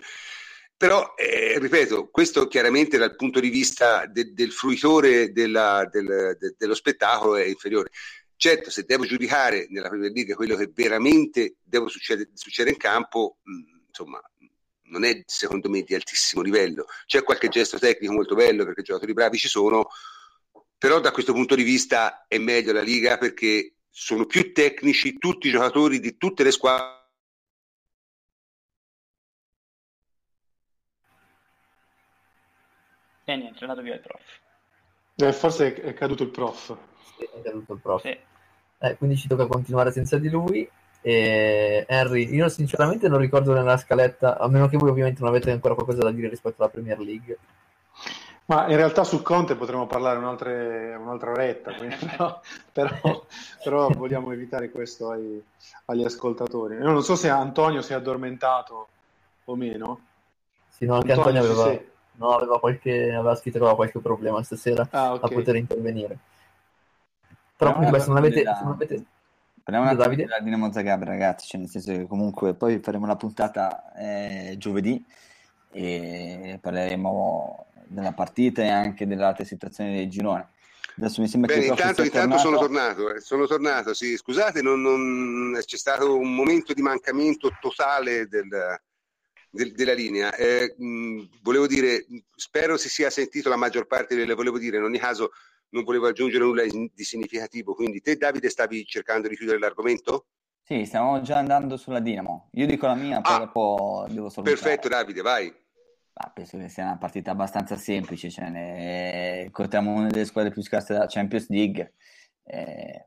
Però, 0.78 1.14
eh, 1.18 1.60
ripeto, 1.60 2.08
questo 2.10 2.48
chiaramente 2.48 2.98
dal 2.98 3.18
punto 3.18 3.42
di 3.42 3.50
vista 3.50 4.06
de- 4.06 4.32
del 4.32 4.54
fruitore 4.54 5.34
della, 5.34 5.86
del, 5.92 6.38
de- 6.40 6.56
dello 6.58 6.74
spettacolo 6.74 7.36
è 7.36 7.44
inferiore. 7.44 7.90
Certo, 8.38 8.70
se 8.70 8.84
devo 8.84 9.04
giudicare 9.04 9.68
nella 9.70 9.90
Premier 9.90 10.14
League 10.14 10.36
quello 10.36 10.56
che 10.56 10.72
veramente 10.74 11.58
deve 11.62 11.90
succedere, 11.90 12.30
succedere 12.36 12.74
in 12.74 12.80
campo, 12.80 13.40
mh, 13.44 13.88
insomma, 13.88 14.22
non 14.84 15.04
è 15.04 15.24
secondo 15.26 15.70
me 15.70 15.82
di 15.82 15.94
altissimo 15.94 16.42
livello. 16.42 16.86
C'è 17.06 17.22
qualche 17.24 17.50
gesto 17.50 17.78
tecnico 17.80 18.14
molto 18.14 18.34
bello 18.34 18.64
perché 18.64 18.82
giocatori 18.82 19.12
bravi 19.12 19.38
ci 19.38 19.50
sono, 19.50 19.90
però 20.78 21.00
da 21.00 21.12
questo 21.12 21.34
punto 21.34 21.56
di 21.56 21.64
vista 21.64 22.26
è 22.28 22.38
meglio 22.38 22.72
la 22.72 22.82
Liga 22.82 23.18
perché 23.18 23.78
sono 23.90 24.26
più 24.26 24.54
tecnici 24.54 25.18
tutti 25.18 25.48
i 25.48 25.52
giocatori 25.52 26.00
di 26.00 26.18
tutte 26.18 26.44
le 26.44 26.52
squadre. 26.52 26.96
E 33.26 33.36
niente, 33.36 33.60
è 33.60 33.62
andato 33.64 33.82
via 33.82 33.96
il 33.96 34.00
prof. 34.00 34.22
Eh, 35.16 35.34
forse 35.34 35.74
è, 35.74 35.94
caduto 35.94 36.24
il 36.24 36.30
prof. 36.30 36.78
Sì, 37.18 37.24
è 37.24 37.42
caduto 37.42 37.74
il 37.74 37.80
prof. 37.82 38.02
Sì. 38.02 38.18
Eh, 38.80 38.96
quindi 38.98 39.18
ci 39.18 39.28
tocca 39.28 39.48
continuare 39.48 39.92
senza 39.92 40.18
di 40.18 40.30
lui. 40.30 40.70
E 41.02 41.86
Henry, 41.88 42.34
io 42.34 42.48
sinceramente 42.50 43.08
non 43.08 43.20
ricordo 43.20 43.54
nella 43.54 43.78
scaletta, 43.78 44.38
a 44.38 44.48
meno 44.48 44.68
che 44.68 44.78
voi 44.78 44.90
ovviamente 44.90 45.22
non 45.22 45.30
avete 45.30 45.52
ancora 45.52 45.74
qualcosa 45.74 46.04
da 46.04 46.12
dire 46.12 46.30
rispetto 46.30 46.62
alla 46.62 46.72
Premier 46.72 47.00
League. 47.00 47.38
Ma 48.48 48.68
in 48.70 48.78
realtà 48.78 49.04
su 49.04 49.22
Conte 49.22 49.56
potremmo 49.56 49.88
parlare 49.88 50.20
un'altra, 50.20 50.52
un'altra 50.98 51.32
oretta, 51.32 51.74
quindi, 51.74 51.98
no, 52.18 52.42
però, 52.72 53.26
però, 53.62 53.90
vogliamo 53.90 54.32
evitare 54.32 54.72
questo 54.72 55.10
ai, 55.10 55.44
agli 55.86 56.06
ascoltatori. 56.06 56.76
Io 56.76 56.90
non 56.90 57.04
so 57.04 57.18
se 57.18 57.30
Antonio 57.30 57.82
si 57.82 57.92
è 57.92 57.96
addormentato 57.96 58.88
o 59.44 59.56
meno. 59.56 60.00
Sì, 60.70 60.86
no, 60.86 60.96
anche 60.96 61.12
Antonio, 61.12 61.42
Antonio 61.42 61.62
aveva, 61.62 61.84
no, 62.14 62.30
aveva, 62.30 62.60
qualche, 62.60 63.14
aveva 63.14 63.36
scritto 63.36 63.58
che 63.58 63.64
aveva 63.64 63.76
qualche 63.76 64.00
problema 64.00 64.42
stasera 64.44 64.88
ah, 64.92 65.14
okay. 65.14 65.30
a 65.30 65.34
poter 65.34 65.56
intervenire. 65.58 66.18
Però 67.58 67.74
comunque 67.74 68.00
se 68.00 68.08
non 68.08 68.18
avete... 68.18 68.44
Se 68.44 68.64
non 68.64 68.72
avete 68.72 69.06
Parliamo 69.68 69.92
un 69.92 70.00
attimo 70.00 70.16
della 70.16 70.40
Dinamo 70.40 70.72
Zagreb, 70.72 71.04
ragazzi, 71.04 71.46
cioè 71.46 71.60
nel 71.60 71.70
senso 71.70 71.92
che 71.92 72.08
comunque 72.08 72.54
poi 72.54 72.80
faremo 72.80 73.06
la 73.06 73.18
puntata 73.18 73.92
eh, 73.96 74.56
giovedì 74.58 75.06
e 75.72 76.58
parleremo 76.62 77.67
della 77.88 78.14
partita 78.14 78.62
e 78.62 78.70
anche 78.70 79.08
delle 79.08 79.24
altre 79.24 79.46
situazioni 79.46 79.96
del 79.96 80.10
girone. 80.10 80.50
Adesso 80.98 81.22
mi 81.22 81.28
sembra 81.28 81.54
Bene, 81.54 81.66
che 81.66 81.72
intanto, 81.72 82.04
intanto 82.04 82.38
sono 82.40 82.58
tornato, 82.58 83.14
eh, 83.14 83.22
sono 83.22 83.46
tornato, 83.46 83.94
sì, 83.94 84.18
scusate, 84.18 84.64
non, 84.64 84.82
non, 84.82 85.60
c'è 85.64 85.78
stato 85.78 86.18
un 86.18 86.34
momento 86.34 86.74
di 86.74 86.82
mancamento 86.82 87.52
totale 87.62 88.28
del, 88.28 88.48
del, 89.52 89.74
della 89.74 89.94
linea. 89.94 90.34
Eh, 90.36 90.74
mh, 90.76 91.42
volevo 91.44 91.68
dire, 91.68 92.06
spero 92.36 92.78
si 92.78 92.90
sia 92.90 93.12
sentito 93.12 93.48
la 93.48 93.56
maggior 93.56 93.86
parte 93.86 94.16
delle, 94.16 94.34
volevo 94.34 94.58
dire, 94.58 94.78
in 94.78 94.84
ogni 94.84 94.98
caso 94.98 95.32
non 95.70 95.84
volevo 95.84 96.08
aggiungere 96.08 96.44
nulla 96.44 96.64
di 96.64 97.04
significativo. 97.04 97.76
Quindi 97.76 98.02
te, 98.02 98.18
Davide, 98.18 98.50
stavi 98.50 98.84
cercando 98.86 99.28
di 99.28 99.36
chiudere 99.36 99.60
l'argomento? 99.60 100.28
Sì, 100.64 100.84
stiamo 100.86 101.22
già 101.22 101.38
andando 101.38 101.78
sulla 101.78 102.00
Dinamo. 102.00 102.50
Io 102.54 102.66
dico 102.66 102.88
la 102.88 102.96
mia, 102.96 103.22
poi 103.22 103.36
ah, 103.36 103.40
dopo 103.40 104.06
devo 104.10 104.30
salutare. 104.30 104.56
Perfetto, 104.58 104.88
Davide, 104.88 105.22
vai. 105.22 105.54
Ah, 106.20 106.32
penso 106.34 106.58
che 106.58 106.68
sia 106.68 106.84
una 106.84 106.98
partita 106.98 107.32
abbastanza 107.32 107.76
semplice. 107.76 108.30
Cioè 108.30 108.50
ne... 108.50 109.44
Incontriamo 109.46 109.94
una 109.94 110.08
delle 110.08 110.26
squadre 110.26 110.52
più 110.52 110.62
scarse 110.64 110.94
della 110.94 111.06
Champions 111.08 111.50
League. 111.50 111.94
Eh, 112.44 113.06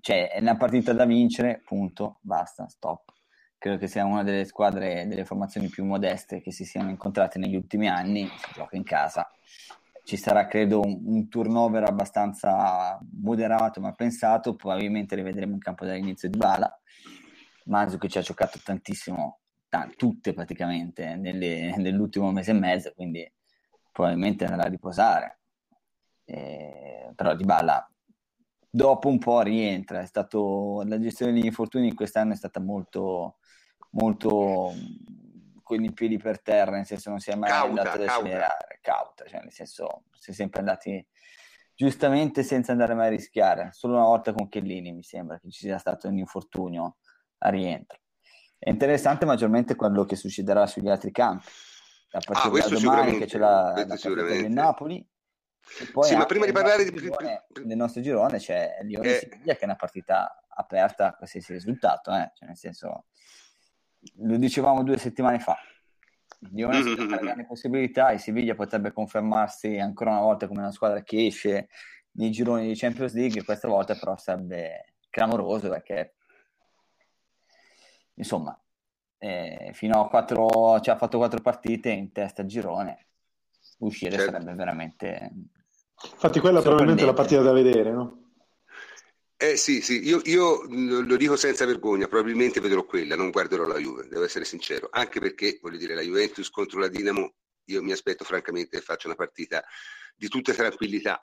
cioè, 0.00 0.30
è 0.30 0.40
una 0.40 0.56
partita 0.56 0.92
da 0.92 1.06
vincere, 1.06 1.62
punto, 1.64 2.18
basta, 2.20 2.68
stop. 2.68 3.12
Credo 3.56 3.78
che 3.78 3.86
sia 3.86 4.04
una 4.04 4.22
delle 4.22 4.44
squadre, 4.44 5.06
delle 5.06 5.24
formazioni 5.24 5.68
più 5.68 5.84
modeste 5.84 6.42
che 6.42 6.52
si 6.52 6.64
siano 6.64 6.90
incontrate 6.90 7.38
negli 7.38 7.56
ultimi 7.56 7.88
anni. 7.88 8.26
Si 8.26 8.52
gioca 8.54 8.76
in 8.76 8.84
casa 8.84 9.26
ci 10.04 10.18
sarà 10.18 10.46
credo 10.46 10.80
un, 10.80 11.00
un, 11.02 11.28
turnover 11.28 11.82
abbastanza 11.84 12.98
moderato 13.22 13.80
ma 13.80 13.94
pensato, 13.94 14.54
probabilmente 14.54 15.16
rivedremo 15.16 15.54
in 15.54 15.60
campo 15.60 15.86
dall'inizio 15.86 16.28
di 16.28 16.36
Bala, 16.36 16.70
Manzu 17.64 17.96
che 17.96 18.08
ci 18.08 18.18
ha 18.18 18.22
giocato 18.22 18.60
tantissimo, 18.62 19.40
t- 19.74 19.96
tutte 19.96 20.32
praticamente 20.32 21.16
nelle, 21.16 21.74
nell'ultimo 21.76 22.30
mese 22.30 22.52
e 22.52 22.54
mezzo, 22.54 22.92
quindi 22.94 23.30
probabilmente 23.90 24.44
andrà 24.44 24.64
a 24.64 24.68
riposare. 24.68 25.38
Eh, 26.24 27.12
però 27.14 27.34
Di 27.34 27.44
Bala 27.44 27.86
dopo 28.74 29.08
un 29.08 29.18
po' 29.18 29.40
rientra, 29.40 30.00
è 30.00 30.06
stato, 30.06 30.82
la 30.84 30.98
gestione 30.98 31.32
degli 31.32 31.44
infortuni 31.44 31.94
quest'anno 31.94 32.32
è 32.32 32.36
stata 32.36 32.58
molto, 32.58 33.36
molto 33.90 34.72
con 35.62 35.84
i 35.84 35.92
piedi 35.92 36.18
per 36.18 36.42
terra, 36.42 36.72
nel 36.72 36.84
senso 36.84 37.10
non 37.10 37.20
si 37.20 37.30
è 37.30 37.36
mai 37.36 37.50
cauta, 37.50 37.68
andato 37.68 37.90
ad 37.90 38.08
accelerare, 38.08 38.78
cauta, 38.80 39.24
cioè 39.26 39.42
nel 39.42 39.52
senso 39.52 40.06
si 40.18 40.32
è 40.32 40.34
sempre 40.34 40.58
andati 40.58 41.06
giustamente 41.72 42.42
senza 42.42 42.72
andare 42.72 42.94
mai 42.94 43.06
a 43.06 43.10
rischiare. 43.10 43.68
Solo 43.70 43.94
una 43.94 44.06
volta 44.06 44.32
con 44.32 44.48
Chiellini 44.48 44.92
mi 44.92 45.04
sembra 45.04 45.38
che 45.38 45.50
ci 45.50 45.60
sia 45.60 45.78
stato 45.78 46.08
un 46.08 46.18
infortunio 46.18 46.96
a 47.38 47.50
rientro. 47.50 48.00
È 48.64 48.70
interessante 48.70 49.26
maggiormente 49.26 49.74
quello 49.74 50.06
che 50.06 50.16
succederà 50.16 50.66
sugli 50.66 50.88
altri 50.88 51.10
campi. 51.10 51.44
A 52.12 52.20
partire 52.24 52.64
ah, 52.64 52.68
da 52.70 52.78
domani 52.78 53.18
che 53.18 53.26
c'è 53.26 53.36
la, 53.36 53.74
la 53.76 53.84
partita 53.86 54.22
del 54.22 54.50
Napoli. 54.50 55.06
sì, 56.00 56.16
ma 56.16 56.24
prima 56.24 56.46
di 56.46 56.52
parlare 56.52 56.84
di... 56.84 56.96
Girone, 56.98 57.44
nel 57.62 57.76
nostro 57.76 58.00
girone 58.00 58.38
c'è 58.38 58.78
Lione 58.80 59.16
eh... 59.16 59.18
Siviglia 59.18 59.52
che 59.52 59.60
è 59.60 59.64
una 59.64 59.76
partita 59.76 60.42
aperta 60.48 61.08
a 61.08 61.14
qualsiasi 61.14 61.52
risultato, 61.52 62.10
eh? 62.10 62.32
cioè 62.34 62.48
nel 62.48 62.56
senso 62.56 63.04
lo 64.20 64.36
dicevamo 64.38 64.82
due 64.82 64.96
settimane 64.96 65.40
fa. 65.40 65.58
Lione 66.50 66.80
mm-hmm. 66.80 67.12
ha 67.12 67.16
grandi 67.18 67.44
possibilità 67.44 68.12
e 68.12 68.18
Siviglia 68.18 68.54
potrebbe 68.54 68.92
confermarsi 68.92 69.78
ancora 69.78 70.12
una 70.12 70.20
volta 70.20 70.46
come 70.46 70.60
una 70.60 70.72
squadra 70.72 71.02
che 71.02 71.26
esce 71.26 71.68
nei 72.12 72.30
gironi 72.30 72.68
di 72.68 72.76
Champions 72.76 73.12
League. 73.12 73.44
Questa 73.44 73.68
volta 73.68 73.94
però 73.94 74.16
sarebbe 74.16 74.94
clamoroso 75.10 75.68
perché 75.68 76.14
insomma 78.14 78.58
eh, 79.18 79.70
fino 79.72 80.00
a 80.00 80.08
quattro 80.08 80.80
ci 80.80 80.90
ha 80.90 80.96
fatto 80.96 81.18
quattro 81.18 81.40
partite 81.40 81.90
in 81.90 82.12
testa 82.12 82.42
a 82.42 82.46
girone 82.46 83.06
uscire 83.78 84.16
certo. 84.16 84.32
sarebbe 84.32 84.54
veramente 84.54 85.30
infatti 86.12 86.40
quella 86.40 86.60
probabilmente 86.60 87.02
è 87.02 87.06
la 87.06 87.12
partita 87.12 87.42
da 87.42 87.52
vedere 87.52 87.90
no? 87.90 88.24
Eh 89.36 89.56
sì, 89.56 89.82
sì, 89.82 90.06
io, 90.06 90.22
io, 90.24 90.64
lo 90.68 91.16
dico 91.16 91.36
senza 91.36 91.66
vergogna, 91.66 92.06
probabilmente 92.06 92.60
vedrò 92.60 92.84
quella, 92.84 93.16
non 93.16 93.30
guarderò 93.30 93.66
la 93.66 93.78
Juve, 93.78 94.06
devo 94.08 94.24
essere 94.24 94.44
sincero, 94.44 94.88
anche 94.90 95.20
perché, 95.20 95.58
voglio 95.60 95.76
dire, 95.76 95.94
la 95.94 96.00
Juventus 96.00 96.48
contro 96.48 96.78
la 96.78 96.88
Dinamo, 96.88 97.34
io 97.64 97.82
mi 97.82 97.92
aspetto 97.92 98.24
francamente 98.24 98.78
che 98.78 98.82
faccia 98.82 99.08
una 99.08 99.16
partita 99.16 99.62
di 100.14 100.28
tutta 100.28 100.54
tranquillità, 100.54 101.20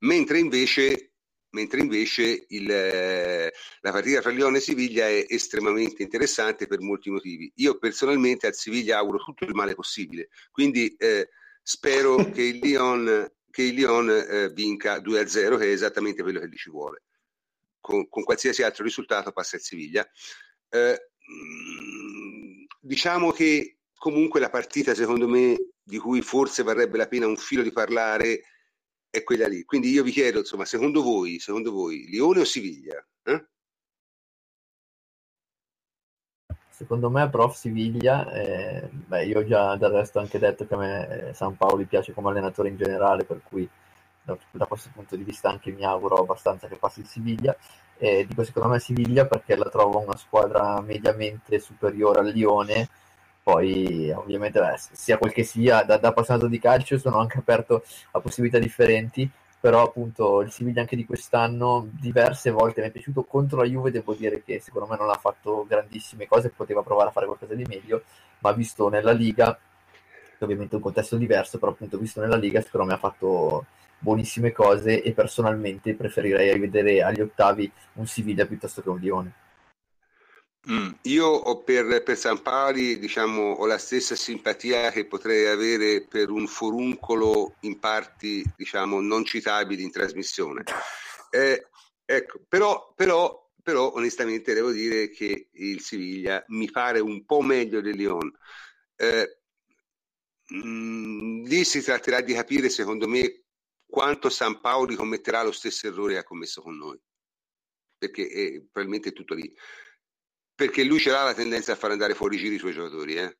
mentre 0.00 0.38
invece, 0.38 1.13
mentre 1.54 1.80
invece 1.80 2.44
il, 2.48 2.66
la 2.66 3.92
partita 3.92 4.20
tra 4.20 4.30
Lione 4.30 4.58
e 4.58 4.60
Siviglia 4.60 5.08
è 5.08 5.24
estremamente 5.28 6.02
interessante 6.02 6.66
per 6.66 6.80
molti 6.80 7.10
motivi. 7.10 7.50
Io 7.56 7.78
personalmente 7.78 8.46
al 8.46 8.54
Siviglia 8.54 8.98
auguro 8.98 9.18
tutto 9.18 9.44
il 9.44 9.54
male 9.54 9.74
possibile, 9.74 10.28
quindi 10.50 10.94
eh, 10.98 11.30
spero 11.62 12.16
che 12.30 12.42
il 12.42 12.58
Lyon, 12.58 13.32
che 13.50 13.62
il 13.62 13.74
Lyon 13.74 14.10
eh, 14.10 14.50
vinca 14.50 14.98
2-0, 14.98 15.58
che 15.58 15.64
è 15.64 15.70
esattamente 15.70 16.22
quello 16.22 16.40
che 16.40 16.48
gli 16.48 16.56
ci 16.56 16.70
vuole 16.70 17.02
con, 17.80 18.08
con, 18.08 18.24
qualsiasi 18.24 18.62
altro 18.62 18.82
risultato 18.82 19.30
passa 19.30 19.56
il 19.56 19.62
Siviglia. 19.62 20.08
Eh, 20.70 21.10
mm, 21.30 22.64
diciamo 22.80 23.30
che 23.30 23.76
comunque 23.94 24.40
la 24.40 24.48
partita, 24.50 24.94
secondo 24.94 25.28
me, 25.28 25.54
di 25.82 25.98
cui 25.98 26.22
forse 26.22 26.62
varrebbe 26.62 26.96
la 26.96 27.06
pena 27.06 27.26
un 27.26 27.36
filo 27.36 27.62
di 27.62 27.72
parlare 27.72 28.42
è 29.14 29.22
quella 29.22 29.46
lì. 29.46 29.64
Quindi 29.64 29.90
io 29.90 30.02
vi 30.02 30.10
chiedo, 30.10 30.40
insomma, 30.40 30.64
secondo 30.64 31.00
voi, 31.02 31.38
secondo 31.38 31.70
voi 31.70 32.06
Lione 32.08 32.40
o 32.40 32.44
Siviglia? 32.44 33.04
Eh? 33.22 33.46
Secondo 36.68 37.08
me, 37.10 37.30
prof 37.30 37.54
Siviglia, 37.56 38.32
eh, 38.32 38.88
beh, 38.90 39.24
io 39.26 39.38
ho 39.38 39.46
già 39.46 39.76
del 39.76 39.90
resto 39.90 40.18
anche 40.18 40.40
detto 40.40 40.66
che 40.66 40.74
a 40.74 40.76
me 40.76 41.28
eh, 41.28 41.34
San 41.34 41.56
Paolo 41.56 41.84
piace 41.86 42.12
come 42.12 42.30
allenatore 42.30 42.70
in 42.70 42.76
generale, 42.76 43.24
per 43.24 43.40
cui 43.44 43.68
da, 44.22 44.36
da, 44.50 44.66
questo 44.66 44.90
punto 44.92 45.14
di 45.14 45.22
vista 45.22 45.48
anche 45.48 45.70
mi 45.70 45.84
auguro 45.84 46.16
abbastanza 46.16 46.66
che 46.66 46.76
passi 46.76 47.00
il 47.00 47.06
Siviglia. 47.06 47.56
Eh, 47.96 48.26
dico 48.26 48.42
secondo 48.42 48.68
me 48.68 48.80
Siviglia 48.80 49.26
perché 49.26 49.54
la 49.54 49.68
trovo 49.70 50.00
una 50.00 50.16
squadra 50.16 50.80
mediamente 50.80 51.60
superiore 51.60 52.18
al 52.18 52.32
Lione 52.32 52.88
poi 53.44 54.10
ovviamente 54.10 54.58
beh, 54.58 54.78
sia 54.92 55.18
quel 55.18 55.30
che 55.32 55.44
sia, 55.44 55.82
da, 55.82 55.98
da, 55.98 56.08
appassionato 56.08 56.48
di 56.48 56.58
calcio 56.58 56.98
sono 56.98 57.18
anche 57.18 57.38
aperto 57.38 57.84
a 58.12 58.20
possibilità 58.20 58.58
differenti, 58.58 59.30
però 59.60 59.82
appunto 59.82 60.40
il 60.40 60.50
Siviglia 60.50 60.80
anche 60.80 60.96
di 60.96 61.04
quest'anno 61.04 61.86
diverse 61.90 62.50
volte 62.50 62.80
mi 62.80 62.86
è 62.88 62.90
piaciuto 62.90 63.24
contro 63.24 63.58
la 63.58 63.68
Juve, 63.68 63.90
devo 63.90 64.14
dire 64.14 64.42
che 64.42 64.60
secondo 64.60 64.88
me 64.88 64.96
non 64.96 65.10
ha 65.10 65.18
fatto 65.20 65.66
grandissime 65.68 66.26
cose, 66.26 66.48
poteva 66.56 66.82
provare 66.82 67.10
a 67.10 67.12
fare 67.12 67.26
qualcosa 67.26 67.54
di 67.54 67.64
meglio, 67.68 68.04
ma 68.38 68.52
visto 68.52 68.88
nella 68.88 69.12
Liga, 69.12 69.58
ovviamente 70.38 70.72
è 70.72 70.76
un 70.76 70.82
contesto 70.82 71.16
diverso, 71.16 71.58
però 71.58 71.72
appunto 71.72 71.98
visto 71.98 72.20
nella 72.22 72.36
Liga 72.36 72.62
secondo 72.62 72.86
me 72.86 72.94
ha 72.94 72.98
fatto 72.98 73.66
buonissime 73.98 74.52
cose 74.52 75.02
e 75.02 75.12
personalmente 75.12 75.94
preferirei 75.94 76.58
vedere 76.58 77.02
agli 77.02 77.20
ottavi 77.20 77.70
un 77.94 78.06
Siviglia 78.06 78.46
piuttosto 78.46 78.80
che 78.80 78.88
un 78.88 78.98
Lione. 78.98 79.32
Mm, 80.70 80.92
io 81.02 81.62
per, 81.62 82.02
per 82.02 82.16
San 82.16 82.40
Paoli 82.40 82.98
diciamo, 82.98 83.52
ho 83.52 83.66
la 83.66 83.76
stessa 83.76 84.16
simpatia 84.16 84.90
che 84.90 85.04
potrei 85.06 85.46
avere 85.46 86.06
per 86.06 86.30
un 86.30 86.46
foruncolo 86.46 87.56
in 87.60 87.78
parti 87.78 88.42
diciamo, 88.56 89.00
non 89.00 89.24
citabili 89.24 89.82
in 89.82 89.90
trasmissione. 89.90 90.62
Eh, 91.34 91.66
ecco, 92.04 92.44
però, 92.48 92.92
però, 92.94 93.50
però 93.60 93.92
onestamente 93.94 94.54
devo 94.54 94.70
dire 94.70 95.10
che 95.10 95.48
il 95.50 95.80
Siviglia 95.80 96.44
mi 96.50 96.70
pare 96.70 97.00
un 97.00 97.24
po' 97.24 97.40
meglio 97.40 97.80
del 97.80 97.96
Lyon. 97.96 98.30
Eh, 98.94 99.38
mh, 100.46 100.56
mm, 100.56 101.44
lì 101.46 101.64
si 101.64 101.82
tratterà 101.82 102.20
di 102.20 102.34
capire 102.34 102.68
secondo 102.68 103.08
me 103.08 103.46
quanto 103.84 104.30
San 104.30 104.60
Paoli 104.60 104.94
commetterà 104.94 105.42
lo 105.42 105.50
stesso 105.50 105.88
errore 105.88 106.12
che 106.12 106.18
ha 106.20 106.24
commesso 106.24 106.62
con 106.62 106.76
noi 106.76 107.00
perché 107.98 108.28
è, 108.28 108.60
probabilmente 108.70 109.12
tutto 109.12 109.34
lì 109.34 109.52
perché 110.54 110.84
lui 110.84 110.98
ce 110.98 111.10
l'ha 111.10 111.24
la 111.24 111.34
tendenza 111.34 111.72
a 111.72 111.76
far 111.76 111.90
andare 111.90 112.14
fuori 112.14 112.36
giri 112.36 112.54
i 112.54 112.58
suoi 112.58 112.72
giocatori. 112.72 113.16
Eh? 113.16 113.36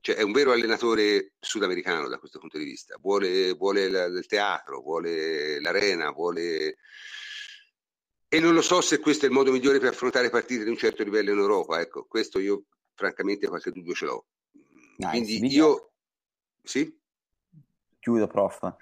Cioè, 0.00 0.16
è 0.16 0.22
un 0.22 0.32
vero 0.32 0.52
allenatore 0.52 1.34
sudamericano 1.38 2.08
da 2.08 2.18
questo 2.18 2.38
punto 2.38 2.56
di 2.56 2.64
vista. 2.64 2.96
Vuole, 3.00 3.52
vuole 3.52 3.90
la, 3.90 4.04
il 4.04 4.26
teatro, 4.26 4.80
vuole 4.80 5.60
l'arena, 5.60 6.10
vuole... 6.10 6.76
E 8.32 8.38
non 8.38 8.54
lo 8.54 8.62
so 8.62 8.80
se 8.80 9.00
questo 9.00 9.24
è 9.24 9.28
il 9.28 9.34
modo 9.34 9.50
migliore 9.50 9.80
per 9.80 9.90
affrontare 9.90 10.30
partite 10.30 10.64
di 10.64 10.70
un 10.70 10.76
certo 10.76 11.02
livello 11.02 11.32
in 11.32 11.38
Europa. 11.38 11.80
Ecco, 11.80 12.06
questo 12.06 12.38
io 12.38 12.64
francamente 12.94 13.48
qualche 13.48 13.72
dubbio 13.72 13.92
ce 13.92 14.04
l'ho. 14.06 14.26
Dai, 14.96 15.10
Quindi 15.10 15.52
io... 15.52 15.92
Sì? 16.62 16.96
Chiudo, 17.98 18.26
prof. 18.28 18.74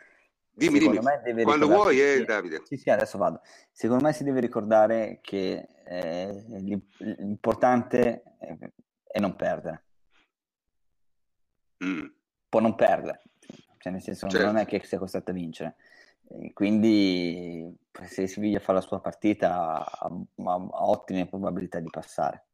Dimmi, 0.58 0.80
dimmi. 0.80 1.44
Quando 1.44 1.68
vuoi, 1.68 2.00
eh, 2.00 2.24
Davide. 2.24 2.62
Sì, 2.64 2.76
sì, 2.76 2.90
adesso 2.90 3.16
vado. 3.16 3.42
Secondo 3.70 4.02
me 4.02 4.12
si 4.12 4.24
deve 4.24 4.40
ricordare 4.40 5.20
che 5.22 5.68
eh, 5.84 6.44
l'importante 6.48 8.24
è 9.06 9.20
non 9.20 9.36
perdere. 9.36 9.84
Mm. 11.84 12.06
Può 12.48 12.58
non 12.58 12.74
perdere, 12.74 13.22
cioè 13.78 13.92
nel 13.92 14.02
senso 14.02 14.26
certo. 14.26 14.46
non 14.46 14.56
è 14.56 14.66
che 14.66 14.82
sia 14.84 14.98
costretto 14.98 15.30
a 15.30 15.34
vincere. 15.34 15.76
quindi 16.54 17.72
se 18.06 18.26
Siviglia 18.26 18.58
fa 18.58 18.72
la 18.72 18.80
sua 18.80 19.00
partita 19.00 19.86
ha, 19.86 20.10
ottime 20.36 21.28
probabilità 21.28 21.78
di 21.78 21.90
passare. 21.90 22.46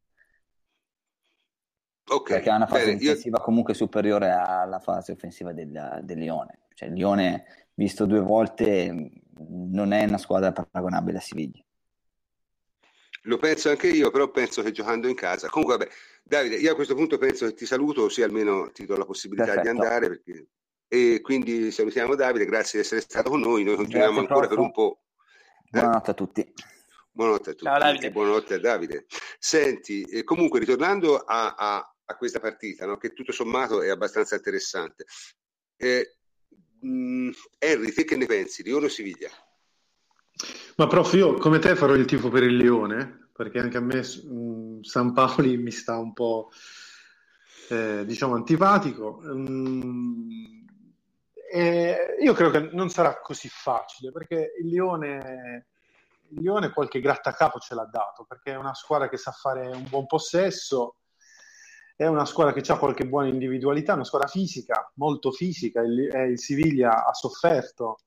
Okay. 2.07 2.37
Perché 2.37 2.51
ha 2.51 2.57
una 2.57 2.67
fase 2.67 2.97
Bene, 2.97 3.15
io... 3.15 3.31
comunque 3.39 3.73
superiore 3.73 4.31
alla 4.31 4.79
fase 4.79 5.13
offensiva 5.13 5.55
del, 5.55 6.01
del 6.03 6.19
Lione. 6.19 6.59
Cioè 6.75 6.89
il 6.89 6.95
Lione, 6.97 7.45
visto 7.75 8.07
due 8.07 8.21
volte, 8.21 9.11
non 9.37 9.93
è 9.93 10.05
una 10.05 10.19
squadra 10.19 10.53
paragonabile 10.53 11.19
a 11.19 11.21
Siviglia. 11.21 11.63
Lo 13.27 13.39
penso 13.39 13.71
anche 13.71 13.89
io, 13.89 14.11
però 14.11 14.31
penso 14.31 14.63
che 14.63 14.71
giocando 14.71 15.09
in 15.09 15.15
casa. 15.15 15.49
Comunque, 15.49 15.79
vabbè, 15.79 15.91
Davide, 16.23 16.57
io 16.57 16.73
a 16.73 16.75
questo 16.75 16.95
punto 16.95 17.17
penso 17.17 17.47
che 17.47 17.55
ti 17.55 17.65
saluto, 17.65 18.03
così 18.03 18.23
almeno 18.23 18.71
ti 18.71 18.85
do 18.85 18.97
la 18.97 19.07
possibilità 19.07 19.55
Perfetto. 19.55 19.73
di 19.73 19.81
andare. 19.81 20.09
Perché... 20.09 20.47
E 20.89 21.21
quindi 21.23 21.71
salutiamo 21.71 22.15
Davide, 22.15 22.45
grazie 22.45 22.79
di 22.79 22.85
essere 22.85 23.01
stato 23.01 23.31
con 23.31 23.41
noi. 23.41 23.65
Noi 23.65 23.77
continuiamo 23.77 24.21
grazie, 24.21 24.29
ancora 24.29 24.47
prof. 24.47 24.59
per 24.59 24.67
un 24.67 24.73
po'. 24.73 25.03
Buonanotte 25.71 26.11
a 26.11 26.15
tutti. 26.15 26.53
Buonanotte 27.11 27.51
a 27.51 27.53
tutti 27.55 27.65
Ciao, 27.65 27.79
Davide. 27.79 28.11
buonanotte 28.11 28.55
a 28.55 28.61
Davide. 28.61 29.07
Senti, 29.39 30.03
eh, 30.03 30.23
comunque 30.23 30.59
ritornando 30.59 31.17
a, 31.17 31.55
a, 31.55 31.95
a 32.05 32.17
questa 32.17 32.41
partita, 32.41 32.85
no, 32.85 32.99
che 32.99 33.15
tutto 33.15 33.33
sommato 33.33 33.81
è 33.81 33.89
abbastanza 33.89 34.35
interessante. 34.35 35.07
Eh, 35.77 36.17
mh, 36.85 36.89
mm, 36.89 37.31
Henry, 37.59 37.93
te 37.93 38.05
che 38.05 38.17
ne 38.17 38.27
pensi? 38.27 38.63
Lione 38.63 38.87
o 38.87 38.89
Siviglia? 38.89 39.31
Ma 40.77 40.87
prof, 40.87 41.13
io 41.15 41.35
come 41.35 41.59
te 41.59 41.77
farò 41.77 41.95
il 41.95 42.05
tifo 42.05 42.29
per 42.29 42.43
il 42.43 42.57
Lione, 42.57 43.29
perché 43.33 43.59
anche 43.59 43.77
a 43.77 43.81
me 43.81 44.01
mh, 44.01 44.33
mm, 44.33 44.81
San 44.83 45.13
Paoli 45.13 45.57
mi 45.57 45.71
sta 45.71 45.97
un 45.99 46.13
po', 46.13 46.51
eh, 47.71 48.05
diciamo, 48.05 48.35
antipatico. 48.35 49.21
Mm, 49.25 50.63
e 51.53 52.17
io 52.21 52.33
credo 52.33 52.51
che 52.51 52.71
non 52.73 52.91
sarà 52.91 53.21
così 53.21 53.49
facile, 53.49 54.11
perché 54.11 54.55
il 54.61 54.69
Lione, 54.69 55.67
il 56.31 56.41
Lione 56.41 56.71
qualche 56.71 57.01
grattacapo 57.01 57.61
ce 57.61 57.75
l'ha 57.75 57.89
dato, 57.91 58.25
perché 58.25 58.53
è 58.53 58.57
una 58.57 58.75
squadra 58.75 59.09
che 59.09 59.17
sa 59.17 59.31
fare 59.31 59.69
un 59.69 59.87
buon 59.89 60.07
possesso, 60.07 60.97
è 61.97 62.07
una 62.07 62.25
squadra 62.25 62.53
che 62.53 62.73
ha 62.73 62.79
qualche 62.79 63.07
buona 63.07 63.29
individualità, 63.29 63.95
una 63.95 64.05
squadra 64.05 64.29
fisica, 64.29 64.91
molto 64.95 65.31
fisica, 65.31 65.81
il, 65.81 66.09
il 66.31 66.39
Siviglia 66.39 67.07
ha 67.07 67.13
sofferto 67.13 67.99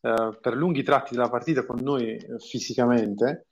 eh, 0.00 0.38
per 0.40 0.54
lunghi 0.54 0.82
tratti 0.82 1.14
della 1.14 1.28
partita 1.28 1.66
con 1.66 1.80
noi 1.82 2.16
eh, 2.16 2.38
fisicamente 2.38 3.48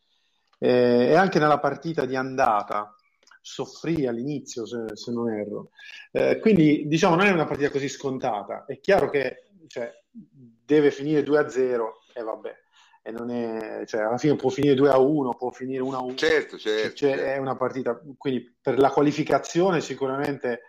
eh, 0.59 1.09
e 1.11 1.15
anche 1.15 1.39
nella 1.39 1.59
partita 1.59 2.07
di 2.07 2.17
andata. 2.17 2.95
Soffrì 3.41 4.07
all'inizio 4.07 4.67
se, 4.67 4.85
se 4.95 5.13
non 5.13 5.31
erro. 5.31 5.71
Eh, 6.13 6.39
quindi 6.39 6.87
diciamo 6.87 7.15
non 7.15 7.27
è 7.27 7.31
una 7.31 7.47
partita 7.47 7.71
così 7.71 7.89
scontata. 7.89 8.65
È 8.67 8.79
chiaro 8.81 9.11
che 9.11 9.51
cioè, 9.69 9.91
deve 10.11 10.91
finire 10.91 11.23
2-0 11.23 11.81
e 12.15 12.23
vabbè 12.23 12.57
e 13.03 13.11
non 13.11 13.31
è, 13.31 13.85
cioè, 13.87 14.03
alla 14.03 14.19
fine 14.19 14.37
può 14.37 14.51
finire 14.51 14.75
2 14.75 14.91
1 14.91 15.35
può 15.35 15.51
finire 15.51 15.83
1 15.83 16.05
1 16.05 16.15
certo, 16.15 16.59
certo, 16.59 16.95
cioè, 16.95 17.11
certo. 17.11 17.25
è 17.25 17.37
una 17.39 17.57
partita 17.57 18.01
quindi 18.17 18.57
per 18.61 18.79
la 18.79 18.91
qualificazione 18.91 19.81
sicuramente 19.81 20.63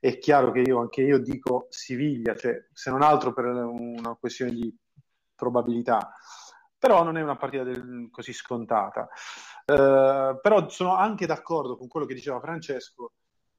è 0.00 0.18
chiaro 0.18 0.50
che 0.50 0.60
io 0.60 0.80
anche 0.80 1.02
io 1.02 1.18
dico 1.18 1.66
Siviglia, 1.68 2.34
cioè, 2.34 2.66
se 2.72 2.90
non 2.90 3.02
altro 3.02 3.34
per 3.34 3.44
una 3.44 4.16
questione 4.18 4.52
di 4.52 4.74
probabilità, 5.34 6.14
però 6.78 7.04
non 7.04 7.18
è 7.18 7.22
una 7.22 7.36
partita 7.36 7.64
del, 7.64 8.08
così 8.10 8.32
scontata. 8.32 9.08
Uh, 9.66 10.40
però 10.40 10.68
sono 10.70 10.96
anche 10.96 11.26
d'accordo 11.26 11.76
con 11.76 11.86
quello 11.86 12.06
che 12.06 12.14
diceva 12.14 12.40
Francesco, 12.40 13.12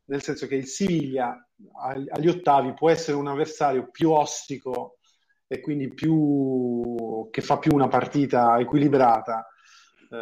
nel 0.06 0.24
senso 0.24 0.48
che 0.48 0.56
il 0.56 0.66
Siviglia 0.66 1.48
agli 2.10 2.28
ottavi 2.28 2.74
può 2.74 2.90
essere 2.90 3.18
un 3.18 3.28
avversario 3.28 3.90
più 3.92 4.10
ostico 4.10 4.98
e 5.52 5.60
quindi 5.60 5.94
più, 5.94 7.28
che 7.30 7.42
fa 7.42 7.60
più 7.60 7.74
una 7.74 7.90
partita 7.90 8.58
equilibrata 8.58 9.46
uh, 10.08 10.16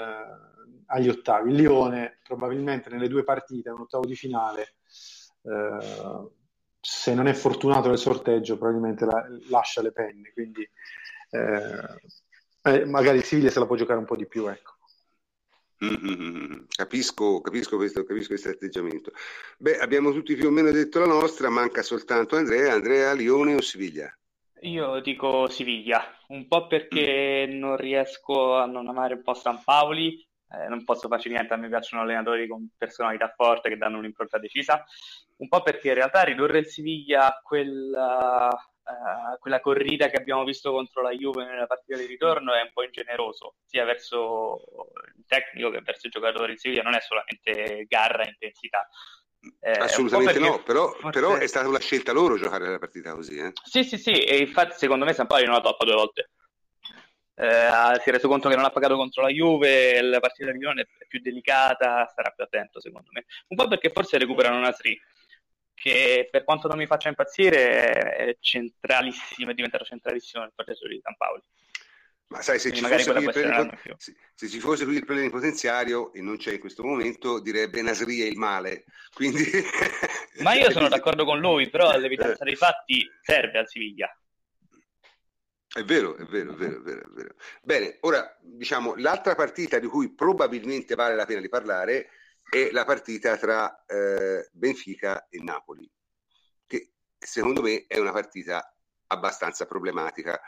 agli 0.87 1.07
ottavi. 1.07 1.51
Il 1.51 1.57
Lione 1.57 2.17
probabilmente 2.23 2.89
nelle 2.89 3.07
due 3.07 3.23
partite, 3.23 3.69
un 3.69 3.81
ottavo 3.81 4.07
di 4.07 4.15
finale, 4.15 4.77
uh, 5.41 6.31
se 6.79 7.13
non 7.13 7.27
è 7.27 7.33
fortunato 7.33 7.89
nel 7.89 7.99
sorteggio, 7.99 8.57
probabilmente 8.57 9.05
la, 9.05 9.23
lascia 9.51 9.83
le 9.83 9.91
penne. 9.91 10.31
Quindi 10.33 10.67
eh, 11.29 11.99
eh, 12.63 12.85
magari 12.85 13.21
Siviglia 13.21 13.51
se 13.51 13.59
la 13.59 13.67
può 13.67 13.75
giocare 13.75 13.99
un 13.99 14.05
po' 14.05 14.15
di 14.15 14.25
più. 14.25 14.47
Ecco. 14.47 14.77
Mm-hmm. 15.85 16.63
Capisco, 16.69 17.39
capisco, 17.41 17.75
questo, 17.77 18.03
capisco 18.03 18.29
questo 18.29 18.49
atteggiamento. 18.49 19.11
Beh, 19.59 19.77
abbiamo 19.77 20.11
tutti 20.11 20.33
più 20.35 20.47
o 20.47 20.51
meno 20.51 20.71
detto 20.71 20.97
la 20.97 21.05
nostra, 21.05 21.49
manca 21.49 21.83
soltanto 21.83 22.35
Andrea. 22.35 22.73
Andrea, 22.73 23.13
Lione 23.13 23.53
o 23.53 23.61
Siviglia? 23.61 24.11
Io 24.61 24.99
dico 24.99 25.47
Siviglia, 25.47 26.03
un 26.29 26.47
po' 26.47 26.67
perché 26.67 27.47
non 27.49 27.77
riesco 27.77 28.55
a 28.55 28.65
non 28.65 28.87
amare 28.89 29.13
un 29.13 29.21
po' 29.21 29.33
San 29.33 29.63
Paoli, 29.63 30.27
eh, 30.51 30.67
non 30.67 30.83
posso 30.83 31.07
farci 31.07 31.29
niente, 31.29 31.53
a 31.53 31.57
me 31.57 31.69
piacciono 31.69 32.01
allenatori 32.01 32.47
con 32.47 32.69
personalità 32.77 33.33
forte 33.35 33.69
che 33.69 33.77
danno 33.77 33.99
un'impronta 33.99 34.37
decisa, 34.37 34.83
un 35.37 35.47
po' 35.47 35.61
perché 35.61 35.89
in 35.89 35.93
realtà 35.93 36.23
ridurre 36.23 36.59
il 36.59 36.67
Siviglia 36.67 37.27
a 37.27 37.39
quella 37.41 38.49
uh, 38.49 39.37
quella 39.39 39.59
corrida 39.61 40.09
che 40.09 40.17
abbiamo 40.17 40.43
visto 40.43 40.71
contro 40.71 41.01
la 41.01 41.11
Juve 41.11 41.45
nella 41.45 41.67
partita 41.67 41.97
di 41.97 42.05
ritorno 42.05 42.53
è 42.53 42.61
un 42.61 42.71
po' 42.73 42.83
ingeneroso, 42.83 43.55
sia 43.65 43.85
verso 43.85 44.61
il 45.15 45.23
tecnico 45.27 45.69
che 45.69 45.81
verso 45.81 46.07
i 46.07 46.09
giocatori 46.09 46.53
in 46.53 46.57
Siviglia, 46.57 46.81
non 46.83 46.95
è 46.95 46.99
solamente 46.99 47.85
garra 47.87 48.23
e 48.23 48.29
intensità. 48.29 48.87
Eh, 49.61 49.71
Assolutamente 49.71 50.37
no, 50.37 50.61
però, 50.63 50.89
forse... 50.91 51.19
però, 51.19 51.35
è 51.35 51.47
stata 51.47 51.67
una 51.67 51.79
scelta 51.79 52.11
loro 52.11 52.37
giocare 52.37 52.69
la 52.69 52.79
partita 52.79 53.13
così. 53.13 53.37
Eh? 53.37 53.53
Sì, 53.63 53.83
sì, 53.83 53.97
sì, 53.97 54.11
e 54.11 54.37
infatti 54.37 54.77
secondo 54.77 55.05
me 55.05 55.13
San 55.13 55.27
Paolo 55.27 55.45
non 55.45 55.55
la 55.55 55.61
toppa 55.61 55.85
due 55.85 55.95
volte. 55.95 56.29
Eh, 57.35 57.99
si 58.01 58.09
è 58.09 58.11
reso 58.11 58.27
conto 58.27 58.49
che 58.49 58.55
non 58.55 58.65
ha 58.65 58.69
pagato 58.69 58.97
contro 58.97 59.21
la 59.21 59.29
Juve, 59.29 60.01
la 60.01 60.19
partita 60.19 60.51
di 60.51 60.57
Milano 60.57 60.81
è 60.81 61.05
più 61.07 61.21
delicata, 61.21 62.05
starà 62.11 62.31
più 62.31 62.43
attento 62.43 62.81
secondo 62.81 63.07
me. 63.11 63.25
Un 63.47 63.55
po' 63.55 63.69
perché 63.69 63.91
forse 63.91 64.17
recuperano 64.17 64.59
Nasri, 64.59 64.99
che 65.73 66.27
per 66.29 66.43
quanto 66.43 66.67
non 66.67 66.77
mi 66.77 66.85
faccia 66.85 67.07
impazzire 67.07 68.15
è 68.15 68.37
centralissimo, 68.41 69.51
è 69.51 69.53
diventato 69.53 69.85
centralissimo 69.85 70.43
nel 70.43 70.51
processo 70.53 70.85
di 70.85 70.99
San 71.01 71.15
Paolo. 71.15 71.43
Ma 72.29 72.43
sai, 72.43 72.59
se 72.59 72.71
ci, 72.71 72.83
plenipoten- 72.83 73.75
se, 73.97 74.15
se 74.35 74.47
ci, 74.47 74.59
fosse 74.59 74.85
qui 74.85 74.97
il 74.97 75.05
plenipotenziario 75.05 76.13
e 76.13 76.21
non 76.21 76.37
c'è 76.37 76.53
in 76.53 76.59
questo 76.59 76.83
momento, 76.83 77.39
direbbe 77.39 77.81
Nasri 77.81 78.21
è 78.21 78.25
il 78.25 78.37
male. 78.37 78.85
Quindi... 79.15 79.43
Ma 80.43 80.53
io 80.53 80.69
sono 80.69 80.89
d'accordo 80.89 81.25
con 81.25 81.39
lui, 81.39 81.71
però 81.71 81.97
l'evidenza 81.97 82.43
dei 82.43 82.55
fatti 82.55 83.03
serve 83.19 83.57
al 83.57 83.67
Siviglia. 83.67 84.15
È 85.71 85.83
vero, 85.83 86.17
è 86.17 86.23
vero, 86.25 86.53
è 86.53 86.55
vero, 86.55 86.77
è 86.77 86.81
vero, 86.81 87.01
è 87.01 87.11
vero. 87.11 87.35
Bene, 87.63 87.97
ora 88.01 88.37
diciamo 88.41 88.93
l'altra 88.97 89.33
partita 89.33 89.79
di 89.79 89.87
cui 89.87 90.13
probabilmente 90.13 90.93
vale 90.93 91.15
la 91.15 91.25
pena 91.25 91.41
di 91.41 91.49
parlare 91.49 92.09
è 92.47 92.69
la 92.71 92.85
partita 92.85 93.37
tra 93.37 93.85
eh, 93.85 94.49
Benfica 94.51 95.27
e 95.29 95.41
Napoli, 95.41 95.89
che 96.67 96.91
secondo 97.17 97.63
me 97.63 97.85
è 97.87 97.97
una 97.97 98.11
partita 98.11 98.71
abbastanza 99.07 99.65
problematica 99.65 100.39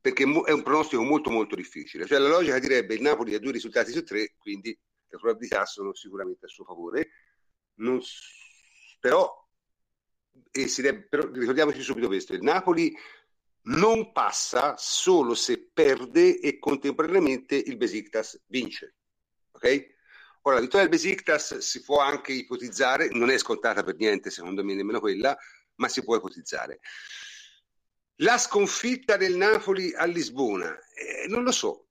perché 0.00 0.22
è 0.22 0.52
un 0.52 0.62
pronostico 0.62 1.02
molto 1.02 1.30
molto 1.30 1.54
difficile. 1.54 2.06
Cioè 2.06 2.18
la 2.18 2.28
logica 2.28 2.58
direbbe 2.58 2.94
il 2.94 3.02
Napoli 3.02 3.34
ha 3.34 3.38
due 3.38 3.52
risultati 3.52 3.92
su 3.92 4.02
tre, 4.04 4.34
quindi 4.38 4.68
le 4.70 5.18
probabilità 5.18 5.64
sono 5.66 5.94
sicuramente 5.94 6.46
a 6.46 6.48
suo 6.48 6.64
favore. 6.64 7.10
Non, 7.74 8.00
però, 9.00 9.48
deve, 10.52 11.08
però 11.08 11.28
ricordiamoci 11.30 11.82
subito 11.82 12.06
questo, 12.06 12.34
il 12.34 12.42
Napoli 12.42 12.94
non 13.62 14.12
passa 14.12 14.76
solo 14.78 15.34
se 15.34 15.70
perde 15.72 16.38
e 16.40 16.58
contemporaneamente 16.58 17.56
il 17.56 17.76
Besiktas 17.76 18.42
vince. 18.46 18.96
Ok? 19.52 19.98
Ora, 20.42 20.54
la 20.54 20.62
vittoria 20.62 20.88
del 20.88 20.96
Besiktas 20.96 21.58
si 21.58 21.82
può 21.82 21.98
anche 21.98 22.32
ipotizzare, 22.32 23.08
non 23.10 23.30
è 23.30 23.36
scontata 23.36 23.82
per 23.82 23.96
niente, 23.96 24.30
secondo 24.30 24.64
me, 24.64 24.74
nemmeno 24.74 25.00
quella, 25.00 25.36
ma 25.74 25.88
si 25.88 26.02
può 26.02 26.16
ipotizzare. 26.16 26.80
La 28.22 28.36
sconfitta 28.36 29.16
del 29.16 29.36
Napoli 29.36 29.94
a 29.94 30.04
Lisbona, 30.04 30.78
eh, 30.94 31.26
non 31.28 31.42
lo 31.42 31.52
so. 31.52 31.86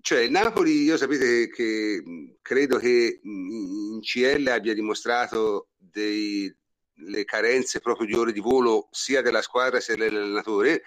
Cioè, 0.00 0.28
Napoli, 0.28 0.82
io 0.82 0.96
sapete 0.96 1.48
che 1.48 2.02
credo 2.42 2.78
che 2.78 3.20
in 3.22 4.00
CL 4.00 4.46
abbia 4.48 4.74
dimostrato 4.74 5.68
dei, 5.76 6.52
le 6.94 7.24
carenze 7.24 7.78
proprio 7.78 8.06
di 8.08 8.14
ore 8.14 8.32
di 8.32 8.40
volo 8.40 8.88
sia 8.90 9.22
della 9.22 9.42
squadra 9.42 9.78
sia 9.78 9.94
dell'allenatore 9.94 10.82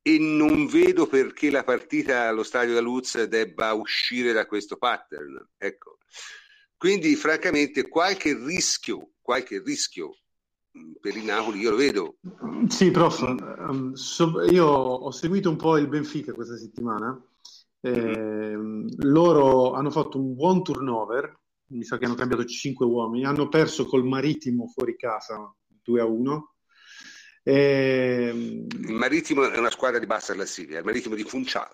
e 0.00 0.18
non 0.18 0.66
vedo 0.66 1.06
perché 1.06 1.50
la 1.50 1.64
partita 1.64 2.28
allo 2.28 2.42
stadio 2.42 2.72
da 2.72 2.80
Luz 2.80 3.22
debba 3.24 3.74
uscire 3.74 4.32
da 4.32 4.46
questo 4.46 4.76
pattern. 4.76 5.46
Ecco. 5.58 5.98
Quindi, 6.76 7.14
francamente, 7.16 7.86
qualche 7.88 8.34
rischio, 8.34 9.14
qualche 9.20 9.60
rischio 9.62 10.20
per 11.00 11.16
il 11.16 11.24
Napoli 11.24 11.60
io 11.60 11.70
lo 11.70 11.76
vedo. 11.76 12.16
Sì, 12.68 12.90
prof, 12.90 13.20
um, 13.20 13.92
so, 13.92 14.42
io 14.42 14.66
ho 14.66 15.10
seguito 15.10 15.48
un 15.48 15.56
po' 15.56 15.76
il 15.76 15.88
Benfica 15.88 16.32
questa 16.32 16.56
settimana. 16.56 17.20
Eh, 17.80 18.56
loro 18.98 19.74
hanno 19.74 19.90
fatto 19.90 20.18
un 20.18 20.34
buon 20.34 20.62
turnover, 20.64 21.38
mi 21.68 21.84
sa 21.84 21.98
che 21.98 22.06
hanno 22.06 22.14
cambiato 22.14 22.44
5 22.44 22.84
uomini, 22.84 23.24
hanno 23.24 23.48
perso 23.48 23.86
col 23.86 24.04
Marittimo 24.04 24.66
fuori 24.66 24.96
casa 24.96 25.54
2 25.82 26.00
a 26.00 26.04
1. 26.04 26.54
Eh, 27.44 28.32
il 28.34 28.94
Marittimo 28.94 29.48
è 29.48 29.56
una 29.58 29.70
squadra 29.70 30.00
di 30.00 30.06
bassa 30.06 30.34
classifica, 30.34 30.78
il 30.78 30.84
Marittimo 30.84 31.14
di 31.14 31.22
Funchal. 31.22 31.70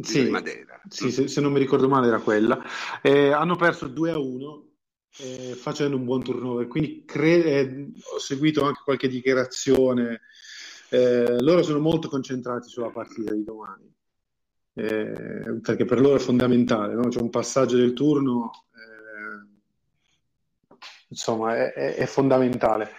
Sì, 0.00 0.24
di 0.24 0.30
Madeira. 0.30 0.80
Sì, 0.88 1.10
se, 1.10 1.28
se, 1.28 1.40
non 1.42 1.52
mi 1.52 1.58
ricordo 1.58 1.88
male 1.88 2.06
era 2.06 2.20
quella. 2.20 2.62
Eh, 3.02 3.30
hanno 3.32 3.56
perso 3.56 3.88
2 3.88 4.10
a 4.10 4.18
1 4.18 4.71
eh, 5.18 5.54
facendo 5.54 5.96
un 5.96 6.04
buon 6.04 6.22
turnover. 6.22 6.66
Quindi 6.66 7.04
cre- 7.04 7.44
eh, 7.44 7.92
ho 8.14 8.18
seguito 8.18 8.64
anche 8.64 8.80
qualche 8.84 9.08
dichiarazione. 9.08 10.22
Eh, 10.88 11.40
loro 11.40 11.62
sono 11.62 11.78
molto 11.78 12.08
concentrati 12.08 12.68
sulla 12.68 12.90
partita 12.90 13.32
di 13.32 13.44
domani, 13.44 13.90
eh, 14.74 15.60
perché 15.62 15.84
per 15.84 16.00
loro 16.00 16.16
è 16.16 16.20
fondamentale. 16.20 16.94
No? 16.94 17.08
C'è 17.08 17.20
un 17.20 17.30
passaggio 17.30 17.76
del 17.76 17.92
turno, 17.94 18.50
eh, 18.74 19.48
insomma, 21.08 21.56
è, 21.56 21.72
è, 21.72 21.94
è 21.94 22.06
fondamentale. 22.06 22.90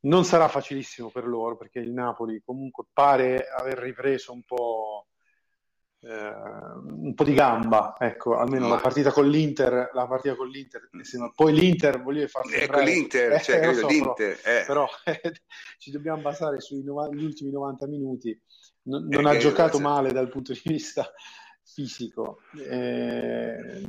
Non 0.00 0.24
sarà 0.24 0.48
facilissimo 0.48 1.10
per 1.10 1.26
loro 1.26 1.56
perché 1.56 1.80
il 1.80 1.92
Napoli 1.92 2.40
comunque 2.44 2.84
pare 2.92 3.48
aver 3.48 3.78
ripreso 3.78 4.32
un 4.32 4.42
po' 4.44 5.06
un 6.00 7.12
po' 7.14 7.24
di 7.24 7.34
gamba, 7.34 7.96
ecco, 7.98 8.36
almeno 8.36 8.68
Ma... 8.68 8.76
la 8.76 8.80
partita 8.80 9.10
con 9.10 9.28
l'Inter, 9.28 9.90
la 9.92 10.06
partita 10.06 10.36
con 10.36 10.48
l'Inter, 10.48 10.88
poi 11.34 11.52
l'Inter 11.52 12.02
voglio 12.02 12.26
far 12.28 12.42
ecco, 12.46 12.56
sembrare... 12.56 12.82
Ecco 12.82 12.90
l'Inter, 12.90 13.32
eh, 13.32 13.40
cioè, 13.40 13.74
so, 13.74 13.86
l'Inter 13.88 14.38
però, 14.40 14.58
eh. 14.58 14.64
però 14.64 14.88
ci 15.78 15.90
dobbiamo 15.90 16.22
basare 16.22 16.60
sugli 16.60 16.84
no- 16.84 17.08
ultimi 17.08 17.50
90 17.50 17.86
minuti, 17.88 18.40
non, 18.82 19.06
non 19.08 19.26
ha 19.26 19.36
giocato 19.36 19.80
male 19.80 20.12
dal 20.12 20.28
punto 20.28 20.52
di 20.52 20.60
vista 20.64 21.10
fisico. 21.64 22.38
Eh, 22.56 23.82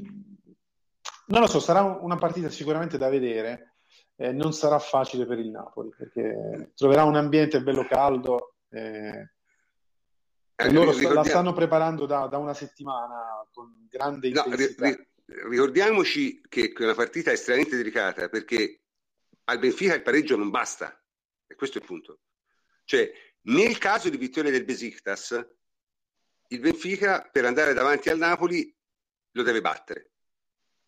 non 1.27 1.41
lo 1.41 1.47
so, 1.47 1.59
sarà 1.59 1.83
una 1.83 2.17
partita 2.17 2.49
sicuramente 2.49 2.97
da 2.97 3.07
vedere, 3.07 3.75
eh, 4.15 4.31
non 4.31 4.51
sarà 4.51 4.79
facile 4.79 5.27
per 5.27 5.37
il 5.37 5.51
Napoli 5.51 5.89
perché 5.95 6.71
troverà 6.75 7.03
un 7.03 7.15
ambiente 7.15 7.61
bello 7.61 7.85
caldo. 7.85 8.55
Eh, 8.69 9.33
eh, 10.65 10.71
loro 10.71 10.91
ricordiamo... 10.91 11.15
la 11.15 11.23
stanno 11.23 11.53
preparando 11.53 12.05
da, 12.05 12.27
da, 12.27 12.37
una 12.37 12.53
settimana 12.53 13.47
con 13.51 13.87
grande 13.89 14.29
no, 14.29 14.43
intensità. 14.45 14.87
Ri, 14.87 15.07
ricordiamoci 15.49 16.41
che 16.47 16.73
è 16.75 16.83
una 16.83 16.95
partita 16.95 17.31
estremamente 17.31 17.77
delicata 17.77 18.27
perché 18.27 18.81
al 19.45 19.59
Benfica 19.59 19.95
il 19.95 20.01
pareggio 20.01 20.35
non 20.35 20.49
basta, 20.49 21.01
e 21.47 21.55
questo 21.55 21.77
è 21.77 21.81
il 21.81 21.87
punto. 21.87 22.19
Cioè, 22.83 23.11
nel 23.43 23.77
caso 23.77 24.09
di 24.09 24.17
vittoria 24.17 24.51
del 24.51 24.65
Besiktas, 24.65 25.47
il 26.47 26.59
Benfica 26.59 27.27
per 27.31 27.45
andare 27.45 27.73
davanti 27.73 28.09
al 28.09 28.17
Napoli 28.17 28.75
lo 29.31 29.43
deve 29.43 29.61
battere. 29.61 30.11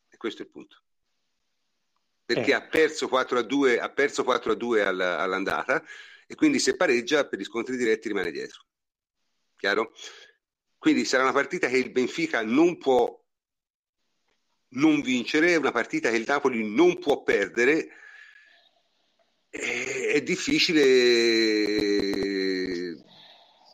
E 0.10 0.18
questo 0.18 0.42
è 0.42 0.46
il 0.46 0.52
punto. 0.52 0.84
Perché 2.26 2.52
eh. 2.52 2.56
ha 2.56 2.62
perso 2.62 3.08
4 3.08 3.40
a 3.40 3.42
2, 3.42 3.80
ha 3.80 3.90
perso 3.90 4.24
4 4.24 4.52
a 4.52 4.56
2 4.56 4.84
all'andata 4.84 5.84
e 6.28 6.36
quindi 6.36 6.60
se 6.60 6.76
pareggia 6.76 7.28
per 7.28 7.40
gli 7.40 7.44
scontri 7.44 7.78
diretti 7.78 8.08
rimane 8.08 8.32
dietro. 8.32 8.66
Chiaro? 9.62 9.94
Quindi 10.80 11.06
sarà 11.06 11.22
una 11.22 11.34
partita 11.34 11.68
che 11.68 11.78
il 11.78 11.92
Benfica 11.92 12.42
non 12.42 12.80
può 12.80 13.16
non 14.70 15.02
vincere, 15.02 15.56
una 15.56 15.70
partita 15.72 16.10
che 16.10 16.16
il 16.16 16.24
Napoli 16.26 16.68
non 16.68 16.98
può 16.98 17.22
perdere. 17.22 17.90
È 19.52 20.20
difficile 20.24 20.82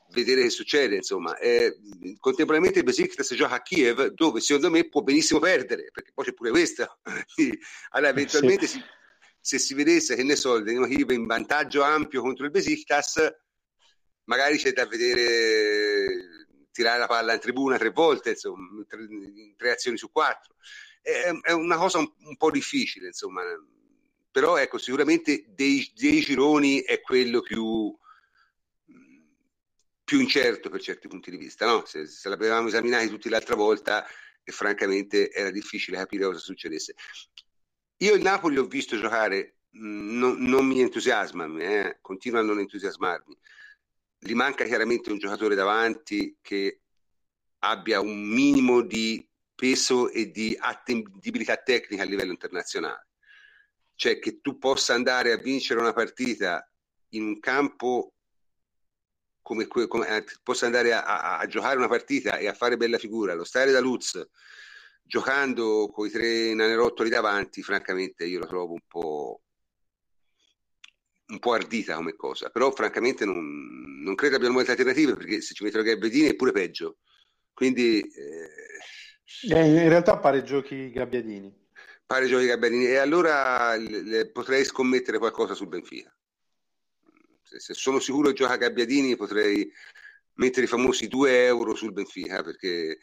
vedere 0.10 0.42
che 0.42 0.50
succede, 0.50 0.98
insomma. 0.98 1.38
Eh, 1.38 1.78
contemporaneamente 2.20 2.80
il 2.80 2.86
Besiktas 2.86 3.34
gioca 3.34 3.56
a 3.56 3.62
Kiev, 3.62 4.08
dove 4.08 4.42
secondo 4.42 4.70
me 4.70 4.90
può 4.90 5.04
benissimo 5.04 5.40
perdere, 5.40 5.90
perché 5.94 6.12
poi 6.14 6.26
c'è 6.26 6.34
pure 6.34 6.50
questo. 6.50 7.00
allora, 7.92 8.12
eventualmente, 8.12 8.68
sì. 8.68 8.78
si, 8.78 8.84
se 9.40 9.58
si 9.58 9.74
vedesse 9.74 10.18
che 10.18 10.24
ne 10.24 10.36
so, 10.36 10.56
il 10.56 10.66
Dinamo 10.66 10.88
Kiev 10.88 11.12
in 11.12 11.26
vantaggio 11.28 11.82
ampio 11.82 12.20
contro 12.20 12.44
il 12.44 12.52
Besiktas, 12.52 13.46
magari 14.28 14.58
c'è 14.58 14.72
da 14.72 14.86
vedere 14.86 16.46
tirare 16.72 17.00
la 17.00 17.08
palla 17.08 17.34
in 17.34 17.40
tribuna 17.40 17.78
tre 17.78 17.90
volte, 17.90 18.32
insomma, 18.32 18.84
tre, 18.88 19.08
tre 19.58 19.72
azioni 19.72 19.98
su 19.98 20.12
quattro. 20.12 20.56
È, 21.02 21.32
è 21.42 21.52
una 21.52 21.78
cosa 21.78 21.98
un, 21.98 22.12
un, 22.20 22.38
po' 22.38 22.52
difficile, 22.52 23.08
insomma. 23.08 23.42
Però 24.32 24.58
ecco, 24.58 24.78
sicuramente 24.78 25.46
dei, 25.50 25.92
dei 25.96 26.22
gironi 26.22 26.82
è 26.82 27.02
quello 27.02 27.42
più, 27.42 27.98
più 30.04 30.20
incerto 30.20 30.70
per 30.70 30.82
certi 30.82 31.08
punti 31.08 31.32
di 31.32 31.38
vista. 31.38 31.66
No? 31.66 31.84
Se, 31.86 32.06
se 32.06 32.30
l'avevamo 32.30 32.68
esaminato 32.68 33.08
tutti 33.10 33.30
l'altra 33.30 33.56
volta, 33.56 34.06
e 34.44 34.52
francamente 34.52 35.32
era 35.32 35.50
difficile 35.50 35.98
capire 35.98 36.26
cosa 36.26 36.40
succedesse. 36.40 36.94
Io 37.98 38.14
il 38.14 38.22
Napoli 38.22 38.56
l'ho 38.56 38.68
visto 38.68 39.00
giocare, 39.00 39.56
non, 39.72 40.38
non 40.42 40.66
mi 40.66 40.80
entusiasma, 40.80 41.48
eh? 41.58 41.98
continua 42.02 42.42
a 42.42 42.44
non 42.44 42.60
entusiasmarmi 42.60 43.36
gli 44.20 44.34
manca 44.34 44.66
chiaramente 44.66 45.12
un 45.12 45.18
giocatore 45.18 45.56
davanti 45.56 46.38
che 46.42 46.82
abbia 47.60 48.00
un 48.00 48.22
minimo 48.22 48.82
di 48.82 49.26
peso 49.56 50.10
e 50.10 50.30
di 50.32 50.56
attendibilità 50.60 51.58
tecnica 51.58 52.04
a 52.04 52.06
livello 52.06 52.32
internazionale. 52.32 53.08
Cioè 53.96 54.20
che 54.20 54.42
tu 54.42 54.58
possa 54.58 54.94
andare 54.94 55.32
a 55.32 55.38
vincere 55.38 55.80
una 55.80 55.94
partita 55.94 56.70
in 57.10 57.24
un 57.24 57.40
campo 57.40 58.14
come, 59.42 59.66
come 59.66 60.08
eh, 60.08 60.26
possa 60.44 60.66
andare 60.66 60.94
a, 60.94 61.04
a, 61.04 61.38
a, 61.40 61.48
giocare 61.48 61.78
una 61.78 61.88
partita 61.88 62.38
e 62.38 62.48
a 62.48 62.54
fare 62.54 62.78
bella 62.78 62.98
figura, 62.98 63.34
lo 63.34 63.46
stare 63.46 63.72
da 63.72 63.80
Luz 63.80 64.22
giocando 65.02 65.90
con 65.90 66.06
i 66.06 66.10
tre 66.10 66.54
nanerottoli 66.54 67.10
davanti, 67.10 67.64
francamente 67.64 68.26
io 68.26 68.40
lo 68.40 68.46
trovo 68.46 68.74
un 68.74 68.82
po' 68.86 69.42
un 71.28 71.40
po' 71.40 71.54
ardita 71.54 71.96
come 71.96 72.16
cosa, 72.16 72.50
però 72.50 72.72
francamente 72.72 73.26
non, 73.26 74.02
non 74.02 74.16
credo 74.16 74.36
abbiano 74.36 74.54
molte 74.54 74.72
alternative 74.72 75.16
perché 75.16 75.42
se 75.42 75.54
ci 75.54 75.64
mettono 75.64 75.84
Gabbiadini 75.84 76.30
è 76.30 76.36
pure 76.36 76.52
peggio. 76.52 76.98
Quindi 77.54 78.00
eh... 78.02 78.50
eh 79.50 79.66
in 79.66 79.90
realtà 79.90 80.18
pare 80.20 80.44
giochi 80.44 80.90
Gabbiadini. 80.92 81.66
Pare 82.06 82.28
giochi 82.28 82.46
Gabbiadini 82.46 82.86
e 82.86 82.98
allora 82.98 83.76
le, 83.76 84.02
le, 84.02 84.32
potrei 84.32 84.64
scommettere 84.64 85.18
qualcosa 85.18 85.54
sul 85.54 85.68
Benfica. 85.68 86.16
Se, 87.44 87.60
se, 87.60 87.74
sono 87.74 88.00
sicuro 88.00 88.30
che 88.30 88.36
gioca 88.36 88.56
Gabbiadini 88.56 89.16
potrei 89.18 89.70
mettere 90.36 90.66
i 90.66 90.70
famosi 90.70 91.08
2 91.08 91.46
euro 91.46 91.76
sul 91.76 91.92
Benfica 91.92 92.44
perché 92.44 93.00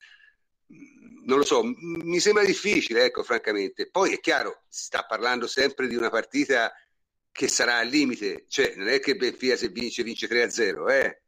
non 1.25 1.39
lo 1.39 1.45
so, 1.45 1.63
mi 1.63 2.21
sembra 2.21 2.45
difficile, 2.45 3.05
ecco, 3.05 3.23
francamente. 3.23 3.91
Poi 3.91 4.15
è 4.15 4.21
chiaro, 4.21 4.65
si 4.69 4.85
sta 4.85 5.05
parlando 5.05 5.47
sempre 5.47 5.87
di 5.87 5.97
una 5.97 6.11
partita 6.11 6.73
che 7.35 7.49
sarà 7.49 7.79
al 7.79 7.89
limite, 7.89 8.45
cioè 8.47 8.75
non 8.77 8.87
è 8.87 9.01
che 9.01 9.17
Benfica 9.17 9.57
se 9.57 9.69
vince 9.69 10.05
vince 10.05 10.29
3-0, 10.29 10.89
eh. 10.89 11.23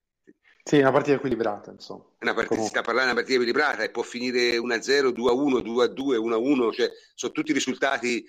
Sì, 0.63 0.79
una 0.79 0.93
partita 0.93 1.17
equilibrata, 1.17 1.73
insomma. 1.73 2.05
Una 2.21 2.33
partita, 2.33 2.63
si 2.63 2.69
sta 2.69 2.83
parlando 2.83 3.11
di 3.11 3.11
una 3.11 3.15
partita 3.15 3.41
equilibrata 3.41 3.83
e 3.83 3.91
può 3.91 4.05
finire 4.05 4.57
1-0, 4.57 5.09
2-1, 5.09 5.65
2-2, 5.65 6.17
1-1, 6.17 6.73
cioè 6.73 6.91
sono 7.13 7.33
tutti 7.33 7.53
risultati 7.53 8.25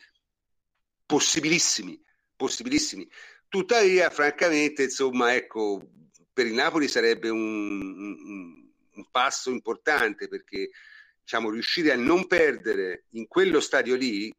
possibilissimi, 1.05 2.01
possibilissimi. 2.35 3.07
Tuttavia, 3.47 4.09
francamente, 4.09 4.83
insomma, 4.83 5.35
ecco, 5.35 5.87
per 6.33 6.47
il 6.47 6.53
Napoli 6.53 6.87
sarebbe 6.87 7.29
un, 7.29 7.39
un, 7.39 8.69
un 8.91 9.07
passo 9.11 9.51
importante 9.51 10.27
perché 10.27 10.71
diciamo, 11.21 11.51
riuscire 11.51 11.91
a 11.91 11.95
non 11.95 12.25
perdere 12.25 13.03
in 13.11 13.27
quello 13.27 13.59
stadio 13.59 13.95
lì 13.95 14.33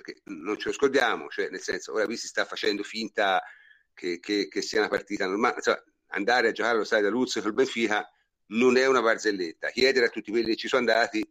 perché 0.00 0.20
non 0.24 0.58
ce 0.58 0.68
lo 0.68 0.74
scordiamo, 0.74 1.28
cioè 1.28 1.50
nel 1.50 1.60
senso, 1.60 1.92
ora 1.92 2.04
qui 2.04 2.16
si 2.16 2.26
sta 2.26 2.44
facendo 2.44 2.82
finta 2.82 3.42
che, 3.94 4.18
che, 4.20 4.48
che 4.48 4.62
sia 4.62 4.80
una 4.80 4.88
partita 4.88 5.26
normale, 5.26 5.56
insomma, 5.56 5.82
andare 6.08 6.48
a 6.48 6.52
giocare 6.52 6.76
allo 6.76 6.84
stadio 6.84 7.04
da 7.06 7.10
Luz 7.10 7.38
col 7.42 7.52
Benfica 7.52 8.10
non 8.46 8.76
è 8.76 8.86
una 8.86 9.02
barzelletta, 9.02 9.70
chiedere 9.70 10.06
a 10.06 10.10
tutti 10.10 10.30
quelli 10.30 10.46
che 10.46 10.56
ci 10.56 10.68
sono 10.68 10.80
andati 10.80 11.22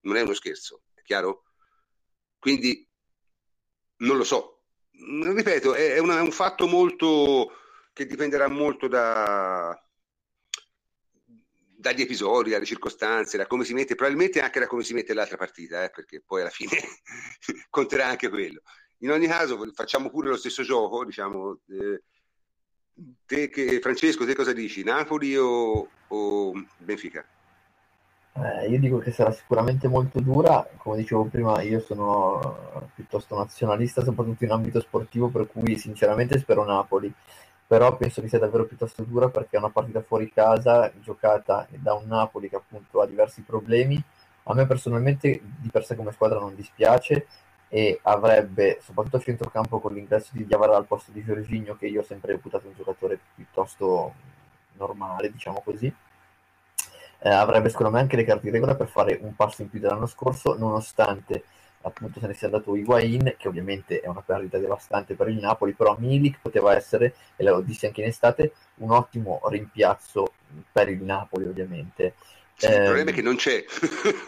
non 0.00 0.16
è 0.16 0.22
uno 0.22 0.34
scherzo, 0.34 0.82
è 0.94 1.02
chiaro? 1.02 1.44
Quindi 2.38 2.88
non 3.98 4.16
lo 4.16 4.24
so, 4.24 4.64
ripeto, 4.90 5.74
è, 5.74 5.94
è 5.94 5.98
una, 5.98 6.22
un 6.22 6.32
fatto 6.32 6.66
molto 6.66 7.52
che 7.92 8.06
dipenderà 8.06 8.48
molto 8.48 8.88
da, 8.88 9.78
dagli 11.82 12.00
episodi, 12.00 12.50
dalle 12.50 12.64
circostanze, 12.64 13.36
da 13.36 13.46
come 13.46 13.64
si 13.64 13.74
mette, 13.74 13.96
probabilmente 13.96 14.40
anche 14.40 14.60
da 14.60 14.68
come 14.68 14.84
si 14.84 14.94
mette 14.94 15.12
l'altra 15.12 15.36
partita, 15.36 15.82
eh, 15.82 15.90
perché 15.90 16.22
poi 16.24 16.40
alla 16.40 16.50
fine 16.50 16.70
conterà 17.68 18.06
anche 18.06 18.28
quello. 18.28 18.62
In 18.98 19.10
ogni 19.10 19.26
caso 19.26 19.58
facciamo 19.74 20.08
pure 20.08 20.28
lo 20.28 20.36
stesso 20.36 20.62
gioco, 20.62 21.04
diciamo, 21.04 21.58
eh, 21.68 22.02
te 23.26 23.48
che, 23.48 23.80
Francesco, 23.80 24.24
te 24.24 24.36
cosa 24.36 24.52
dici? 24.52 24.84
Napoli 24.84 25.36
o, 25.36 25.88
o 26.06 26.52
Benfica? 26.78 27.26
Eh, 28.34 28.68
io 28.68 28.78
dico 28.78 28.98
che 28.98 29.10
sarà 29.10 29.32
sicuramente 29.32 29.88
molto 29.88 30.20
dura, 30.20 30.66
come 30.76 30.98
dicevo 30.98 31.24
prima 31.24 31.60
io 31.62 31.80
sono 31.80 32.88
piuttosto 32.94 33.36
nazionalista 33.36 34.04
soprattutto 34.04 34.44
in 34.44 34.52
ambito 34.52 34.80
sportivo 34.80 35.28
per 35.28 35.48
cui 35.48 35.76
sinceramente 35.76 36.38
spero 36.38 36.64
Napoli 36.64 37.12
però 37.72 37.96
penso 37.96 38.20
che 38.20 38.28
sia 38.28 38.38
davvero 38.38 38.66
piuttosto 38.66 39.02
dura 39.02 39.30
perché 39.30 39.56
è 39.56 39.58
una 39.58 39.70
partita 39.70 40.02
fuori 40.02 40.30
casa 40.30 40.92
giocata 41.00 41.66
da 41.70 41.94
un 41.94 42.06
Napoli 42.06 42.50
che 42.50 42.56
appunto 42.56 43.00
ha 43.00 43.06
diversi 43.06 43.40
problemi. 43.40 43.98
A 44.42 44.52
me 44.52 44.66
personalmente 44.66 45.40
di 45.56 45.70
per 45.70 45.82
sé 45.86 45.96
come 45.96 46.12
squadra 46.12 46.38
non 46.38 46.54
dispiace 46.54 47.26
e 47.70 47.98
avrebbe, 48.02 48.78
soprattutto 48.82 49.16
a 49.16 49.20
centrocampo 49.20 49.80
con 49.80 49.94
l'ingresso 49.94 50.32
di 50.32 50.44
Diavara 50.44 50.76
al 50.76 50.84
posto 50.84 51.12
di 51.12 51.24
Giorginio, 51.24 51.74
che 51.76 51.86
io 51.86 52.02
ho 52.02 52.04
sempre 52.04 52.32
reputato 52.32 52.66
un 52.66 52.74
giocatore 52.76 53.18
piuttosto 53.36 54.12
normale, 54.72 55.32
diciamo 55.32 55.62
così, 55.64 55.90
eh, 57.20 57.30
avrebbe 57.30 57.70
secondo 57.70 57.92
me 57.92 58.00
anche 58.00 58.16
le 58.16 58.24
carte 58.24 58.42
di 58.42 58.50
regola 58.50 58.74
per 58.74 58.88
fare 58.88 59.18
un 59.22 59.34
passo 59.34 59.62
in 59.62 59.70
più 59.70 59.80
dell'anno 59.80 60.04
scorso, 60.04 60.58
nonostante 60.58 61.44
appunto 61.82 62.20
se 62.20 62.26
ne 62.26 62.34
sia 62.34 62.46
andato 62.46 62.74
Higuain, 62.74 63.34
che 63.36 63.48
ovviamente 63.48 64.00
è 64.00 64.08
una 64.08 64.22
perdita 64.22 64.58
devastante 64.58 65.14
per 65.14 65.28
il 65.28 65.38
Napoli, 65.38 65.72
però 65.72 65.96
Milik 65.98 66.38
poteva 66.40 66.74
essere, 66.74 67.14
e 67.36 67.44
lo 67.44 67.60
dissi 67.60 67.86
anche 67.86 68.00
in 68.00 68.08
estate, 68.08 68.52
un 68.76 68.90
ottimo 68.90 69.40
rimpiazzo 69.48 70.32
per 70.70 70.88
il 70.88 71.02
Napoli 71.02 71.46
ovviamente. 71.46 72.14
Sì, 72.54 72.66
eh, 72.66 72.76
il 72.76 72.82
problema 72.84 73.10
è 73.10 73.12
che 73.14 73.22
non 73.22 73.36
c'è. 73.36 73.64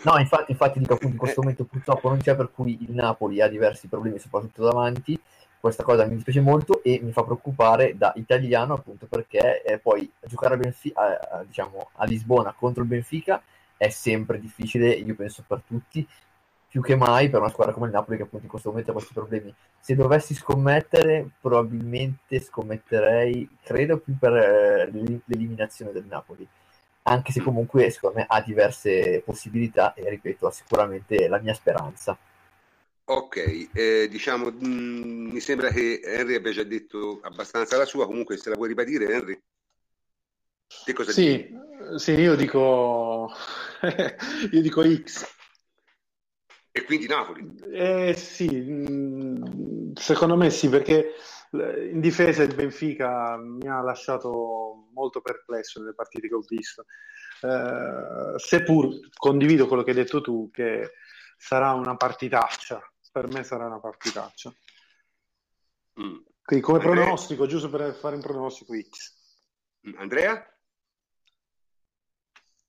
no, 0.02 0.18
infatti, 0.18 0.52
infatti 0.52 0.78
dico 0.78 0.94
appunto 0.94 1.14
in 1.14 1.20
questo 1.20 1.40
momento 1.40 1.64
purtroppo 1.64 2.08
non 2.08 2.18
c'è, 2.18 2.34
per 2.34 2.50
cui 2.52 2.78
il 2.82 2.92
Napoli 2.92 3.40
ha 3.40 3.48
diversi 3.48 3.88
problemi, 3.88 4.18
soprattutto 4.18 4.64
davanti. 4.64 5.18
Questa 5.60 5.82
cosa 5.82 6.04
mi 6.04 6.16
dispiace 6.16 6.42
molto 6.42 6.82
e 6.82 7.00
mi 7.02 7.10
fa 7.10 7.22
preoccupare 7.22 7.96
da 7.96 8.12
italiano, 8.16 8.74
appunto 8.74 9.06
perché 9.06 9.62
eh, 9.62 9.78
poi 9.78 10.10
giocare 10.26 10.54
a, 10.54 10.56
Benfica, 10.58 11.00
a, 11.00 11.38
a, 11.38 11.44
diciamo, 11.44 11.88
a 11.94 12.04
Lisbona 12.04 12.54
contro 12.56 12.82
il 12.82 12.88
Benfica 12.88 13.42
è 13.76 13.88
sempre 13.88 14.40
difficile, 14.40 14.90
io 14.90 15.14
penso 15.14 15.44
per 15.46 15.62
tutti, 15.66 16.06
più 16.74 16.82
che 16.82 16.96
mai 16.96 17.30
per 17.30 17.38
una 17.38 17.50
squadra 17.50 17.72
come 17.72 17.86
il 17.86 17.92
Napoli 17.92 18.16
che 18.16 18.24
appunto 18.24 18.46
in 18.46 18.50
questo 18.50 18.70
momento 18.70 18.90
ha 18.90 18.94
questi 18.94 19.12
problemi. 19.12 19.54
Se 19.78 19.94
dovessi 19.94 20.34
scommettere, 20.34 21.24
probabilmente 21.40 22.40
scommetterei, 22.40 23.48
credo, 23.62 23.98
più 23.98 24.18
per 24.18 24.34
eh, 24.34 24.90
l'eliminazione 25.24 25.92
del 25.92 26.06
Napoli, 26.06 26.44
anche 27.02 27.30
se 27.30 27.40
comunque 27.42 27.90
secondo 27.90 28.18
me 28.18 28.26
ha 28.28 28.40
diverse 28.40 29.22
possibilità 29.24 29.94
e 29.94 30.10
ripeto, 30.10 30.48
ha 30.48 30.50
sicuramente 30.50 31.28
la 31.28 31.38
mia 31.38 31.54
speranza. 31.54 32.18
Ok, 33.04 33.68
eh, 33.72 34.08
diciamo, 34.10 34.50
mh, 34.50 34.66
mm, 34.66 35.30
mi 35.30 35.38
sembra 35.38 35.68
che 35.68 36.00
Henry 36.02 36.34
abbia 36.34 36.50
già 36.50 36.64
detto 36.64 37.20
abbastanza 37.22 37.76
la 37.76 37.84
sua, 37.84 38.06
comunque 38.06 38.36
se 38.36 38.50
la 38.50 38.56
vuoi 38.56 38.66
ribadire 38.66 39.14
Henry? 39.14 39.40
Che 40.84 40.92
cosa 40.92 41.12
sì, 41.12 41.36
dici? 41.36 41.98
sì, 41.98 42.12
io 42.14 42.34
dico, 42.34 43.30
io 44.50 44.60
dico 44.60 44.82
X. 44.82 45.42
E 46.76 46.82
quindi 46.82 47.06
Napoli? 47.06 47.54
Eh, 47.70 48.14
sì, 48.14 48.48
mm, 48.50 49.92
secondo 49.94 50.34
me 50.34 50.50
sì, 50.50 50.68
perché 50.68 51.12
in 51.52 52.00
difesa 52.00 52.42
il 52.42 52.52
Benfica 52.52 53.36
mi 53.36 53.68
ha 53.68 53.80
lasciato 53.80 54.88
molto 54.92 55.20
perplesso 55.20 55.78
nelle 55.78 55.94
partite 55.94 56.26
che 56.26 56.34
ho 56.34 56.44
visto. 56.44 56.86
Eh, 57.42 58.38
seppur 58.38 59.08
condivido 59.14 59.68
quello 59.68 59.84
che 59.84 59.90
hai 59.90 59.96
detto 59.96 60.20
tu, 60.20 60.50
che 60.50 60.94
sarà 61.36 61.74
una 61.74 61.94
partitaccia, 61.94 62.82
per 63.12 63.28
me 63.28 63.44
sarà 63.44 63.66
una 63.66 63.78
partitaccia. 63.78 64.52
Mm. 66.00 66.16
Quindi 66.42 66.64
come 66.64 66.78
Andrea? 66.78 67.02
pronostico, 67.02 67.46
giusto 67.46 67.70
per 67.70 67.94
fare 67.94 68.16
un 68.16 68.20
pronostico 68.20 68.74
X. 68.74 69.14
Andrea? 69.96 70.44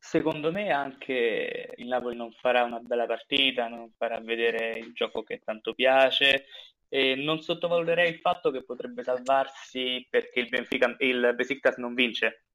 Secondo 0.07 0.51
me 0.51 0.71
anche 0.71 1.73
il 1.77 1.87
Napoli 1.87 2.15
non 2.15 2.31
farà 2.31 2.63
una 2.63 2.77
bella 2.77 3.07
partita, 3.07 3.67
non 3.67 3.91
farà 3.97 4.19
vedere 4.19 4.77
il 4.77 4.93
gioco 4.93 5.23
che 5.23 5.41
tanto 5.43 5.73
piace 5.73 6.45
e 6.87 7.15
non 7.15 7.41
sottovaluterei 7.41 8.11
il 8.11 8.19
fatto 8.19 8.51
che 8.51 8.63
potrebbe 8.63 9.03
salvarsi 9.03 10.05
perché 10.07 10.41
il, 10.41 10.49
Benfica, 10.49 10.95
il 10.99 11.33
Besiktas 11.35 11.77
non 11.77 11.95
vince. 11.95 12.45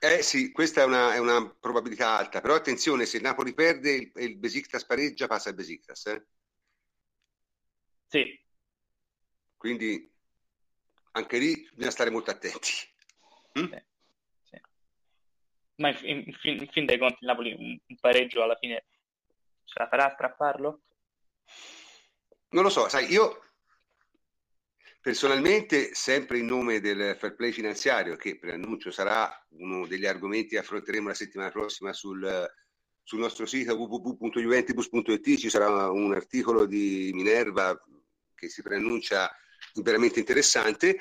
Eh 0.00 0.20
sì, 0.22 0.50
questa 0.50 0.82
è 0.82 0.84
una, 0.84 1.14
è 1.14 1.18
una, 1.18 1.48
probabilità 1.60 2.18
alta, 2.18 2.40
però 2.40 2.56
attenzione, 2.56 3.06
se 3.06 3.18
il 3.18 3.22
Napoli 3.22 3.54
perde 3.54 3.90
e 3.90 3.96
il, 3.96 4.12
il 4.16 4.36
Besiktas 4.38 4.84
pareggia, 4.84 5.28
passa 5.28 5.50
il 5.50 5.54
Besiktas. 5.54 6.06
Eh? 6.06 6.26
Sì. 8.08 8.44
Quindi 9.56 10.12
anche 11.12 11.38
lì 11.38 11.68
bisogna 11.72 11.92
stare 11.92 12.10
molto 12.10 12.32
attenti. 12.32 12.72
Mm? 13.60 13.66
Sì 13.66 13.88
ma 15.80 15.88
in, 16.02 16.24
in, 16.26 16.34
in, 16.42 16.68
fin 16.68 16.84
dei 16.84 16.98
conti 16.98 17.18
il 17.20 17.26
Napoli 17.26 17.52
un, 17.52 17.76
un, 17.86 17.96
pareggio 17.98 18.42
alla 18.42 18.56
fine 18.56 18.84
ce 19.64 19.74
la 19.78 19.88
farà 19.88 20.06
a 20.06 20.12
strapparlo? 20.12 20.80
Non 22.50 22.62
lo 22.62 22.68
so, 22.68 22.88
sai, 22.88 23.10
io 23.10 23.44
personalmente, 25.00 25.94
sempre 25.94 26.38
in 26.38 26.46
nome 26.46 26.80
del 26.80 27.16
fair 27.18 27.34
play 27.34 27.52
finanziario, 27.52 28.16
che 28.16 28.38
preannuncio 28.38 28.90
sarà 28.90 29.30
uno 29.50 29.86
degli 29.86 30.04
argomenti 30.04 30.50
che 30.50 30.58
affronteremo 30.58 31.08
la 31.08 31.14
settimana 31.14 31.50
prossima 31.50 31.92
sul, 31.92 32.48
sul 33.02 33.18
nostro 33.18 33.46
sito 33.46 33.74
www.juventibus.it, 33.76 35.38
ci 35.38 35.48
sarà 35.48 35.90
un 35.90 36.12
articolo 36.12 36.66
di 36.66 37.10
Minerva 37.14 37.78
che 38.34 38.48
si 38.48 38.62
preannuncia 38.62 39.34
veramente 39.74 40.18
interessante. 40.18 40.98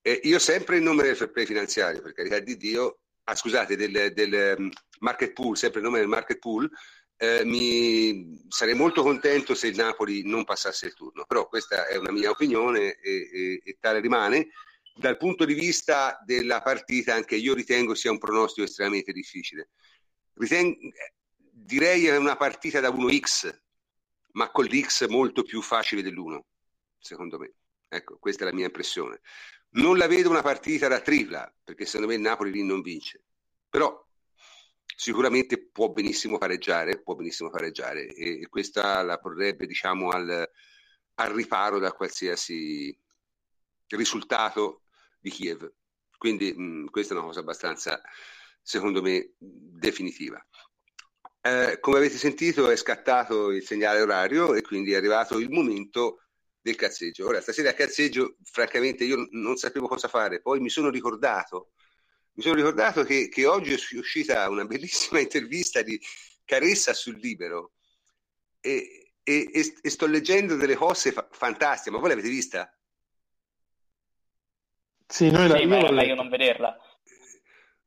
Eh, 0.00 0.20
io 0.24 0.38
sempre 0.38 0.78
in 0.78 0.84
nome 0.84 1.04
del 1.04 1.16
fair 1.16 1.30
play 1.30 1.46
finanziario, 1.46 2.02
per 2.02 2.12
carità 2.14 2.40
di 2.40 2.56
Dio, 2.56 3.00
ah, 3.28 3.34
scusate, 3.34 3.76
del, 3.76 4.12
del, 4.12 4.56
mm, 4.60 4.68
market 5.00 5.32
pool, 5.32 5.56
sempre 5.56 5.80
il 5.80 5.86
nome 5.86 5.98
del 5.98 6.08
market 6.08 6.38
pool, 6.38 6.70
eh, 7.16 7.44
mi 7.44 8.44
sarei 8.48 8.74
molto 8.74 9.02
contento 9.02 9.54
se 9.54 9.68
il 9.68 9.76
Napoli 9.76 10.22
non 10.24 10.44
passasse 10.44 10.86
il 10.86 10.94
turno, 10.94 11.24
però 11.24 11.48
questa 11.48 11.86
è 11.86 11.96
una 11.96 12.12
mia 12.12 12.30
opinione 12.30 12.94
e, 13.00 13.30
e, 13.32 13.60
e 13.64 13.76
tale 13.80 14.00
rimane. 14.00 14.48
dal 14.94 15.16
punto 15.16 15.44
di 15.44 15.54
vista 15.54 16.18
della 16.24 16.62
partita 16.62 17.14
anche 17.14 17.36
io 17.36 17.54
ritengo 17.54 17.94
sia 17.94 18.10
un 18.10 18.18
pronostico 18.18 18.66
estremamente 18.66 19.12
difficile. 19.12 19.70
Ritengo, 20.34 20.76
direi 21.52 22.06
è 22.06 22.16
una 22.16 22.36
partita 22.36 22.80
da 22.80 22.90
1x, 22.90 23.50
ma 24.32 24.50
con 24.50 24.64
l'X 24.66 25.06
molto 25.08 25.42
più 25.42 25.62
facile 25.62 26.02
dell'1, 26.02 26.38
secondo 26.98 27.38
me. 27.38 27.52
Ecco, 27.88 28.18
questa 28.18 28.42
è 28.44 28.46
la 28.46 28.54
mia 28.54 28.66
impressione. 28.66 29.20
Non 29.70 29.98
la 29.98 30.06
vedo 30.06 30.30
una 30.30 30.42
partita 30.42 30.88
da 30.88 31.00
tripla, 31.00 31.52
perché 31.62 31.84
secondo 31.84 32.06
me 32.06 32.14
il 32.14 32.20
Napoli 32.20 32.50
lì 32.50 32.62
non 32.62 32.80
vince. 32.80 33.24
Però 33.68 34.04
sicuramente 34.96 35.68
può 35.68 35.90
benissimo 35.90 36.38
pareggiare, 36.38 37.02
può 37.02 37.14
benissimo 37.14 37.50
pareggiare 37.50 38.06
e, 38.06 38.40
e 38.40 38.48
questa 38.48 39.02
la 39.02 39.18
porrebbe 39.18 39.66
diciamo 39.66 40.08
al, 40.08 40.50
al 41.14 41.32
riparo 41.32 41.78
da 41.78 41.92
qualsiasi 41.92 42.98
risultato 43.88 44.84
di 45.20 45.30
Kiev. 45.30 45.70
Quindi 46.16 46.52
mh, 46.52 46.90
questa 46.90 47.12
è 47.12 47.16
una 47.16 47.26
cosa 47.26 47.40
abbastanza, 47.40 48.00
secondo 48.62 49.02
me, 49.02 49.34
definitiva. 49.38 50.44
Eh, 51.42 51.78
come 51.78 51.98
avete 51.98 52.16
sentito 52.16 52.70
è 52.70 52.76
scattato 52.76 53.50
il 53.52 53.62
segnale 53.62 54.00
orario 54.00 54.54
e 54.54 54.62
quindi 54.62 54.92
è 54.92 54.96
arrivato 54.96 55.38
il 55.38 55.50
momento 55.50 56.25
del 56.66 56.74
cazzeggio. 56.74 57.26
Ora, 57.26 57.40
stasera 57.40 57.70
a 57.70 57.74
cazzeggio, 57.74 58.36
francamente, 58.42 59.04
io 59.04 59.28
non 59.30 59.56
sapevo 59.56 59.86
cosa 59.86 60.08
fare, 60.08 60.40
poi 60.40 60.58
mi 60.58 60.68
sono 60.68 60.90
ricordato, 60.90 61.70
mi 62.32 62.42
sono 62.42 62.56
ricordato 62.56 63.04
che, 63.04 63.28
che 63.28 63.46
oggi 63.46 63.72
è 63.72 63.96
uscita 63.96 64.48
una 64.48 64.64
bellissima 64.64 65.20
intervista 65.20 65.82
di 65.82 65.98
Caressa 66.44 66.92
sul 66.92 67.18
Libero 67.18 67.74
e, 68.60 69.12
e, 69.22 69.74
e 69.80 69.90
sto 69.90 70.06
leggendo 70.06 70.56
delle 70.56 70.74
cose 70.74 71.12
fa- 71.12 71.28
fantastiche, 71.30 71.90
ma 71.90 72.00
voi 72.00 72.10
l'avete 72.10 72.28
vista? 72.28 72.68
Sì, 75.06 75.30
noi 75.30 75.46
la, 75.46 75.56
sì, 75.56 75.66
ma 75.66 75.78
era 75.78 75.92
meglio 75.92 76.14
non 76.16 76.28
vederla. 76.28 76.76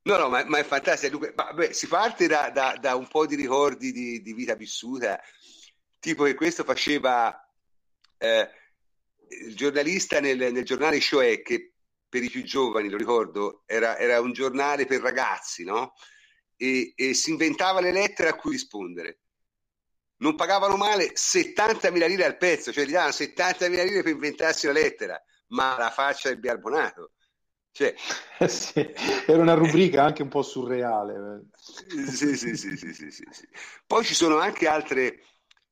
No, 0.03 0.17
no, 0.17 0.29
ma, 0.29 0.45
ma 0.45 0.57
è 0.57 0.63
fantastico. 0.63 1.19
Ma, 1.35 1.51
beh, 1.51 1.73
si 1.73 1.87
parte 1.87 2.27
da, 2.27 2.49
da, 2.49 2.77
da, 2.79 2.95
un 2.95 3.07
po' 3.07 3.25
di 3.25 3.35
ricordi 3.35 3.91
di, 3.91 4.21
di, 4.21 4.33
vita 4.33 4.55
vissuta, 4.55 5.21
tipo 5.99 6.23
che 6.23 6.33
questo 6.33 6.63
faceva 6.63 7.37
eh, 8.17 8.49
il 9.29 9.55
giornalista 9.55 10.19
nel, 10.19 10.51
nel 10.51 10.63
giornale 10.63 10.99
Shoe, 10.99 11.41
che 11.41 11.73
per 12.07 12.23
i 12.23 12.29
più 12.29 12.43
giovani, 12.43 12.89
lo 12.89 12.97
ricordo, 12.97 13.63
era, 13.65 13.97
era 13.97 14.19
un 14.19 14.33
giornale 14.33 14.85
per 14.85 15.01
ragazzi, 15.01 15.63
no? 15.63 15.93
E, 16.55 16.93
e, 16.95 17.13
si 17.13 17.29
inventava 17.29 17.79
le 17.79 17.91
lettere 17.91 18.29
a 18.29 18.35
cui 18.35 18.51
rispondere. 18.51 19.19
Non 20.17 20.35
pagavano 20.35 20.75
male 20.75 21.13
70.000 21.13 22.07
lire 22.07 22.25
al 22.25 22.37
pezzo, 22.37 22.73
cioè 22.73 22.85
gli 22.85 22.91
davano 22.91 23.11
70.000 23.11 23.83
lire 23.85 24.03
per 24.03 24.11
inventarsi 24.11 24.65
la 24.65 24.73
lettera 24.73 25.23
ma 25.49 25.77
la 25.77 25.89
faccia 25.89 26.29
del 26.29 26.39
biarbonato. 26.39 27.11
Cioè... 27.71 27.93
Eh 28.39 28.47
sì, 28.49 28.93
era 29.25 29.41
una 29.41 29.53
rubrica 29.53 30.03
anche 30.03 30.21
un 30.21 30.29
po' 30.29 30.41
surreale. 30.41 31.45
Sì, 31.55 32.35
sì, 32.35 32.35
sì, 32.35 32.55
sì, 32.55 32.75
sì, 32.75 32.93
sì, 32.93 33.11
sì. 33.11 33.47
Poi 33.85 34.03
ci 34.03 34.13
sono 34.13 34.37
anche 34.39 34.67
altre, 34.67 35.23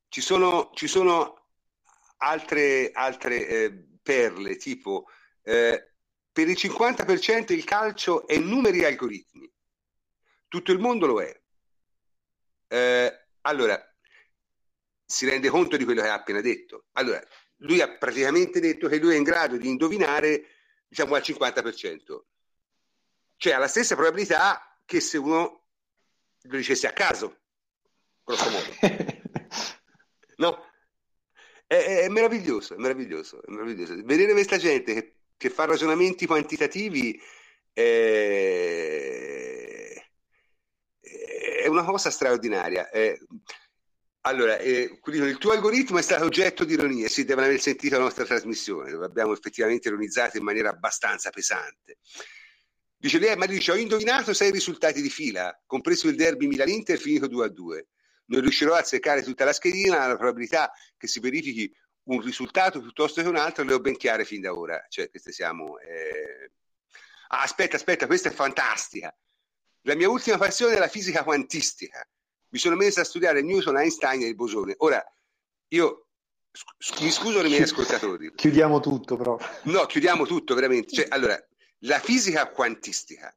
ci 0.08 0.22
sono, 0.22 0.70
ci 0.74 0.88
sono 0.88 1.37
altre, 2.18 2.92
altre 2.92 3.48
eh, 3.48 3.86
perle, 4.02 4.56
tipo 4.58 5.08
eh, 5.44 5.92
per 6.32 6.48
il 6.48 6.56
50% 6.56 7.54
il 7.54 7.64
calcio 7.64 8.28
è 8.28 8.38
numeri 8.38 8.82
e 8.82 8.86
algoritmi. 8.86 9.52
Tutto 10.48 10.72
il 10.72 10.80
mondo 10.80 11.08
lo 11.08 11.22
è. 11.22 11.42
Eh, 12.68 13.28
allora, 13.42 13.82
si 15.04 15.28
rende 15.28 15.50
conto 15.50 15.78
di 15.78 15.86
quello 15.86 16.02
che 16.02 16.10
ha 16.10 16.14
appena 16.14 16.42
detto. 16.42 16.86
Allora, 16.92 17.20
lui 17.58 17.82
ha 17.82 17.98
praticamente 17.98 18.60
detto 18.60 18.88
che 18.88 18.98
lui 18.98 19.16
è 19.16 19.18
in 19.18 19.24
grado 19.24 19.58
di 19.58 19.68
indovinare 19.68 20.46
diciamo 20.88 21.16
al 21.16 21.22
50%. 21.22 22.20
Cioè 23.38 23.54
ha 23.54 23.58
la 23.58 23.68
stessa 23.68 23.96
probabilità 23.96 24.80
che 24.86 25.00
se 25.00 25.18
uno 25.18 25.68
lo 26.42 26.58
dicesse 26.58 26.88
a 26.88 26.94
caso, 26.94 27.40
grosso 28.24 28.50
modo. 28.50 28.76
no? 30.38 30.67
È, 31.68 31.76
è, 31.76 32.08
meraviglioso, 32.08 32.76
è 32.76 32.78
meraviglioso, 32.78 33.44
è 33.44 33.52
meraviglioso. 33.52 33.94
Vedere 34.04 34.32
questa 34.32 34.58
gente 34.58 34.94
che, 34.94 35.16
che 35.36 35.50
fa 35.50 35.66
ragionamenti 35.66 36.26
quantitativi 36.26 37.22
è, 37.74 37.84
è 41.64 41.68
una 41.68 41.84
cosa 41.84 42.10
straordinaria. 42.10 42.90
È, 42.90 43.18
allora, 44.22 44.58
eh, 44.58 45.00
il 45.06 45.38
tuo 45.38 45.52
algoritmo 45.52 45.98
è 45.98 46.02
stato 46.02 46.26
oggetto 46.26 46.64
di 46.64 46.74
ironia, 46.74 47.08
si 47.10 47.26
devono 47.26 47.48
aver 47.48 47.60
sentito 47.60 47.98
la 47.98 48.04
nostra 48.04 48.26
trasmissione, 48.26 48.92
dove 48.92 49.06
abbiamo 49.06 49.34
effettivamente 49.34 49.90
ironizzato 49.90 50.38
in 50.38 50.44
maniera 50.44 50.70
abbastanza 50.70 51.30
pesante. 51.30 52.00
Dice 52.98 53.20
lei, 53.20 53.36
ma 53.36 53.46
dice, 53.46 53.72
ho 53.72 53.76
indovinato 53.76 54.34
sei 54.34 54.52
risultati 54.52 55.02
di 55.02 55.10
fila, 55.10 55.58
compreso 55.66 56.08
il 56.08 56.16
derby 56.16 56.48
Milan-Inter 56.48 56.98
finito 56.98 57.28
2-2. 57.28 57.84
Non 58.28 58.42
riuscirò 58.42 58.74
a 58.76 58.80
azzeccare 58.80 59.24
tutta 59.24 59.46
la 59.46 59.54
schedina, 59.54 60.08
la 60.08 60.16
probabilità 60.16 60.72
che 60.98 61.08
si 61.08 61.20
verifichi 61.20 61.74
un 62.04 62.22
risultato 62.22 62.82
piuttosto 62.82 63.22
che 63.22 63.28
un 63.28 63.36
altro 63.36 63.64
le 63.64 63.74
ho 63.74 63.80
ben 63.80 63.98
chiare 63.98 64.26
fin 64.26 64.42
da 64.42 64.54
ora. 64.54 64.86
Cioè, 64.90 65.10
queste 65.10 65.32
siamo... 65.32 65.78
Eh... 65.80 66.52
Ah, 67.30 67.42
aspetta, 67.42 67.76
aspetta, 67.76 68.06
questa 68.06 68.30
è 68.30 68.32
fantastica. 68.32 69.14
La 69.82 69.96
mia 69.96 70.10
ultima 70.10 70.38
passione 70.38 70.76
è 70.76 70.80
la 70.80 70.88
fisica 70.88 71.24
quantistica 71.24 72.08
mi 72.50 72.60
sono 72.60 72.76
messo 72.76 73.02
a 73.02 73.04
studiare 73.04 73.42
Newton, 73.42 73.78
Einstein 73.78 74.22
e 74.22 74.28
il 74.28 74.36
bosone. 74.36 74.76
Ora, 74.78 75.04
io 75.70 76.08
mi 77.02 77.12
scuso 77.12 77.42
nei 77.42 77.50
miei 77.50 77.64
ascoltatori. 77.64 78.34
Chiudiamo 78.34 78.80
tutto, 78.80 79.16
però. 79.18 79.38
No, 79.64 79.86
chiudiamo 79.86 80.26
tutto, 80.26 80.56
veramente. 80.56 80.96
Cioè, 80.96 81.08
allora, 81.10 81.38
la 81.80 82.00
fisica 82.00 82.50
quantistica 82.50 83.36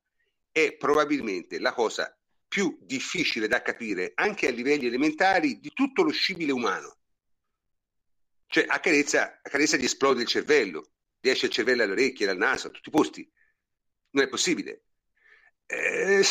è 0.51 0.77
probabilmente 0.77 1.59
la 1.59 1.73
cosa 1.73 2.17
più 2.51 2.77
difficile 2.81 3.47
da 3.47 3.63
capire 3.63 4.11
anche 4.17 4.49
a 4.49 4.51
livelli 4.51 4.87
elementari 4.87 5.61
di 5.61 5.71
tutto 5.73 6.03
lo 6.03 6.11
scibile 6.11 6.51
umano. 6.51 6.97
Cioè, 8.49 8.65
a 8.67 8.81
carezza, 8.81 9.39
a 9.41 9.49
carezza 9.49 9.77
gli 9.77 9.85
esplode 9.85 10.23
il 10.23 10.27
cervello, 10.27 10.91
gli 11.21 11.29
esce 11.29 11.47
il 11.47 11.53
cervello 11.53 11.85
alle 11.85 11.93
orecchie, 11.93 12.27
dal 12.27 12.37
naso, 12.37 12.67
a 12.67 12.71
tutti 12.71 12.89
i 12.89 12.93
posti. 12.93 13.33
Non 14.11 14.25
è 14.25 14.29
possibile. 14.29 14.83
Eh, 15.67 16.25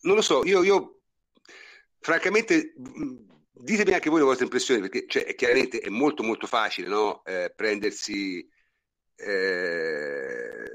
non 0.00 0.14
lo 0.14 0.22
so, 0.22 0.46
io, 0.46 0.62
io 0.62 1.02
francamente 2.00 2.72
ditemi 3.52 3.92
anche 3.92 4.08
voi 4.08 4.20
le 4.20 4.24
vostre 4.24 4.44
impressioni, 4.44 4.80
perché 4.80 5.04
cioè, 5.06 5.34
chiaramente 5.34 5.80
è 5.80 5.90
molto 5.90 6.22
molto 6.22 6.46
facile 6.46 6.88
no? 6.88 7.22
eh, 7.26 7.52
prendersi 7.54 8.48
eh, 9.14 10.67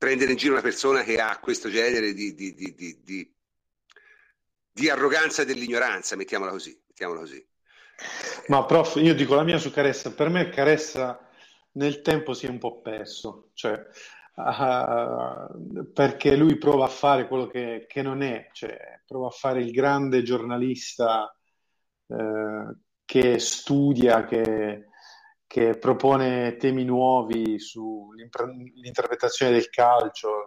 prendere 0.00 0.30
in 0.30 0.38
giro 0.38 0.54
una 0.54 0.62
persona 0.62 1.02
che 1.02 1.20
ha 1.20 1.38
questo 1.40 1.68
genere 1.68 2.14
di, 2.14 2.34
di, 2.34 2.54
di, 2.54 3.34
di 4.72 4.88
arroganza 4.88 5.44
dell'ignoranza, 5.44 6.16
mettiamola 6.16 6.50
così, 6.50 6.74
mettiamola 6.86 7.20
così. 7.20 7.46
Ma 8.46 8.64
prof, 8.64 8.96
io 8.96 9.14
dico 9.14 9.34
la 9.34 9.42
mia 9.42 9.58
su 9.58 9.70
Caressa, 9.70 10.14
per 10.14 10.30
me 10.30 10.48
Caressa 10.48 11.20
nel 11.72 12.00
tempo 12.00 12.32
si 12.32 12.46
è 12.46 12.48
un 12.48 12.56
po' 12.56 12.80
perso, 12.80 13.50
cioè 13.52 13.78
uh, 14.36 15.92
perché 15.92 16.34
lui 16.34 16.56
prova 16.56 16.86
a 16.86 16.88
fare 16.88 17.28
quello 17.28 17.46
che, 17.46 17.84
che, 17.86 18.00
non 18.00 18.22
è, 18.22 18.48
cioè 18.52 19.02
prova 19.04 19.26
a 19.26 19.32
fare 19.32 19.60
il 19.60 19.70
grande 19.70 20.22
giornalista 20.22 21.30
uh, 22.06 22.74
che 23.04 23.38
studia, 23.38 24.24
che, 24.24 24.86
che, 25.50 25.76
propone 25.78 26.56
temi 26.58 26.84
nuovi 26.84 27.58
sull'interpretazione 27.58 29.50
del 29.50 29.68
calcio, 29.68 30.44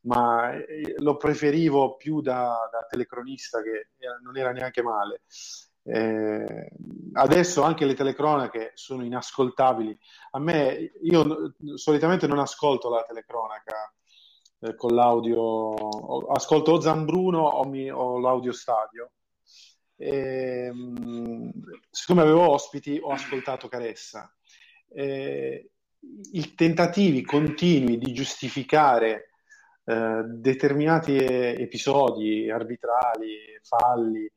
ma 0.00 0.52
eh, 0.54 0.94
lo 0.98 1.16
preferivo 1.16 1.94
più 1.94 2.20
da, 2.20 2.68
da 2.68 2.84
telecronista 2.90 3.62
che 3.62 3.90
non 4.24 4.36
era 4.36 4.50
neanche 4.50 4.82
male. 4.82 5.22
Eh, 5.84 6.68
adesso 7.12 7.62
anche 7.62 7.84
le 7.84 7.94
telecronache 7.94 8.72
sono 8.74 9.04
inascoltabili. 9.04 9.96
A 10.32 10.40
me, 10.40 10.90
io 11.02 11.54
solitamente 11.74 12.26
non 12.26 12.40
ascolto 12.40 12.90
la 12.90 13.04
telecronaca 13.06 13.94
eh, 14.58 14.74
con 14.74 14.94
l'audio, 14.94 15.74
ascolto 16.32 16.72
o 16.72 16.80
Zambruno 16.80 17.40
o, 17.40 17.64
mi, 17.68 17.88
o 17.88 18.18
l'audio 18.18 18.50
stadio. 18.52 19.12
E, 19.96 20.66
ehm, 20.66 21.52
siccome 21.90 22.22
avevo 22.22 22.48
ospiti, 22.50 22.98
ho 23.00 23.12
ascoltato 23.12 23.68
Caressa. 23.68 24.32
Eh, 24.88 25.70
I 26.32 26.54
tentativi 26.54 27.22
continui 27.22 27.98
di 27.98 28.12
giustificare 28.12 29.30
eh, 29.84 30.22
determinati 30.24 31.16
episodi 31.16 32.50
arbitrali, 32.50 33.58
falli, 33.62 34.30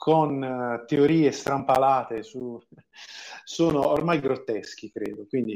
con 0.00 0.42
uh, 0.42 0.86
teorie 0.86 1.30
strampalate 1.30 2.22
su... 2.22 2.58
sono 3.44 3.88
ormai 3.88 4.18
grotteschi, 4.18 4.90
credo. 4.90 5.26
Quindi 5.28 5.52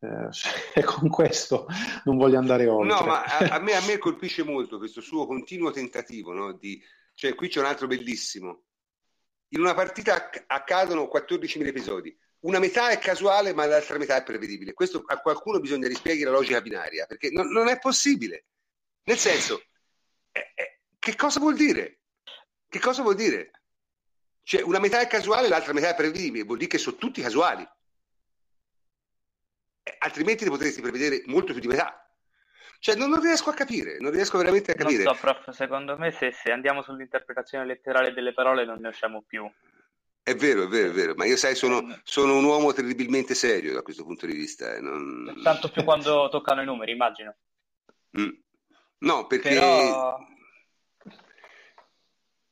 eh, 0.00 0.82
con 0.84 1.08
questo 1.08 1.66
non 2.04 2.16
voglio 2.16 2.38
andare 2.38 2.66
oltre. 2.66 2.98
No, 2.98 3.06
ma 3.06 3.22
a, 3.22 3.54
a, 3.54 3.60
me, 3.60 3.74
a 3.74 3.84
me, 3.86 3.96
colpisce 3.98 4.42
molto 4.42 4.78
questo 4.78 5.00
suo 5.00 5.26
continuo 5.26 5.70
tentativo, 5.70 6.32
no? 6.32 6.52
Di, 6.52 6.82
cioè, 7.14 7.34
qui 7.34 7.48
c'è 7.48 7.60
un 7.60 7.66
altro 7.66 7.86
bellissimo. 7.86 8.64
In 9.48 9.60
una 9.60 9.74
partita 9.74 10.30
accadono 10.46 11.08
14.000 11.12 11.66
episodi. 11.66 12.16
Una 12.40 12.58
metà 12.58 12.90
è 12.90 12.98
casuale, 12.98 13.54
ma 13.54 13.64
l'altra 13.64 13.96
metà 13.96 14.16
è 14.16 14.22
prevedibile. 14.22 14.74
Questo 14.74 15.02
a 15.06 15.18
qualcuno 15.18 15.60
bisogna 15.60 15.88
rispieghi 15.88 16.24
la 16.24 16.30
logica 16.30 16.60
binaria, 16.60 17.06
perché 17.06 17.30
non, 17.30 17.48
non 17.48 17.68
è 17.68 17.78
possibile. 17.78 18.46
Nel 19.04 19.16
senso, 19.16 19.62
eh, 20.32 20.52
eh, 20.54 20.80
che 20.98 21.14
cosa 21.14 21.40
vuol 21.40 21.54
dire? 21.54 22.00
Che 22.68 22.78
cosa 22.80 23.02
vuol 23.02 23.14
dire? 23.14 23.50
Cioè, 24.42 24.62
una 24.62 24.78
metà 24.80 25.00
è 25.00 25.06
casuale, 25.06 25.48
l'altra 25.48 25.72
metà 25.72 25.90
è 25.90 25.94
prevedibile, 25.94 26.44
vuol 26.44 26.58
dire 26.58 26.70
che 26.70 26.78
sono 26.78 26.96
tutti 26.96 27.22
casuali. 27.22 27.66
Eh, 29.82 29.96
altrimenti 29.98 30.44
ne 30.44 30.50
potresti 30.50 30.82
prevedere 30.82 31.22
molto 31.26 31.52
più 31.52 31.62
di 31.62 31.68
metà. 31.68 32.03
Cioè, 32.84 32.96
non, 32.96 33.08
non, 33.08 33.22
riesco 33.22 33.48
a 33.48 33.54
capire, 33.54 33.96
non 33.98 34.10
riesco 34.10 34.36
veramente 34.36 34.72
a 34.72 34.74
capire. 34.74 35.04
Non 35.04 35.14
so, 35.14 35.20
prof, 35.22 35.48
secondo 35.52 35.96
me 35.96 36.10
se, 36.10 36.32
se 36.32 36.52
andiamo 36.52 36.82
sull'interpretazione 36.82 37.64
letterale 37.64 38.12
delle 38.12 38.34
parole 38.34 38.66
non 38.66 38.78
ne 38.78 38.88
usciamo 38.88 39.24
più. 39.26 39.50
È 40.22 40.34
vero, 40.34 40.64
è 40.64 40.68
vero, 40.68 40.90
è 40.90 40.92
vero, 40.92 41.14
ma 41.14 41.24
io 41.24 41.38
sai, 41.38 41.54
sono, 41.54 41.80
mm. 41.80 41.92
sono 42.02 42.36
un 42.36 42.44
uomo 42.44 42.74
terribilmente 42.74 43.34
serio 43.34 43.72
da 43.72 43.80
questo 43.80 44.04
punto 44.04 44.26
di 44.26 44.34
vista. 44.34 44.74
Eh. 44.74 44.82
Non... 44.82 45.40
Tanto 45.42 45.70
più 45.70 45.82
quando 45.82 46.28
toccano 46.30 46.60
i 46.60 46.66
numeri, 46.66 46.92
immagino. 46.92 47.34
Mm. 48.20 48.32
No, 48.98 49.26
perché... 49.28 49.48
Però... 49.48 50.18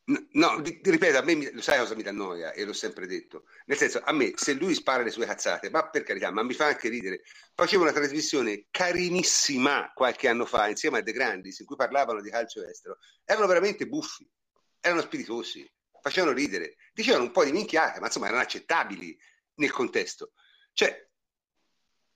No, 0.05 0.61
ripeto, 0.61 1.17
a 1.17 1.23
me 1.23 1.53
lo 1.53 1.61
sai 1.61 1.79
cosa 1.79 1.95
mi 1.95 2.03
dà 2.03 2.11
noia 2.11 2.53
e 2.53 2.65
l'ho 2.65 2.73
sempre 2.73 3.07
detto. 3.07 3.45
Nel 3.67 3.77
senso, 3.77 4.01
a 4.03 4.13
me 4.13 4.33
se 4.35 4.55
lui 4.55 4.75
spara 4.75 5.05
le 5.05 5.11
sue 5.11 5.27
cazzate, 5.27 5.71
ma 5.71 5.89
per 5.89 6.03
carità, 6.03 6.33
ma 6.33 6.43
mi 6.43 6.55
fa 6.55 6.67
anche 6.67 6.89
ridere. 6.89 7.23
Facevo 7.55 7.83
una 7.83 7.93
trasmissione 7.93 8.67
carinissima 8.71 9.93
qualche 9.95 10.27
anno 10.27 10.45
fa 10.45 10.69
insieme 10.69 10.99
a 10.99 11.03
De 11.03 11.13
Grandis 11.13 11.61
in 11.61 11.67
cui 11.67 11.77
parlavano 11.77 12.21
di 12.21 12.31
calcio 12.31 12.67
estero. 12.67 12.99
Erano 13.25 13.47
veramente 13.47 13.87
buffi, 13.87 14.29
erano 14.81 15.03
spiritosi, 15.03 15.71
facevano 16.01 16.33
ridere, 16.33 16.75
dicevano 16.93 17.25
un 17.25 17.31
po' 17.31 17.45
di 17.45 17.53
minchiate, 17.53 18.01
ma 18.01 18.07
insomma 18.07 18.27
erano 18.27 18.43
accettabili 18.43 19.17
nel 19.55 19.71
contesto. 19.71 20.33
Cioè, 20.73 21.09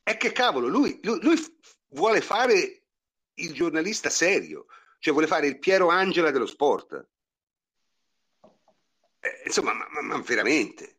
è 0.02 0.16
che 0.16 0.32
cavolo, 0.32 0.66
lui, 0.66 0.98
lui, 1.04 1.20
lui 1.22 1.56
vuole 1.90 2.20
fare 2.20 2.82
il 3.34 3.52
giornalista 3.52 4.10
serio, 4.10 4.66
cioè 4.98 5.12
vuole 5.12 5.28
fare 5.28 5.46
il 5.46 5.60
Piero 5.60 5.88
Angela 5.88 6.32
dello 6.32 6.46
sport 6.46 7.14
eh, 9.26 9.42
insomma, 9.46 9.72
ma, 9.72 9.86
ma, 9.90 10.02
ma, 10.02 10.22
veramente, 10.22 10.98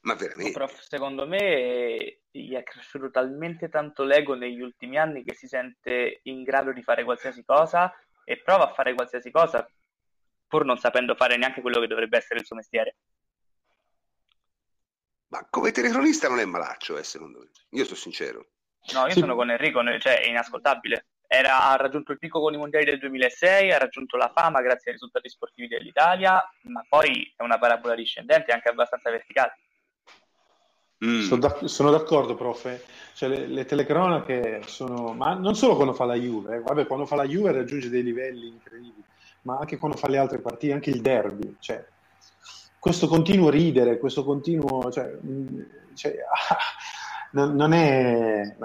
ma 0.00 0.14
veramente. 0.14 0.52
Prof, 0.52 0.78
secondo 0.80 1.26
me 1.26 2.20
gli 2.30 2.54
è 2.54 2.62
cresciuto 2.62 3.10
talmente 3.10 3.68
tanto 3.68 4.04
l'ego 4.04 4.34
negli 4.34 4.60
ultimi 4.60 4.98
anni 4.98 5.24
che 5.24 5.34
si 5.34 5.46
sente 5.46 6.20
in 6.24 6.42
grado 6.42 6.72
di 6.72 6.82
fare 6.82 7.04
qualsiasi 7.04 7.44
cosa 7.44 7.92
e 8.24 8.42
prova 8.42 8.70
a 8.70 8.74
fare 8.74 8.94
qualsiasi 8.94 9.30
cosa 9.30 9.66
pur 10.46 10.64
non 10.64 10.78
sapendo 10.78 11.14
fare 11.14 11.36
neanche 11.36 11.60
quello 11.60 11.80
che 11.80 11.86
dovrebbe 11.86 12.16
essere 12.16 12.40
il 12.40 12.46
suo 12.46 12.56
mestiere. 12.56 12.96
Ma 15.28 15.46
come 15.50 15.72
telecronista 15.72 16.28
non 16.28 16.38
è 16.38 16.44
malaccio, 16.44 16.96
eh, 16.96 17.02
secondo 17.02 17.40
me. 17.40 17.50
Io 17.70 17.84
sono 17.84 17.96
sincero. 17.96 18.50
No, 18.92 19.06
io 19.06 19.12
sì. 19.12 19.18
sono 19.18 19.34
con 19.34 19.50
Enrico, 19.50 19.82
cioè 19.98 20.20
è 20.20 20.28
inascoltabile. 20.28 21.06
Era, 21.28 21.68
ha 21.70 21.76
raggiunto 21.76 22.12
il 22.12 22.18
picco 22.18 22.40
con 22.40 22.54
i 22.54 22.56
mondiali 22.56 22.84
del 22.84 22.98
2006, 22.98 23.72
ha 23.72 23.78
raggiunto 23.78 24.16
la 24.16 24.30
fama 24.34 24.60
grazie 24.60 24.90
ai 24.90 24.92
risultati 24.92 25.28
sportivi 25.28 25.68
dell'Italia, 25.68 26.42
ma 26.62 26.84
poi 26.88 27.32
è 27.36 27.42
una 27.42 27.58
parabola 27.58 27.94
discendente 27.94 28.52
anche 28.52 28.68
abbastanza 28.68 29.10
verticale. 29.10 29.58
Mm. 31.04 31.20
Sono, 31.22 31.40
d'ac- 31.40 31.64
sono, 31.66 31.90
d'accordo, 31.90 32.34
prof. 32.34 32.80
Cioè, 33.12 33.28
le, 33.28 33.46
le, 33.46 33.64
telecronache 33.66 34.62
sono, 34.66 35.12
ma 35.12 35.34
non 35.34 35.54
solo 35.54 35.74
quando 35.74 35.92
fa 35.92 36.06
la 36.06 36.14
Juve, 36.14 36.56
eh. 36.56 36.60
Vabbè, 36.60 36.86
quando 36.86 37.04
fa 37.04 37.16
la 37.16 37.26
Juve 37.26 37.52
raggiunge 37.52 37.90
dei 37.90 38.02
livelli 38.02 38.46
incredibili, 38.48 39.04
ma 39.42 39.58
anche 39.58 39.76
quando 39.76 39.98
fa 39.98 40.08
le 40.08 40.18
altre 40.18 40.38
partite, 40.38 40.72
anche 40.72 40.90
il 40.90 41.02
derby. 41.02 41.56
Cioè, 41.58 41.84
questo 42.78 43.08
continuo 43.08 43.50
ridere, 43.50 43.98
questo 43.98 44.24
continuo. 44.24 44.90
Cioè, 44.90 45.18
mm, 45.22 45.60
cioè, 45.94 46.16
ah, 46.18 46.56
non, 47.32 47.54
non, 47.54 47.72
è, 47.74 48.56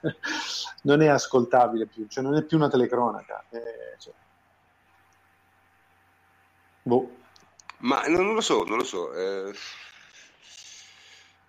non, 0.82 1.02
è, 1.02 1.08
ascoltabile 1.08 1.86
più, 1.86 2.06
cioè 2.08 2.22
non 2.22 2.36
è 2.36 2.42
più 2.42 2.56
una 2.56 2.68
telecronaca. 2.68 3.44
Eh, 3.50 3.96
cioè. 3.98 4.12
boh. 6.82 7.18
Ma 7.78 8.06
non 8.06 8.34
lo 8.34 8.40
so, 8.40 8.64
non 8.64 8.76
lo 8.76 8.84
so. 8.84 9.12
Eh, 9.12 9.54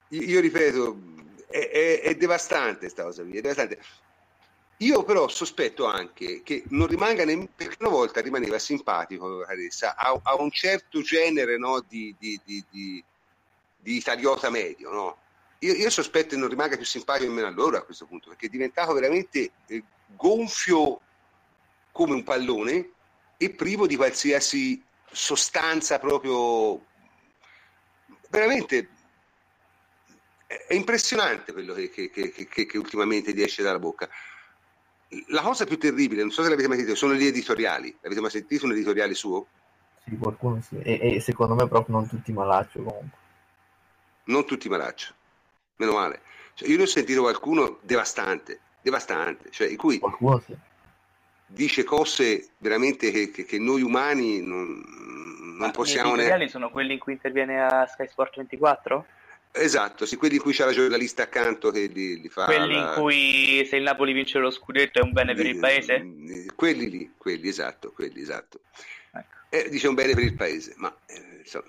io, 0.10 0.40
ripeto, 0.40 1.00
è, 1.48 1.70
è, 1.70 2.02
è, 2.02 2.16
devastante 2.16 2.80
questa 2.80 3.04
cosa, 3.04 3.22
è 3.22 3.26
devastante. 3.26 3.80
Io 4.78 5.04
però 5.04 5.28
sospetto 5.28 5.86
anche 5.86 6.42
che 6.42 6.64
non 6.70 6.88
rimanga 6.88 7.24
nemmeno, 7.24 7.50
perché 7.56 7.78
una 7.80 7.90
volta 7.90 8.20
rimaneva 8.20 8.58
simpatico 8.58 9.40
Caressa, 9.40 9.96
a, 9.96 10.20
a 10.24 10.42
un 10.42 10.50
certo 10.50 11.02
genere 11.02 11.58
no, 11.58 11.84
di, 11.88 12.16
di, 12.18 12.40
di, 12.44 12.64
di, 12.70 13.04
italiota 13.84 14.50
medio, 14.50 14.92
no? 14.92 15.18
Io, 15.64 15.74
io, 15.74 15.90
sospetto 15.90 16.30
che 16.30 16.38
non 16.38 16.50
rimanga 16.50 16.76
più 16.76 16.86
simpatico 16.86 17.28
nemmeno 17.28 17.48
a 17.48 17.52
loro 17.52 17.78
a 17.78 17.84
questo 17.84 18.06
punto, 18.06 18.30
perché 18.30 18.48
è 18.48 18.50
diventato 18.50 18.94
veramente 18.94 19.52
eh, 19.68 19.84
gonfio 20.16 21.00
come 21.92 22.14
un 22.14 22.24
pallone 22.24 22.90
e 23.38 23.50
privo 23.52 23.86
di 23.86 23.96
qualsiasi 23.96 24.82
sostanza 25.12 26.00
proprio 26.00 26.86
veramente 28.30 28.90
è 30.48 30.74
impressionante 30.74 31.54
quello 31.54 31.74
che, 31.74 31.90
che, 31.90 32.10
che, 32.10 32.32
che, 32.48 32.78
ultimamente 32.78 33.34
gli 33.34 33.42
esce 33.42 33.64
dalla 33.64 33.80
bocca. 33.80 34.10
La 35.28 35.42
cosa 35.42 35.66
più 35.66 35.78
terribile, 35.78 36.22
non 36.22 36.32
so 36.32 36.42
se 36.44 36.50
l'avete 36.50 36.68
mai 36.68 36.78
sentito, 36.78 36.98
sono 36.98 37.14
gli 37.14 37.26
editoriali. 37.26 37.96
Avete 38.02 38.20
mai 38.20 38.30
sentito 38.32 38.66
un 38.66 38.72
editoriale 38.72 39.14
suo? 39.14 39.48
Sì, 40.04 40.18
qualcuno 40.18 40.62
sì. 40.62 40.78
E, 40.82 41.16
e 41.16 41.20
secondo 41.22 41.54
me 41.56 41.68
proprio 41.68 41.96
non 41.96 42.08
tutti 42.08 42.34
malaccio 42.34 42.82
comunque. 42.82 43.18
Non 44.26 44.46
tutti 44.46 44.68
malaccio 44.68 45.14
meno 45.78 45.94
male. 45.94 46.22
Cioè, 46.54 46.70
io 46.70 46.78
ne 46.78 46.84
ho 46.84 46.88
sentito 46.88 47.22
qualcuno 47.22 47.80
devastante, 47.82 48.60
devastante, 48.82 49.50
cioè 49.52 49.68
in 49.68 49.78
cui 49.78 50.00
sì. 50.46 50.56
dice 51.48 51.84
cose 51.84 52.50
veramente 52.58 53.12
che, 53.12 53.32
che, 53.32 53.46
che 53.46 53.60
noi 53.60 53.82
umani 53.82 54.42
non, 54.42 54.84
non 55.58 55.72
possiamo 55.72 56.16
neanche... 56.16 56.48
sono 56.48 56.70
quelli 56.70 56.94
in 56.94 57.00
cui 57.00 57.14
interviene 57.14 57.62
a 57.64 57.86
Sky 57.88 58.08
Sport 58.08 58.36
24? 58.38 59.06
Esatto, 59.54 60.06
sì, 60.06 60.16
quelli 60.16 60.36
in 60.36 60.42
cui 60.42 60.54
c'è 60.54 60.64
la 60.64 60.72
giornalista 60.72 61.24
accanto 61.24 61.72
che 61.72 61.88
li, 61.88 62.22
li 62.22 62.30
fa. 62.30 62.46
Quelli 62.46 62.74
la... 62.74 62.88
in 62.88 63.02
cui 63.02 63.66
se 63.68 63.76
il 63.76 63.84
Napoli 63.84 64.14
vince 64.14 64.40
lo 64.40 64.50
scudetto 64.50 65.00
è 65.00 65.04
un 65.04 65.12
bene 65.12 65.34
per 65.34 65.46
il 65.46 65.60
paese? 65.60 66.06
Quelli 66.56 66.90
lì, 66.90 67.14
quelli, 67.18 67.50
esatto, 67.50 67.92
quelli, 67.92 68.22
esatto. 68.22 68.62
Ecco. 69.12 69.36
Eh, 69.50 69.70
dice 69.70 69.90
un 69.90 69.96
bene 69.96 70.14
per 70.14 70.24
il 70.24 70.36
paese, 70.36 70.74
ma 70.78 70.94
eh, 71.06 71.40
insomma, 71.40 71.66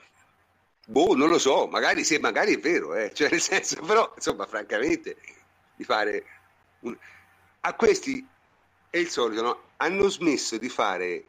Boh, 0.86 1.14
non 1.14 1.28
lo 1.28 1.38
so, 1.38 1.66
magari 1.68 2.04
sì, 2.04 2.18
magari 2.18 2.56
è 2.56 2.58
vero, 2.58 2.94
eh. 2.94 3.12
cioè 3.14 3.30
nel 3.30 3.40
senso, 3.40 3.80
però, 3.86 4.12
insomma, 4.14 4.46
francamente, 4.46 5.16
di 5.76 5.84
fare... 5.84 6.24
Un... 6.80 6.96
A 7.60 7.74
questi 7.74 8.26
è 8.90 8.96
il 8.96 9.08
solito, 9.08 9.42
no? 9.42 9.62
Hanno 9.76 10.08
smesso 10.08 10.58
di 10.58 10.68
fare 10.68 11.24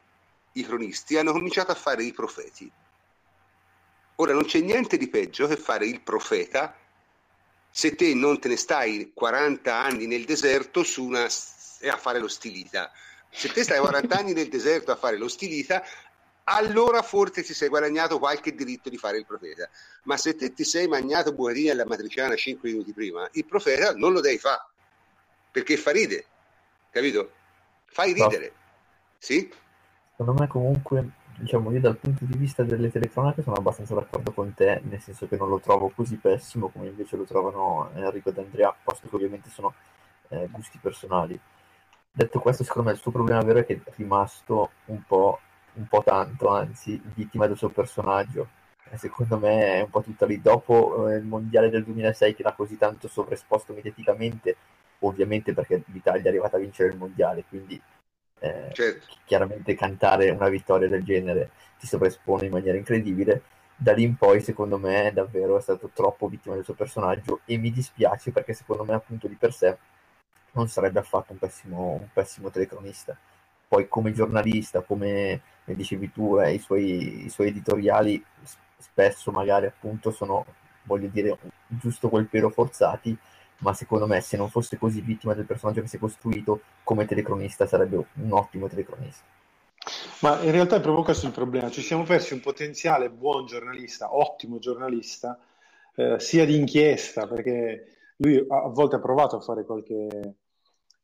i 0.53 0.63
cronisti, 0.63 1.17
hanno 1.17 1.31
cominciato 1.31 1.71
a 1.71 1.75
fare 1.75 2.03
i 2.03 2.11
profeti. 2.11 2.71
Ora 4.15 4.34
non 4.34 4.45
c'è 4.45 4.59
niente 4.59 4.97
di 4.97 5.07
peggio 5.07 5.47
che 5.47 5.57
fare 5.57 5.85
il 5.85 6.01
profeta 6.01 6.75
se 7.69 7.95
te 7.95 8.13
non 8.13 8.39
te 8.39 8.49
ne 8.49 8.55
stai 8.55 9.11
40 9.15 9.75
anni 9.75 10.05
nel 10.05 10.25
deserto 10.25 10.84
su 10.84 11.05
una... 11.05 11.23
a 11.23 11.97
fare 11.97 12.19
lo 12.19 12.27
stilita. 12.27 12.91
Se 13.31 13.49
te 13.49 13.63
stai 13.63 13.80
40 13.80 14.15
anni 14.15 14.34
nel 14.34 14.47
deserto 14.47 14.91
a 14.91 14.95
fare 14.95 15.17
lo 15.17 15.27
stilita, 15.27 15.84
allora 16.45 17.02
forse 17.02 17.44
ti 17.44 17.53
sei 17.53 17.70
guadagnato 17.70 18.20
qualche 18.20 18.53
diritto 18.53 18.90
di 18.90 18.98
fare 18.98 19.18
il 19.18 19.26
profeta. 19.26 19.70
Ma 20.03 20.18
se 20.18 20.36
te 20.36 20.53
ti 20.53 20.64
sei 20.64 20.88
mangiato 20.88 21.34
buonini 21.34 21.70
alla 21.70 21.86
matriciana 21.86 22.36
5 22.36 22.70
minuti 22.70 22.94
prima, 22.94 23.28
il 23.34 23.45
profeta 23.45 23.94
non 23.94 24.11
lo 24.11 24.22
devi 24.22 24.38
fare, 24.38 24.61
perché 25.52 25.78
fa 25.78 25.91
ridere, 25.91 26.26
capito? 26.90 27.32
Fai 27.86 28.14
ridere, 28.14 28.48
no. 28.48 29.15
sì? 29.20 29.52
Secondo 30.11 30.34
me 30.34 30.48
comunque, 30.48 31.10
diciamo, 31.38 31.72
io 31.72 31.80
dal 31.80 31.98
punto 31.98 32.26
di 32.26 32.38
vista 32.38 32.64
delle 32.64 32.91
telecronache 32.91 33.41
sono 33.41 33.56
abbastanza 33.56 33.94
d'accordo 33.94 34.32
con 34.32 34.53
te, 34.53 34.82
nel 34.84 35.02
senso 35.02 35.28
che 35.28 35.38
non 35.38 35.49
lo 35.49 35.60
trovo 35.60 35.90
così 35.90 36.15
pessimo 36.18 36.70
come 36.70 36.88
invece 36.88 37.15
lo 37.15 37.24
trovano 37.24 37.91
Enrico 37.94 38.30
ed 38.30 38.38
Andrea, 38.38 38.76
posto 38.84 39.07
che 39.07 39.15
ovviamente 39.15 39.49
sono 39.49 39.74
eh, 40.30 40.48
gusti 40.52 40.78
personali. 40.80 41.40
Detto 42.11 42.40
questo, 42.40 42.64
secondo 42.64 42.90
me 42.90 42.95
il 42.95 43.02
suo 43.02 43.11
problema 43.11 43.41
vero 43.41 43.60
è 43.60 43.65
che 43.65 43.82
è 43.84 43.91
rimasto 43.95 44.72
un 44.86 45.03
po' 45.03 45.40
un 45.75 45.87
po' 45.87 46.03
tanto, 46.03 46.49
anzi, 46.49 47.01
vittima 47.15 47.47
del 47.47 47.57
suo 47.57 47.69
personaggio. 47.69 48.61
Secondo 48.95 49.39
me 49.39 49.77
è 49.77 49.81
un 49.81 49.89
po' 49.89 50.01
tutta 50.01 50.25
lì. 50.25 50.39
Dopo 50.39 51.09
eh, 51.09 51.15
il 51.15 51.23
mondiale 51.23 51.69
del 51.69 51.83
2006 51.83 52.35
che 52.35 52.43
l'ha 52.43 52.53
così 52.53 52.77
tanto 52.77 53.07
sovraesposto 53.07 53.73
mediaticamente, 53.73 54.55
ovviamente 54.99 55.53
perché 55.53 55.83
l'Italia 55.87 56.23
è 56.23 56.27
arrivata 56.27 56.57
a 56.57 56.59
vincere 56.59 56.89
il 56.89 56.97
mondiale, 56.97 57.43
quindi 57.49 57.81
eh, 58.39 58.69
certo. 58.73 59.07
chiaramente 59.25 59.73
cantare 59.73 60.29
una 60.29 60.49
vittoria 60.49 60.87
del 60.87 61.03
genere 61.03 61.51
ti 61.79 61.87
sovraespone 61.87 62.45
in 62.45 62.51
maniera 62.51 62.77
incredibile. 62.77 63.43
Da 63.75 63.93
lì 63.93 64.03
in 64.03 64.15
poi, 64.15 64.41
secondo 64.41 64.77
me, 64.77 65.11
davvero 65.13 65.57
è 65.57 65.61
stato 65.61 65.89
troppo 65.93 66.27
vittima 66.27 66.55
del 66.55 66.63
suo 66.63 66.75
personaggio 66.75 67.41
e 67.45 67.57
mi 67.57 67.71
dispiace 67.71 68.31
perché 68.31 68.53
secondo 68.53 68.83
me, 68.83 68.93
appunto, 68.93 69.27
di 69.27 69.35
per 69.35 69.53
sé 69.53 69.77
non 70.51 70.67
sarebbe 70.67 70.99
affatto 70.99 71.31
un 71.31 71.39
pessimo, 71.39 71.97
un 71.99 72.07
pessimo 72.13 72.49
telecronista. 72.49 73.17
Poi 73.73 73.87
come 73.87 74.11
giornalista, 74.11 74.81
come 74.81 75.41
dicevi 75.63 76.11
tu, 76.11 76.37
eh, 76.37 76.53
i, 76.53 76.59
suoi, 76.59 77.25
i, 77.25 77.29
suoi, 77.29 77.47
editoriali 77.47 78.23
spesso 78.77 79.31
magari 79.31 79.65
appunto 79.65 80.11
sono, 80.11 80.45
voglio 80.83 81.07
dire, 81.07 81.39
giusto 81.65 82.07
quel 82.07 82.27
pelo 82.27 82.51
forzati, 82.51 83.17
ma 83.61 83.73
secondo 83.73 84.05
me 84.05 84.21
se 84.21 84.37
non 84.37 84.51
fosse 84.51 84.77
così 84.77 85.01
vittima 85.01 85.33
del 85.33 85.45
personaggio 85.45 85.81
che 85.81 85.87
si 85.87 85.95
è 85.95 85.99
costruito, 85.99 86.61
come 86.83 87.07
telecronista 87.07 87.65
sarebbe 87.65 87.95
un 87.95 88.31
ottimo 88.33 88.67
telecronista. 88.67 89.23
Ma 90.19 90.39
in 90.43 90.51
realtà 90.51 90.75
è 90.75 90.79
proprio 90.79 91.03
questo 91.03 91.25
il 91.25 91.33
problema, 91.33 91.71
ci 91.71 91.81
siamo 91.81 92.03
persi 92.03 92.33
un 92.33 92.41
potenziale 92.41 93.09
buon 93.09 93.47
giornalista, 93.47 94.15
ottimo 94.15 94.59
giornalista, 94.59 95.39
eh, 95.95 96.19
sia 96.19 96.45
di 96.45 96.57
inchiesta, 96.57 97.25
perché 97.25 97.85
lui 98.17 98.37
a, 98.37 98.65
a 98.65 98.69
volte 98.69 98.97
ha 98.97 99.01
provato 99.01 99.37
a 99.37 99.41
fare 99.41 99.65
qualche, 99.65 100.35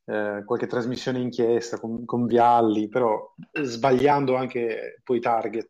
eh, 0.09 0.43
qualche 0.43 0.65
trasmissione 0.65 1.19
inchiesta 1.19 1.79
con, 1.79 2.03
con, 2.03 2.25
Vialli, 2.25 2.87
però 2.87 3.31
sbagliando 3.51 4.35
anche 4.35 5.01
poi 5.03 5.19
target. 5.19 5.67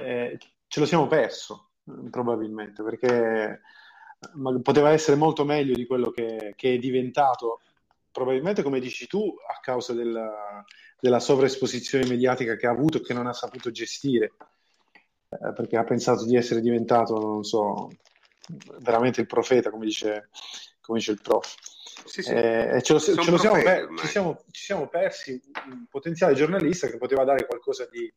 Eh, 0.00 0.38
ce 0.66 0.80
lo 0.80 0.86
siamo 0.86 1.06
perso, 1.06 1.70
probabilmente, 2.10 2.82
perché 2.82 3.60
poteva 4.62 4.90
essere 4.90 5.16
molto 5.16 5.44
meglio 5.44 5.74
di 5.74 5.86
quello 5.86 6.10
che, 6.10 6.54
che 6.56 6.74
è 6.74 6.78
diventato, 6.78 7.60
probabilmente 8.10 8.64
come 8.64 8.80
dici 8.80 9.06
tu, 9.06 9.32
a 9.46 9.60
causa 9.60 9.92
della, 9.92 10.64
della 10.98 11.20
sovraesposizione 11.20 12.08
mediatica 12.08 12.56
che 12.56 12.66
ha 12.66 12.72
avuto 12.72 12.98
e 12.98 13.02
che 13.02 13.14
non 13.14 13.28
ha 13.28 13.32
saputo 13.32 13.70
gestire, 13.70 14.32
eh, 15.28 15.52
perché 15.54 15.76
ha 15.76 15.84
pensato 15.84 16.24
di 16.24 16.34
essere 16.34 16.60
diventato, 16.60 17.20
non 17.20 17.44
so, 17.44 17.90
veramente 18.80 19.20
il 19.20 19.28
profeta, 19.28 19.70
come 19.70 19.84
dice, 19.84 20.28
come 20.86 20.98
dice 20.98 21.12
il 21.12 21.20
prof. 21.20 21.54
Sì, 22.04 22.22
sì. 22.22 22.30
Eh, 22.30 22.80
ce 22.82 22.92
lo, 22.92 23.00
ce 23.00 23.14
lo 23.14 23.38
siamo 23.38 23.60
per, 23.60 23.88
ci, 23.98 24.06
siamo, 24.06 24.44
ci, 24.50 24.62
siamo, 24.62 24.88
persi 24.88 25.40
un 25.68 25.86
potenziale 25.90 26.34
giornalista 26.34 26.86
che 26.88 26.98
poteva 26.98 27.24
dare 27.24 27.46
qualcosa 27.46 27.86
di, 27.90 28.10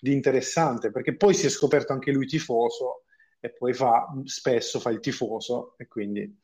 di, 0.00 0.12
interessante, 0.12 0.90
perché 0.90 1.16
poi 1.16 1.32
si 1.32 1.46
è 1.46 1.48
scoperto 1.48 1.92
anche 1.92 2.10
lui 2.10 2.26
tifoso 2.26 3.04
e 3.38 3.52
poi 3.52 3.72
fa, 3.72 4.08
spesso 4.24 4.80
fa 4.80 4.90
il 4.90 5.00
tifoso 5.00 5.74
e 5.78 5.86
quindi... 5.86 6.42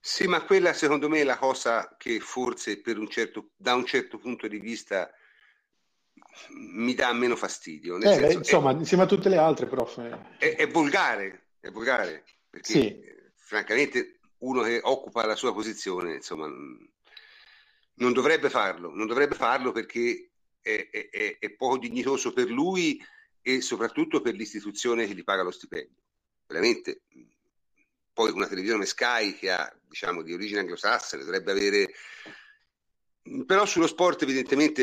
Sì, 0.00 0.26
ma 0.26 0.44
quella 0.44 0.72
secondo 0.72 1.08
me 1.08 1.20
è 1.20 1.24
la 1.24 1.36
cosa 1.36 1.96
che 1.98 2.20
forse 2.20 2.80
un 2.86 3.08
certo, 3.08 3.50
da 3.56 3.74
un 3.74 3.84
certo 3.84 4.16
punto 4.16 4.46
di 4.46 4.58
vista 4.58 5.10
mi 6.50 6.94
dà 6.94 7.12
meno 7.12 7.36
fastidio. 7.36 7.96
Eh, 7.96 8.02
senso, 8.02 8.20
beh, 8.20 8.32
insomma, 8.34 8.70
è, 8.70 8.74
insieme 8.74 9.02
a 9.02 9.06
tutte 9.06 9.28
le 9.28 9.36
altre, 9.36 9.66
prof. 9.66 10.00
È, 10.38 10.56
è 10.56 10.68
volgare, 10.68 11.48
è 11.60 11.70
volgare, 11.70 12.24
perché 12.48 12.72
sì. 12.72 13.00
francamente 13.34 14.17
uno 14.38 14.62
che 14.62 14.80
occupa 14.82 15.26
la 15.26 15.36
sua 15.36 15.52
posizione, 15.52 16.14
insomma, 16.14 16.46
non 16.46 18.12
dovrebbe 18.12 18.50
farlo, 18.50 18.94
non 18.94 19.06
dovrebbe 19.06 19.34
farlo 19.34 19.72
perché 19.72 20.30
è, 20.60 20.88
è, 20.90 21.38
è, 21.38 21.50
poco 21.50 21.78
dignitoso 21.78 22.32
per 22.32 22.48
lui 22.48 23.02
e 23.42 23.60
soprattutto 23.60 24.20
per 24.20 24.34
l'istituzione 24.34 25.06
che 25.06 25.14
gli 25.14 25.24
paga 25.24 25.42
lo 25.42 25.50
stipendio. 25.50 26.02
Veramente. 26.46 27.02
Poi 28.12 28.30
una 28.30 28.48
televisione 28.48 28.84
Sky 28.84 29.34
che 29.34 29.50
ha, 29.50 29.72
diciamo, 29.86 30.22
di 30.22 30.32
origine 30.32 30.60
anglosassone 30.60 31.24
dovrebbe 31.24 31.50
avere... 31.52 31.92
Però 33.44 33.66
sullo 33.66 33.86
sport 33.86 34.22
evidentemente 34.22 34.82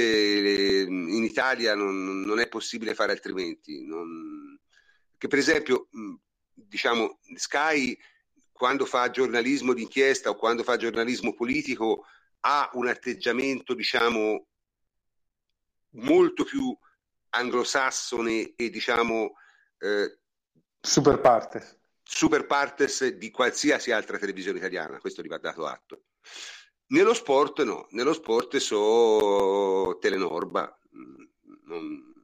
in 0.88 1.24
Italia 1.24 1.74
non, 1.74 2.22
non 2.22 2.40
è 2.40 2.48
possibile 2.48 2.94
fare 2.94 3.12
altrimenti. 3.12 3.84
Non... 3.86 4.60
Che 5.18 5.28
per 5.28 5.40
esempio, 5.40 5.88
diciamo, 6.54 7.20
Sky 7.36 7.98
quando 8.56 8.86
fa 8.86 9.10
giornalismo 9.10 9.74
d'inchiesta 9.74 10.30
o 10.30 10.36
quando 10.36 10.64
fa 10.64 10.78
giornalismo 10.78 11.34
politico 11.34 12.06
ha 12.40 12.70
un 12.76 12.88
atteggiamento, 12.88 13.74
diciamo, 13.74 14.48
molto 15.96 16.46
più 16.46 16.74
anglosassone 17.32 18.54
e 18.56 18.70
diciamo 18.70 19.34
eh, 19.80 20.20
super 20.80 21.20
partes. 21.20 21.78
Super 22.02 22.46
partes 22.46 23.06
di 23.18 23.30
qualsiasi 23.30 23.92
altra 23.92 24.18
televisione 24.18 24.60
italiana, 24.60 25.00
questo 25.00 25.22
gli 25.22 25.28
va 25.28 25.38
dato 25.38 25.66
atto. 25.66 26.04
Nello 26.88 27.14
sport 27.14 27.62
no, 27.64 27.88
nello 27.90 28.14
sport 28.14 28.56
so 28.56 29.98
Telenorba. 30.00 30.80
Mm, 30.96 31.24
non, 31.66 32.15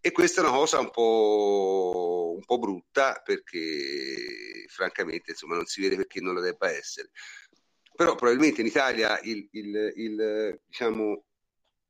e 0.00 0.12
questa 0.12 0.40
è 0.40 0.44
una 0.44 0.56
cosa 0.56 0.80
un 0.80 0.90
po', 0.90 2.34
un 2.36 2.44
po', 2.44 2.58
brutta 2.58 3.20
perché 3.24 4.64
francamente 4.68 5.32
insomma, 5.32 5.56
non 5.56 5.66
si 5.66 5.82
vede 5.82 5.96
perché 5.96 6.20
non 6.20 6.34
lo 6.34 6.40
debba 6.40 6.70
essere. 6.70 7.10
Però 7.94 8.14
probabilmente 8.14 8.62
in 8.62 8.66
Italia 8.66 9.20
il, 9.20 9.46
il, 9.52 9.92
il, 9.96 10.60
diciamo, 10.66 11.24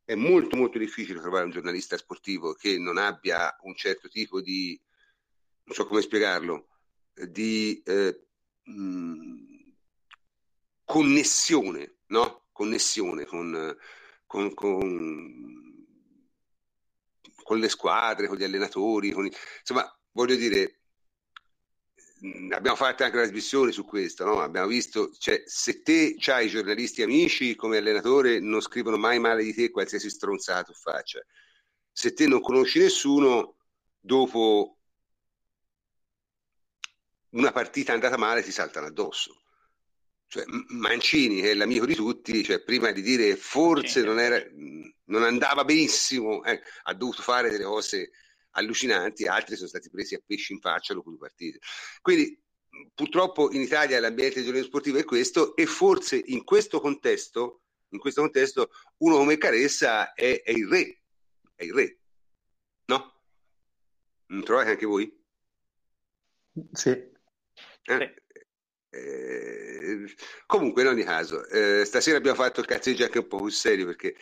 è 0.05 0.17
molto 0.17 0.57
molto 0.57 0.79
difficile 0.79 1.21
trovare 1.21 1.45
un 1.45 1.53
giornalista 1.53 1.97
sportivo 1.97 2.55
che 2.55 2.79
non 2.79 2.99
abbia 2.99 3.57
un 3.63 3.77
certo 3.77 4.09
tipo 4.09 4.41
di, 4.41 4.81
non 5.65 5.75
so 5.77 5.87
come 5.87 6.03
spiegarlo, 6.03 6.67
di 7.15 7.81
eh, 7.85 8.27
mh, 8.65 9.73
connessione, 10.85 11.99
no? 12.07 12.47
Connessione 12.51 13.25
con, 13.25 13.77
con, 14.27 14.53
con 14.53 15.70
con 17.51 17.59
le 17.59 17.69
squadre, 17.69 18.29
con 18.29 18.37
gli 18.37 18.45
allenatori, 18.45 19.11
con 19.11 19.27
i... 19.27 19.33
insomma, 19.59 19.85
voglio 20.13 20.37
dire, 20.37 20.83
abbiamo 22.53 22.77
fatto 22.77 23.03
anche 23.03 23.17
trasmissioni 23.17 23.73
su 23.73 23.85
questo, 23.85 24.25
no? 24.25 24.41
abbiamo 24.41 24.69
visto, 24.69 25.11
cioè, 25.19 25.43
se 25.47 25.83
te 25.83 26.15
hai 26.27 26.49
giornalisti 26.49 27.03
amici 27.03 27.57
come 27.57 27.79
allenatore 27.79 28.39
non 28.39 28.61
scrivono 28.61 28.99
mai 28.99 29.19
male 29.19 29.43
di 29.43 29.53
te 29.53 29.71
qualsiasi 29.71 30.09
stronzato 30.09 30.73
faccia. 30.75 31.19
Se 31.91 32.13
te 32.13 32.29
non 32.29 32.41
conosci 32.41 32.79
nessuno, 32.79 33.57
dopo 33.99 34.79
una 37.31 37.51
partita 37.51 37.93
andata 37.93 38.17
male 38.17 38.45
ti 38.45 38.53
saltano 38.53 38.87
addosso. 38.87 39.43
Cioè, 40.29 40.45
Mancini, 40.69 41.41
che 41.41 41.51
è 41.51 41.55
l'amico 41.55 41.85
di 41.85 41.97
tutti, 41.97 42.45
cioè, 42.45 42.63
prima 42.63 42.93
di 42.93 43.03
dire 43.03 43.35
forse 43.35 44.03
non, 44.05 44.21
era, 44.21 44.41
non 45.11 45.25
andava 45.25 45.65
benissimo, 45.65 46.43
eh, 46.45 46.63
ha 46.85 46.95
dovuto 46.95 47.23
fare 47.23 47.51
delle 47.51 47.65
cose 47.65 48.11
allucinanti, 48.53 49.27
altri 49.27 49.57
sono 49.57 49.69
stati 49.69 49.91
presi 49.91 50.15
a 50.15 50.23
pesci 50.25 50.53
in 50.53 50.61
faccia 50.61 50.95
dopo 50.95 51.11
due 51.11 51.19
partite. 51.19 51.59
Quindi 52.01 52.41
purtroppo 52.95 53.53
in 53.53 53.61
Italia 53.61 54.01
l'ambiente 54.01 54.37
di 54.37 54.45
giornalismo 54.45 54.71
sportivo 54.71 54.99
è 54.99 55.05
questo 55.05 55.57
e 55.57 55.67
forse 55.67 56.21
in 56.27 56.45
questo 56.45 56.81
contesto, 56.81 57.63
in 57.91 57.99
questo 57.99 58.21
contesto 58.21 58.71
uno 58.99 59.17
come 59.17 59.37
Caressa 59.37 60.13
è, 60.15 60.43
è 60.43 60.51
il 60.51 60.69
re, 60.69 61.01
è 61.55 61.65
il 61.65 61.73
re, 61.73 61.99
no? 62.87 63.21
Non 64.27 64.45
trovate 64.45 64.71
anche 64.71 64.87
voi? 64.87 65.13
Sì. 66.73 66.91
Eh? 66.91 68.15
Eh, 68.93 70.05
comunque, 70.47 70.83
in 70.83 70.89
ogni 70.89 71.05
caso, 71.05 71.47
eh, 71.49 71.85
stasera 71.85 72.17
abbiamo 72.17 72.37
fatto 72.37 72.61
il 72.61 72.67
cazzeggio 72.67 73.05
anche 73.05 73.19
un 73.19 73.29
po' 73.29 73.39
più 73.39 73.49
serio 73.49 73.87
perché, 73.87 74.17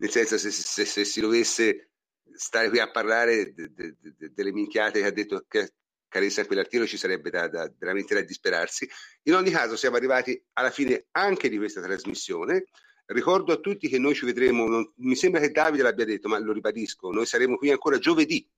nel 0.00 0.10
senso, 0.10 0.38
se, 0.38 0.50
se, 0.50 0.84
se 0.84 1.04
si 1.04 1.20
dovesse 1.20 1.90
stare 2.32 2.70
qui 2.70 2.78
a 2.78 2.90
parlare 2.90 3.52
de, 3.52 3.70
de, 3.72 3.94
de, 4.00 4.32
delle 4.32 4.52
minchiate 4.52 5.00
che 5.00 5.06
ha 5.06 5.10
detto 5.10 5.44
che 5.46 5.74
Caressa 6.08 6.44
quell'articolo 6.46 6.88
ci 6.88 6.96
sarebbe 6.96 7.30
da, 7.30 7.48
da, 7.48 7.70
veramente 7.78 8.14
da 8.14 8.22
disperarsi. 8.22 8.88
In 9.24 9.34
ogni 9.34 9.50
caso, 9.50 9.76
siamo 9.76 9.96
arrivati 9.96 10.42
alla 10.54 10.70
fine 10.70 11.06
anche 11.12 11.48
di 11.48 11.58
questa 11.58 11.82
trasmissione. 11.82 12.64
Ricordo 13.06 13.52
a 13.52 13.58
tutti 13.58 13.88
che 13.88 13.98
noi 13.98 14.14
ci 14.14 14.24
vedremo, 14.24 14.66
non, 14.66 14.90
mi 14.96 15.16
sembra 15.16 15.40
che 15.40 15.50
Davide 15.50 15.82
l'abbia 15.82 16.04
detto, 16.06 16.28
ma 16.28 16.38
lo 16.38 16.52
ribadisco, 16.52 17.10
noi 17.10 17.26
saremo 17.26 17.56
qui 17.56 17.70
ancora 17.70 17.98
giovedì, 17.98 18.48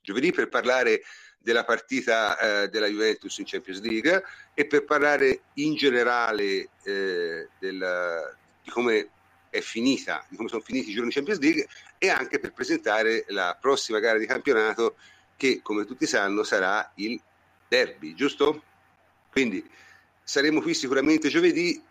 giovedì 0.00 0.32
per 0.32 0.48
parlare 0.48 1.02
della 1.38 1.64
partita 1.64 2.38
eh, 2.38 2.68
della 2.68 2.86
Juventus 2.86 3.36
in 3.38 3.44
Champions 3.44 3.80
League 3.82 4.22
e 4.54 4.66
per 4.66 4.84
parlare 4.84 5.42
in 5.54 5.74
generale 5.74 6.70
eh, 6.84 7.48
del, 7.58 8.36
di 8.62 8.70
come 8.70 9.10
è 9.56 9.60
finita, 9.60 10.24
di 10.28 10.36
come 10.36 10.48
sono 10.48 10.62
finiti 10.62 10.90
i 10.90 10.92
giorni 10.92 11.08
di 11.08 11.14
Champions 11.14 11.40
League 11.40 11.66
e 11.98 12.08
anche 12.08 12.38
per 12.38 12.52
presentare 12.52 13.24
la 13.28 13.56
prossima 13.60 13.98
gara 13.98 14.18
di 14.18 14.26
campionato 14.26 14.96
che 15.36 15.60
come 15.62 15.84
tutti 15.84 16.06
sanno 16.06 16.42
sarà 16.42 16.90
il 16.96 17.20
derby, 17.68 18.14
giusto? 18.14 18.62
Quindi 19.30 19.68
saremo 20.22 20.60
qui 20.60 20.74
sicuramente 20.74 21.28
giovedì 21.28 21.82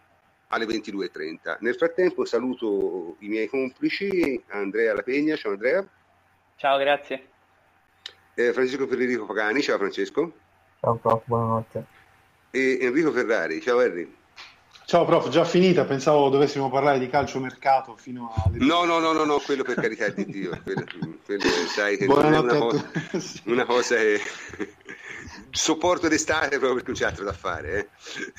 alle 0.48 0.66
22.30. 0.66 1.58
Nel 1.60 1.76
frattempo 1.76 2.26
saluto 2.26 3.18
i 3.20 3.28
miei 3.28 3.48
complici, 3.48 4.42
Andrea 4.48 4.94
Lapegna, 4.94 5.36
ciao 5.36 5.52
Andrea. 5.52 5.88
Ciao, 6.56 6.78
grazie 6.78 7.34
eh, 8.36 8.52
Francesco 8.52 8.86
Federico 8.86 9.26
Pagani, 9.26 9.62
ciao 9.62 9.78
Francesco. 9.78 10.32
Ciao 10.80 10.96
prof, 10.96 11.24
buonanotte. 11.26 11.86
E 12.52 12.78
Enrico 12.82 13.12
Ferrari, 13.12 13.62
ciao 13.62 13.80
Henry. 13.82 14.16
Ciao 14.88 15.04
prof, 15.04 15.30
già 15.30 15.44
finita, 15.46 15.84
pensavo 15.84 16.30
dovessimo 16.30 16.70
parlare 16.70 17.00
di 17.00 17.10
calcio 17.10 17.40
mercato 17.40 17.96
fino 17.96 18.32
a... 18.36 18.44
No, 18.54 18.84
no, 18.86 19.00
no, 19.00 19.14
no, 19.14 19.24
no, 19.24 19.40
quello 19.40 19.64
per 19.64 19.76
carità 19.76 20.10
di 20.10 20.26
Dio, 20.26 20.60
quello, 20.62 20.84
quello 21.26 21.44
sai 21.74 21.98
che 21.98 22.06
Buonanotte 22.06 22.56
è 22.56 22.60
una 22.62 22.70
cosa, 22.70 23.42
una 23.46 23.66
cosa 23.66 23.96
che 23.96 24.22
sopporto 25.50 26.08
d'estate 26.08 26.60
proprio 26.60 26.76
perché 26.76 26.92
non 26.92 27.00
c'è 27.00 27.06
altro 27.06 27.24
da 27.24 27.34
fare. 27.34 27.90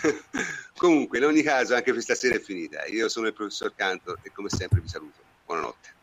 Eh. 0.03 0.23
Comunque, 0.79 1.19
in 1.19 1.25
ogni 1.25 1.43
caso, 1.43 1.75
anche 1.75 1.91
questa 1.91 2.15
sera 2.15 2.37
è 2.37 2.41
finita. 2.41 2.85
Io 2.87 3.09
sono 3.09 3.27
il 3.27 3.33
professor 3.33 3.75
Cantor 3.75 4.19
e 4.23 4.31
come 4.33 4.49
sempre 4.49 4.81
vi 4.81 4.89
saluto. 4.89 5.19
Buonanotte. 5.47 5.96